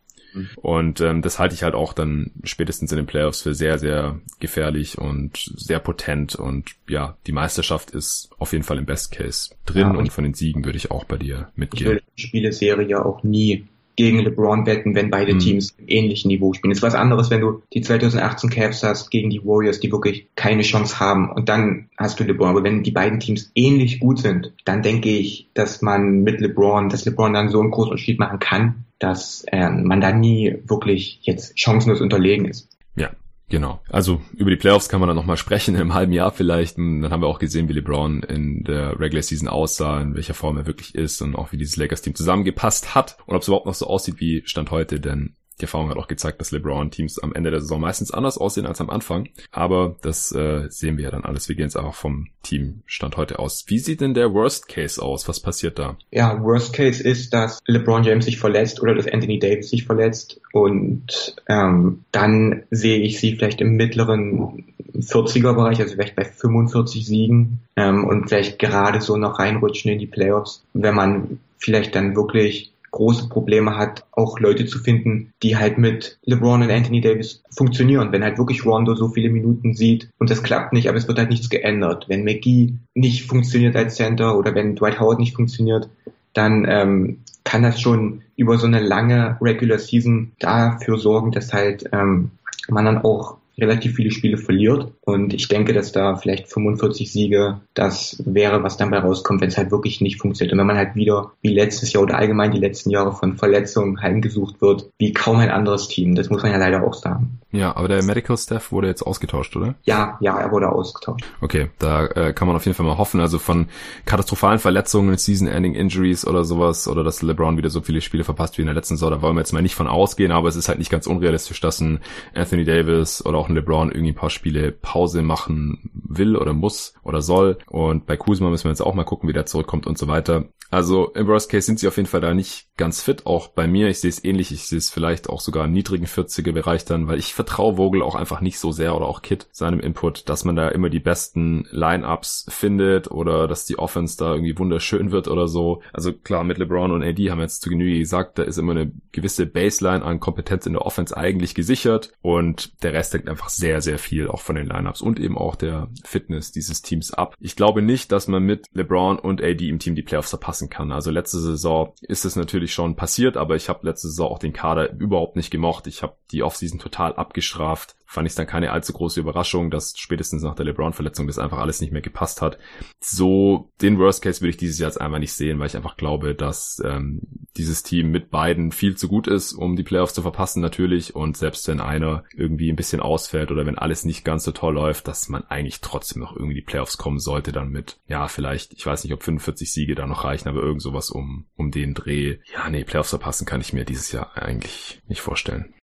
Und 0.57 1.01
ähm, 1.01 1.23
das 1.23 1.39
halte 1.39 1.55
ich 1.55 1.63
halt 1.63 1.75
auch 1.75 1.93
dann 1.93 2.33
spätestens 2.43 2.91
in 2.93 2.97
den 2.97 3.07
Playoffs 3.07 3.43
für 3.43 3.55
sehr, 3.55 3.79
sehr 3.79 4.21
gefährlich 4.41 4.99
und 4.99 5.37
sehr 5.57 5.79
potent. 5.79 6.35
Und 6.35 6.71
ja, 6.89 7.17
die 7.27 7.33
Meisterschaft 7.33 7.91
ist 7.91 8.31
auf 8.39 8.53
jeden 8.53 8.65
Fall 8.65 8.79
im 8.79 8.87
Best 8.87 9.13
Case 9.13 9.55
drin 9.67 9.93
ja, 9.93 9.95
und 9.95 10.13
von 10.13 10.25
den 10.25 10.35
Siegen 10.35 10.65
würde 10.65 10.77
ich 10.77 10.91
auch 10.91 11.05
bei 11.05 11.17
dir 11.17 11.49
mitgehen. 11.57 11.87
Ich 11.87 11.93
will 11.93 12.03
die 12.17 12.23
Spieleserie 12.23 12.89
ja 12.89 13.05
auch 13.05 13.23
nie 13.23 13.67
gegen 13.97 14.19
LeBron 14.19 14.67
wetten, 14.67 14.95
wenn 14.95 15.11
beide 15.11 15.35
mhm. 15.35 15.39
Teams 15.39 15.75
im 15.79 15.89
ähnlichen 15.89 16.29
Niveau 16.29 16.53
spielen. 16.53 16.73
Es 16.73 16.79
ist 16.79 16.83
was 16.83 16.95
anderes, 16.95 17.31
wenn 17.31 17.41
du 17.41 17.63
die 17.73 17.81
2018 17.81 18.51
Cavs 18.51 18.83
hast 18.83 19.11
gegen 19.11 19.31
die 19.31 19.45
Warriors, 19.45 19.81
die 19.81 19.93
wirklich 19.93 20.27
keine 20.35 20.63
Chance 20.63 20.99
haben 21.01 21.31
und 21.31 21.49
dann 21.49 21.89
hast 21.97 22.19
du 22.19 22.25
LeBron. 22.25 22.49
Aber 22.49 22.65
wenn 22.65 22.83
die 22.83 22.91
beiden 22.91 23.21
Teams 23.21 23.51
ähnlich 23.55 24.01
gut 24.01 24.19
sind, 24.19 24.53
dann 24.65 24.83
denke 24.83 25.11
ich, 25.11 25.49
dass 25.55 25.83
man 25.83 26.23
mit 26.23 26.41
LeBron, 26.41 26.89
dass 26.89 27.05
LeBron 27.05 27.33
dann 27.33 27.51
so 27.51 27.61
einen 27.61 27.71
großen 27.71 27.93
Unterschied 27.93 28.19
machen 28.19 28.39
kann, 28.39 28.85
dass 29.05 29.45
äh, 29.49 29.69
man 29.69 30.01
da 30.01 30.13
nie 30.13 30.57
wirklich 30.65 31.21
jetzt 31.23 31.59
chancenlos 31.59 32.01
unterlegen 32.01 32.47
ist. 32.47 32.69
Ja, 32.97 33.11
Genau. 33.51 33.83
Also 33.91 34.23
über 34.33 34.51
die 34.51 34.57
Playoffs 34.57 34.89
kann 34.89 35.01
man 35.01 35.07
dann 35.07 35.17
nochmal 35.17 35.37
sprechen, 35.45 35.75
in 35.75 35.81
einem 35.81 35.95
halben 35.95 36.13
Jahr 36.13 36.33
vielleicht. 36.33 36.79
Und 36.79 37.03
dann 37.03 37.13
haben 37.13 37.21
wir 37.21 37.29
auch 37.29 37.39
gesehen, 37.39 37.69
wie 37.69 37.75
LeBron 37.75 38.23
in 38.23 38.65
der 38.65 38.99
Regular 38.99 39.23
Season 39.23 39.49
aussah, 39.49 40.01
in 40.01 40.15
welcher 40.15 40.35
Form 40.35 40.57
er 40.57 40.67
wirklich 40.67 40.95
ist 40.95 41.21
und 41.21 41.37
auch 41.37 41.53
wie 41.53 41.59
dieses 41.59 41.77
Lakers-Team 41.77 42.15
zusammengepasst 42.15 42.95
hat 42.95 43.19
und 43.27 43.37
ob 43.37 43.43
es 43.43 43.49
überhaupt 43.49 43.67
noch 43.67 43.75
so 43.75 43.87
aussieht 43.87 44.19
wie 44.19 44.43
Stand 44.47 44.71
heute, 44.71 44.99
denn 44.99 45.37
die 45.61 45.63
Erfahrung 45.63 45.91
hat 45.91 45.97
auch 45.97 46.09
gezeigt, 46.09 46.41
dass 46.41 46.51
LeBron-Teams 46.51 47.21
am 47.21 47.33
Ende 47.33 47.51
der 47.51 47.61
Saison 47.61 47.81
meistens 47.81 48.11
anders 48.11 48.39
aussehen 48.39 48.67
als 48.67 48.81
am 48.81 48.91
Anfang. 48.91 49.29
Aber 49.53 49.97
das 50.03 50.33
äh, 50.33 50.67
sehen 50.69 50.97
wir 50.97 51.05
ja 51.05 51.11
dann 51.11 51.25
alles. 51.25 51.49
Wir 51.49 51.57
gehen 51.57 51.67
jetzt 51.67 51.77
einfach 51.77 51.95
vom 51.95 52.29
Teamstand 52.43 53.17
heute 53.17 53.39
aus. 53.39 53.65
Wie 53.69 53.79
sieht 53.79 54.01
denn 54.01 54.15
der 54.15 54.33
Worst 54.33 54.69
Case 54.69 55.01
aus? 55.01 55.29
Was 55.29 55.41
passiert 55.41 55.79
da? 55.79 55.97
Ja, 56.11 56.43
Worst 56.43 56.73
Case 56.73 57.03
ist, 57.03 57.33
dass 57.33 57.61
LeBron 57.67 58.05
James 58.05 58.25
sich 58.25 58.39
verletzt 58.39 58.83
oder 58.83 58.95
dass 58.95 59.07
Anthony 59.07 59.39
Davis 59.39 59.71
sich 59.71 59.85
verletzt. 59.85 60.41
Und 60.53 61.37
ähm, 61.49 62.05
dann 62.11 62.65
sehe 62.71 62.99
ich 62.99 63.21
sie 63.21 63.37
vielleicht 63.37 63.61
im 63.61 63.77
mittleren 63.77 64.65
40er-Bereich, 64.95 65.81
also 65.81 65.95
vielleicht 65.95 66.17
bei 66.17 66.25
45 66.25 67.07
Siegen 67.07 67.61
ähm, 67.77 68.05
und 68.05 68.29
vielleicht 68.29 68.59
gerade 68.59 69.01
so 69.01 69.17
noch 69.17 69.39
reinrutschen 69.39 69.93
in 69.93 69.99
die 69.99 70.07
Playoffs, 70.07 70.65
wenn 70.73 70.95
man 70.95 71.41
vielleicht 71.59 71.95
dann 71.95 72.15
wirklich 72.15 72.74
große 72.95 73.29
Probleme 73.29 73.77
hat, 73.77 74.07
auch 74.13 74.39
Leute 74.39 74.67
zu 74.67 74.79
finden, 74.79 75.33
die 75.43 75.57
halt 75.57 75.79
mit 75.79 76.19
LeBron 76.25 76.63
und 76.63 76.71
Anthony 76.71 77.01
Davis 77.01 77.43
funktionieren. 77.51 78.13
Wenn 78.13 78.23
halt 78.23 78.39
wirklich 78.39 78.65
Rondo 78.65 78.95
so 78.95 79.09
viele 79.09 79.31
Minuten 79.31 79.75
sieht 79.75 80.11
und 80.19 80.31
das 80.31 80.43
klappt 80.43 80.73
nicht, 80.73 80.89
aber 80.89 80.97
es 80.97 81.09
wird 81.09 81.19
halt 81.19 81.31
nichts 81.31 81.51
geändert. 81.51 82.07
Wenn 82.09 82.25
McGee 82.25 82.75
nicht 82.95 83.27
funktioniert 83.27 83.75
als 83.75 83.97
Center 83.97 84.39
oder 84.39 84.55
wenn 84.55 84.77
Dwight 84.77 85.01
Howard 85.01 85.19
nicht 85.19 85.35
funktioniert, 85.35 85.89
dann 86.35 86.67
ähm, 86.69 87.19
kann 87.43 87.63
das 87.63 87.81
schon 87.81 88.23
über 88.37 88.59
so 88.59 88.67
eine 88.67 88.81
lange 88.81 89.39
Regular 89.41 89.79
Season 89.79 90.33
dafür 90.39 90.99
sorgen, 90.99 91.33
dass 91.33 91.53
halt 91.53 91.85
ähm, 91.93 92.31
man 92.69 92.85
dann 92.85 92.99
auch 92.99 93.37
relativ 93.59 93.95
viele 93.95 94.11
Spiele 94.11 94.37
verliert. 94.37 94.93
Und 95.03 95.35
ich 95.35 95.49
denke, 95.49 95.73
dass 95.73 95.93
da 95.93 96.17
vielleicht 96.17 96.49
45 96.49 97.11
Siege 97.11 97.61
das 97.75 98.23
wäre, 98.25 98.63
was 98.63 98.77
dann 98.77 98.91
bei 98.91 98.99
rauskommt, 98.99 99.41
wenn 99.41 99.49
es 99.49 99.57
halt 99.57 99.71
wirklich 99.71 100.01
nicht 100.01 100.21
funktioniert. 100.21 100.53
Und 100.53 100.59
wenn 100.59 100.67
man 100.67 100.77
halt 100.77 100.95
wieder 100.95 101.33
wie 101.43 101.55
letztes 101.55 101.93
Jahr 101.93 102.03
oder 102.03 102.19
allgemein 102.19 102.53
die 102.53 102.61
letzten 102.61 102.91
Jahre 102.91 103.13
von 103.13 103.37
Verletzungen 103.37 104.01
heimgesucht 104.01 104.61
wird, 104.61 104.91
wie 104.99 105.13
kaum 105.13 105.39
ein 105.39 105.51
anderes 105.51 105.89
Team. 105.89 106.15
Das 106.15 106.31
muss 106.31 106.43
man 106.43 106.53
ja 106.53 106.59
leider 106.59 106.85
auch 106.85 106.95
sagen. 106.95 107.41
Ja, 107.55 107.77
aber 107.77 107.87
der 107.87 108.03
Medical 108.03 108.37
Staff 108.37 108.73
wurde 108.73 108.89
jetzt 108.89 109.03
ausgetauscht, 109.03 109.55
oder? 109.55 109.77
Ja, 109.85 110.19
ja, 110.21 110.37
er 110.37 110.51
wurde 110.51 110.71
ausgetauscht. 110.71 111.25
Okay, 111.41 111.71
da 111.79 112.07
äh, 112.07 112.33
kann 112.33 112.49
man 112.49 112.57
auf 112.57 112.65
jeden 112.65 112.75
Fall 112.75 112.85
mal 112.85 112.99
hoffen. 112.99 113.21
Also 113.21 113.39
von 113.39 113.69
katastrophalen 114.07 114.59
Verletzungen, 114.59 115.17
Season-Ending 115.17 115.75
Injuries 115.75 116.27
oder 116.27 116.43
sowas, 116.43 116.89
oder 116.89 117.05
dass 117.05 117.23
LeBron 117.23 117.57
wieder 117.57 117.71
so 117.71 117.81
viele 117.81 118.01
Spiele 118.01 118.25
verpasst 118.25 118.59
wie 118.59 118.63
in 118.63 118.67
der 118.67 118.75
letzten 118.75 118.97
Saison, 118.97 119.13
da 119.13 119.23
wollen 119.23 119.37
wir 119.37 119.41
jetzt 119.41 119.53
mal 119.53 119.63
nicht 119.63 119.77
von 119.77 119.87
ausgehen, 119.87 120.33
aber 120.33 120.49
es 120.49 120.57
ist 120.57 120.69
halt 120.69 120.79
nicht 120.79 120.91
ganz 120.91 121.07
unrealistisch, 121.07 121.61
dass 121.61 121.81
ein 121.81 122.01
Anthony 122.35 122.65
Davis 122.65 123.25
oder 123.25 123.39
auch 123.39 123.49
ein 123.49 123.55
LeBron 123.55 123.93
irgendwie 123.93 124.13
ein 124.13 124.17
paar 124.17 124.31
Spiele 124.31 124.73
Pause 124.73 125.23
machen 125.23 125.91
will 125.93 126.37
oder 126.37 126.55
muss 126.55 126.95
oder 127.05 127.23
soll. 127.23 127.59
Und 127.69 128.05
bei 128.07 128.17
Kuzma 128.17 128.51
müssen 128.51 128.65
wir 128.65 128.71
jetzt 128.71 128.83
auch 128.83 128.95
mal 128.95 129.05
gucken, 129.05 129.29
wie 129.29 129.33
der 129.33 129.47
zurückkommt 129.47 129.87
und 129.87 129.97
so 129.97 130.09
weiter. 130.09 130.47
Also 130.75 131.13
im 131.15 131.29
Worst 131.29 131.51
Case 131.51 131.67
sind 131.67 131.79
sie 131.79 131.87
auf 131.87 131.97
jeden 131.99 132.09
Fall 132.09 132.21
da 132.21 132.35
nicht 132.35 132.67
ganz 132.77 133.01
fit, 133.01 133.27
auch 133.27 133.47
bei 133.47 133.69
mir. 133.69 133.89
Ich 133.89 134.01
sehe 134.01 134.11
es 134.11 134.25
ähnlich, 134.25 134.51
ich 134.51 134.67
sehe 134.67 134.79
es 134.79 134.91
vielleicht 134.91 135.29
auch 135.29 135.41
sogar 135.41 135.67
im 135.67 135.73
niedrigen 135.73 136.07
40er 136.07 136.51
Bereich 136.51 136.85
dann, 136.85 137.07
weil 137.07 137.21
ich 137.21 137.33
vertraue 137.45 137.77
Vogel 137.77 138.03
auch 138.03 138.15
einfach 138.15 138.41
nicht 138.41 138.59
so 138.59 138.73
sehr 138.73 138.97
oder 138.97 139.07
auch 139.07 139.21
Kit 139.21 139.47
seinem 139.53 139.81
Input, 139.81 140.29
dass 140.31 140.45
man 140.45 140.57
da 140.57 140.69
immer 140.69 140.89
die 140.89 141.01
besten 141.01 141.67
Lineups 141.71 142.47
findet 142.49 143.11
oder 143.11 143.47
dass 143.47 143.67
die 143.67 143.79
Offense 143.79 144.17
da 144.17 144.33
irgendwie 144.33 144.59
wunderschön 144.59 145.13
wird 145.13 145.29
oder 145.29 145.47
so. 145.47 145.83
Also 145.93 146.13
klar, 146.13 146.43
mit 146.43 146.57
LeBron 146.57 146.91
und 146.91 147.03
AD 147.03 147.31
haben 147.31 147.41
jetzt 147.41 147.61
zu 147.61 147.69
Genüge 147.69 147.99
gesagt, 147.99 148.39
da 148.39 148.45
ist 148.45 148.57
immer 148.57 148.73
eine 148.73 148.93
gewisse 149.13 149.45
Baseline 149.45 150.03
an 150.03 150.21
Kompetenz 150.21 150.65
in 150.65 150.73
der 150.73 150.87
Offense 150.87 151.15
eigentlich 151.15 151.55
gesichert 151.55 152.13
und 152.23 152.83
der 152.83 152.95
Rest 152.95 153.13
hängt 153.13 153.29
einfach 153.29 153.51
sehr, 153.51 153.83
sehr 153.83 153.99
viel 153.99 154.29
auch 154.29 154.41
von 154.41 154.57
den 154.57 154.67
Lineups 154.67 155.03
und 155.03 155.21
eben 155.21 155.37
auch 155.37 155.55
der 155.55 155.89
Fitness 156.03 156.51
dieses 156.51 156.81
Teams 156.81 157.13
ab. 157.13 157.37
Ich 157.41 157.57
glaube 157.57 157.83
nicht, 157.83 158.11
dass 158.11 158.27
man 158.27 158.43
mit 158.43 158.69
LeBron 158.73 159.19
und 159.19 159.43
AD 159.43 159.69
im 159.69 159.79
Team 159.79 159.95
die 159.95 160.03
Playoffs 160.03 160.31
verpassen 160.31 160.71
kann. 160.71 160.93
Also 160.93 161.11
letzte 161.11 161.41
Saison 161.41 161.93
ist 162.01 162.25
es 162.25 162.37
natürlich 162.37 162.73
schon 162.73 162.97
passiert, 162.97 163.37
aber 163.37 163.55
ich 163.55 163.69
habe 163.69 163.87
letzte 163.87 164.09
Saison 164.09 164.31
auch 164.31 164.39
den 164.39 164.55
Kader 164.55 164.93
überhaupt 164.99 165.37
nicht 165.37 165.51
gemocht. 165.51 165.87
Ich 165.87 166.03
habe 166.03 166.17
die 166.33 166.43
Offseason 166.43 166.79
total 166.79 167.15
abgestraft 167.35 167.97
fand 168.15 168.29
ich 168.29 168.35
dann 168.37 168.47
keine 168.47 168.71
allzu 168.71 168.93
große 168.93 169.19
Überraschung, 169.19 169.71
dass 169.71 169.95
spätestens 169.99 170.43
nach 170.43 170.55
der 170.55 170.67
LeBron-Verletzung 170.67 171.27
das 171.27 171.39
einfach 171.39 171.59
alles 171.59 171.81
nicht 171.81 171.93
mehr 171.93 172.01
gepasst 172.01 172.41
hat. 172.41 172.59
So 173.01 173.73
den 173.83 173.99
Worst 173.99 174.23
Case 174.23 174.41
würde 174.41 174.51
ich 174.51 174.57
dieses 174.57 174.79
Jahr 174.79 174.89
jetzt 174.89 175.01
einfach 175.01 175.19
nicht 175.19 175.33
sehen, 175.33 175.59
weil 175.59 175.67
ich 175.67 175.77
einfach 175.77 175.97
glaube, 175.97 176.37
dass 176.37 176.81
ähm, 176.85 177.23
dieses 177.57 177.83
Team 177.83 178.13
mit 178.13 178.31
beiden 178.31 178.71
viel 178.71 178.97
zu 178.97 179.09
gut 179.09 179.27
ist, 179.27 179.53
um 179.53 179.75
die 179.75 179.83
Playoffs 179.83 180.15
zu 180.15 180.23
verpassen 180.23 180.63
natürlich. 180.63 181.17
Und 181.17 181.37
selbst 181.37 181.67
wenn 181.67 181.81
einer 181.81 182.23
irgendwie 182.37 182.71
ein 182.71 182.77
bisschen 182.77 183.01
ausfällt 183.01 183.51
oder 183.51 183.67
wenn 183.67 183.79
alles 183.79 184.05
nicht 184.05 184.25
ganz 184.25 184.45
so 184.45 184.53
toll 184.53 184.75
läuft, 184.75 185.09
dass 185.09 185.29
man 185.29 185.43
eigentlich 185.49 185.81
trotzdem 185.81 186.23
noch 186.23 186.37
irgendwie 186.37 186.55
die 186.55 186.63
Playoffs 186.63 186.99
kommen 186.99 187.19
sollte, 187.19 187.51
dann 187.51 187.71
mit, 187.71 187.99
ja, 188.07 188.29
vielleicht, 188.29 188.75
ich 188.75 188.87
weiß 188.87 189.03
nicht, 189.03 189.13
ob 189.13 189.25
45 189.25 189.73
Siege 189.73 189.97
da 189.97 190.07
noch 190.07 190.23
reichen, 190.23 190.49
aber 190.49 190.63
irgend 190.63 190.83
sowas 190.83 191.11
um, 191.11 191.47
um 191.57 191.73
den 191.73 191.95
Dreh. 191.95 192.37
Ja, 192.53 192.71
nee, 192.71 192.85
Playoffs 192.85 193.11
verpassen 193.11 193.45
kann 193.45 193.61
ich 193.61 193.73
mir 193.73 193.85
dieses 193.85 194.13
Jahr 194.13 194.37
eigentlich 194.37 195.03
nicht 195.09 195.21
vorstellen. 195.21 195.75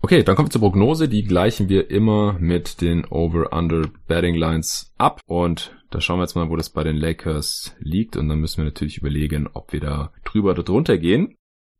Okay, 0.00 0.22
dann 0.22 0.36
kommen 0.36 0.48
wir 0.48 0.52
zur 0.52 0.60
Prognose. 0.60 1.08
Die 1.08 1.24
gleichen 1.24 1.68
wir 1.68 1.90
immer 1.90 2.34
mit 2.38 2.80
den 2.80 3.04
Over-Under-Betting-Lines 3.04 4.94
ab. 4.96 5.20
Und 5.26 5.76
da 5.90 6.00
schauen 6.00 6.18
wir 6.18 6.22
jetzt 6.22 6.36
mal, 6.36 6.50
wo 6.50 6.56
das 6.56 6.70
bei 6.70 6.84
den 6.84 6.96
Lakers 6.96 7.74
liegt. 7.80 8.16
Und 8.16 8.28
dann 8.28 8.38
müssen 8.38 8.58
wir 8.58 8.64
natürlich 8.64 8.98
überlegen, 8.98 9.48
ob 9.52 9.72
wir 9.72 9.80
da 9.80 10.12
drüber 10.24 10.50
oder 10.50 10.62
drunter 10.62 10.98
gehen. 10.98 11.34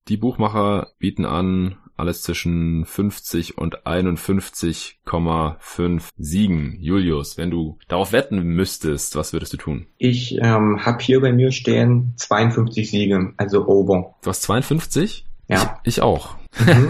Die 0.09 0.16
Buchmacher 0.16 0.89
bieten 0.99 1.27
an 1.27 1.77
alles 1.99 2.23
zwischen 2.23 2.86
50 2.86 3.59
und 3.59 3.85
51,5 3.85 6.03
Siegen. 6.16 6.78
Julius, 6.81 7.36
wenn 7.36 7.51
du 7.51 7.77
darauf 7.89 8.12
wetten 8.12 8.40
müsstest, 8.40 9.16
was 9.16 9.32
würdest 9.32 9.53
du 9.53 9.57
tun? 9.57 9.89
Ich 9.99 10.39
ähm, 10.40 10.86
habe 10.86 11.03
hier 11.03 11.20
bei 11.20 11.32
mir 11.32 11.51
stehen 11.51 12.12
52 12.16 12.89
Siege, 12.90 13.32
also 13.36 13.66
over. 13.66 14.15
Du 14.23 14.31
hast 14.31 14.43
52? 14.43 15.27
Ja. 15.49 15.81
Ich, 15.82 15.97
ich 15.97 16.03
auch. 16.03 16.36
Mhm. 16.61 16.89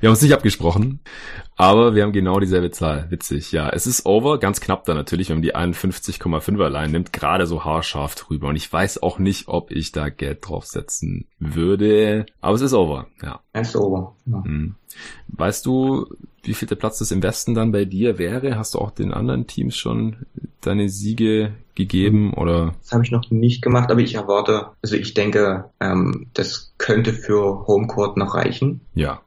wir 0.00 0.08
haben 0.08 0.10
uns 0.10 0.22
nicht 0.22 0.34
abgesprochen, 0.34 1.00
aber 1.56 1.94
wir 1.94 2.02
haben 2.02 2.12
genau 2.12 2.40
dieselbe 2.40 2.70
Zahl. 2.70 3.10
Witzig, 3.10 3.52
ja. 3.52 3.68
Es 3.70 3.86
ist 3.86 4.06
over, 4.06 4.38
ganz 4.38 4.60
knapp 4.60 4.84
da 4.84 4.94
natürlich, 4.94 5.28
wenn 5.28 5.36
man 5.36 5.42
die 5.42 5.54
51,5er 5.54 6.68
Line 6.68 6.92
nimmt, 6.92 7.12
gerade 7.12 7.46
so 7.46 7.64
haarscharf 7.64 8.14
drüber. 8.14 8.48
Und 8.48 8.56
ich 8.56 8.72
weiß 8.72 9.02
auch 9.02 9.18
nicht, 9.18 9.48
ob 9.48 9.70
ich 9.70 9.92
da 9.92 10.08
Geld 10.08 10.48
draufsetzen 10.48 11.26
würde, 11.38 12.26
aber 12.40 12.54
es 12.54 12.62
ist 12.62 12.72
over, 12.72 13.06
ja. 13.22 13.40
Es 13.52 13.68
ist 13.68 13.76
over. 13.76 14.14
Ja. 14.26 14.42
Mhm. 14.44 14.74
Weißt 15.28 15.66
du, 15.66 16.06
wie 16.42 16.54
viel 16.54 16.68
der 16.68 16.76
Platz 16.76 16.98
das 16.98 17.10
im 17.10 17.22
Westen 17.22 17.54
dann 17.54 17.72
bei 17.72 17.84
dir 17.84 18.18
wäre? 18.18 18.56
Hast 18.56 18.74
du 18.74 18.78
auch 18.78 18.90
den 18.90 19.12
anderen 19.12 19.46
Teams 19.46 19.76
schon 19.76 20.16
deine 20.60 20.88
Siege 20.88 21.52
gegeben 21.80 22.34
oder? 22.34 22.74
Das 22.82 22.92
habe 22.92 23.04
ich 23.04 23.10
noch 23.10 23.30
nicht 23.30 23.62
gemacht, 23.62 23.90
aber 23.90 24.00
ich 24.00 24.14
erwarte, 24.14 24.68
also 24.82 24.96
ich 24.96 25.14
denke, 25.14 25.70
ähm, 25.80 26.28
das 26.34 26.74
könnte 26.78 27.12
für 27.12 27.66
Homecourt 27.66 28.16
noch 28.16 28.34
reichen. 28.34 28.80
Ja. 28.94 29.22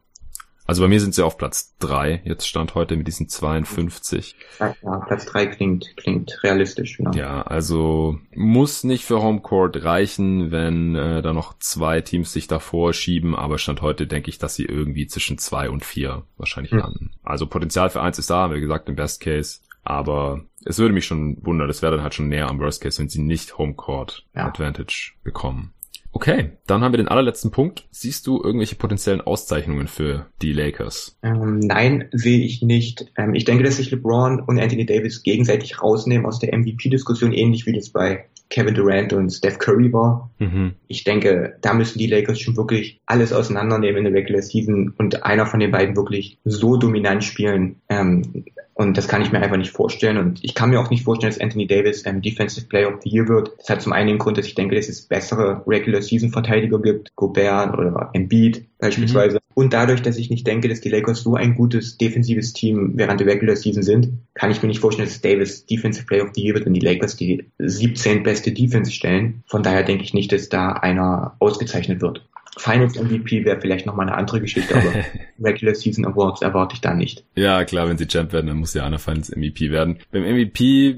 Also 0.65 0.81
bei 0.81 0.87
mir 0.87 1.01
sind 1.01 1.13
sie 1.13 1.25
auf 1.25 1.37
Platz 1.37 1.75
drei. 1.79 2.21
Jetzt 2.23 2.47
stand 2.47 2.73
heute 2.73 2.95
mit 2.95 3.05
diesen 3.07 3.27
52. 3.27 4.35
Ja, 4.59 4.73
Platz 5.07 5.25
drei 5.25 5.45
klingt, 5.45 5.97
klingt 5.97 6.41
realistisch. 6.41 6.97
Genau. 6.97 7.11
Ja, 7.11 7.41
also 7.41 8.17
muss 8.33 8.85
nicht 8.85 9.03
für 9.03 9.21
Homecourt 9.21 9.83
reichen, 9.83 10.51
wenn 10.51 10.95
äh, 10.95 11.21
da 11.21 11.33
noch 11.33 11.57
zwei 11.59 11.99
Teams 11.99 12.31
sich 12.31 12.47
davor 12.47 12.93
schieben. 12.93 13.35
Aber 13.35 13.57
stand 13.57 13.81
heute 13.81 14.07
denke 14.07 14.29
ich, 14.29 14.37
dass 14.37 14.55
sie 14.55 14.63
irgendwie 14.63 15.07
zwischen 15.07 15.37
zwei 15.37 15.69
und 15.69 15.83
vier 15.83 16.23
wahrscheinlich 16.37 16.71
hm. 16.71 16.79
landen. 16.79 17.11
Also 17.23 17.45
Potenzial 17.45 17.89
für 17.89 18.01
eins 18.01 18.17
ist 18.17 18.29
da, 18.29 18.53
wie 18.53 18.61
gesagt, 18.61 18.87
im 18.87 18.95
Best 18.95 19.19
Case. 19.19 19.59
Aber 19.83 20.45
es 20.65 20.79
würde 20.79 20.93
mich 20.93 21.05
schon 21.05 21.37
wundern, 21.41 21.67
das 21.67 21.81
wäre 21.81 21.95
dann 21.95 22.03
halt 22.03 22.13
schon 22.13 22.29
näher 22.29 22.49
am 22.49 22.59
Worst 22.59 22.81
Case, 22.81 22.99
wenn 22.99 23.09
sie 23.09 23.21
nicht 23.21 23.57
Homecourt 23.57 24.25
ja. 24.35 24.47
Advantage 24.47 25.13
bekommen. 25.23 25.73
Okay, 26.15 26.51
dann 26.67 26.83
haben 26.83 26.93
wir 26.93 26.97
den 26.97 27.07
allerletzten 27.07 27.49
Punkt. 27.49 27.87
Siehst 27.89 28.27
du 28.27 28.39
irgendwelche 28.41 28.75
potenziellen 28.75 29.21
Auszeichnungen 29.21 29.87
für 29.87 30.27
die 30.43 30.53
Lakers? 30.53 31.17
Ähm, 31.23 31.57
nein, 31.57 32.07
sehe 32.11 32.45
ich 32.45 32.61
nicht. 32.61 33.11
Ähm, 33.17 33.33
ich 33.33 33.45
denke, 33.45 33.63
dass 33.63 33.77
sich 33.77 33.89
LeBron 33.89 34.39
und 34.39 34.59
Anthony 34.59 34.85
Davis 34.85 35.23
gegenseitig 35.23 35.81
rausnehmen 35.81 36.27
aus 36.27 36.37
der 36.37 36.55
MVP-Diskussion, 36.55 37.33
ähnlich 37.33 37.65
wie 37.65 37.73
das 37.73 37.89
bei 37.89 38.25
Kevin 38.49 38.75
Durant 38.75 39.13
und 39.13 39.31
Steph 39.31 39.57
Curry 39.57 39.91
war. 39.91 40.29
Mhm. 40.37 40.75
Ich 40.87 41.03
denke, 41.03 41.57
da 41.61 41.73
müssen 41.73 41.97
die 41.97 42.05
Lakers 42.05 42.39
schon 42.39 42.55
wirklich 42.55 43.01
alles 43.07 43.33
auseinandernehmen 43.33 44.05
in 44.05 44.13
der 44.13 44.21
Regular 44.21 44.43
Season 44.43 44.93
und 44.95 45.23
einer 45.23 45.47
von 45.47 45.59
den 45.59 45.71
beiden 45.71 45.95
wirklich 45.95 46.37
so 46.43 46.77
dominant 46.77 47.23
spielen. 47.23 47.77
Ähm, 47.89 48.45
und 48.75 48.97
das 48.97 49.07
kann 49.07 49.21
ich 49.21 49.31
mir 49.31 49.39
einfach 49.39 49.57
nicht 49.57 49.71
vorstellen. 49.71 50.17
Und 50.17 50.43
ich 50.43 50.55
kann 50.55 50.71
mir 50.71 50.79
auch 50.79 50.89
nicht 50.89 51.03
vorstellen, 51.03 51.31
dass 51.31 51.41
Anthony 51.41 51.67
Davis 51.67 52.05
ähm, 52.05 52.21
Defensive 52.21 52.67
Player 52.67 52.93
of 52.93 53.01
the 53.03 53.09
Year 53.09 53.27
wird. 53.27 53.51
Das 53.59 53.69
hat 53.69 53.81
zum 53.81 53.93
einen 53.93 54.07
den 54.07 54.17
Grund, 54.17 54.37
dass 54.37 54.47
ich 54.47 54.55
denke, 54.55 54.75
dass 54.75 54.89
es 54.89 55.03
bessere 55.03 55.63
Regular 55.67 56.01
Season 56.01 56.31
Verteidiger 56.31 56.81
gibt. 56.81 57.15
Gobert 57.15 57.77
oder 57.77 58.09
Embiid 58.13 58.65
beispielsweise. 58.79 59.35
Mhm. 59.35 59.39
Und 59.55 59.73
dadurch, 59.73 60.01
dass 60.01 60.17
ich 60.17 60.31
nicht 60.31 60.47
denke, 60.47 60.67
dass 60.67 60.81
die 60.81 60.89
Lakers 60.89 61.21
so 61.21 61.35
ein 61.35 61.53
gutes 61.53 61.97
defensives 61.99 62.53
Team 62.53 62.93
während 62.95 63.19
der 63.19 63.27
Regular 63.27 63.55
Season 63.55 63.83
sind, 63.83 64.13
kann 64.33 64.49
ich 64.49 64.63
mir 64.63 64.67
nicht 64.67 64.79
vorstellen, 64.79 65.07
dass 65.07 65.21
Davis 65.21 65.67
Defensive 65.67 66.07
Player 66.07 66.23
of 66.23 66.31
the 66.33 66.41
Year 66.41 66.55
wird 66.55 66.65
und 66.65 66.73
die 66.73 66.79
Lakers 66.79 67.15
die 67.15 67.45
17 67.59 68.23
beste 68.23 68.51
Defense 68.51 68.91
stellen. 68.91 69.43
Von 69.45 69.61
daher 69.61 69.83
denke 69.83 70.03
ich 70.03 70.15
nicht, 70.15 70.31
dass 70.31 70.49
da 70.49 70.71
einer 70.71 71.35
ausgezeichnet 71.37 72.01
wird. 72.01 72.25
Finals 72.57 72.99
MVP 72.99 73.45
wäre 73.45 73.59
vielleicht 73.59 73.85
nochmal 73.85 74.07
eine 74.07 74.17
andere 74.17 74.39
Geschichte, 74.41 74.75
aber 74.75 74.93
Regular 75.43 75.75
Season 75.75 76.05
Awards 76.05 76.41
erwarte 76.41 76.75
ich 76.75 76.81
da 76.81 76.93
nicht. 76.93 77.23
Ja, 77.35 77.65
klar, 77.65 77.89
wenn 77.89 77.97
sie 77.97 78.07
Champ 78.07 78.31
werden, 78.31 78.47
dann 78.47 78.57
muss 78.57 78.73
ja 78.73 78.85
einer 78.85 78.99
Finals 78.99 79.35
MVP 79.35 79.71
werden. 79.71 79.97
Beim 80.11 80.23
MVP 80.23 80.97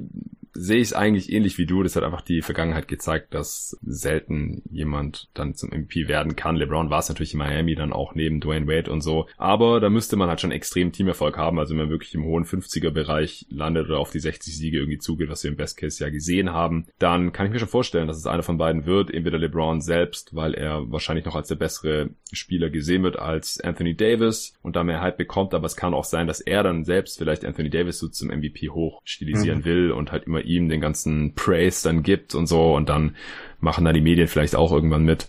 sehe 0.55 0.77
ich 0.77 0.87
es 0.87 0.93
eigentlich 0.93 1.31
ähnlich 1.31 1.57
wie 1.57 1.65
du. 1.65 1.83
Das 1.83 1.95
hat 1.95 2.03
einfach 2.03 2.21
die 2.21 2.41
Vergangenheit 2.41 2.87
gezeigt, 2.87 3.33
dass 3.33 3.77
selten 3.83 4.63
jemand 4.71 5.29
dann 5.33 5.53
zum 5.53 5.69
MVP 5.69 6.07
werden 6.07 6.35
kann. 6.35 6.55
LeBron 6.55 6.89
war 6.89 6.99
es 6.99 7.09
natürlich 7.09 7.33
in 7.33 7.39
Miami 7.39 7.75
dann 7.75 7.91
auch 7.91 8.15
neben 8.15 8.39
Dwayne 8.39 8.65
Wade 8.65 8.89
und 8.89 9.01
so. 9.01 9.27
Aber 9.37 9.81
da 9.81 9.89
müsste 9.89 10.15
man 10.15 10.29
halt 10.29 10.39
schon 10.39 10.51
extrem 10.51 10.93
Teamerfolg 10.93 11.37
haben. 11.37 11.59
Also 11.59 11.71
wenn 11.71 11.83
man 11.83 11.89
wirklich 11.89 12.15
im 12.15 12.23
hohen 12.23 12.45
50er 12.45 12.89
Bereich 12.91 13.45
landet 13.49 13.87
oder 13.87 13.99
auf 13.99 14.11
die 14.11 14.19
60 14.19 14.57
Siege 14.57 14.77
irgendwie 14.77 14.97
zugeht, 14.97 15.29
was 15.29 15.43
wir 15.43 15.51
im 15.51 15.57
Best 15.57 15.77
Case 15.77 16.01
ja 16.03 16.09
gesehen 16.09 16.51
haben, 16.51 16.87
dann 16.99 17.33
kann 17.33 17.45
ich 17.45 17.51
mir 17.51 17.59
schon 17.59 17.67
vorstellen, 17.67 18.07
dass 18.07 18.17
es 18.17 18.25
einer 18.25 18.43
von 18.43 18.57
beiden 18.57 18.85
wird. 18.85 19.11
Entweder 19.11 19.37
LeBron 19.37 19.81
selbst, 19.81 20.35
weil 20.35 20.53
er 20.53 20.89
wahrscheinlich 20.89 21.25
noch 21.25 21.35
als 21.35 21.49
der 21.49 21.55
bessere 21.55 22.11
Spieler 22.31 22.69
gesehen 22.69 23.03
wird 23.03 23.19
als 23.19 23.59
Anthony 23.59 23.95
Davis 23.95 24.53
und 24.61 24.77
da 24.77 24.85
mehr 24.85 25.01
Hype 25.01 25.17
bekommt. 25.17 25.53
Aber 25.53 25.65
es 25.65 25.75
kann 25.75 25.93
auch 25.93 26.05
sein, 26.05 26.27
dass 26.27 26.39
er 26.39 26.63
dann 26.63 26.85
selbst 26.85 27.17
vielleicht 27.17 27.43
Anthony 27.43 27.69
Davis 27.69 27.99
so 27.99 28.07
zum 28.07 28.29
MVP 28.29 28.69
hoch 28.69 29.01
stilisieren 29.03 29.59
mhm. 29.59 29.65
will 29.65 29.91
und 29.91 30.13
halt 30.13 30.23
immer 30.23 30.44
ihm 30.45 30.69
den 30.69 30.81
ganzen 30.81 31.33
Praise 31.35 31.87
dann 31.87 32.03
gibt 32.03 32.35
und 32.35 32.47
so 32.47 32.75
und 32.75 32.89
dann 32.89 33.15
machen 33.59 33.85
da 33.85 33.93
die 33.93 34.01
Medien 34.01 34.27
vielleicht 34.27 34.55
auch 34.55 34.71
irgendwann 34.71 35.03
mit. 35.03 35.27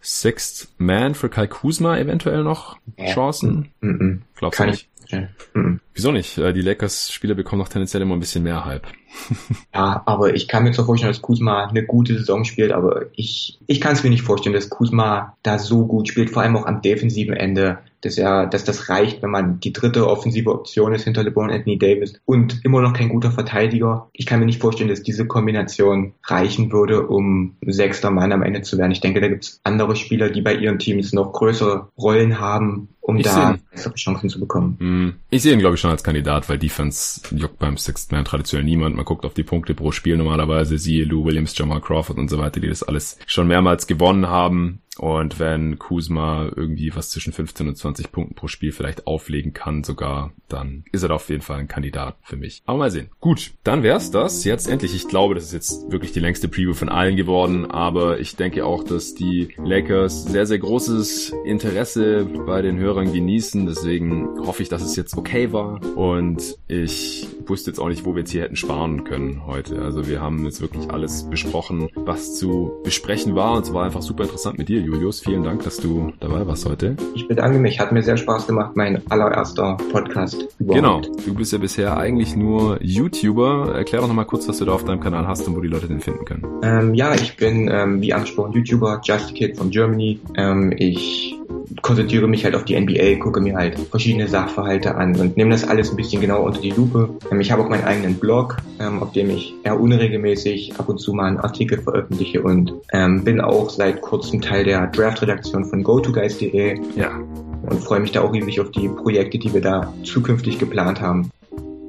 Sixth 0.00 0.68
Man 0.78 1.14
für 1.14 1.28
Kai 1.28 1.46
Kuzma 1.46 1.96
eventuell 1.96 2.42
noch 2.42 2.76
Chancen? 2.98 3.70
Mm 3.80 3.90
-mm. 3.90 4.18
Glaubst 4.34 4.58
du 4.58 4.64
nicht? 4.64 4.88
Ich, 5.06 5.16
mm 5.54 5.76
Wieso 5.94 6.10
nicht? 6.10 6.38
Äh, 6.38 6.52
die 6.52 6.62
Lakers-Spieler 6.62 7.34
bekommen 7.34 7.60
noch 7.60 7.68
tendenziell 7.68 8.02
immer 8.02 8.16
ein 8.16 8.20
bisschen 8.20 8.42
mehr 8.42 8.64
Hype. 8.64 8.86
ja, 9.74 10.02
aber 10.06 10.34
ich 10.34 10.48
kann 10.48 10.64
mir 10.64 10.72
zwar 10.72 10.86
vorstellen, 10.86 11.12
dass 11.12 11.22
Kuzma 11.22 11.66
eine 11.66 11.84
gute 11.84 12.16
Saison 12.16 12.44
spielt, 12.44 12.72
aber 12.72 13.06
ich, 13.14 13.58
ich 13.66 13.80
kann 13.80 13.92
es 13.92 14.02
mir 14.02 14.10
nicht 14.10 14.22
vorstellen, 14.22 14.54
dass 14.54 14.70
Kuzma 14.70 15.36
da 15.42 15.58
so 15.58 15.86
gut 15.86 16.08
spielt, 16.08 16.30
vor 16.30 16.42
allem 16.42 16.56
auch 16.56 16.66
am 16.66 16.80
defensiven 16.80 17.34
Ende 17.34 17.78
dass 18.02 18.18
er, 18.18 18.46
dass 18.46 18.64
das 18.64 18.88
reicht, 18.88 19.22
wenn 19.22 19.30
man 19.30 19.60
die 19.60 19.72
dritte 19.72 20.06
offensive 20.06 20.50
Option 20.50 20.92
ist 20.92 21.04
hinter 21.04 21.22
LeBron 21.22 21.50
Anthony 21.50 21.78
Davis 21.78 22.14
und 22.24 22.64
immer 22.64 22.82
noch 22.82 22.92
kein 22.92 23.08
guter 23.08 23.30
Verteidiger. 23.30 24.10
Ich 24.12 24.26
kann 24.26 24.40
mir 24.40 24.46
nicht 24.46 24.60
vorstellen, 24.60 24.90
dass 24.90 25.02
diese 25.02 25.26
Kombination 25.26 26.12
reichen 26.24 26.72
würde, 26.72 27.06
um 27.06 27.56
sechster 27.64 28.10
Mann 28.10 28.32
am 28.32 28.42
Ende 28.42 28.62
zu 28.62 28.76
werden. 28.76 28.92
Ich 28.92 29.00
denke, 29.00 29.20
da 29.20 29.28
gibt 29.28 29.44
es 29.44 29.60
andere 29.64 29.96
Spieler, 29.96 30.30
die 30.30 30.42
bei 30.42 30.54
ihren 30.54 30.78
Teams 30.78 31.12
noch 31.12 31.32
größere 31.32 31.88
Rollen 31.96 32.40
haben, 32.40 32.88
um 33.00 33.16
ich 33.16 33.24
da 33.24 33.58
bessere 33.70 33.94
Chancen 33.94 34.28
zu 34.28 34.38
bekommen. 34.38 34.76
Hm. 34.78 35.14
Ich 35.30 35.42
sehe 35.42 35.52
ihn, 35.52 35.58
glaube 35.58 35.74
ich, 35.74 35.80
schon 35.80 35.90
als 35.90 36.04
Kandidat, 36.04 36.48
weil 36.48 36.58
Defense 36.58 37.20
juckt 37.34 37.58
beim 37.58 37.76
Sixth 37.76 38.12
Man 38.12 38.24
traditionell 38.24 38.64
niemand. 38.64 38.96
Man 38.96 39.04
guckt 39.04 39.24
auf 39.24 39.34
die 39.34 39.42
Punkte 39.42 39.74
pro 39.74 39.92
Spiel 39.92 40.16
normalerweise, 40.16 40.78
siehe 40.78 41.04
Lou 41.04 41.24
Williams, 41.24 41.56
Jamal 41.56 41.80
Crawford 41.80 42.18
und 42.18 42.28
so 42.28 42.38
weiter, 42.38 42.60
die 42.60 42.68
das 42.68 42.82
alles 42.82 43.18
schon 43.26 43.48
mehrmals 43.48 43.86
gewonnen 43.86 44.28
haben. 44.28 44.81
Und 44.98 45.38
wenn 45.38 45.78
Kuzma 45.78 46.50
irgendwie 46.54 46.94
was 46.94 47.10
zwischen 47.10 47.32
15 47.32 47.68
und 47.68 47.76
20 47.76 48.12
Punkten 48.12 48.34
pro 48.34 48.48
Spiel 48.48 48.72
vielleicht 48.72 49.06
auflegen 49.06 49.52
kann 49.52 49.84
sogar, 49.84 50.32
dann 50.48 50.84
ist 50.92 51.02
er 51.02 51.08
da 51.08 51.14
auf 51.14 51.28
jeden 51.30 51.42
Fall 51.42 51.60
ein 51.60 51.68
Kandidat 51.68 52.16
für 52.22 52.36
mich. 52.36 52.62
Aber 52.66 52.78
mal 52.78 52.90
sehen. 52.90 53.08
Gut, 53.20 53.52
dann 53.64 53.82
wär's 53.82 54.10
das. 54.10 54.44
Jetzt 54.44 54.68
endlich. 54.68 54.94
Ich 54.94 55.08
glaube, 55.08 55.34
das 55.34 55.44
ist 55.44 55.52
jetzt 55.52 55.90
wirklich 55.90 56.12
die 56.12 56.20
längste 56.20 56.48
Preview 56.48 56.74
von 56.74 56.90
allen 56.90 57.16
geworden. 57.16 57.70
Aber 57.70 58.20
ich 58.20 58.36
denke 58.36 58.66
auch, 58.66 58.84
dass 58.84 59.14
die 59.14 59.54
Lakers 59.56 60.24
sehr, 60.24 60.46
sehr 60.46 60.58
großes 60.58 61.32
Interesse 61.44 62.26
bei 62.46 62.60
den 62.60 62.78
Hörern 62.78 63.12
genießen. 63.12 63.66
Deswegen 63.66 64.28
hoffe 64.46 64.62
ich, 64.62 64.68
dass 64.68 64.82
es 64.82 64.94
jetzt 64.94 65.16
okay 65.16 65.52
war. 65.52 65.80
Und 65.96 66.58
ich 66.68 67.26
wusste 67.46 67.70
jetzt 67.70 67.78
auch 67.78 67.88
nicht, 67.88 68.04
wo 68.04 68.14
wir 68.14 68.20
jetzt 68.20 68.30
hier 68.30 68.42
hätten 68.42 68.56
sparen 68.56 69.04
können 69.04 69.46
heute. 69.46 69.80
Also 69.80 70.06
wir 70.06 70.20
haben 70.20 70.44
jetzt 70.44 70.60
wirklich 70.60 70.90
alles 70.90 71.28
besprochen, 71.28 71.88
was 71.94 72.36
zu 72.36 72.72
besprechen 72.84 73.34
war. 73.34 73.56
Und 73.56 73.64
es 73.64 73.72
war 73.72 73.84
einfach 73.84 74.02
super 74.02 74.24
interessant 74.24 74.58
mit 74.58 74.68
dir, 74.68 74.81
Julius. 74.82 75.20
Vielen 75.20 75.42
Dank, 75.42 75.62
dass 75.64 75.76
du 75.76 76.12
dabei 76.20 76.46
warst 76.46 76.66
heute. 76.68 76.96
Ich 77.14 77.26
bedanke 77.28 77.58
mich. 77.58 77.80
Hat 77.80 77.92
mir 77.92 78.02
sehr 78.02 78.16
Spaß 78.16 78.46
gemacht. 78.46 78.72
Mein 78.74 79.02
allererster 79.10 79.76
Podcast 79.90 80.48
überhaupt. 80.58 81.06
Genau. 81.06 81.24
Du 81.24 81.34
bist 81.34 81.52
ja 81.52 81.58
bisher 81.58 81.96
eigentlich 81.96 82.36
nur 82.36 82.82
YouTuber. 82.82 83.74
Erklär 83.74 84.00
doch 84.00 84.08
nochmal 84.08 84.26
kurz, 84.26 84.48
was 84.48 84.58
du 84.58 84.64
da 84.64 84.72
auf 84.72 84.84
deinem 84.84 85.00
Kanal 85.00 85.26
hast 85.26 85.46
und 85.46 85.56
wo 85.56 85.60
die 85.60 85.68
Leute 85.68 85.88
den 85.88 86.00
finden 86.00 86.24
können. 86.24 86.46
Ähm, 86.62 86.94
ja, 86.94 87.14
ich 87.14 87.36
bin, 87.36 87.68
ähm, 87.72 88.00
wie 88.00 88.12
angesprochen, 88.12 88.52
YouTuber, 88.52 89.00
Just 89.02 89.34
Kid 89.34 89.56
from 89.56 89.70
Germany. 89.70 90.20
Ähm, 90.36 90.72
ich 90.76 91.36
konzentriere 91.80 92.28
mich 92.28 92.44
halt 92.44 92.54
auf 92.54 92.64
die 92.64 92.78
NBA, 92.78 93.16
gucke 93.16 93.40
mir 93.40 93.56
halt 93.56 93.78
verschiedene 93.78 94.28
Sachverhalte 94.28 94.94
an 94.94 95.16
und 95.16 95.36
nehme 95.36 95.50
das 95.50 95.64
alles 95.64 95.90
ein 95.90 95.96
bisschen 95.96 96.20
genauer 96.20 96.44
unter 96.44 96.60
die 96.60 96.70
Lupe. 96.70 97.10
Ähm, 97.30 97.40
ich 97.40 97.50
habe 97.50 97.62
auch 97.62 97.68
meinen 97.68 97.84
eigenen 97.84 98.14
Blog, 98.14 98.58
ähm, 98.80 99.02
auf 99.02 99.12
dem 99.12 99.30
ich 99.30 99.54
eher 99.64 99.80
unregelmäßig 99.80 100.74
ab 100.78 100.88
und 100.88 100.98
zu 100.98 101.12
mal 101.12 101.26
einen 101.26 101.38
Artikel 101.38 101.80
veröffentliche 101.80 102.42
und 102.42 102.74
ähm, 102.92 103.24
bin 103.24 103.40
auch 103.40 103.70
seit 103.70 104.00
kurzem 104.00 104.40
Teil 104.40 104.64
der 104.64 104.88
Draft-Redaktion 104.88 105.64
von 105.64 105.82
GoToGuys.de. 105.82 106.80
Ja. 106.96 107.20
Und 107.62 107.80
freue 107.80 108.00
mich 108.00 108.10
da 108.10 108.22
auch 108.22 108.32
riesig 108.32 108.60
auf 108.60 108.72
die 108.72 108.88
Projekte, 108.88 109.38
die 109.38 109.54
wir 109.54 109.60
da 109.60 109.92
zukünftig 110.02 110.58
geplant 110.58 111.00
haben. 111.00 111.30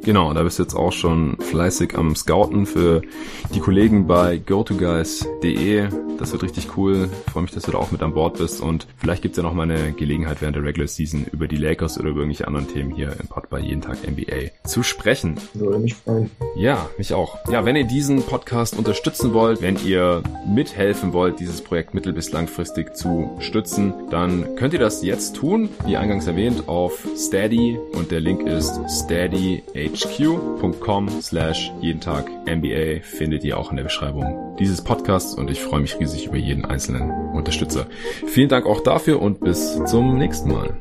Genau, 0.06 0.34
da 0.34 0.44
bist 0.44 0.60
du 0.60 0.64
jetzt 0.64 0.76
auch 0.76 0.92
schon 0.92 1.38
fleißig 1.40 1.98
am 1.98 2.16
Scouten 2.16 2.66
für 2.66 3.02
die 3.54 3.60
Kollegen 3.60 4.06
bei 4.06 4.38
gotoguys.de. 4.38 5.88
Das 6.20 6.32
wird 6.32 6.44
richtig 6.44 6.78
cool. 6.78 7.10
Ich 7.26 7.32
freue 7.34 7.44
mich, 7.44 7.52
dass 7.52 7.64
du 7.64 7.72
da 7.72 7.78
auch 7.80 7.92
mit 7.92 8.02
an 8.04 8.14
Bord 8.14 8.38
bist 8.38 8.62
und 8.62 8.88
vielleicht 8.98 9.24
gibt's 9.24 9.38
ja 9.38 9.44
noch 9.44 9.54
mal 9.54 9.64
eine 9.64 9.94
Gelegenheit 9.94 10.42
während 10.42 10.56
der 10.56 10.64
Regular 10.64 10.88
Season 10.88 11.26
über 11.32 11.48
die 11.48 11.58
Lakers 11.58 11.98
oder 12.00 12.10
über 12.10 12.20
irgendwelche 12.20 12.48
anderen 12.48 12.68
Themen 12.68 12.92
hier 12.94 13.16
im 13.20 13.28
Pod 13.28 13.50
bei 13.50 13.60
Jeden 13.60 13.82
Tag 13.82 13.98
NBA 14.08 14.52
zu 14.66 14.84
sprechen. 14.84 15.36
Würde 15.54 15.80
mich 15.80 15.96
freuen. 15.96 16.30
Ja, 16.56 16.88
mich 16.98 17.14
auch. 17.14 17.38
Ja, 17.50 17.66
wenn 17.66 17.76
ihr 17.76 17.86
diesen 17.86 18.22
Podcast 18.24 18.78
unterstützen 18.78 19.34
wollt, 19.34 19.62
wenn 19.62 19.78
ihr 19.86 20.22
mithelfen 20.48 21.14
wollt, 21.14 21.40
dieses 21.40 21.62
Projekt 21.62 21.94
mittel- 21.94 22.14
bis 22.14 22.32
langfristig 22.32 22.96
zu 22.96 23.32
stützen, 23.40 23.94
dann 24.12 24.56
könnt 24.56 24.74
ihr 24.74 24.80
das 24.80 25.04
jetzt 25.04 25.36
tun, 25.36 25.70
wie 25.86 25.98
eingangs 25.98 26.28
erwähnt, 26.28 26.68
auf 26.68 27.08
Steady 27.18 27.80
und 27.94 28.12
der 28.12 28.20
Link 28.20 28.42
ist 28.48 28.80
steady 28.88 29.64
hq.com 29.94 31.10
slash 31.22 31.72
jeden 31.80 32.02
Tag 32.02 32.30
NBA 32.48 33.02
findet 33.04 33.44
ihr 33.44 33.58
auch 33.58 33.70
in 33.70 33.78
der 33.78 33.84
Beschreibung 33.84 34.56
dieses 34.60 34.82
Podcasts 34.82 35.36
und 35.36 35.50
ich 35.52 35.62
freue 35.62 35.82
mich 35.82 36.00
riesig 36.00 36.28
über 36.28 36.38
jeden 36.38 36.66
einzelnen 36.66 37.12
Unterstützer. 37.34 37.86
Vielen 38.28 38.50
Dank 38.50 38.66
auch 38.66 38.82
dafür 38.82 39.22
und 39.22 39.40
bis 39.40 39.80
zum 39.86 40.18
nächsten 40.18 40.52
Mal. 40.52 40.76